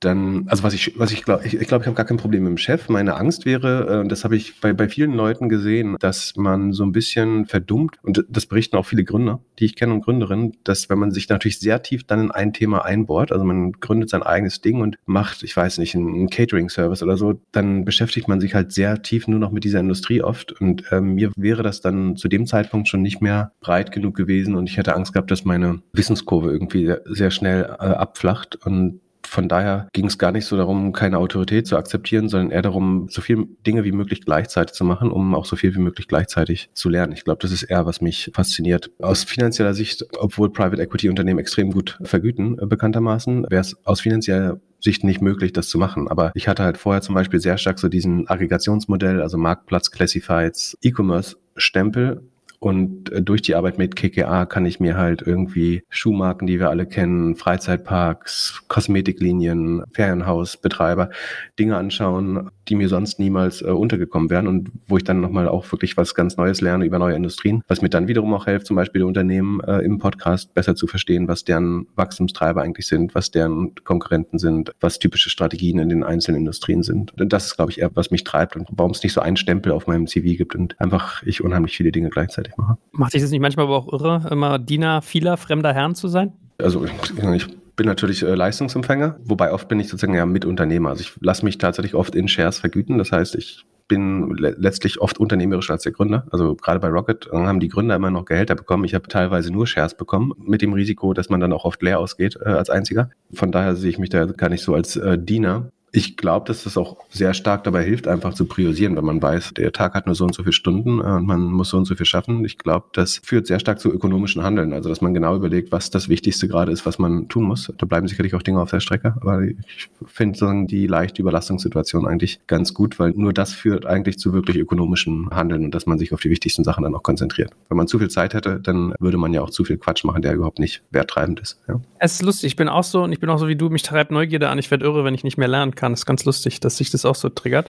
Dann, 0.00 0.46
also 0.48 0.62
was 0.62 0.72
ich, 0.74 0.98
was 0.98 1.12
ich 1.12 1.24
glaube, 1.24 1.46
ich, 1.46 1.54
ich 1.54 1.68
glaube, 1.68 1.82
ich 1.82 1.86
habe 1.86 1.96
gar 1.96 2.06
kein 2.06 2.16
Problem 2.16 2.44
mit 2.44 2.50
dem 2.50 2.58
Chef. 2.58 2.88
Meine 2.88 3.16
Angst 3.16 3.44
wäre, 3.44 4.02
äh, 4.04 4.08
das 4.08 4.24
habe 4.24 4.36
ich 4.36 4.60
bei, 4.60 4.72
bei 4.72 4.88
vielen 4.88 5.12
Leuten 5.12 5.48
gesehen, 5.48 5.96
dass 6.00 6.34
man 6.36 6.72
so 6.72 6.84
ein 6.84 6.92
bisschen 6.92 7.46
verdummt, 7.46 7.96
und 8.02 8.24
das 8.28 8.46
berichten 8.46 8.76
auch 8.76 8.86
viele 8.86 9.04
Gründer, 9.04 9.40
die 9.58 9.66
ich 9.66 9.76
kenne 9.76 9.92
und 9.92 10.04
Gründerinnen, 10.04 10.56
dass 10.64 10.88
wenn 10.88 10.98
man 10.98 11.10
sich 11.10 11.28
natürlich 11.28 11.58
sehr 11.58 11.82
tief 11.82 12.04
dann 12.04 12.20
in 12.20 12.30
ein 12.30 12.52
Thema 12.52 12.84
einbohrt, 12.84 13.30
also 13.30 13.44
man 13.44 13.72
gründet 13.72 14.10
sein 14.10 14.22
eigenes 14.22 14.60
Ding 14.60 14.80
und 14.80 14.96
macht, 15.04 15.42
ich 15.42 15.56
weiß 15.56 15.78
nicht, 15.78 15.94
einen 15.94 16.30
Catering-Service 16.30 17.02
oder 17.02 17.16
so, 17.16 17.40
dann 17.52 17.84
beschäftigt 17.84 18.26
man 18.26 18.40
sich 18.40 18.54
halt 18.54 18.72
sehr 18.72 19.02
tief 19.02 19.28
nur 19.28 19.38
noch 19.38 19.50
mit 19.50 19.64
dieser 19.64 19.80
Industrie 19.80 20.22
oft. 20.22 20.52
Und 20.60 20.84
ähm, 20.90 21.14
mir 21.14 21.30
wäre 21.36 21.62
das 21.62 21.80
dann 21.80 22.16
zu 22.16 22.28
dem 22.28 22.46
Zeitpunkt 22.46 22.88
schon 22.88 23.02
nicht 23.02 23.20
mehr 23.20 23.52
breit 23.60 23.92
genug 23.92 24.16
gewesen 24.16 24.54
und 24.54 24.68
ich 24.68 24.76
hätte 24.76 24.94
Angst 24.94 25.12
gehabt, 25.12 25.30
dass 25.30 25.44
meine 25.44 25.82
Wissenskurve 25.92 26.50
irgendwie 26.50 26.86
sehr, 26.86 27.02
sehr 27.06 27.30
schnell 27.30 27.64
äh, 27.64 27.84
abflacht 27.84 28.56
und 28.64 29.00
von 29.30 29.48
daher 29.48 29.88
ging 29.92 30.06
es 30.06 30.18
gar 30.18 30.32
nicht 30.32 30.44
so 30.44 30.56
darum, 30.56 30.92
keine 30.92 31.18
Autorität 31.18 31.64
zu 31.68 31.76
akzeptieren, 31.76 32.28
sondern 32.28 32.50
eher 32.50 32.62
darum, 32.62 33.06
so 33.08 33.20
viele 33.20 33.46
Dinge 33.64 33.84
wie 33.84 33.92
möglich 33.92 34.22
gleichzeitig 34.24 34.74
zu 34.74 34.84
machen, 34.84 35.12
um 35.12 35.36
auch 35.36 35.44
so 35.44 35.54
viel 35.54 35.72
wie 35.76 35.78
möglich 35.78 36.08
gleichzeitig 36.08 36.68
zu 36.74 36.88
lernen. 36.88 37.12
Ich 37.12 37.22
glaube, 37.22 37.38
das 37.40 37.52
ist 37.52 37.62
eher, 37.62 37.86
was 37.86 38.00
mich 38.00 38.32
fasziniert. 38.34 38.90
Aus 38.98 39.22
finanzieller 39.22 39.72
Sicht, 39.72 40.04
obwohl 40.18 40.50
Private 40.50 40.82
Equity 40.82 41.08
Unternehmen 41.08 41.38
extrem 41.38 41.70
gut 41.70 41.96
vergüten, 42.02 42.58
äh, 42.58 42.66
bekanntermaßen, 42.66 43.46
wäre 43.48 43.60
es 43.60 43.76
aus 43.86 44.00
finanzieller 44.00 44.60
Sicht 44.80 45.04
nicht 45.04 45.20
möglich, 45.20 45.52
das 45.52 45.68
zu 45.68 45.78
machen. 45.78 46.08
Aber 46.08 46.32
ich 46.34 46.48
hatte 46.48 46.64
halt 46.64 46.76
vorher 46.76 47.00
zum 47.00 47.14
Beispiel 47.14 47.38
sehr 47.38 47.56
stark 47.56 47.78
so 47.78 47.88
diesen 47.88 48.28
Aggregationsmodell, 48.28 49.22
also 49.22 49.38
Marktplatz, 49.38 49.92
Classifieds, 49.92 50.76
E-Commerce-Stempel 50.82 52.22
und 52.60 53.10
äh, 53.10 53.22
durch 53.22 53.42
die 53.42 53.54
Arbeit 53.54 53.78
mit 53.78 53.96
KKA 53.96 54.44
kann 54.44 54.66
ich 54.66 54.78
mir 54.78 54.96
halt 54.96 55.22
irgendwie 55.22 55.82
Schuhmarken, 55.88 56.46
die 56.46 56.60
wir 56.60 56.68
alle 56.68 56.86
kennen, 56.86 57.34
Freizeitparks, 57.34 58.64
Kosmetiklinien, 58.68 59.82
Ferienhausbetreiber, 59.92 61.10
Dinge 61.58 61.78
anschauen, 61.78 62.50
die 62.70 62.76
mir 62.76 62.88
sonst 62.88 63.18
niemals 63.18 63.62
äh, 63.62 63.66
untergekommen 63.66 64.30
wären 64.30 64.46
und 64.46 64.70
wo 64.86 64.96
ich 64.96 65.04
dann 65.04 65.20
nochmal 65.20 65.48
auch 65.48 65.70
wirklich 65.72 65.96
was 65.96 66.14
ganz 66.14 66.36
Neues 66.36 66.60
lerne 66.60 66.84
über 66.84 66.98
neue 66.98 67.16
Industrien, 67.16 67.62
was 67.68 67.82
mir 67.82 67.90
dann 67.90 68.08
wiederum 68.08 68.32
auch 68.32 68.44
hilft, 68.44 68.66
zum 68.66 68.76
Beispiel 68.76 69.02
Unternehmen 69.02 69.60
äh, 69.60 69.78
im 69.78 69.98
Podcast 69.98 70.54
besser 70.54 70.76
zu 70.76 70.86
verstehen, 70.86 71.26
was 71.28 71.44
deren 71.44 71.88
Wachstumstreiber 71.96 72.62
eigentlich 72.62 72.86
sind, 72.86 73.14
was 73.14 73.30
deren 73.30 73.74
Konkurrenten 73.84 74.38
sind, 74.38 74.72
was 74.80 74.98
typische 75.00 75.30
Strategien 75.30 75.78
in 75.80 75.88
den 75.88 76.04
einzelnen 76.04 76.38
Industrien 76.38 76.82
sind. 76.82 77.12
Und 77.20 77.32
das 77.32 77.46
ist, 77.46 77.56
glaube 77.56 77.72
ich, 77.72 77.80
eher, 77.80 77.90
was 77.94 78.10
mich 78.10 78.24
treibt 78.24 78.56
und 78.56 78.68
warum 78.70 78.92
es 78.92 79.02
nicht 79.02 79.12
so 79.12 79.20
einen 79.20 79.36
Stempel 79.36 79.72
auf 79.72 79.86
meinem 79.86 80.06
CV 80.06 80.36
gibt 80.36 80.54
und 80.54 80.80
einfach 80.80 81.22
ich 81.24 81.42
unheimlich 81.42 81.76
viele 81.76 81.90
Dinge 81.90 82.10
gleichzeitig 82.10 82.56
mache. 82.56 82.78
Macht 82.92 83.14
dich 83.14 83.22
das 83.22 83.30
nicht 83.32 83.40
manchmal 83.40 83.66
aber 83.66 83.76
auch 83.76 83.92
irre, 83.92 84.28
immer 84.30 84.58
Diener 84.58 85.02
vieler 85.02 85.36
fremder 85.36 85.74
Herren 85.74 85.94
zu 85.94 86.08
sein? 86.08 86.32
Also 86.58 86.84
ich 86.84 87.46
bin 87.80 87.86
natürlich 87.86 88.22
äh, 88.22 88.34
Leistungsempfänger, 88.34 89.16
wobei 89.24 89.54
oft 89.54 89.66
bin 89.68 89.80
ich 89.80 89.88
sozusagen 89.88 90.12
ja 90.12 90.26
Mitunternehmer. 90.26 90.90
Also 90.90 91.00
ich 91.00 91.12
lasse 91.22 91.46
mich 91.46 91.56
tatsächlich 91.56 91.94
oft 91.94 92.14
in 92.14 92.28
Shares 92.28 92.58
vergüten. 92.58 92.98
Das 92.98 93.10
heißt, 93.10 93.36
ich 93.36 93.64
bin 93.88 94.34
le 94.36 94.54
letztlich 94.58 95.00
oft 95.00 95.16
unternehmerischer 95.16 95.72
als 95.72 95.84
der 95.84 95.92
Gründer. 95.92 96.26
Also 96.30 96.56
gerade 96.56 96.78
bei 96.78 96.88
Rocket 96.88 97.30
äh, 97.32 97.36
haben 97.36 97.58
die 97.58 97.68
Gründer 97.68 97.96
immer 97.96 98.10
noch 98.10 98.26
Gehälter 98.26 98.54
bekommen. 98.54 98.84
Ich 98.84 98.94
habe 98.94 99.08
teilweise 99.08 99.50
nur 99.50 99.66
Shares 99.66 99.94
bekommen, 99.94 100.34
mit 100.36 100.60
dem 100.60 100.74
Risiko, 100.74 101.14
dass 101.14 101.30
man 101.30 101.40
dann 101.40 101.54
auch 101.54 101.64
oft 101.64 101.80
leer 101.80 102.00
ausgeht 102.00 102.36
äh, 102.44 102.50
als 102.50 102.68
einziger. 102.68 103.08
Von 103.32 103.50
daher 103.50 103.74
sehe 103.76 103.88
ich 103.88 103.98
mich 103.98 104.10
da 104.10 104.26
gar 104.26 104.50
nicht 104.50 104.62
so 104.62 104.74
als 104.74 104.96
äh, 104.96 105.16
Diener. 105.18 105.72
Ich 105.92 106.16
glaube, 106.16 106.46
dass 106.46 106.64
das 106.64 106.76
auch 106.76 106.98
sehr 107.08 107.34
stark 107.34 107.64
dabei 107.64 107.82
hilft, 107.82 108.06
einfach 108.06 108.34
zu 108.34 108.44
priorisieren, 108.44 108.96
wenn 108.96 109.04
man 109.04 109.20
weiß, 109.20 109.54
der 109.54 109.72
Tag 109.72 109.94
hat 109.94 110.06
nur 110.06 110.14
so 110.14 110.24
und 110.24 110.34
so 110.34 110.42
viele 110.42 110.52
Stunden 110.52 111.00
äh, 111.00 111.02
und 111.02 111.26
man 111.26 111.42
muss 111.42 111.70
so 111.70 111.76
und 111.76 111.84
so 111.84 111.94
viel 111.94 112.06
schaffen. 112.06 112.44
Ich 112.44 112.58
glaube, 112.58 112.86
das 112.92 113.20
führt 113.24 113.46
sehr 113.46 113.58
stark 113.58 113.80
zu 113.80 113.92
ökonomischen 113.92 114.42
Handeln. 114.42 114.72
Also, 114.72 114.88
dass 114.88 115.00
man 115.00 115.14
genau 115.14 115.34
überlegt, 115.34 115.72
was 115.72 115.90
das 115.90 116.08
Wichtigste 116.08 116.46
gerade 116.48 116.70
ist, 116.70 116.86
was 116.86 116.98
man 116.98 117.28
tun 117.28 117.44
muss. 117.44 117.72
Da 117.76 117.86
bleiben 117.86 118.06
sicherlich 118.06 118.34
auch 118.34 118.42
Dinge 118.42 118.60
auf 118.60 118.70
der 118.70 118.80
Strecke, 118.80 119.16
aber 119.20 119.42
ich 119.42 119.90
finde 120.06 120.66
die 120.66 120.86
leichte 120.86 121.22
Überlastungssituation 121.22 122.06
eigentlich 122.06 122.40
ganz 122.46 122.72
gut, 122.72 122.98
weil 122.98 123.10
nur 123.10 123.32
das 123.32 123.52
führt 123.52 123.86
eigentlich 123.86 124.18
zu 124.18 124.32
wirklich 124.32 124.56
ökonomischen 124.56 125.30
Handeln 125.30 125.64
und 125.64 125.74
dass 125.74 125.86
man 125.86 125.98
sich 125.98 126.12
auf 126.12 126.20
die 126.20 126.30
wichtigsten 126.30 126.62
Sachen 126.64 126.84
dann 126.84 126.94
auch 126.94 127.02
konzentriert. 127.02 127.50
Wenn 127.68 127.76
man 127.76 127.88
zu 127.88 127.98
viel 127.98 128.08
Zeit 128.08 128.34
hätte, 128.34 128.60
dann 128.60 128.94
würde 129.00 129.18
man 129.18 129.34
ja 129.34 129.42
auch 129.42 129.50
zu 129.50 129.64
viel 129.64 129.76
Quatsch 129.76 130.04
machen, 130.04 130.22
der 130.22 130.34
überhaupt 130.34 130.58
nicht 130.60 130.82
werttreibend 130.90 131.40
ist. 131.40 131.60
Ja. 131.68 131.80
Es 131.98 132.14
ist 132.14 132.22
lustig, 132.22 132.48
ich 132.48 132.56
bin 132.56 132.68
auch 132.68 132.84
so 132.84 133.02
und 133.02 133.12
ich 133.12 133.20
bin 133.20 133.28
auch 133.28 133.38
so 133.38 133.48
wie 133.48 133.56
du, 133.56 133.68
mich 133.70 133.82
treibt 133.82 134.10
Neugierde 134.10 134.48
an. 134.48 134.58
Ich 134.58 134.70
werde 134.70 134.84
irre, 134.84 135.04
wenn 135.04 135.14
ich 135.14 135.24
nicht 135.24 135.36
mehr 135.36 135.48
lernen 135.48 135.74
kann. 135.74 135.79
Das 135.80 136.00
ist 136.00 136.06
ganz 136.06 136.24
lustig, 136.24 136.60
dass 136.60 136.76
sich 136.76 136.90
das 136.90 137.04
auch 137.04 137.14
so 137.14 137.28
triggert. 137.28 137.66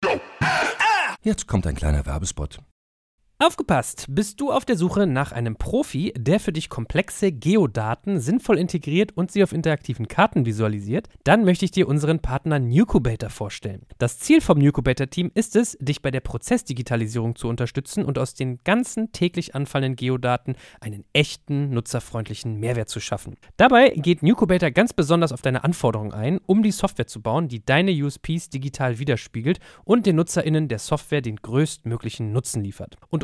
Jetzt 1.22 1.48
kommt 1.48 1.68
ein 1.68 1.76
kleiner 1.76 2.06
Werbespot. 2.06 2.60
Aufgepasst! 3.42 4.08
Bist 4.10 4.42
du 4.42 4.52
auf 4.52 4.66
der 4.66 4.76
Suche 4.76 5.08
nach 5.08 5.32
einem 5.32 5.56
Profi, 5.56 6.14
der 6.18 6.42
für 6.42 6.52
dich 6.52 6.68
komplexe 6.68 7.32
Geodaten 7.32 8.20
sinnvoll 8.20 8.58
integriert 8.58 9.16
und 9.16 9.32
sie 9.32 9.42
auf 9.44 9.54
interaktiven 9.54 10.10
Karten 10.10 10.46
visualisiert? 10.46 11.08
Dann 11.24 11.46
möchte 11.46 11.64
ich 11.64 11.72
dir 11.72 11.88
unseren 11.88 12.20
Partner 12.20 12.60
Nucubator 12.60 13.30
vorstellen. 13.30 13.84
Das 13.98 14.20
Ziel 14.20 14.42
vom 14.42 14.58
Nucubator-Team 14.58 15.32
ist 15.36 15.56
es, 15.56 15.78
dich 15.80 16.02
bei 16.02 16.12
der 16.12 16.20
Prozessdigitalisierung 16.20 17.38
zu 17.38 17.48
unterstützen 17.48 18.04
und 18.04 18.20
aus 18.20 18.34
den 18.34 18.60
ganzen 18.66 19.14
täglich 19.14 19.56
anfallenden 19.56 19.96
Geodaten 19.96 20.58
einen 20.82 21.06
echten, 21.14 21.70
nutzerfreundlichen 21.70 22.60
Mehrwert 22.60 22.90
zu 22.90 23.00
schaffen. 23.00 23.38
Dabei 23.56 23.92
geht 23.92 24.22
Nucubator 24.22 24.72
ganz 24.72 24.92
besonders 24.92 25.32
auf 25.32 25.42
deine 25.42 25.64
Anforderungen 25.64 26.12
ein, 26.12 26.42
um 26.46 26.62
die 26.62 26.72
Software 26.72 27.08
zu 27.08 27.22
bauen, 27.22 27.48
die 27.48 27.64
deine 27.64 27.92
USPs 27.92 28.50
digital 28.50 29.00
widerspiegelt 29.00 29.62
und 29.86 30.06
den 30.06 30.18
NutzerInnen 30.18 30.68
der 30.68 30.80
Software 30.80 31.22
den 31.22 31.38
größtmöglichen 31.38 32.34
Nutzen 32.34 32.66
liefert. 32.66 32.98
Und 33.08 33.24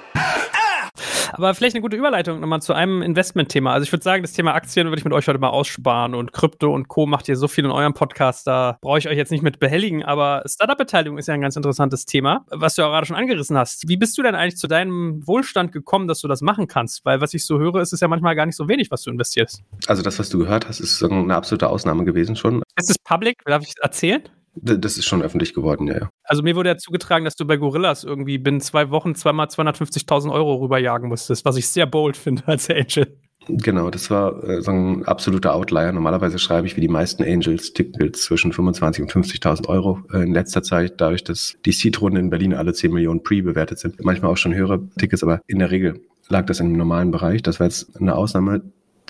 Aber 1.33 1.53
vielleicht 1.53 1.75
eine 1.75 1.81
gute 1.81 1.97
Überleitung 1.97 2.39
nochmal 2.39 2.61
zu 2.61 2.73
einem 2.73 3.01
Investmentthema. 3.01 3.73
Also 3.73 3.83
ich 3.83 3.91
würde 3.91 4.03
sagen, 4.03 4.21
das 4.21 4.33
Thema 4.33 4.53
Aktien 4.53 4.87
würde 4.87 4.99
ich 4.99 5.05
mit 5.05 5.13
euch 5.13 5.27
heute 5.27 5.39
mal 5.39 5.49
aussparen 5.49 6.15
und 6.15 6.33
Krypto 6.33 6.73
und 6.73 6.87
Co. 6.87 7.05
macht 7.05 7.27
ihr 7.29 7.35
so 7.35 7.47
viel 7.47 7.65
in 7.65 7.71
eurem 7.71 7.93
Podcast, 7.93 8.47
da 8.47 8.77
brauche 8.81 8.99
ich 8.99 9.07
euch 9.07 9.17
jetzt 9.17 9.31
nicht 9.31 9.43
mit 9.43 9.59
behelligen, 9.59 10.03
aber 10.03 10.43
Startup-Beteiligung 10.45 11.17
ist 11.17 11.27
ja 11.27 11.33
ein 11.33 11.41
ganz 11.41 11.55
interessantes 11.55 12.05
Thema, 12.05 12.45
was 12.49 12.75
du 12.75 12.81
ja 12.81 12.89
gerade 12.89 13.05
schon 13.05 13.15
angerissen 13.15 13.57
hast. 13.57 13.87
Wie 13.87 13.97
bist 13.97 14.17
du 14.17 14.23
denn 14.23 14.35
eigentlich 14.35 14.57
zu 14.57 14.67
deinem 14.67 15.25
Wohlstand 15.25 15.71
gekommen, 15.71 16.07
dass 16.07 16.21
du 16.21 16.27
das 16.27 16.41
machen 16.41 16.67
kannst? 16.67 17.05
Weil 17.05 17.21
was 17.21 17.33
ich 17.33 17.45
so 17.45 17.59
höre, 17.59 17.81
ist 17.81 17.93
es 17.93 17.99
ja 17.99 18.07
manchmal 18.07 18.35
gar 18.35 18.45
nicht 18.45 18.55
so 18.55 18.67
wenig, 18.67 18.91
was 18.91 19.03
du 19.03 19.11
investierst. 19.11 19.63
Also 19.87 20.01
das, 20.01 20.19
was 20.19 20.29
du 20.29 20.39
gehört 20.39 20.67
hast, 20.67 20.79
ist 20.79 21.03
eine 21.03 21.35
absolute 21.35 21.69
Ausnahme 21.69 22.05
gewesen 22.05 22.35
schon. 22.35 22.63
Ist 22.75 22.89
es 22.89 22.97
public? 22.99 23.43
Darf 23.45 23.63
ich 23.63 23.73
erzählen? 23.81 24.23
Das 24.53 24.97
ist 24.97 25.05
schon 25.05 25.21
öffentlich 25.21 25.53
geworden, 25.53 25.87
ja. 25.87 26.09
Also 26.23 26.43
mir 26.43 26.55
wurde 26.55 26.69
ja 26.69 26.77
zugetragen, 26.77 27.23
dass 27.23 27.35
du 27.35 27.45
bei 27.45 27.57
Gorillas 27.57 28.03
irgendwie 28.03 28.37
binnen 28.37 28.59
zwei 28.59 28.89
Wochen 28.89 29.15
zweimal 29.15 29.47
250.000 29.47 30.31
Euro 30.31 30.55
rüberjagen 30.55 31.07
musstest, 31.07 31.45
was 31.45 31.55
ich 31.55 31.67
sehr 31.67 31.85
bold 31.85 32.17
finde 32.17 32.43
als 32.47 32.69
Angel. 32.69 33.17
Genau, 33.47 33.89
das 33.89 34.11
war 34.11 34.43
äh, 34.43 34.61
so 34.61 34.71
ein 34.71 35.03
absoluter 35.05 35.55
Outlier. 35.55 35.91
Normalerweise 35.91 36.37
schreibe 36.37 36.67
ich 36.67 36.77
wie 36.77 36.81
die 36.81 36.87
meisten 36.87 37.23
Angels 37.23 37.73
Tickets 37.73 38.23
zwischen 38.23 38.51
25.000 38.51 39.01
und 39.01 39.11
50.000 39.11 39.67
Euro. 39.67 39.99
Äh, 40.13 40.23
in 40.23 40.33
letzter 40.33 40.61
Zeit, 40.61 41.01
dadurch, 41.01 41.23
dass 41.23 41.55
die 41.65 41.71
Seed-Runden 41.71 42.17
in 42.17 42.29
Berlin 42.29 42.53
alle 42.53 42.73
10 42.73 42.93
Millionen 42.93 43.23
Pre 43.23 43.41
bewertet 43.41 43.79
sind, 43.79 44.03
manchmal 44.03 44.31
auch 44.31 44.37
schon 44.37 44.53
höhere 44.53 44.87
Tickets, 44.99 45.23
aber 45.23 45.41
in 45.47 45.59
der 45.59 45.71
Regel 45.71 46.01
lag 46.29 46.45
das 46.45 46.59
im 46.59 46.73
normalen 46.73 47.09
Bereich. 47.09 47.41
Das 47.41 47.59
war 47.59 47.67
jetzt 47.67 47.99
eine 47.99 48.15
Ausnahme 48.15 48.61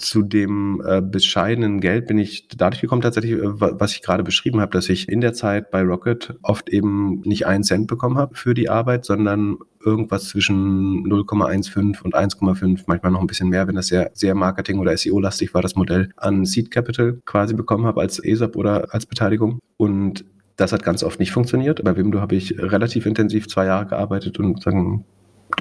zu 0.01 0.23
dem 0.23 0.81
äh, 0.85 1.01
bescheidenen 1.01 1.79
Geld 1.79 2.07
bin 2.07 2.17
ich 2.17 2.47
dadurch 2.49 2.81
gekommen, 2.81 3.01
tatsächlich, 3.01 3.33
äh, 3.33 3.39
was 3.43 3.93
ich 3.93 4.01
gerade 4.01 4.23
beschrieben 4.23 4.59
habe, 4.59 4.71
dass 4.71 4.89
ich 4.89 5.07
in 5.07 5.21
der 5.21 5.33
Zeit 5.33 5.71
bei 5.71 5.81
Rocket 5.81 6.35
oft 6.41 6.69
eben 6.69 7.21
nicht 7.21 7.45
einen 7.45 7.63
Cent 7.63 7.87
bekommen 7.87 8.17
habe 8.17 8.35
für 8.35 8.53
die 8.53 8.69
Arbeit, 8.69 9.05
sondern 9.05 9.57
irgendwas 9.83 10.29
zwischen 10.29 11.05
0,15 11.07 12.01
und 12.01 12.15
1,5, 12.15 12.83
manchmal 12.87 13.11
noch 13.11 13.21
ein 13.21 13.27
bisschen 13.27 13.49
mehr, 13.49 13.67
wenn 13.67 13.75
das 13.75 13.87
sehr, 13.87 14.11
sehr 14.13 14.35
Marketing- 14.35 14.79
oder 14.79 14.95
SEO-lastig 14.95 15.53
war, 15.53 15.61
das 15.61 15.75
Modell 15.75 16.09
an 16.17 16.45
Seed 16.45 16.71
Capital 16.71 17.21
quasi 17.25 17.53
bekommen 17.53 17.85
habe 17.85 18.01
als 18.01 18.23
ESOP 18.23 18.55
oder 18.55 18.93
als 18.93 19.05
Beteiligung. 19.05 19.59
Und 19.77 20.25
das 20.57 20.73
hat 20.73 20.83
ganz 20.83 21.03
oft 21.03 21.19
nicht 21.19 21.31
funktioniert. 21.31 21.83
Bei 21.83 21.95
Wimdo 21.95 22.21
habe 22.21 22.35
ich 22.35 22.59
relativ 22.59 23.05
intensiv 23.05 23.47
zwei 23.47 23.65
Jahre 23.65 23.87
gearbeitet 23.87 24.37
und 24.39 24.61
sagen, 24.61 25.05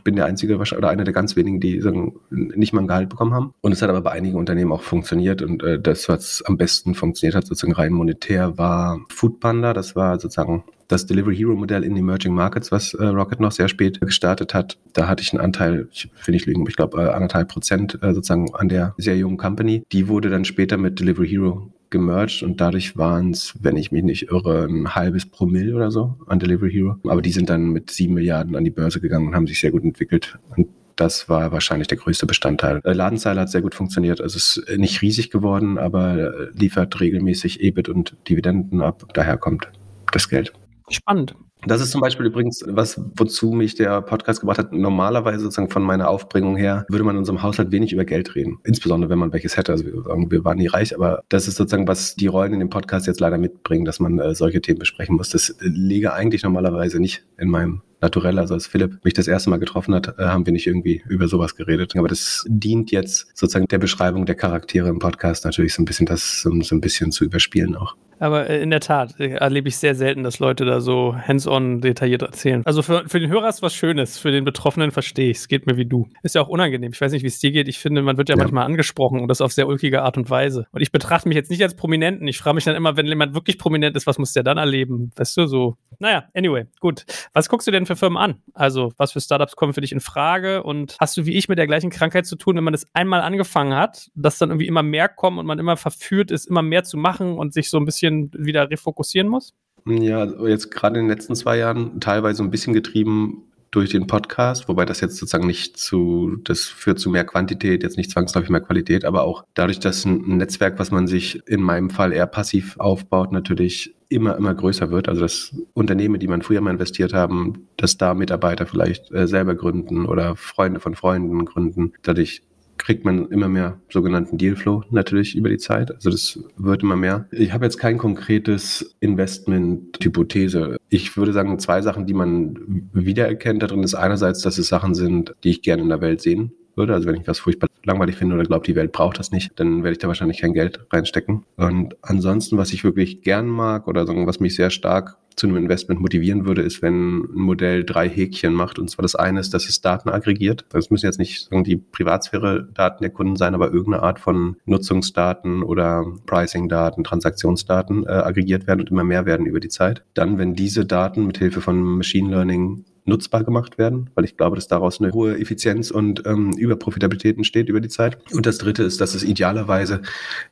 bin 0.05 0.16
der 0.16 0.26
Einzige 0.26 0.57
oder 0.57 0.88
einer 0.88 1.05
der 1.05 1.14
ganz 1.14 1.36
wenigen, 1.36 1.61
die 1.61 1.80
sagen, 1.80 2.20
nicht 2.30 2.72
mal 2.72 2.82
ein 2.82 2.88
Gehalt 2.88 3.09
bekommen 3.09 3.34
haben. 3.34 3.55
Und 3.61 3.72
es 3.72 3.82
hat 3.82 3.91
aber 3.91 4.01
bei 4.01 4.12
einigen 4.12 4.36
Unternehmen 4.36 4.72
auch 4.72 4.82
funktioniert. 4.82 5.43
Und 5.43 5.62
äh, 5.62 5.80
das, 5.80 6.09
was 6.09 6.43
am 6.47 6.57
besten 6.57 6.95
funktioniert 6.95 7.34
hat, 7.34 7.47
sozusagen 7.47 7.74
rein 7.74 7.93
monetär, 7.93 8.59
war 8.59 9.01
Foodpanda. 9.11 9.72
Das 9.72 9.97
war 9.97 10.18
sozusagen 10.18 10.64
das 10.91 11.07
Delivery 11.07 11.36
Hero 11.36 11.55
Modell 11.55 11.84
in 11.84 11.97
Emerging 11.97 12.34
Markets, 12.34 12.72
was 12.72 12.95
äh, 12.95 13.05
Rocket 13.05 13.41
noch 13.41 13.53
sehr 13.53 13.68
spät 13.68 14.01
gestartet 14.01 14.55
hat. 14.55 14.78
Da 14.93 15.07
hatte 15.07 15.22
ich 15.22 15.32
einen 15.32 15.41
Anteil, 15.41 15.88
ich 15.93 16.11
will 16.24 16.32
nicht 16.32 16.47
lügen, 16.47 16.66
ich 16.68 16.76
glaube 16.76 17.01
äh, 17.01 17.11
anderthalb 17.11 17.49
Prozent 17.49 17.99
äh, 18.03 18.12
sozusagen 18.12 18.55
an 18.55 18.68
der 18.68 18.95
sehr 18.99 19.16
jungen 19.16 19.36
Company. 19.36 19.84
Die 19.93 20.09
wurde 20.09 20.30
dann 20.30 20.45
später 20.45 20.76
mit 20.76 20.99
Delivery 20.99 21.28
Hero 21.28 21.72
gemerged 21.91 22.43
und 22.43 22.61
dadurch 22.61 22.97
waren 22.97 23.30
es, 23.30 23.55
wenn 23.61 23.76
ich 23.76 23.93
mich 23.93 24.03
nicht 24.03 24.30
irre, 24.30 24.66
ein 24.68 24.95
halbes 24.95 25.26
Promille 25.26 25.74
oder 25.74 25.91
so 25.91 26.16
an 26.26 26.38
Delivery 26.38 26.70
Hero. 26.70 26.97
Aber 27.09 27.22
die 27.22 27.32
sind 27.32 27.51
dann 27.51 27.70
mit 27.70 27.91
sieben 27.91 28.14
Milliarden 28.14 28.57
an 28.57 28.64
die 28.64 28.70
Börse 28.70 29.01
gegangen 29.01 29.28
und 29.28 29.34
haben 29.34 29.47
sich 29.47 29.61
sehr 29.61 29.70
gut 29.70 29.84
entwickelt. 29.84 30.38
Und 30.57 30.68
das 30.97 31.28
war 31.28 31.51
wahrscheinlich 31.51 31.88
der 31.88 31.99
größte 31.99 32.26
Bestandteil. 32.26 32.80
Äh, 32.84 32.93
Ladenzeile 32.93 33.41
hat 33.41 33.51
sehr 33.51 33.62
gut 33.62 33.74
funktioniert. 33.74 34.20
Also 34.20 34.36
es 34.36 34.59
ist 34.59 34.78
nicht 34.78 35.03
riesig 35.03 35.30
geworden, 35.30 35.78
aber 35.78 36.51
liefert 36.53 37.01
regelmäßig 37.01 37.61
EBIT 37.62 37.88
und 37.88 38.16
Dividenden 38.28 38.82
ab. 38.82 39.05
Daher 39.14 39.38
kommt 39.38 39.70
das 40.12 40.28
Geld. 40.28 40.53
Spannend. 40.91 41.34
Das 41.66 41.80
ist 41.80 41.90
zum 41.90 42.00
Beispiel 42.00 42.26
übrigens 42.26 42.64
was, 42.66 43.00
wozu 43.16 43.52
mich 43.52 43.74
der 43.74 44.00
Podcast 44.02 44.40
gebracht 44.40 44.58
hat. 44.58 44.72
Normalerweise 44.72 45.40
sozusagen 45.40 45.70
von 45.70 45.82
meiner 45.82 46.08
Aufbringung 46.08 46.56
her 46.56 46.86
würde 46.88 47.04
man 47.04 47.16
in 47.16 47.20
unserem 47.20 47.42
Haushalt 47.42 47.70
wenig 47.70 47.92
über 47.92 48.04
Geld 48.04 48.34
reden. 48.34 48.58
Insbesondere 48.64 49.11
wenn 49.11 49.18
man 49.18 49.32
welches 49.32 49.56
hätte. 49.56 49.72
Also 49.72 49.84
wir, 49.84 49.92
wir 49.94 50.44
waren 50.44 50.58
nie 50.58 50.68
reich, 50.68 50.94
aber 50.94 51.22
das 51.28 51.48
ist 51.48 51.56
sozusagen, 51.56 51.86
was 51.86 52.14
die 52.16 52.28
Rollen 52.28 52.54
in 52.54 52.61
dem 52.61 52.70
Podcast 52.70 53.06
jetzt 53.06 53.20
leider 53.20 53.38
mitbringen, 53.38 53.84
dass 53.84 54.00
man 54.00 54.18
äh, 54.18 54.34
solche 54.34 54.61
Themen 54.61 54.78
besprechen 54.78 55.16
muss. 55.16 55.30
Das 55.30 55.50
äh, 55.50 55.54
liege 55.61 56.12
eigentlich 56.14 56.42
normalerweise 56.42 56.98
nicht 56.98 57.24
in 57.38 57.50
meinem 57.50 57.82
naturell. 58.00 58.38
Also 58.38 58.54
als 58.54 58.66
Philipp 58.66 59.04
mich 59.04 59.14
das 59.14 59.28
erste 59.28 59.50
Mal 59.50 59.58
getroffen 59.58 59.94
hat, 59.94 60.18
äh, 60.18 60.24
haben 60.24 60.46
wir 60.46 60.52
nicht 60.52 60.66
irgendwie 60.66 61.02
über 61.08 61.28
sowas 61.28 61.56
geredet. 61.56 61.94
Aber 61.96 62.08
das 62.08 62.44
dient 62.48 62.90
jetzt 62.90 63.28
sozusagen 63.34 63.66
der 63.66 63.78
Beschreibung 63.78 64.24
der 64.24 64.34
Charaktere 64.34 64.88
im 64.88 64.98
Podcast 64.98 65.44
natürlich 65.44 65.74
so 65.74 65.82
ein 65.82 65.84
bisschen 65.84 66.06
das 66.06 66.40
so 66.40 66.50
ein 66.50 66.80
bisschen 66.80 67.12
zu 67.12 67.24
überspielen 67.24 67.76
auch. 67.76 67.96
Aber 68.20 68.48
äh, 68.48 68.62
in 68.62 68.70
der 68.70 68.80
Tat 68.80 69.18
äh, 69.18 69.30
erlebe 69.30 69.68
ich 69.68 69.78
sehr 69.78 69.94
selten, 69.94 70.22
dass 70.22 70.38
Leute 70.38 70.64
da 70.64 70.80
so 70.80 71.16
hands-on 71.16 71.80
detailliert 71.80 72.22
erzählen. 72.22 72.62
Also 72.66 72.82
für, 72.82 73.08
für 73.08 73.18
den 73.18 73.30
Hörer 73.30 73.48
ist 73.48 73.62
was 73.62 73.74
Schönes, 73.74 74.18
für 74.18 74.30
den 74.30 74.44
Betroffenen 74.44 74.90
verstehe 74.90 75.30
ich 75.30 75.38
es. 75.38 75.48
Geht 75.48 75.66
mir 75.66 75.76
wie 75.76 75.86
du. 75.86 76.06
Ist 76.22 76.34
ja 76.34 76.42
auch 76.42 76.48
unangenehm. 76.48 76.92
Ich 76.92 77.00
weiß 77.00 77.12
nicht, 77.12 77.22
wie 77.22 77.28
es 77.28 77.38
dir 77.38 77.50
geht. 77.50 77.66
Ich 77.66 77.78
finde, 77.78 78.02
man 78.02 78.18
wird 78.18 78.28
ja, 78.28 78.36
ja, 78.36 78.42
manchmal 78.42 78.66
angesprochen 78.66 79.20
und 79.20 79.28
das 79.28 79.40
auf 79.40 79.52
sehr 79.52 79.66
ulkige 79.66 80.02
Art 80.02 80.18
und 80.18 80.28
Weise. 80.28 80.66
Und 80.70 80.82
ich 80.82 80.92
betrachte 80.92 81.28
mich 81.28 81.36
jetzt 81.36 81.50
nicht 81.50 81.62
als 81.62 81.74
Prominenten. 81.74 82.28
Ich 82.28 82.38
frage 82.38 82.54
mich 82.54 82.64
dann 82.64 82.76
immer, 82.76 82.96
wenn 82.96 83.06
jemand 83.06 83.34
wirklich 83.34 83.58
prominent 83.58 83.96
ist, 83.96 84.06
was 84.06 84.18
muss 84.18 84.34
der 84.34 84.42
dann 84.42 84.58
erleben? 84.58 85.10
Weißt 85.16 85.36
du, 85.38 85.46
so. 85.46 85.76
Naja, 85.98 86.24
anyway, 86.34 86.66
gut. 86.78 87.06
Was 87.32 87.48
guckst 87.48 87.66
du 87.66 87.72
denn 87.72 87.86
für 87.86 87.96
Firmen 87.96 88.18
an? 88.18 88.42
Also, 88.52 88.92
was 88.98 89.12
für 89.12 89.20
Startups 89.20 89.56
kommen 89.56 89.72
für 89.72 89.80
dich 89.80 89.92
in 89.92 90.00
Frage? 90.00 90.62
Und 90.62 90.96
hast 91.00 91.16
du 91.16 91.24
wie 91.24 91.36
ich 91.36 91.48
mit 91.48 91.58
der 91.58 91.66
gleichen 91.66 91.90
Krankheit 91.90 92.26
zu 92.26 92.36
tun, 92.36 92.56
wenn 92.56 92.64
man 92.64 92.72
das 92.72 92.86
einmal 92.92 93.22
angefangen 93.22 93.74
hat, 93.74 94.10
dass 94.14 94.36
dann 94.38 94.50
irgendwie 94.50 94.66
immer 94.66 94.82
mehr 94.82 95.08
kommen 95.08 95.38
und 95.38 95.46
man 95.46 95.58
immer 95.58 95.78
verführt 95.78 96.30
ist, 96.30 96.46
immer 96.46 96.62
mehr 96.62 96.84
zu 96.84 96.98
machen 96.98 97.38
und 97.38 97.54
sich 97.54 97.70
so 97.70 97.78
ein 97.78 97.86
bisschen 97.86 98.09
wieder 98.32 98.70
refokussiert 98.70 99.00
fokussieren 99.00 99.28
muss? 99.28 99.54
Ja, 99.86 100.24
jetzt 100.46 100.70
gerade 100.70 100.98
in 100.98 101.06
den 101.06 101.11
letzten 101.11 101.34
zwei 101.34 101.56
Jahren 101.58 102.00
teilweise 102.00 102.42
ein 102.42 102.50
bisschen 102.50 102.74
getrieben 102.74 103.44
durch 103.70 103.90
den 103.90 104.08
Podcast, 104.08 104.68
wobei 104.68 104.84
das 104.84 105.00
jetzt 105.00 105.16
sozusagen 105.16 105.46
nicht 105.46 105.76
zu, 105.76 106.38
das 106.42 106.64
führt 106.64 106.98
zu 106.98 107.08
mehr 107.08 107.24
Quantität, 107.24 107.82
jetzt 107.84 107.96
nicht 107.96 108.11
zwangsläufig 108.11 108.50
mehr 108.50 108.61
Qualität, 108.61 109.04
aber 109.04 109.22
auch 109.22 109.44
dadurch, 109.54 109.78
dass 109.78 110.04
ein 110.04 110.38
Netzwerk, 110.38 110.78
was 110.78 110.90
man 110.90 111.06
sich 111.06 111.40
in 111.46 111.62
meinem 111.62 111.88
Fall 111.88 112.12
eher 112.12 112.26
passiv 112.26 112.78
aufbaut, 112.78 113.30
natürlich 113.30 113.94
immer, 114.08 114.36
immer 114.36 114.54
größer 114.54 114.90
wird. 114.90 115.08
Also 115.08 115.20
dass 115.22 115.54
Unternehmen, 115.72 116.18
die 116.18 116.26
man 116.26 116.42
früher 116.42 116.61
mal 116.61 116.72
investiert 116.72 117.14
haben, 117.14 117.68
dass 117.76 117.96
da 117.96 118.12
Mitarbeiter 118.14 118.66
vielleicht 118.66 119.12
äh, 119.12 119.28
selber 119.28 119.54
gründen 119.54 120.04
oder 120.04 120.34
Freunde 120.34 120.80
von 120.80 120.96
Freunden 120.96 121.44
gründen. 121.44 121.92
Dadurch 122.02 122.42
kriegt 122.81 123.05
man 123.05 123.28
immer 123.28 123.49
mehr 123.49 123.81
sogenannten 123.89 124.39
Dealflow 124.39 124.85
natürlich 124.91 125.37
über 125.37 125.49
die 125.49 125.59
Zeit. 125.59 125.93
Also 125.95 126.11
das 126.11 126.41
wird 126.57 126.83
immer 126.83 126.97
mehr. 126.97 127.26
Ich 127.31 127.53
habe 127.53 127.64
jetzt 127.64 127.78
kein 127.78 127.99
konkretes 127.99 128.97
Investment-Hypothese. 129.01 130.76
Ich 130.89 131.16
würde 131.16 131.33
sagen, 131.33 131.59
zwei 131.59 131.83
Sachen, 131.83 132.07
die 132.07 132.14
man 132.14 132.89
wiedererkennt 132.93 133.62
darin, 133.62 133.83
ist 133.83 133.95
einerseits, 133.95 134.43
dass 134.43 134.59
es 134.59 134.68
Sachen 134.68 134.95
sind, 134.95 135.35
die 135.45 135.51
ich 135.51 135.62
gerne 135.62 135.83
in 135.83 135.89
der 135.89 136.01
Welt 136.01 136.20
sehen 136.20 136.53
würde. 136.81 136.95
Also 136.95 137.07
wenn 137.07 137.20
ich 137.20 137.28
was 137.28 137.39
furchtbar 137.39 137.68
langweilig 137.85 138.16
finde 138.16 138.35
oder 138.35 138.45
glaube, 138.45 138.66
die 138.66 138.74
Welt 138.74 138.93
braucht 138.93 139.18
das 139.18 139.31
nicht, 139.31 139.53
dann 139.57 139.83
werde 139.83 139.93
ich 139.93 139.99
da 139.99 140.09
wahrscheinlich 140.09 140.41
kein 140.41 140.55
Geld 140.55 140.87
reinstecken. 140.91 141.45
Und 141.57 141.97
ansonsten, 142.03 142.57
was 142.57 142.72
ich 142.72 142.85
wirklich 142.85 143.22
gern 143.22 143.47
mag 143.47 143.87
oder 143.87 144.07
was 144.26 144.41
mich 144.41 144.55
sehr 144.55 144.70
stark 144.70 145.16
zu 145.37 145.47
einem 145.47 145.57
Investment 145.57 146.01
motivieren 146.01 146.45
würde, 146.45 146.62
ist, 146.62 146.83
wenn 146.83 147.20
ein 147.20 147.28
Modell 147.33 147.85
drei 147.85 148.09
Häkchen 148.09 148.53
macht. 148.53 148.78
Und 148.78 148.91
zwar 148.91 149.03
das 149.03 149.14
eine 149.14 149.41
ist, 149.41 149.55
dass 149.55 149.68
es 149.68 149.81
Daten 149.81 150.11
aggregiert. 150.11 150.66
Das 150.70 150.91
müssen 150.91 151.07
jetzt 151.07 151.18
nicht 151.18 151.49
die 151.51 151.76
Privatsphäre-Daten 151.76 153.03
der 153.03 153.11
Kunden 153.11 153.37
sein, 153.37 153.55
aber 153.55 153.72
irgendeine 153.72 154.03
Art 154.03 154.18
von 154.18 154.57
Nutzungsdaten 154.66 155.62
oder 155.62 156.05
Pricing-Daten, 156.26 157.05
Transaktionsdaten 157.05 158.05
äh, 158.05 158.11
aggregiert 158.11 158.66
werden 158.66 158.81
und 158.81 158.91
immer 158.91 159.05
mehr 159.05 159.24
werden 159.24 159.47
über 159.47 159.61
die 159.61 159.68
Zeit. 159.68 160.05
Dann, 160.14 160.37
wenn 160.37 160.55
diese 160.55 160.85
Daten 160.85 161.26
mit 161.26 161.39
Hilfe 161.39 161.61
von 161.61 161.81
Machine 161.81 162.31
Learning 162.31 162.85
nutzbar 163.11 163.44
gemacht 163.44 163.76
werden, 163.76 164.08
weil 164.14 164.24
ich 164.24 164.38
glaube, 164.38 164.56
dass 164.56 164.68
daraus 164.68 165.00
eine 165.00 165.12
hohe 165.12 165.38
Effizienz 165.38 165.90
und 165.90 166.26
ähm, 166.26 166.52
Überprofitabilität 166.52 167.36
entsteht 167.36 167.68
über 167.68 167.80
die 167.80 167.88
Zeit. 167.88 168.18
Und 168.32 168.46
das 168.46 168.56
Dritte 168.56 168.82
ist, 168.82 169.00
dass 169.00 169.14
es 169.14 169.22
idealerweise 169.22 170.00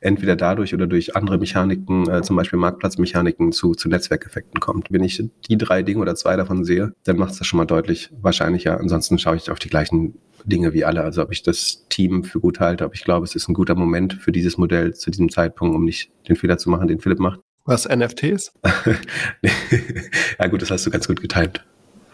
entweder 0.01 0.35
dadurch 0.35 0.73
oder 0.75 0.85
durch 0.85 1.15
andere 1.15 1.39
Mechaniken, 1.39 2.07
äh, 2.07 2.21
zum 2.21 2.35
Beispiel 2.35 2.59
Marktplatzmechaniken, 2.59 3.51
zu, 3.51 3.73
zu 3.73 3.89
Netzwerkeffekten 3.89 4.59
kommt. 4.59 4.91
Wenn 4.91 5.03
ich 5.03 5.23
die 5.49 5.57
drei 5.57 5.81
Dinge 5.81 6.01
oder 6.01 6.15
zwei 6.15 6.35
davon 6.35 6.63
sehe, 6.63 6.93
dann 7.05 7.17
macht 7.17 7.31
es 7.31 7.39
das 7.39 7.47
schon 7.47 7.57
mal 7.57 7.65
deutlich 7.65 8.11
wahrscheinlicher. 8.21 8.79
Ansonsten 8.79 9.17
schaue 9.17 9.37
ich 9.37 9.49
auf 9.49 9.59
die 9.59 9.69
gleichen 9.69 10.15
Dinge 10.45 10.73
wie 10.73 10.85
alle. 10.85 11.03
Also 11.03 11.23
ob 11.23 11.31
ich 11.31 11.43
das 11.43 11.85
Team 11.89 12.23
für 12.23 12.39
gut 12.39 12.59
halte, 12.59 12.85
ob 12.85 12.93
ich 12.93 13.03
glaube, 13.03 13.25
es 13.25 13.35
ist 13.35 13.47
ein 13.49 13.53
guter 13.53 13.75
Moment 13.75 14.13
für 14.13 14.31
dieses 14.31 14.57
Modell 14.57 14.93
zu 14.93 15.09
diesem 15.09 15.29
Zeitpunkt, 15.29 15.75
um 15.75 15.83
nicht 15.83 16.11
den 16.27 16.35
Fehler 16.35 16.57
zu 16.57 16.69
machen, 16.69 16.87
den 16.87 16.99
Philipp 16.99 17.19
macht. 17.19 17.39
Was, 17.65 17.87
NFTs? 17.87 18.53
ja 20.39 20.47
gut, 20.47 20.61
das 20.61 20.71
hast 20.71 20.85
du 20.85 20.89
ganz 20.89 21.07
gut 21.07 21.21
getimt 21.21 21.63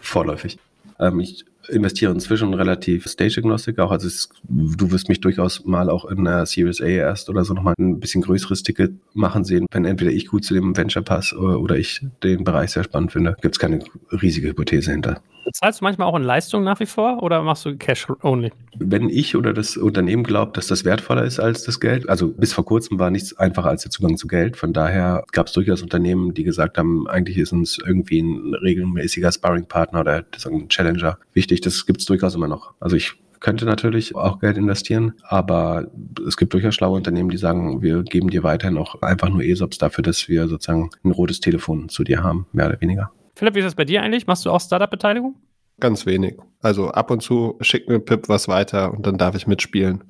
vorläufig. 0.06 0.58
Ähm, 0.98 1.20
ich 1.20 1.44
investiere 1.68 2.12
inzwischen 2.12 2.54
relativ 2.54 3.06
stage-agnostic 3.06 3.78
auch. 3.78 3.90
Also 3.90 4.06
es, 4.06 4.28
du 4.48 4.90
wirst 4.90 5.08
mich 5.08 5.20
durchaus 5.20 5.64
mal 5.64 5.90
auch 5.90 6.04
in 6.04 6.26
einer 6.26 6.46
Series 6.46 6.80
A 6.80 6.86
erst 6.86 7.28
oder 7.28 7.44
so 7.44 7.54
nochmal 7.54 7.74
ein 7.78 7.98
bisschen 7.98 8.22
größeres 8.22 8.62
Ticket 8.62 8.92
machen 9.14 9.44
sehen. 9.44 9.66
Wenn 9.72 9.84
entweder 9.84 10.12
ich 10.12 10.26
gut 10.26 10.44
zu 10.44 10.54
dem 10.54 10.76
Venture 10.76 11.02
pass 11.02 11.32
oder, 11.32 11.60
oder 11.60 11.76
ich 11.76 12.06
den 12.22 12.44
Bereich 12.44 12.70
sehr 12.70 12.84
spannend 12.84 13.12
finde, 13.12 13.36
gibt 13.40 13.56
es 13.56 13.58
keine 13.58 13.80
riesige 14.12 14.48
Hypothese 14.48 14.92
hinter. 14.92 15.22
Zahlst 15.52 15.80
du 15.80 15.84
manchmal 15.84 16.08
auch 16.08 16.16
in 16.16 16.22
Leistung 16.22 16.64
nach 16.64 16.80
wie 16.80 16.86
vor 16.86 17.22
oder 17.22 17.42
machst 17.42 17.64
du 17.64 17.76
Cash 17.76 18.06
only? 18.22 18.52
Wenn 18.78 19.08
ich 19.08 19.36
oder 19.36 19.52
das 19.52 19.76
Unternehmen 19.76 20.24
glaubt, 20.24 20.56
dass 20.56 20.66
das 20.66 20.84
wertvoller 20.84 21.24
ist 21.24 21.40
als 21.40 21.64
das 21.64 21.80
Geld, 21.80 22.08
also 22.08 22.28
bis 22.28 22.52
vor 22.52 22.64
kurzem 22.64 22.98
war 22.98 23.10
nichts 23.10 23.36
einfacher 23.38 23.68
als 23.70 23.82
der 23.82 23.90
Zugang 23.90 24.16
zu 24.16 24.26
Geld. 24.26 24.56
Von 24.56 24.72
daher 24.72 25.24
gab 25.32 25.46
es 25.46 25.52
durchaus 25.52 25.82
Unternehmen, 25.82 26.34
die 26.34 26.44
gesagt 26.44 26.78
haben, 26.78 27.06
eigentlich 27.08 27.38
ist 27.38 27.52
uns 27.52 27.78
irgendwie 27.78 28.20
ein 28.20 28.54
regelmäßiger 28.54 29.30
Sparring-Partner 29.32 30.00
oder 30.00 30.24
ein 30.46 30.68
Challenger 30.68 31.18
wichtig. 31.32 31.60
Das 31.60 31.86
gibt 31.86 32.00
es 32.00 32.06
durchaus 32.06 32.34
immer 32.34 32.48
noch. 32.48 32.74
Also 32.80 32.96
ich 32.96 33.14
könnte 33.40 33.64
natürlich 33.64 34.16
auch 34.16 34.40
Geld 34.40 34.56
investieren, 34.56 35.14
aber 35.22 35.86
es 36.26 36.36
gibt 36.36 36.52
durchaus 36.54 36.74
schlaue 36.74 36.96
Unternehmen, 36.96 37.30
die 37.30 37.36
sagen, 37.36 37.82
wir 37.82 38.02
geben 38.02 38.30
dir 38.30 38.42
weiterhin 38.42 38.78
auch 38.78 39.02
einfach 39.02 39.28
nur 39.28 39.42
ESOPs 39.42 39.78
dafür, 39.78 40.02
dass 40.02 40.28
wir 40.28 40.48
sozusagen 40.48 40.90
ein 41.04 41.10
rotes 41.10 41.40
Telefon 41.40 41.88
zu 41.88 42.02
dir 42.02 42.22
haben, 42.22 42.46
mehr 42.52 42.66
oder 42.66 42.80
weniger. 42.80 43.12
Philipp, 43.36 43.54
wie 43.54 43.58
ist 43.58 43.66
das 43.66 43.74
bei 43.74 43.84
dir 43.84 44.02
eigentlich? 44.02 44.26
Machst 44.26 44.46
du 44.46 44.50
auch 44.50 44.60
Startup-Beteiligung? 44.60 45.36
Ganz 45.78 46.06
wenig. 46.06 46.36
Also 46.62 46.88
ab 46.88 47.10
und 47.10 47.22
zu 47.22 47.58
schickt 47.60 47.90
mir 47.90 48.00
Pip 48.00 48.30
was 48.30 48.48
weiter 48.48 48.94
und 48.94 49.06
dann 49.06 49.18
darf 49.18 49.34
ich 49.34 49.46
mitspielen. 49.46 50.04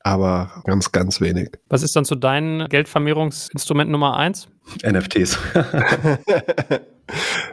Aber 0.00 0.50
ganz, 0.64 0.90
ganz 0.90 1.20
wenig. 1.20 1.50
Was 1.68 1.84
ist 1.84 1.94
dann 1.94 2.04
zu 2.04 2.16
deinem 2.16 2.68
Geldvermehrungsinstrument 2.68 3.88
Nummer 3.88 4.16
eins? 4.16 4.48
NFTs. 4.84 5.38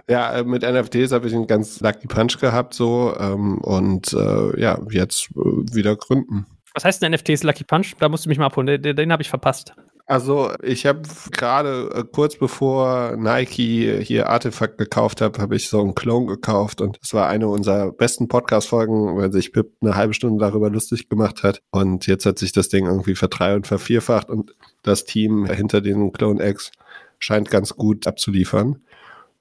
ja, 0.09 0.33
äh, 0.33 0.43
mit 0.43 0.63
NFTs 0.63 1.11
habe 1.11 1.27
ich 1.27 1.35
einen 1.35 1.45
ganz 1.45 1.79
Lucky 1.79 2.07
Punch 2.07 2.39
gehabt 2.39 2.73
so 2.73 3.15
ähm, 3.19 3.59
und 3.59 4.11
äh, 4.13 4.59
ja, 4.59 4.79
jetzt 4.89 5.29
äh, 5.35 5.75
wieder 5.75 5.95
gründen. 5.95 6.47
Was 6.73 6.85
heißt 6.85 7.03
ein 7.03 7.11
NFTs 7.11 7.43
Lucky 7.43 7.65
Punch? 7.65 7.93
Da 7.99 8.09
musst 8.09 8.25
du 8.25 8.29
mich 8.29 8.39
mal 8.39 8.47
abholen. 8.47 8.81
Den, 8.81 8.95
den 8.95 9.11
habe 9.11 9.21
ich 9.21 9.29
verpasst. 9.29 9.75
Also 10.09 10.51
ich 10.63 10.87
habe 10.87 11.03
gerade 11.29 11.91
äh, 11.93 12.03
kurz 12.03 12.35
bevor 12.35 13.15
Nike 13.15 14.01
hier 14.01 14.27
Artefakt 14.27 14.79
gekauft 14.79 15.21
hat, 15.21 15.37
habe 15.37 15.55
ich 15.55 15.69
so 15.69 15.81
einen 15.81 15.93
Clone 15.93 16.25
gekauft 16.25 16.81
und 16.81 16.97
es 17.03 17.13
war 17.13 17.29
eine 17.29 17.47
unserer 17.47 17.91
besten 17.91 18.27
Podcast-Folgen, 18.27 19.17
weil 19.17 19.31
sich 19.31 19.53
Pip 19.53 19.71
eine 19.81 19.95
halbe 19.95 20.15
Stunde 20.15 20.43
darüber 20.43 20.71
lustig 20.71 21.09
gemacht 21.09 21.43
hat 21.43 21.61
und 21.69 22.07
jetzt 22.07 22.25
hat 22.25 22.39
sich 22.39 22.51
das 22.51 22.69
Ding 22.69 22.87
irgendwie 22.87 23.13
verdrei- 23.13 23.53
und 23.53 23.67
vervierfacht 23.67 24.31
und 24.31 24.55
das 24.81 25.05
Team 25.05 25.45
hinter 25.45 25.79
den 25.79 26.11
Clone 26.11 26.43
X 26.43 26.71
scheint 27.19 27.51
ganz 27.51 27.75
gut 27.75 28.07
abzuliefern 28.07 28.81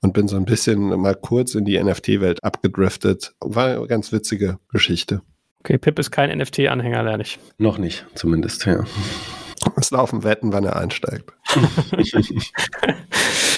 und 0.02 0.12
bin 0.12 0.28
so 0.28 0.36
ein 0.36 0.44
bisschen 0.44 1.00
mal 1.00 1.14
kurz 1.14 1.54
in 1.54 1.64
die 1.64 1.82
NFT-Welt 1.82 2.44
abgedriftet. 2.44 3.34
War 3.40 3.68
eine 3.68 3.86
ganz 3.86 4.12
witzige 4.12 4.58
Geschichte. 4.70 5.22
Okay, 5.60 5.78
Pip 5.78 5.98
ist 5.98 6.10
kein 6.10 6.28
NFT-Anhänger, 6.36 7.04
lerne 7.04 7.22
ich. 7.22 7.38
Noch 7.56 7.78
nicht, 7.78 8.04
zumindest, 8.14 8.66
ja. 8.66 8.84
Es 9.80 9.90
laufen 9.90 10.24
Wetten, 10.24 10.52
wann 10.52 10.64
er 10.64 10.76
einsteigt. 10.76 11.32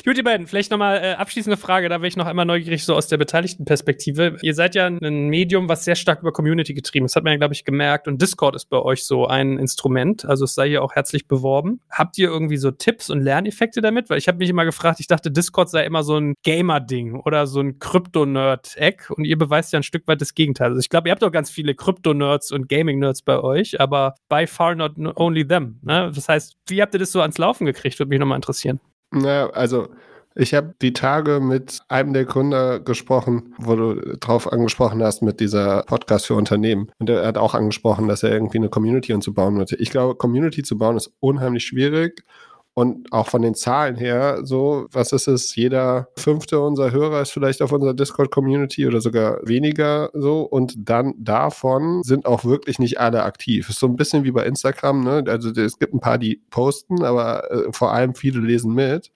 Gut, 0.04 0.16
ihr 0.16 0.24
beiden, 0.24 0.46
vielleicht 0.46 0.70
nochmal 0.70 0.96
äh, 1.02 1.12
abschließende 1.12 1.56
Frage, 1.56 1.88
da 1.88 1.96
wäre 1.96 2.08
ich 2.08 2.16
noch 2.16 2.26
einmal 2.26 2.46
neugierig, 2.46 2.84
so 2.84 2.94
aus 2.94 3.08
der 3.08 3.16
beteiligten 3.16 3.64
Perspektive. 3.64 4.36
Ihr 4.42 4.54
seid 4.54 4.74
ja 4.74 4.86
ein 4.86 5.28
Medium, 5.28 5.68
was 5.68 5.84
sehr 5.84 5.94
stark 5.94 6.20
über 6.20 6.32
Community 6.32 6.72
getrieben 6.74 7.06
ist. 7.06 7.12
Das 7.12 7.16
hat 7.16 7.24
man 7.24 7.32
ja, 7.32 7.38
glaube 7.38 7.54
ich, 7.54 7.64
gemerkt. 7.64 8.08
Und 8.08 8.20
Discord 8.22 8.56
ist 8.56 8.70
bei 8.70 8.78
euch 8.78 9.04
so 9.04 9.26
ein 9.26 9.58
Instrument. 9.58 10.24
Also 10.24 10.44
es 10.44 10.54
sei 10.54 10.68
hier 10.68 10.82
auch 10.82 10.94
herzlich 10.94 11.28
beworben. 11.28 11.80
Habt 11.90 12.16
ihr 12.18 12.28
irgendwie 12.28 12.56
so 12.56 12.70
Tipps 12.70 13.10
und 13.10 13.20
Lerneffekte 13.20 13.80
damit? 13.80 14.10
Weil 14.10 14.18
ich 14.18 14.28
habe 14.28 14.38
mich 14.38 14.48
immer 14.48 14.64
gefragt, 14.64 15.00
ich 15.00 15.06
dachte, 15.06 15.30
Discord 15.30 15.68
sei 15.70 15.84
immer 15.84 16.02
so 16.02 16.16
ein 16.16 16.34
Gamer-Ding 16.42 17.20
oder 17.20 17.46
so 17.46 17.60
ein 17.60 17.78
Krypto-Nerd-Eck. 17.78 19.10
Und 19.10 19.24
ihr 19.24 19.38
beweist 19.38 19.72
ja 19.72 19.80
ein 19.80 19.84
Stück 19.84 20.06
weit 20.06 20.20
das 20.20 20.34
Gegenteil. 20.34 20.68
Also 20.68 20.80
ich 20.80 20.88
glaube, 20.88 21.08
ihr 21.08 21.12
habt 21.12 21.22
doch 21.22 21.32
ganz 21.32 21.50
viele 21.50 21.74
Krypto-Nerds 21.74 22.52
und 22.52 22.68
Gaming-Nerds 22.68 23.22
bei 23.22 23.38
euch, 23.40 23.80
aber 23.80 24.14
by 24.28 24.46
far 24.46 24.74
not 24.74 24.92
only 25.16 25.46
them. 25.46 25.78
Ne? 25.82 26.09
Das 26.10 26.28
heißt, 26.28 26.56
wie 26.66 26.82
habt 26.82 26.94
ihr 26.94 27.00
das 27.00 27.12
so 27.12 27.20
ans 27.20 27.38
Laufen 27.38 27.66
gekriegt? 27.66 27.98
Würde 27.98 28.10
mich 28.10 28.18
nochmal 28.18 28.36
interessieren. 28.36 28.80
Naja, 29.10 29.50
also 29.50 29.88
ich 30.36 30.54
habe 30.54 30.74
die 30.80 30.92
Tage 30.92 31.40
mit 31.40 31.80
einem 31.88 32.12
der 32.12 32.24
Gründer 32.24 32.78
gesprochen, 32.78 33.54
wo 33.58 33.74
du 33.74 34.16
drauf 34.18 34.52
angesprochen 34.52 35.02
hast 35.02 35.22
mit 35.22 35.40
dieser 35.40 35.82
Podcast 35.82 36.26
für 36.26 36.34
Unternehmen. 36.34 36.92
Und 36.98 37.10
er 37.10 37.26
hat 37.26 37.36
auch 37.36 37.54
angesprochen, 37.54 38.06
dass 38.06 38.22
er 38.22 38.30
irgendwie 38.30 38.58
eine 38.58 38.68
Community 38.68 39.12
und 39.12 39.22
zu 39.22 39.34
bauen 39.34 39.54
möchte. 39.54 39.76
Ich 39.76 39.90
glaube, 39.90 40.14
Community 40.14 40.62
zu 40.62 40.78
bauen 40.78 40.96
ist 40.96 41.12
unheimlich 41.18 41.64
schwierig. 41.64 42.24
Und 42.72 43.12
auch 43.12 43.26
von 43.26 43.42
den 43.42 43.54
Zahlen 43.54 43.96
her, 43.96 44.40
so, 44.44 44.86
was 44.92 45.12
ist 45.12 45.26
es? 45.26 45.56
Jeder 45.56 46.08
fünfte 46.16 46.60
unserer 46.60 46.92
Hörer 46.92 47.20
ist 47.20 47.32
vielleicht 47.32 47.62
auf 47.62 47.72
unserer 47.72 47.94
Discord-Community 47.94 48.86
oder 48.86 49.00
sogar 49.00 49.38
weniger 49.42 50.10
so. 50.14 50.42
Und 50.42 50.74
dann 50.78 51.14
davon 51.18 52.02
sind 52.04 52.26
auch 52.26 52.44
wirklich 52.44 52.78
nicht 52.78 53.00
alle 53.00 53.24
aktiv. 53.24 53.68
Ist 53.68 53.80
so 53.80 53.86
ein 53.86 53.96
bisschen 53.96 54.22
wie 54.22 54.30
bei 54.30 54.46
Instagram, 54.46 55.02
ne? 55.02 55.24
Also 55.26 55.50
es 55.50 55.78
gibt 55.78 55.94
ein 55.94 56.00
paar, 56.00 56.18
die 56.18 56.42
posten, 56.50 57.02
aber 57.02 57.50
äh, 57.50 57.72
vor 57.72 57.92
allem 57.92 58.14
viele 58.14 58.40
lesen 58.40 58.72
mit. 58.72 59.10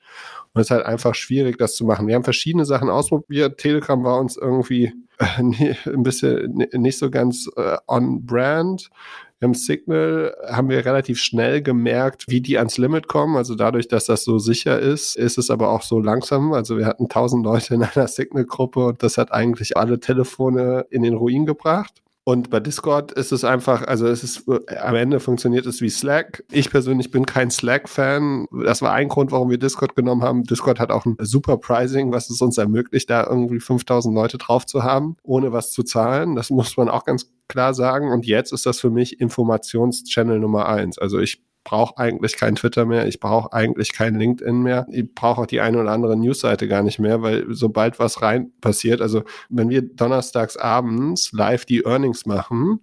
Und 0.53 0.61
es 0.61 0.67
ist 0.67 0.71
halt 0.73 0.87
einfach 0.87 1.15
schwierig, 1.15 1.57
das 1.57 1.77
zu 1.77 1.85
machen. 1.85 2.09
Wir 2.09 2.17
haben 2.17 2.25
verschiedene 2.25 2.65
Sachen 2.65 2.91
ausprobiert. 2.91 3.59
Telegram 3.59 4.03
war 4.03 4.19
uns 4.19 4.37
irgendwie 4.37 4.93
äh, 5.19 5.25
ein 5.89 6.03
bisschen 6.03 6.67
nicht 6.73 6.99
so 6.99 7.09
ganz 7.09 7.49
äh, 7.57 7.77
on 7.87 8.27
brand. 8.27 8.91
Im 9.45 9.53
Signal 9.53 10.35
haben 10.49 10.71
wir 10.71 10.87
relativ 10.87 11.21
schnell 11.21 11.61
gemerkt, 11.61 12.25
wie 12.29 12.41
die 12.41 12.57
ans 12.57 12.79
Limit 12.79 13.09
kommen. 13.09 13.37
Also 13.37 13.55
dadurch, 13.55 13.89
dass 13.89 14.07
das 14.07 14.25
so 14.25 14.39
sicher 14.39 14.81
ist, 14.81 15.17
ist 15.17 15.37
es 15.37 15.51
aber 15.51 15.69
auch 15.69 15.83
so 15.83 16.01
langsam. 16.01 16.55
Also 16.55 16.79
wir 16.79 16.87
hatten 16.87 17.11
tausend 17.11 17.45
Leute 17.45 17.75
in 17.75 17.83
einer 17.83 18.09
Signal-Gruppe 18.09 18.87
und 18.87 19.03
das 19.03 19.19
hat 19.19 19.33
eigentlich 19.33 19.77
alle 19.77 20.01
Telefone 20.01 20.87
in 20.89 21.03
den 21.03 21.13
Ruin 21.13 21.45
gebracht. 21.45 22.03
Und 22.27 22.49
bei 22.49 22.59
Discord 22.59 23.12
ist 23.12 23.33
es 23.33 23.45
einfach, 23.45 23.83
also 23.87 24.07
es 24.07 24.25
ist 24.25 24.49
am 24.49 24.95
Ende 24.95 25.20
funktioniert 25.20 25.66
es 25.66 25.83
wie 25.83 25.91
Slack. 25.91 26.43
Ich 26.51 26.70
persönlich 26.70 27.11
bin 27.11 27.27
kein 27.27 27.51
Slack-Fan. 27.51 28.47
Das 28.64 28.81
war 28.81 28.93
ein 28.93 29.09
Grund, 29.09 29.31
warum 29.31 29.51
wir 29.51 29.59
Discord 29.59 29.95
genommen 29.95 30.22
haben. 30.22 30.43
Discord 30.45 30.81
hat 30.81 30.91
auch 30.91 31.05
ein 31.05 31.16
super 31.20 31.59
Pricing, 31.59 32.12
was 32.12 32.31
es 32.31 32.41
uns 32.41 32.57
ermöglicht, 32.57 33.11
da 33.11 33.27
irgendwie 33.27 33.61
5000 33.61 34.14
Leute 34.14 34.39
drauf 34.39 34.64
zu 34.64 34.83
haben, 34.83 35.16
ohne 35.22 35.53
was 35.53 35.70
zu 35.70 35.83
zahlen. 35.83 36.35
Das 36.35 36.49
muss 36.49 36.79
man 36.79 36.89
auch 36.89 37.05
ganz 37.05 37.31
klar 37.49 37.75
sagen. 37.75 38.11
Und 38.11 38.25
jetzt 38.25 38.55
ist 38.55 38.64
das 38.64 38.81
für 38.81 38.91
mich 38.91 39.20
Informationschannel 39.20 40.39
Nummer 40.39 40.66
eins. 40.66 40.99
Also 40.99 41.18
ich 41.18 41.44
brauche 41.65 41.99
eigentlich 41.99 42.37
kein 42.37 42.55
Twitter 42.55 42.85
mehr, 42.85 43.07
ich 43.07 43.19
brauche 43.19 43.53
eigentlich 43.53 43.93
kein 43.93 44.15
LinkedIn 44.19 44.62
mehr, 44.62 44.87
ich 44.91 45.12
brauche 45.15 45.43
auch 45.43 45.47
die 45.47 45.61
eine 45.61 45.81
oder 45.81 45.91
andere 45.91 46.17
Newsseite 46.17 46.69
gar 46.69 46.83
nicht 46.83 46.99
mehr, 46.99 47.23
weil 47.23 47.47
sobald 47.49 47.99
was 47.99 48.23
rein 48.23 48.53
passiert, 48.61 49.01
also 49.01 49.23
wenn 49.49 49.71
wir 49.71 49.83
donnerstags 49.83 50.57
abends 50.57 51.33
live 51.33 51.65
die 51.65 51.85
Earnings 51.85 52.27
machen, 52.27 52.81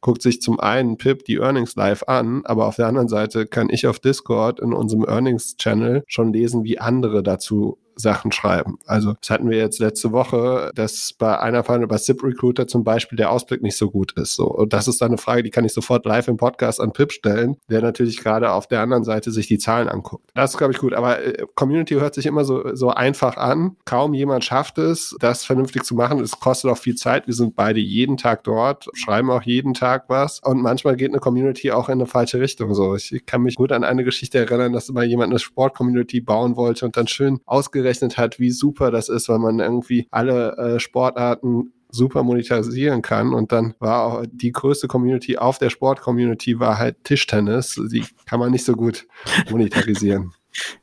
guckt 0.00 0.22
sich 0.22 0.40
zum 0.40 0.60
einen 0.60 0.96
Pip 0.96 1.24
die 1.24 1.36
Earnings 1.36 1.74
live 1.76 2.04
an, 2.06 2.42
aber 2.44 2.66
auf 2.66 2.76
der 2.76 2.86
anderen 2.86 3.08
Seite 3.08 3.46
kann 3.46 3.68
ich 3.68 3.86
auf 3.86 3.98
Discord 3.98 4.60
in 4.60 4.72
unserem 4.72 5.04
Earnings 5.04 5.56
Channel 5.56 6.04
schon 6.06 6.32
lesen, 6.32 6.64
wie 6.64 6.78
andere 6.78 7.22
dazu 7.22 7.78
Sachen 8.00 8.32
schreiben. 8.32 8.78
Also 8.86 9.14
das 9.20 9.30
hatten 9.30 9.48
wir 9.48 9.58
jetzt 9.58 9.78
letzte 9.78 10.12
Woche, 10.12 10.72
dass 10.74 11.12
bei 11.18 11.38
einer 11.38 11.64
Fall 11.64 11.86
bei 11.86 11.98
Zip 11.98 12.22
Recruiter 12.22 12.66
zum 12.66 12.84
Beispiel 12.84 13.16
der 13.16 13.30
Ausblick 13.30 13.62
nicht 13.62 13.76
so 13.76 13.90
gut 13.90 14.12
ist. 14.12 14.34
So. 14.34 14.46
Und 14.46 14.72
das 14.72 14.88
ist 14.88 15.00
dann 15.00 15.08
eine 15.08 15.18
Frage, 15.18 15.42
die 15.42 15.50
kann 15.50 15.64
ich 15.64 15.72
sofort 15.72 16.04
live 16.06 16.28
im 16.28 16.36
Podcast 16.36 16.80
an 16.80 16.92
Pip 16.92 17.12
stellen, 17.12 17.56
der 17.68 17.82
natürlich 17.82 18.18
gerade 18.18 18.52
auf 18.52 18.66
der 18.66 18.80
anderen 18.80 19.04
Seite 19.04 19.30
sich 19.30 19.46
die 19.46 19.58
Zahlen 19.58 19.88
anguckt. 19.88 20.30
Das 20.34 20.52
ist, 20.52 20.58
glaube 20.58 20.72
ich, 20.72 20.78
gut. 20.78 20.94
Aber 20.94 21.22
äh, 21.22 21.46
Community 21.54 21.94
hört 21.94 22.14
sich 22.14 22.26
immer 22.26 22.44
so, 22.44 22.74
so 22.74 22.90
einfach 22.90 23.36
an. 23.36 23.76
Kaum 23.84 24.14
jemand 24.14 24.44
schafft 24.44 24.78
es, 24.78 25.14
das 25.20 25.44
vernünftig 25.44 25.84
zu 25.84 25.94
machen. 25.94 26.20
Es 26.20 26.38
kostet 26.40 26.70
auch 26.70 26.78
viel 26.78 26.94
Zeit. 26.94 27.26
Wir 27.26 27.34
sind 27.34 27.54
beide 27.56 27.80
jeden 27.80 28.16
Tag 28.16 28.44
dort, 28.44 28.88
schreiben 28.94 29.30
auch 29.30 29.42
jeden 29.42 29.74
Tag 29.74 30.04
was. 30.08 30.40
Und 30.40 30.62
manchmal 30.62 30.96
geht 30.96 31.10
eine 31.10 31.20
Community 31.20 31.70
auch 31.70 31.88
in 31.88 31.94
eine 31.94 32.06
falsche 32.06 32.40
Richtung. 32.40 32.74
So, 32.74 32.94
ich 32.94 33.24
kann 33.26 33.42
mich 33.42 33.56
gut 33.56 33.72
an 33.72 33.84
eine 33.84 34.04
Geschichte 34.04 34.38
erinnern, 34.38 34.72
dass 34.72 34.90
mal 34.90 35.04
jemand 35.04 35.30
eine 35.30 35.38
Sport-Community 35.38 36.20
bauen 36.20 36.56
wollte 36.56 36.84
und 36.86 36.96
dann 36.96 37.06
schön 37.06 37.40
ausgerechnet 37.46 37.89
ausgerechnet 37.90 38.18
hat, 38.18 38.38
wie 38.38 38.50
super 38.50 38.90
das 38.90 39.08
ist, 39.08 39.28
weil 39.28 39.38
man 39.38 39.60
irgendwie 39.60 40.06
alle 40.10 40.56
äh, 40.56 40.80
Sportarten 40.80 41.72
super 41.90 42.22
monetarisieren 42.22 43.02
kann. 43.02 43.34
Und 43.34 43.50
dann 43.52 43.74
war 43.80 44.04
auch 44.04 44.24
die 44.30 44.52
größte 44.52 44.86
Community 44.86 45.36
auf 45.38 45.58
der 45.58 45.70
Sport-Community 45.70 46.60
war 46.60 46.78
halt 46.78 47.02
Tischtennis. 47.04 47.80
Die 47.90 48.04
kann 48.26 48.38
man 48.38 48.52
nicht 48.52 48.64
so 48.64 48.74
gut 48.74 49.06
monetarisieren. 49.50 50.32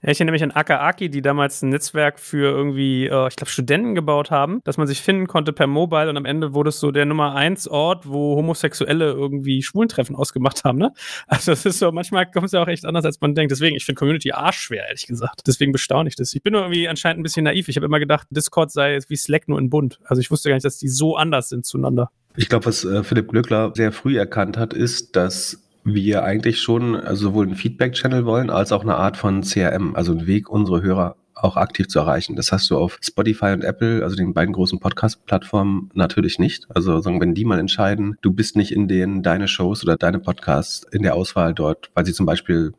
Ich 0.02 0.20
erinnere 0.20 0.34
mich 0.34 0.44
an 0.44 0.52
Akaaki, 0.52 1.10
die 1.10 1.22
damals 1.22 1.62
ein 1.62 1.70
Netzwerk 1.70 2.20
für 2.20 2.52
irgendwie, 2.52 3.08
äh, 3.08 3.28
ich 3.28 3.36
glaube, 3.36 3.50
Studenten 3.50 3.96
gebaut 3.96 4.32
haben, 4.32 4.62
dass 4.64 4.78
man 4.78 4.88
sich 4.88 5.02
finden 5.02 5.28
konnte 5.28 5.54
per 5.54 5.68
Mobile 5.68 6.10
und 6.10 6.18
am 6.18 6.26
Ende 6.26 6.54
wurde 6.54 6.70
es 6.70 6.80
so 6.80 6.92
der 6.92 7.06
Nummer 7.06 7.36
eins 7.36 7.68
Ort, 7.68 8.08
wo 8.08 8.36
Homosexuelle 8.36 9.12
irgendwie 9.12 9.62
Schwulentreffen 9.62 10.16
ausgemacht 10.16 10.64
haben, 10.64 10.78
ne? 10.78 10.94
Also 11.28 11.52
es 11.52 11.66
ist 11.66 11.80
so, 11.80 11.92
manchmal 11.92 12.30
kommt 12.30 12.48
es 12.48 12.52
ja 12.54 12.62
auch 12.62 12.68
echt 12.68 12.86
anders, 12.86 13.06
als 13.06 13.20
man 13.22 13.36
denkt. 13.36 13.52
Deswegen, 13.52 13.76
ich 13.76 13.86
finde 13.86 14.00
Community 14.00 14.32
arschschwer, 14.32 14.88
ehrlich 14.88 15.08
gesagt. 15.08 15.42
Deswegen 15.48 15.72
bestaune 15.72 16.10
ich 16.10 16.16
das. 16.16 16.34
Ich 16.34 16.42
bin 16.42 16.54
nur 16.54 16.62
irgendwie 16.62 16.88
anscheinend 16.88 17.20
ein 17.20 17.24
bisschen 17.24 17.44
naiv. 17.44 17.68
Ich 17.68 17.76
habe 17.76 17.86
immer 17.86 18.00
gedacht, 18.00 18.28
Discord 18.30 18.72
sei 18.72 19.00
wie 19.08 19.16
Slack 19.16 19.48
nur 19.48 19.60
in 19.60 19.70
bunt. 19.70 20.00
Also 20.06 20.22
ich 20.22 20.32
wusste 20.32 20.50
gar 20.50 20.56
nicht, 20.56 20.66
dass 20.66 20.78
die 20.78 20.90
so 20.90 21.16
anders 21.16 21.50
sind 21.50 21.66
zueinander. 21.66 22.12
Ich 22.36 22.50
glaube, 22.50 22.66
was 22.66 22.86
äh, 22.86 23.04
Philipp 23.04 23.30
Glückler 23.30 23.72
sehr 23.76 23.92
früh 23.92 24.18
erkannt 24.18 24.58
hat, 24.58 24.74
ist, 24.74 25.16
dass 25.16 25.67
wir 25.94 26.24
eigentlich 26.24 26.60
schon 26.62 26.96
also 26.96 27.30
sowohl 27.30 27.46
einen 27.46 27.56
Feedback-Channel 27.56 28.26
wollen, 28.26 28.50
als 28.50 28.72
auch 28.72 28.82
eine 28.82 28.96
Art 28.96 29.18
von 29.18 29.42
CRM, 29.42 29.96
also 29.96 30.12
einen 30.12 30.28
Weg, 30.28 30.50
unsere 30.50 30.82
Hörer 30.82 31.16
auch 31.34 31.56
aktiv 31.56 31.88
zu 31.88 32.00
erreichen. 32.00 32.36
Das 32.36 32.52
hast 32.52 32.70
du 32.70 32.78
auf 32.78 32.98
Spotify 33.02 33.48
und 33.48 33.64
Apple, 33.64 34.04
also 34.04 34.16
den 34.16 34.34
beiden 34.34 34.54
großen 34.54 34.80
Podcast-Plattformen, 34.80 35.90
natürlich 35.94 36.40
nicht. 36.40 36.66
Also 36.74 37.00
sagen, 37.00 37.22
wenn 37.22 37.36
die 37.36 37.46
mal 37.46 37.60
entscheiden, 37.60 38.16
du 38.22 38.32
bist 38.32 38.56
nicht 38.56 38.72
in 38.72 38.88
den 38.88 39.24
deine 39.24 39.48
Shows 39.48 39.84
oder 39.84 39.98
deine 39.98 40.20
Podcasts 40.20 40.86
in 40.92 41.04
der 41.04 41.16
Auswahl 41.16 41.54
dort, 41.54 41.92
weil 41.94 42.06
sie 42.06 42.14
zum 42.14 42.26
Beispiel 42.26 42.74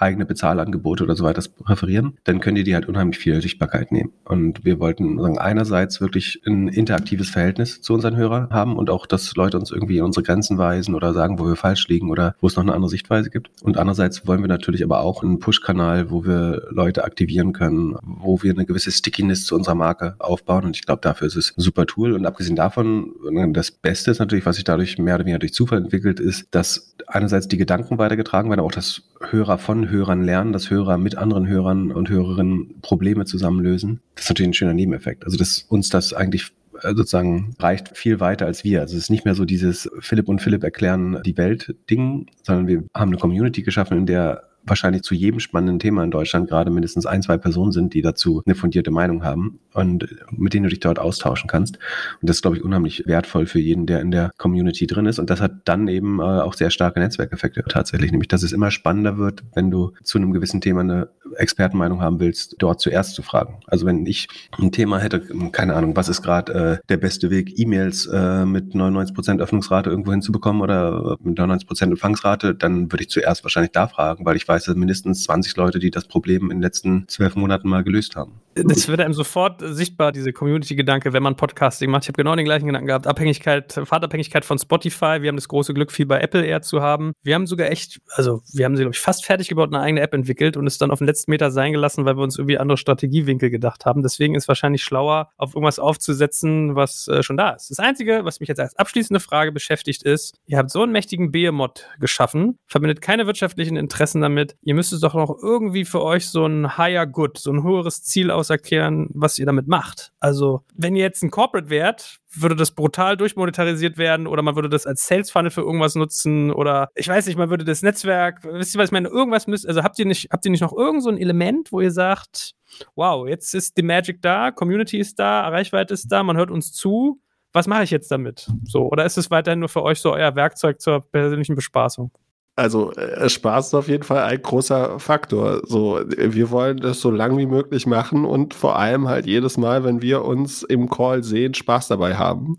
eigene 0.00 0.26
Bezahlangebote 0.26 1.04
oder 1.04 1.16
so 1.16 1.24
weiter 1.24 1.42
präferieren, 1.64 2.16
dann 2.24 2.40
können 2.40 2.56
die 2.56 2.64
die 2.64 2.74
halt 2.74 2.88
unheimlich 2.88 3.18
viel 3.18 3.40
Sichtbarkeit 3.40 3.92
nehmen. 3.92 4.12
Und 4.24 4.64
wir 4.64 4.80
wollten 4.80 5.18
sagen, 5.18 5.38
einerseits 5.38 6.00
wirklich 6.00 6.40
ein 6.46 6.68
interaktives 6.68 7.30
Verhältnis 7.30 7.80
zu 7.80 7.94
unseren 7.94 8.16
Hörern 8.16 8.50
haben 8.50 8.76
und 8.76 8.90
auch, 8.90 9.06
dass 9.06 9.34
Leute 9.36 9.58
uns 9.58 9.70
irgendwie 9.70 9.98
in 9.98 10.04
unsere 10.04 10.24
Grenzen 10.24 10.58
weisen 10.58 10.94
oder 10.94 11.12
sagen, 11.12 11.38
wo 11.38 11.46
wir 11.46 11.56
falsch 11.56 11.88
liegen 11.88 12.10
oder 12.10 12.34
wo 12.40 12.46
es 12.46 12.56
noch 12.56 12.62
eine 12.62 12.74
andere 12.74 12.90
Sichtweise 12.90 13.30
gibt. 13.30 13.50
Und 13.62 13.76
andererseits 13.76 14.26
wollen 14.26 14.40
wir 14.40 14.48
natürlich 14.48 14.84
aber 14.84 15.00
auch 15.00 15.22
einen 15.22 15.38
Push-Kanal, 15.38 16.10
wo 16.10 16.24
wir 16.24 16.62
Leute 16.70 17.04
aktivieren 17.04 17.52
können, 17.52 17.96
wo 18.02 18.42
wir 18.42 18.52
eine 18.52 18.66
gewisse 18.66 18.92
Stickiness 18.92 19.44
zu 19.44 19.54
unserer 19.54 19.74
Marke 19.74 20.14
aufbauen. 20.18 20.64
Und 20.64 20.76
ich 20.76 20.84
glaube, 20.84 21.00
dafür 21.02 21.26
ist 21.26 21.36
es 21.36 21.54
ein 21.56 21.60
super 21.62 21.86
Tool. 21.86 22.12
Und 22.12 22.26
abgesehen 22.26 22.56
davon, 22.56 23.12
das 23.52 23.70
Beste 23.70 24.10
ist 24.10 24.18
natürlich, 24.18 24.46
was 24.46 24.56
sich 24.56 24.64
dadurch 24.64 24.98
mehr 24.98 25.14
oder 25.14 25.24
weniger 25.24 25.38
durch 25.38 25.54
Zufall 25.54 25.78
entwickelt, 25.78 26.20
ist, 26.20 26.46
dass 26.50 26.94
einerseits 27.06 27.48
die 27.48 27.56
Gedanken 27.56 27.98
weitergetragen 27.98 28.50
werden, 28.50 28.60
auch 28.60 28.72
das 28.72 29.02
Hörer 29.20 29.58
von 29.58 29.90
Hörern 29.90 30.22
lernen, 30.22 30.52
dass 30.52 30.70
Hörer 30.70 30.98
mit 30.98 31.16
anderen 31.16 31.46
Hörern 31.46 31.90
und 31.90 32.08
Hörerinnen 32.08 32.80
Probleme 32.82 33.24
zusammenlösen. 33.24 34.00
Das 34.14 34.24
ist 34.24 34.30
natürlich 34.30 34.50
ein 34.50 34.54
schöner 34.54 34.74
Nebeneffekt. 34.74 35.24
Also, 35.24 35.36
dass 35.36 35.66
uns 35.68 35.88
das 35.88 36.12
eigentlich 36.12 36.52
äh, 36.82 36.94
sozusagen 36.94 37.54
reicht 37.58 37.96
viel 37.96 38.20
weiter 38.20 38.46
als 38.46 38.64
wir. 38.64 38.80
Also 38.80 38.96
es 38.96 39.04
ist 39.04 39.10
nicht 39.10 39.24
mehr 39.24 39.34
so 39.34 39.44
dieses 39.44 39.90
Philipp 40.00 40.28
und 40.28 40.40
Philipp 40.40 40.62
erklären 40.62 41.20
die 41.24 41.36
Welt 41.36 41.74
Ding, 41.90 42.26
sondern 42.42 42.66
wir 42.66 42.84
haben 42.94 43.10
eine 43.10 43.18
Community 43.18 43.62
geschaffen, 43.62 43.98
in 43.98 44.06
der 44.06 44.47
wahrscheinlich 44.64 45.02
zu 45.02 45.14
jedem 45.14 45.40
spannenden 45.40 45.78
Thema 45.78 46.04
in 46.04 46.10
Deutschland 46.10 46.48
gerade 46.48 46.70
mindestens 46.70 47.06
ein, 47.06 47.22
zwei 47.22 47.38
Personen 47.38 47.72
sind, 47.72 47.94
die 47.94 48.02
dazu 48.02 48.42
eine 48.44 48.54
fundierte 48.54 48.90
Meinung 48.90 49.24
haben 49.24 49.60
und 49.72 50.08
mit 50.30 50.54
denen 50.54 50.64
du 50.64 50.70
dich 50.70 50.80
dort 50.80 50.98
austauschen 50.98 51.48
kannst. 51.48 51.76
Und 52.20 52.28
das 52.28 52.36
ist, 52.36 52.42
glaube 52.42 52.56
ich, 52.56 52.64
unheimlich 52.64 53.04
wertvoll 53.06 53.46
für 53.46 53.60
jeden, 53.60 53.86
der 53.86 54.00
in 54.00 54.10
der 54.10 54.30
Community 54.36 54.86
drin 54.86 55.06
ist. 55.06 55.18
Und 55.18 55.30
das 55.30 55.40
hat 55.40 55.52
dann 55.64 55.88
eben 55.88 56.20
äh, 56.20 56.22
auch 56.22 56.54
sehr 56.54 56.70
starke 56.70 57.00
Netzwerkeffekte 57.00 57.64
tatsächlich. 57.68 58.10
Nämlich, 58.10 58.28
dass 58.28 58.42
es 58.42 58.52
immer 58.52 58.70
spannender 58.70 59.18
wird, 59.18 59.44
wenn 59.54 59.70
du 59.70 59.92
zu 60.02 60.18
einem 60.18 60.32
gewissen 60.32 60.60
Thema 60.60 60.80
eine 60.80 61.08
Expertenmeinung 61.36 62.00
haben 62.00 62.20
willst, 62.20 62.56
dort 62.58 62.80
zuerst 62.80 63.14
zu 63.14 63.22
fragen. 63.22 63.60
Also 63.66 63.86
wenn 63.86 64.06
ich 64.06 64.28
ein 64.58 64.72
Thema 64.72 64.98
hätte, 64.98 65.20
keine 65.52 65.74
Ahnung, 65.74 65.96
was 65.96 66.08
ist 66.08 66.22
gerade 66.22 66.52
äh, 66.54 66.78
der 66.88 66.96
beste 66.96 67.30
Weg, 67.30 67.58
E-Mails 67.58 68.06
äh, 68.06 68.44
mit 68.44 68.74
99% 68.74 69.40
Öffnungsrate 69.40 69.90
irgendwo 69.90 70.12
hinzubekommen 70.12 70.62
oder 70.62 71.16
mit 71.20 71.38
99% 71.38 71.82
Empfangsrate, 71.84 72.54
dann 72.54 72.90
würde 72.92 73.04
ich 73.04 73.10
zuerst 73.10 73.44
wahrscheinlich 73.44 73.72
da 73.72 73.88
fragen, 73.88 74.24
weil 74.24 74.36
ich 74.36 74.47
weiß, 74.48 74.64
dass 74.64 74.76
mindestens 74.76 75.22
20 75.24 75.56
Leute, 75.56 75.78
die 75.78 75.90
das 75.90 76.06
Problem 76.06 76.44
in 76.44 76.58
den 76.58 76.62
letzten 76.62 77.06
zwölf 77.08 77.36
Monaten 77.36 77.68
mal 77.68 77.84
gelöst 77.84 78.16
haben. 78.16 78.40
Das 78.64 78.88
wird 78.88 79.00
einem 79.00 79.14
sofort 79.14 79.62
sichtbar, 79.64 80.12
diese 80.12 80.32
Community-Gedanke, 80.32 81.12
wenn 81.12 81.22
man 81.22 81.36
Podcasting 81.36 81.90
macht. 81.90 82.04
Ich 82.04 82.08
habe 82.08 82.16
genau 82.16 82.34
den 82.34 82.44
gleichen 82.44 82.66
Gedanken 82.66 82.86
gehabt. 82.86 83.06
Abhängigkeit, 83.06 83.72
Fahrtabhängigkeit 83.84 84.44
von 84.44 84.58
Spotify. 84.58 85.18
Wir 85.20 85.28
haben 85.28 85.36
das 85.36 85.48
große 85.48 85.74
Glück, 85.74 85.92
viel 85.92 86.06
bei 86.06 86.20
Apple 86.20 86.44
eher 86.44 86.62
zu 86.62 86.80
haben. 86.80 87.12
Wir 87.22 87.34
haben 87.34 87.46
sogar 87.46 87.70
echt, 87.70 88.00
also 88.14 88.42
wir 88.52 88.64
haben 88.64 88.76
sie, 88.76 88.82
glaube 88.82 88.94
ich, 88.94 89.00
fast 89.00 89.24
fertig 89.24 89.48
gebaut, 89.48 89.72
eine 89.72 89.82
eigene 89.82 90.00
App 90.00 90.14
entwickelt 90.14 90.56
und 90.56 90.66
es 90.66 90.78
dann 90.78 90.90
auf 90.90 90.98
den 90.98 91.06
letzten 91.06 91.30
Meter 91.30 91.50
sein 91.50 91.72
gelassen, 91.72 92.04
weil 92.04 92.16
wir 92.16 92.22
uns 92.22 92.38
irgendwie 92.38 92.58
andere 92.58 92.78
Strategiewinkel 92.78 93.50
gedacht 93.50 93.86
haben. 93.86 94.02
Deswegen 94.02 94.34
ist 94.34 94.44
es 94.44 94.48
wahrscheinlich 94.48 94.82
schlauer, 94.82 95.30
auf 95.36 95.54
irgendwas 95.54 95.78
aufzusetzen, 95.78 96.74
was 96.74 97.08
äh, 97.08 97.22
schon 97.22 97.36
da 97.36 97.50
ist. 97.50 97.70
Das 97.70 97.78
Einzige, 97.78 98.24
was 98.24 98.40
mich 98.40 98.48
jetzt 98.48 98.60
als 98.60 98.76
abschließende 98.76 99.20
Frage 99.20 99.52
beschäftigt, 99.52 100.02
ist, 100.02 100.36
ihr 100.46 100.58
habt 100.58 100.70
so 100.70 100.82
einen 100.82 100.92
mächtigen 100.92 101.30
Behemoth 101.30 101.86
geschaffen, 102.00 102.58
verbindet 102.66 103.00
keine 103.00 103.26
wirtschaftlichen 103.26 103.76
Interessen 103.76 104.20
damit. 104.20 104.56
Ihr 104.62 104.74
müsst 104.74 104.92
es 104.92 105.00
doch 105.00 105.14
noch 105.14 105.36
irgendwie 105.42 105.84
für 105.84 106.02
euch 106.02 106.28
so 106.28 106.46
ein 106.46 106.76
higher 106.78 107.06
good, 107.06 107.38
so 107.38 107.52
ein 107.52 107.62
höheres 107.62 108.02
Ziel 108.02 108.30
auserkehren, 108.48 109.08
was 109.12 109.38
ihr 109.38 109.46
damit 109.46 109.68
macht. 109.68 110.12
Also, 110.20 110.62
wenn 110.74 110.96
ihr 110.96 111.02
jetzt 111.02 111.22
ein 111.22 111.30
Corporate 111.30 111.70
wärt, 111.70 112.18
würde 112.34 112.56
das 112.56 112.70
brutal 112.70 113.16
durchmonetarisiert 113.16 113.98
werden 113.98 114.26
oder 114.26 114.42
man 114.42 114.54
würde 114.54 114.68
das 114.68 114.86
als 114.86 115.06
Sales 115.06 115.30
Funnel 115.30 115.50
für 115.50 115.60
irgendwas 115.60 115.94
nutzen 115.94 116.50
oder 116.50 116.88
ich 116.94 117.08
weiß 117.08 117.26
nicht, 117.26 117.36
man 117.36 117.50
würde 117.50 117.64
das 117.64 117.82
Netzwerk, 117.82 118.44
wisst 118.44 118.74
ihr 118.74 118.80
was 118.80 118.88
ich 118.88 118.92
meine, 118.92 119.08
irgendwas 119.08 119.46
müsst, 119.46 119.66
also 119.66 119.82
habt 119.82 119.98
ihr 119.98 120.06
nicht, 120.06 120.28
habt 120.32 120.44
ihr 120.44 120.50
nicht 120.50 120.60
noch 120.60 120.72
irgend 120.72 121.02
so 121.02 121.10
ein 121.10 121.18
Element, 121.18 121.72
wo 121.72 121.80
ihr 121.80 121.90
sagt, 121.90 122.54
wow, 122.94 123.26
jetzt 123.26 123.54
ist 123.54 123.76
die 123.76 123.82
Magic 123.82 124.22
da, 124.22 124.50
Community 124.50 124.98
ist 124.98 125.18
da, 125.18 125.48
Reichweite 125.48 125.94
ist 125.94 126.08
da, 126.08 126.22
man 126.22 126.36
hört 126.36 126.50
uns 126.50 126.72
zu, 126.72 127.20
was 127.52 127.66
mache 127.66 127.84
ich 127.84 127.90
jetzt 127.90 128.10
damit? 128.10 128.48
So, 128.64 128.90
oder 128.90 129.04
ist 129.04 129.18
es 129.18 129.30
weiterhin 129.30 129.60
nur 129.60 129.68
für 129.68 129.82
euch 129.82 130.00
so 130.00 130.12
euer 130.12 130.34
Werkzeug 130.36 130.80
zur 130.80 131.00
persönlichen 131.00 131.54
Bespaßung? 131.54 132.10
Also 132.58 132.92
äh, 132.94 133.28
Spaß 133.28 133.68
ist 133.68 133.74
auf 133.74 133.86
jeden 133.88 134.02
Fall 134.02 134.24
ein 134.24 134.42
großer 134.42 134.98
Faktor. 134.98 135.60
So, 135.64 136.00
wir 136.08 136.50
wollen 136.50 136.78
das 136.78 137.00
so 137.00 137.08
lang 137.10 137.38
wie 137.38 137.46
möglich 137.46 137.86
machen 137.86 138.24
und 138.24 138.52
vor 138.52 138.76
allem 138.76 139.06
halt 139.08 139.26
jedes 139.26 139.56
Mal, 139.56 139.84
wenn 139.84 140.02
wir 140.02 140.24
uns 140.24 140.64
im 140.64 140.90
Call 140.90 141.22
sehen, 141.22 141.54
Spaß 141.54 141.86
dabei 141.86 142.16
haben. 142.16 142.58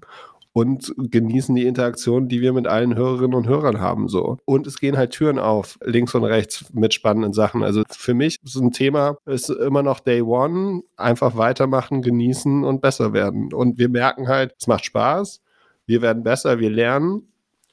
und 0.51 0.93
genießen 0.97 1.55
die 1.55 1.65
Interaktion, 1.65 2.27
die 2.27 2.41
wir 2.41 2.53
mit 2.53 2.67
allen 2.67 2.95
Hörerinnen 2.95 3.35
und 3.35 3.47
Hörern 3.47 3.79
haben. 3.79 4.07
So. 4.07 4.37
Und 4.45 4.67
es 4.67 4.79
gehen 4.79 4.97
halt 4.97 5.11
Türen 5.11 5.39
auf, 5.39 5.77
links 5.83 6.15
und 6.15 6.23
rechts 6.23 6.65
mit 6.73 6.93
spannenden 6.93 7.33
Sachen. 7.33 7.63
Also 7.63 7.83
für 7.89 8.13
mich 8.13 8.39
ist 8.43 8.55
ein 8.55 8.71
Thema, 8.71 9.17
ist 9.25 9.49
immer 9.49 9.83
noch 9.83 9.99
Day 9.99 10.21
One, 10.21 10.81
einfach 10.97 11.37
weitermachen, 11.37 12.01
genießen 12.01 12.63
und 12.63 12.81
besser 12.81 13.13
werden. 13.13 13.53
Und 13.53 13.77
wir 13.77 13.89
merken 13.89 14.27
halt, 14.27 14.55
es 14.59 14.67
macht 14.67 14.85
Spaß, 14.85 15.41
wir 15.85 16.01
werden 16.01 16.23
besser, 16.23 16.59
wir 16.59 16.69
lernen 16.69 17.28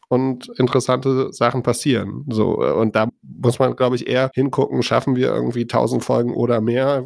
und 0.09 0.49
interessante 0.59 1.33
Sachen 1.33 1.63
passieren. 1.63 2.25
So, 2.29 2.59
und 2.59 2.95
da 2.95 3.09
muss 3.23 3.59
man, 3.59 3.75
glaube 3.75 3.97
ich, 3.97 4.07
eher 4.07 4.31
hingucken, 4.35 4.83
schaffen 4.83 5.17
wir 5.17 5.35
irgendwie 5.35 5.67
tausend 5.67 6.05
Folgen 6.05 6.35
oder 6.35 6.61
mehr. 6.61 7.05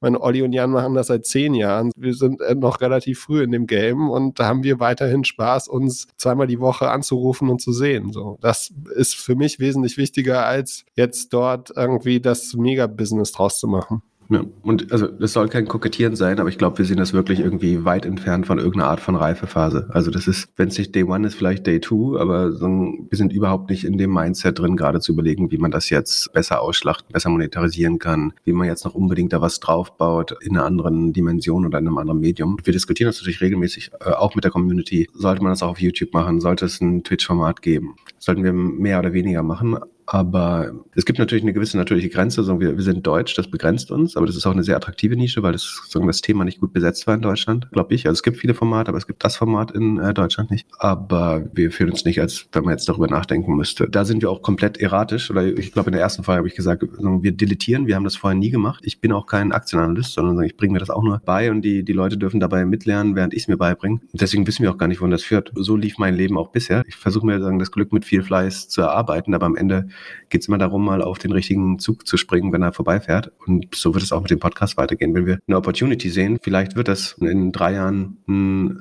Meine, 0.00 0.20
Olli 0.20 0.42
und 0.42 0.52
Jan 0.52 0.70
machen 0.70 0.94
das 0.94 1.08
seit 1.08 1.26
zehn 1.26 1.54
Jahren. 1.54 1.90
Wir 1.96 2.14
sind 2.14 2.40
äh, 2.42 2.54
noch 2.54 2.80
relativ 2.80 3.20
früh 3.20 3.42
in 3.42 3.50
dem 3.50 3.66
Game 3.66 4.10
und 4.10 4.38
da 4.38 4.46
haben 4.46 4.62
wir 4.62 4.78
weiterhin 4.78 5.24
Spaß, 5.24 5.68
uns 5.68 6.06
zweimal 6.16 6.46
die 6.46 6.60
Woche 6.60 6.90
anzurufen 6.90 7.48
und 7.48 7.60
zu 7.60 7.72
sehen. 7.72 8.12
So, 8.12 8.38
das 8.40 8.72
ist 8.94 9.16
für 9.16 9.34
mich 9.34 9.58
wesentlich 9.58 9.96
wichtiger, 9.96 10.44
als 10.44 10.84
jetzt 10.94 11.32
dort 11.32 11.72
irgendwie 11.74 12.20
das 12.20 12.54
Mega-Business 12.54 13.32
draus 13.32 13.58
zu 13.58 13.66
machen. 13.66 14.02
Ja, 14.28 14.44
und 14.62 14.90
also 14.92 15.06
das 15.06 15.32
soll 15.32 15.48
kein 15.48 15.68
Kokettieren 15.68 16.16
sein, 16.16 16.40
aber 16.40 16.48
ich 16.48 16.58
glaube, 16.58 16.78
wir 16.78 16.84
sehen 16.84 16.96
das 16.96 17.12
wirklich 17.12 17.40
irgendwie 17.40 17.84
weit 17.84 18.04
entfernt 18.04 18.46
von 18.46 18.58
irgendeiner 18.58 18.90
Art 18.90 19.00
von 19.00 19.14
Reifephase. 19.14 19.88
Also 19.90 20.10
das 20.10 20.26
ist, 20.26 20.48
wenn 20.56 20.68
es 20.68 20.78
nicht 20.78 20.94
Day 20.94 21.04
One 21.04 21.26
ist, 21.26 21.34
vielleicht 21.34 21.66
Day 21.66 21.80
Two, 21.80 22.18
aber 22.18 22.52
so, 22.52 22.66
wir 22.66 23.16
sind 23.16 23.32
überhaupt 23.32 23.70
nicht 23.70 23.84
in 23.84 23.98
dem 23.98 24.12
Mindset 24.12 24.58
drin, 24.58 24.76
gerade 24.76 25.00
zu 25.00 25.12
überlegen, 25.12 25.52
wie 25.52 25.58
man 25.58 25.70
das 25.70 25.90
jetzt 25.90 26.32
besser 26.32 26.60
ausschlachten, 26.60 27.12
besser 27.12 27.30
monetarisieren 27.30 27.98
kann, 27.98 28.32
wie 28.44 28.52
man 28.52 28.66
jetzt 28.66 28.84
noch 28.84 28.94
unbedingt 28.94 29.32
da 29.32 29.40
was 29.40 29.60
draufbaut 29.60 30.36
in 30.40 30.56
einer 30.56 30.66
anderen 30.66 31.12
Dimension 31.12 31.64
oder 31.64 31.78
in 31.78 31.86
einem 31.86 31.98
anderen 31.98 32.20
Medium. 32.20 32.56
Wir 32.64 32.72
diskutieren 32.72 33.08
das 33.08 33.20
natürlich 33.20 33.40
regelmäßig, 33.40 33.90
äh, 34.04 34.10
auch 34.10 34.34
mit 34.34 34.44
der 34.44 34.50
Community. 34.50 35.08
Sollte 35.14 35.42
man 35.42 35.52
das 35.52 35.62
auch 35.62 35.70
auf 35.70 35.80
YouTube 35.80 36.12
machen? 36.12 36.40
Sollte 36.40 36.64
es 36.64 36.80
ein 36.80 37.04
Twitch-Format 37.04 37.62
geben? 37.62 37.96
Sollten 38.18 38.42
wir 38.42 38.52
mehr 38.52 38.98
oder 38.98 39.12
weniger 39.12 39.42
machen? 39.42 39.78
Aber 40.06 40.72
es 40.94 41.04
gibt 41.04 41.18
natürlich 41.18 41.42
eine 41.42 41.52
gewisse 41.52 41.76
natürliche 41.76 42.08
Grenze. 42.08 42.44
So, 42.44 42.60
wir, 42.60 42.76
wir 42.76 42.82
sind 42.84 43.04
deutsch, 43.06 43.34
das 43.34 43.50
begrenzt 43.50 43.90
uns, 43.90 44.16
aber 44.16 44.26
das 44.26 44.36
ist 44.36 44.46
auch 44.46 44.52
eine 44.52 44.62
sehr 44.62 44.76
attraktive 44.76 45.16
Nische, 45.16 45.42
weil 45.42 45.52
das, 45.52 45.82
so, 45.88 46.04
das 46.06 46.20
Thema 46.20 46.44
nicht 46.44 46.60
gut 46.60 46.72
besetzt 46.72 47.06
war 47.08 47.14
in 47.14 47.22
Deutschland, 47.22 47.68
glaube 47.72 47.92
ich. 47.94 48.06
Also 48.06 48.18
es 48.18 48.22
gibt 48.22 48.36
viele 48.36 48.54
Formate, 48.54 48.88
aber 48.88 48.98
es 48.98 49.08
gibt 49.08 49.24
das 49.24 49.36
Format 49.36 49.72
in 49.72 49.98
äh, 49.98 50.14
Deutschland 50.14 50.52
nicht. 50.52 50.68
Aber 50.78 51.44
wir 51.52 51.72
fühlen 51.72 51.90
uns 51.90 52.04
nicht, 52.04 52.20
als 52.20 52.46
wenn 52.52 52.64
man 52.64 52.72
jetzt 52.72 52.88
darüber 52.88 53.08
nachdenken 53.08 53.56
müsste. 53.56 53.88
Da 53.88 54.04
sind 54.04 54.22
wir 54.22 54.30
auch 54.30 54.42
komplett 54.42 54.78
erratisch. 54.78 55.30
Oder 55.30 55.44
ich 55.46 55.72
glaube, 55.72 55.90
in 55.90 55.92
der 55.92 56.02
ersten 56.02 56.22
Folge 56.22 56.38
habe 56.38 56.48
ich 56.48 56.54
gesagt, 56.54 56.82
wir 56.82 57.32
deletieren, 57.32 57.88
wir 57.88 57.96
haben 57.96 58.04
das 58.04 58.16
vorher 58.16 58.38
nie 58.38 58.50
gemacht. 58.50 58.84
Ich 58.86 59.00
bin 59.00 59.10
auch 59.10 59.26
kein 59.26 59.50
Aktienanalyst, 59.50 60.12
sondern 60.12 60.44
ich 60.44 60.56
bringe 60.56 60.74
mir 60.74 60.78
das 60.78 60.90
auch 60.90 61.02
nur 61.02 61.20
bei 61.24 61.50
und 61.50 61.62
die, 61.62 61.82
die 61.82 61.92
Leute 61.92 62.16
dürfen 62.16 62.38
dabei 62.38 62.64
mitlernen, 62.64 63.16
während 63.16 63.34
ich 63.34 63.42
es 63.42 63.48
mir 63.48 63.56
beibringe. 63.56 64.00
Deswegen 64.12 64.46
wissen 64.46 64.62
wir 64.62 64.70
auch 64.70 64.78
gar 64.78 64.86
nicht, 64.86 65.00
wohin 65.00 65.10
das 65.10 65.24
führt. 65.24 65.50
So 65.56 65.76
lief 65.76 65.98
mein 65.98 66.14
Leben 66.14 66.38
auch 66.38 66.52
bisher. 66.52 66.84
Ich 66.86 66.94
versuche 66.94 67.26
mir 67.26 67.40
sagen, 67.40 67.58
das 67.58 67.72
Glück 67.72 67.92
mit 67.92 68.04
viel 68.04 68.22
Fleiß 68.22 68.68
zu 68.68 68.82
erarbeiten, 68.82 69.34
aber 69.34 69.46
am 69.46 69.56
Ende 69.56 69.88
geht 70.28 70.42
es 70.42 70.48
immer 70.48 70.58
darum, 70.58 70.84
mal 70.84 71.02
auf 71.02 71.18
den 71.18 71.32
richtigen 71.32 71.78
Zug 71.78 72.06
zu 72.06 72.16
springen, 72.16 72.52
wenn 72.52 72.62
er 72.62 72.72
vorbeifährt. 72.72 73.32
Und 73.46 73.74
so 73.74 73.94
wird 73.94 74.02
es 74.02 74.12
auch 74.12 74.22
mit 74.22 74.30
dem 74.30 74.40
Podcast 74.40 74.76
weitergehen. 74.76 75.14
Wenn 75.14 75.26
wir 75.26 75.38
eine 75.46 75.56
Opportunity 75.56 76.10
sehen, 76.10 76.38
vielleicht 76.42 76.76
wird 76.76 76.88
das 76.88 77.16
in 77.20 77.52
drei 77.52 77.72
Jahren 77.72 78.18
ein 78.28 78.80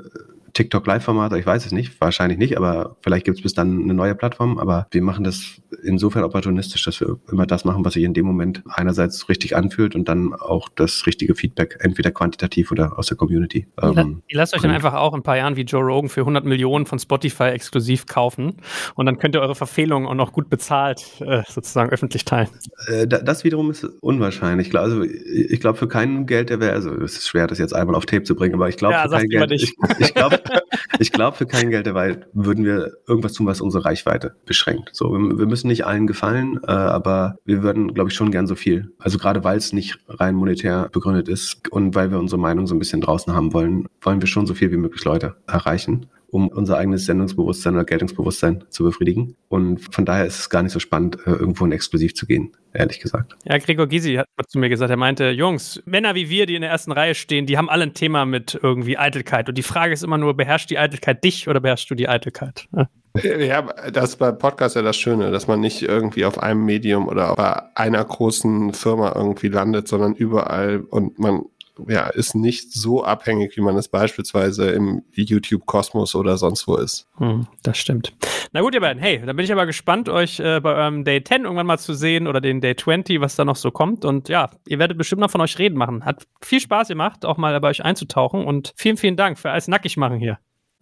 TikTok 0.56 0.88
Live-Format, 0.88 1.34
ich 1.34 1.46
weiß 1.46 1.66
es 1.66 1.74
nicht, 1.74 2.00
wahrscheinlich 2.00 2.38
nicht, 2.38 2.56
aber 2.56 2.96
vielleicht 3.02 3.26
gibt 3.26 3.38
es 3.38 3.44
bis 3.44 3.54
dann 3.54 3.84
eine 3.84 3.94
neue 3.94 4.16
Plattform. 4.16 4.58
Aber 4.58 4.88
wir 4.90 5.02
machen 5.02 5.26
das 5.26 5.62
insofern 5.84 6.24
opportunistisch, 6.24 6.86
dass 6.86 7.02
wir 7.02 7.20
immer 7.30 7.46
das 7.46 7.66
machen, 7.66 7.84
was 7.84 7.94
sich 7.94 8.04
in 8.04 8.14
dem 8.14 8.26
Moment 8.26 8.64
einerseits 8.70 9.28
richtig 9.28 9.58
anfühlt 9.58 9.96
und 9.96 10.08
dann 10.08 10.34
auch 10.34 10.70
das 10.74 11.06
richtige 11.08 11.36
Feedback, 11.36 11.78
entweder 11.82 12.10
quantitativ 12.12 12.72
oder 12.72 12.98
aus 12.98 13.08
der 13.08 13.18
Community. 13.18 13.68
Ihr, 13.82 13.98
ähm, 13.98 14.24
ihr 14.28 14.38
lasst 14.38 14.56
euch 14.56 14.62
dann 14.62 14.72
einfach 14.72 14.94
auch 14.94 15.14
in 15.14 15.20
ein 15.20 15.24
paar 15.24 15.36
Jahren 15.36 15.58
wie 15.58 15.64
Joe 15.64 15.84
Rogan 15.84 16.08
für 16.08 16.22
100 16.22 16.46
Millionen 16.46 16.86
von 16.86 17.00
Spotify 17.00 17.50
exklusiv 17.50 18.06
kaufen 18.06 18.56
und 18.96 19.06
dann 19.06 19.18
könnt 19.18 19.36
ihr 19.36 19.42
eure 19.42 19.56
Verfehlungen 19.56 20.08
auch 20.08 20.16
noch 20.16 20.32
gut 20.32 20.50
bezahlt 20.50 21.20
äh, 21.20 21.44
sozusagen 21.50 21.90
öffentlich 21.90 22.24
teilen. 22.24 22.48
Äh, 22.88 23.08
das 23.08 23.44
wiederum 23.44 23.72
ist 23.72 23.84
unwahrscheinlich. 24.00 24.74
Also 24.74 25.04
ich 25.04 25.60
glaube 25.60 25.78
für 25.78 25.90
kein 25.90 26.26
Geld 26.28 26.50
der 26.50 26.62
wäre, 26.62 26.72
also 26.72 26.92
es 26.92 27.18
ist 27.18 27.28
schwer, 27.28 27.48
das 27.48 27.60
jetzt 27.60 27.74
einmal 27.74 27.96
auf 27.96 28.06
Tape 28.06 28.24
zu 28.24 28.36
bringen, 28.36 28.56
aber 28.56 28.70
ich 28.70 28.78
glaube 28.78 28.94
ja, 28.94 29.04
für 29.04 29.10
kein 29.10 29.28
Geld, 29.28 29.52
ich, 29.52 29.74
ich 30.00 30.14
glaube 30.14 30.45
ich 31.00 31.12
glaube, 31.12 31.38
für 31.38 31.46
kein 31.46 31.70
Geld 31.70 31.86
der 31.86 31.96
Welt 31.96 32.28
würden 32.34 32.66
wir 32.66 32.94
irgendwas 33.08 33.34
tun, 33.34 33.48
was 33.48 33.62
unsere 33.62 33.86
Reichweite 33.86 34.36
beschränkt. 34.46 34.90
So, 34.94 35.12
wir, 35.12 35.46
müssen 35.46 35.68
nicht 35.68 35.86
allen 35.86 36.08
gefallen, 36.08 36.60
äh, 36.68 36.72
aber 36.72 37.36
wir 37.46 37.64
würden, 37.64 37.94
glaube 37.94 38.10
ich, 38.10 38.16
schon 38.16 38.32
gern 38.32 38.48
so 38.48 38.56
viel. 38.56 38.94
Also 39.00 39.18
gerade 39.18 39.44
weil 39.44 39.58
es 39.58 39.74
nicht 39.74 40.00
rein 40.08 40.36
monetär 40.36 40.90
begründet 40.92 41.28
ist 41.28 41.72
und 41.72 41.96
weil 41.96 42.12
wir 42.12 42.20
unsere 42.20 42.40
Meinung 42.40 42.68
so 42.68 42.76
ein 42.76 42.80
bisschen 42.80 43.02
draußen 43.02 43.34
haben 43.34 43.54
wollen, 43.54 43.88
wollen 44.02 44.22
wir 44.22 44.28
schon 44.28 44.46
so 44.46 44.54
viel 44.54 44.72
wie 44.72 44.78
möglich 44.78 45.04
Leute 45.04 45.36
erreichen 45.48 46.08
um 46.36 46.50
unser 46.50 46.78
eigenes 46.78 47.06
Sendungsbewusstsein 47.06 47.76
oder 47.76 47.86
Geltungsbewusstsein 47.86 48.66
zu 48.70 48.84
befriedigen. 48.84 49.38
Und 49.48 49.80
von 49.94 50.04
daher 50.04 50.26
ist 50.26 50.38
es 50.38 50.50
gar 50.50 50.64
nicht 50.64 50.74
so 50.74 50.80
spannend, 50.80 51.18
äh, 51.26 51.32
irgendwo 51.32 51.64
in 51.64 51.72
exklusiv 51.72 52.14
zu 52.14 52.26
gehen, 52.26 52.52
ehrlich 52.74 53.00
gesagt. 53.00 53.38
Ja, 53.46 53.58
Gregor 53.58 53.88
Gysi 53.88 54.16
hat 54.16 54.50
zu 54.50 54.60
mir 54.60 54.68
gesagt, 54.68 54.92
er 54.92 54.98
meinte, 54.98 55.30
Jungs, 55.30 55.82
Männer 55.86 56.14
wie 56.14 56.30
wir, 56.30 56.46
die 56.46 56.56
in 56.56 56.62
der 56.62 56.72
ersten 56.72 56.92
Reihe 56.92 57.16
stehen, 57.16 57.46
die 57.46 57.58
haben 57.58 57.70
alle 57.70 57.84
ein 57.84 57.94
Thema 57.94 58.26
mit 58.26 58.60
irgendwie 58.62 58.98
Eitelkeit. 58.98 59.48
Und 59.48 59.58
die 59.58 59.64
Frage 59.64 59.94
ist 59.94 60.04
immer 60.04 60.18
nur, 60.18 60.36
beherrscht 60.36 60.70
die 60.70 60.78
Eitelkeit 60.78 61.24
dich 61.24 61.48
oder 61.48 61.62
beherrschst 61.62 61.90
du 61.90 61.96
die 61.96 62.10
Eitelkeit? 62.10 62.68
Ja. 62.76 62.90
Ja, 63.24 63.62
das 63.94 64.10
ist 64.10 64.16
beim 64.18 64.38
Podcast 64.38 64.76
ja 64.76 64.82
das 64.82 64.98
Schöne, 64.98 65.32
dass 65.32 65.48
man 65.48 65.62
nicht 65.62 65.82
irgendwie 65.82 66.26
auf 66.26 66.38
einem 66.44 66.66
Medium 66.66 67.08
oder 67.08 67.34
bei 67.36 67.64
einer 67.74 68.04
großen 68.04 68.74
Firma 68.74 69.14
irgendwie 69.16 69.48
landet, 69.48 69.88
sondern 69.88 70.16
überall 70.16 70.82
und 70.90 71.18
man 71.18 71.44
ja, 71.88 72.08
ist 72.08 72.36
nicht 72.36 72.72
so 72.74 73.04
abhängig, 73.04 73.56
wie 73.58 73.62
man 73.62 73.76
es 73.76 73.88
beispielsweise 73.88 74.70
im 74.72 75.04
YouTube-Kosmos 75.12 76.16
oder 76.16 76.38
sonst 76.38 76.68
wo 76.68 76.78
ist. 76.78 77.08
Hm, 77.18 77.48
das 77.64 77.78
stimmt. 77.78 78.14
Na 78.52 78.62
gut, 78.62 78.74
ihr 78.74 78.82
beiden, 78.82 79.02
hey, 79.02 79.22
dann 79.26 79.36
bin 79.36 79.46
ich 79.46 79.52
aber 79.52 79.66
gespannt, 79.66 80.10
euch 80.10 80.40
äh, 80.40 80.60
bei 80.60 80.74
eurem 80.74 81.04
Day 81.04 81.24
10 81.24 81.44
irgendwann 81.44 81.68
mal 81.68 81.78
zu 81.78 81.94
sehen 81.94 82.28
oder 82.28 82.42
den 82.42 82.62
Day 82.62 82.76
20, 82.76 83.20
was 83.22 83.36
da 83.36 83.46
noch 83.46 83.56
so 83.56 83.72
kommt. 83.72 84.06
Und 84.06 84.30
ja, 84.30 84.50
ihr 84.68 84.80
werdet 84.80 84.98
bestimmt 84.98 85.22
noch 85.22 85.32
von 85.32 85.42
euch 85.42 85.58
reden 85.60 85.78
machen. 85.78 86.06
Hat 86.06 86.26
viel 86.42 86.60
Spaß 86.60 86.88
gemacht, 86.88 87.26
auch 87.26 87.38
mal 87.38 87.60
bei 87.60 87.70
euch 87.70 87.84
einzutauchen. 87.84 88.46
Und 88.46 88.74
vielen, 88.76 88.98
vielen 88.98 89.18
Dank 89.18 89.38
für 89.38 89.52
alles 89.52 89.68
nackig 89.68 89.98
machen 89.98 90.18
hier. 90.18 90.40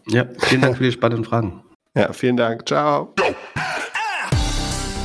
Ja, 0.08 0.28
vielen 0.40 0.62
Dank 0.62 0.78
für 0.78 0.84
die 0.84 0.92
spannenden 0.92 1.26
Fragen. 1.26 1.64
Ja, 1.96 2.12
vielen 2.12 2.38
Dank. 2.38 2.68
Ciao. 2.68 3.14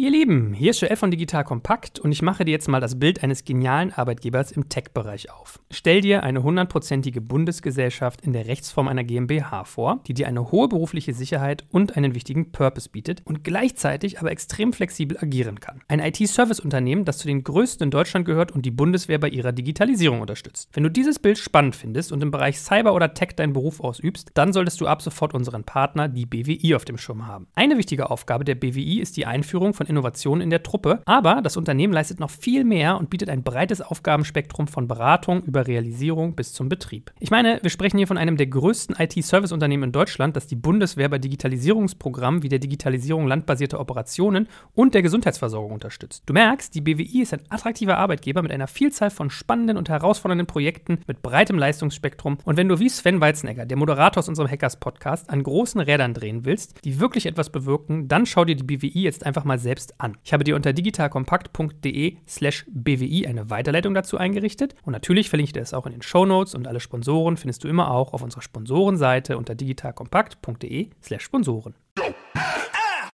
Ihr 0.00 0.10
Lieben, 0.10 0.54
hier 0.54 0.70
ist 0.70 0.80
Joel 0.80 0.96
von 0.96 1.10
Digital 1.10 1.44
Kompakt 1.44 1.98
und 1.98 2.10
ich 2.10 2.22
mache 2.22 2.46
dir 2.46 2.52
jetzt 2.52 2.68
mal 2.68 2.80
das 2.80 2.98
Bild 2.98 3.22
eines 3.22 3.44
genialen 3.44 3.92
Arbeitgebers 3.92 4.50
im 4.50 4.70
Tech-Bereich 4.70 5.30
auf. 5.30 5.60
Stell 5.70 6.00
dir 6.00 6.22
eine 6.22 6.42
hundertprozentige 6.42 7.20
Bundesgesellschaft 7.20 8.22
in 8.22 8.32
der 8.32 8.46
Rechtsform 8.46 8.88
einer 8.88 9.04
GmbH 9.04 9.64
vor, 9.64 10.00
die 10.06 10.14
dir 10.14 10.26
eine 10.26 10.52
hohe 10.52 10.68
berufliche 10.68 11.12
Sicherheit 11.12 11.66
und 11.70 11.98
einen 11.98 12.14
wichtigen 12.14 12.50
Purpose 12.50 12.88
bietet 12.88 13.20
und 13.26 13.44
gleichzeitig 13.44 14.18
aber 14.18 14.30
extrem 14.30 14.72
flexibel 14.72 15.18
agieren 15.20 15.60
kann. 15.60 15.82
Ein 15.86 16.00
IT-Service-Unternehmen, 16.00 17.04
das 17.04 17.18
zu 17.18 17.26
den 17.26 17.44
größten 17.44 17.84
in 17.84 17.90
Deutschland 17.90 18.24
gehört 18.24 18.52
und 18.52 18.64
die 18.64 18.70
Bundeswehr 18.70 19.18
bei 19.18 19.28
ihrer 19.28 19.52
Digitalisierung 19.52 20.22
unterstützt. 20.22 20.70
Wenn 20.72 20.84
du 20.84 20.90
dieses 20.90 21.18
Bild 21.18 21.36
spannend 21.36 21.76
findest 21.76 22.10
und 22.10 22.22
im 22.22 22.30
Bereich 22.30 22.58
Cyber 22.58 22.94
oder 22.94 23.12
Tech 23.12 23.36
deinen 23.36 23.52
Beruf 23.52 23.80
ausübst, 23.80 24.30
dann 24.32 24.54
solltest 24.54 24.80
du 24.80 24.86
ab 24.86 25.02
sofort 25.02 25.34
unseren 25.34 25.64
Partner, 25.64 26.08
die 26.08 26.24
BWI, 26.24 26.74
auf 26.74 26.86
dem 26.86 26.96
Schirm 26.96 27.26
haben. 27.26 27.48
Eine 27.54 27.76
wichtige 27.76 28.08
Aufgabe 28.08 28.46
der 28.46 28.54
BWI 28.54 29.00
ist 29.00 29.18
die 29.18 29.26
Einführung 29.26 29.74
von 29.74 29.89
Innovation 29.90 30.40
in 30.40 30.48
der 30.48 30.62
Truppe, 30.62 31.02
aber 31.04 31.42
das 31.42 31.56
Unternehmen 31.56 31.92
leistet 31.92 32.20
noch 32.20 32.30
viel 32.30 32.64
mehr 32.64 32.96
und 32.96 33.10
bietet 33.10 33.28
ein 33.28 33.42
breites 33.42 33.82
Aufgabenspektrum 33.82 34.68
von 34.68 34.88
Beratung 34.88 35.42
über 35.42 35.66
Realisierung 35.66 36.34
bis 36.34 36.52
zum 36.52 36.68
Betrieb. 36.68 37.12
Ich 37.18 37.30
meine, 37.30 37.58
wir 37.62 37.70
sprechen 37.70 37.98
hier 37.98 38.06
von 38.06 38.16
einem 38.16 38.36
der 38.36 38.46
größten 38.46 38.96
IT-Service-Unternehmen 38.98 39.84
in 39.84 39.92
Deutschland, 39.92 40.36
das 40.36 40.46
die 40.46 40.56
Bundeswehr 40.56 41.08
bei 41.08 41.18
Digitalisierungsprogrammen 41.18 42.42
wie 42.42 42.48
der 42.48 42.58
Digitalisierung 42.58 43.26
landbasierter 43.26 43.80
Operationen 43.80 44.48
und 44.74 44.94
der 44.94 45.02
Gesundheitsversorgung 45.02 45.72
unterstützt. 45.72 46.22
Du 46.26 46.32
merkst, 46.32 46.74
die 46.74 46.80
BWI 46.80 47.22
ist 47.22 47.34
ein 47.34 47.42
attraktiver 47.48 47.98
Arbeitgeber 47.98 48.42
mit 48.42 48.52
einer 48.52 48.68
Vielzahl 48.68 49.10
von 49.10 49.30
spannenden 49.30 49.76
und 49.76 49.88
herausfordernden 49.88 50.46
Projekten 50.46 51.00
mit 51.06 51.22
breitem 51.22 51.58
Leistungsspektrum 51.58 52.38
und 52.44 52.56
wenn 52.56 52.68
du 52.68 52.78
wie 52.78 52.88
Sven 52.88 53.20
Weizenegger, 53.20 53.66
der 53.66 53.76
Moderator 53.76 54.20
aus 54.20 54.28
unserem 54.28 54.50
Hackers-Podcast, 54.50 55.30
an 55.30 55.42
großen 55.42 55.80
Rädern 55.80 56.14
drehen 56.14 56.44
willst, 56.44 56.84
die 56.84 57.00
wirklich 57.00 57.26
etwas 57.26 57.50
bewirken, 57.50 58.08
dann 58.08 58.26
schau 58.26 58.44
dir 58.44 58.56
die 58.56 58.64
BWI 58.64 59.02
jetzt 59.02 59.24
einfach 59.24 59.44
mal 59.44 59.58
selbst 59.58 59.79
selbst 59.80 60.00
an. 60.00 60.16
Ich 60.24 60.32
habe 60.32 60.44
dir 60.44 60.56
unter 60.56 60.72
digitalkompakt.de 60.72 62.16
slash 62.28 62.64
bwi 62.68 63.26
eine 63.26 63.50
Weiterleitung 63.50 63.94
dazu 63.94 64.18
eingerichtet 64.18 64.74
und 64.84 64.92
natürlich 64.92 65.28
verlinke 65.28 65.48
ich 65.48 65.52
dir 65.54 65.60
es 65.60 65.74
auch 65.74 65.86
in 65.86 65.92
den 65.92 66.02
Show 66.02 66.26
Notes 66.26 66.54
und 66.54 66.68
alle 66.68 66.80
Sponsoren 66.80 67.36
findest 67.36 67.64
du 67.64 67.68
immer 67.68 67.90
auch 67.90 68.12
auf 68.12 68.22
unserer 68.22 68.42
Sponsorenseite 68.42 69.38
unter 69.38 69.54
digitalkompakt.de 69.54 70.90
slash 71.02 71.22
Sponsoren. 71.22 71.74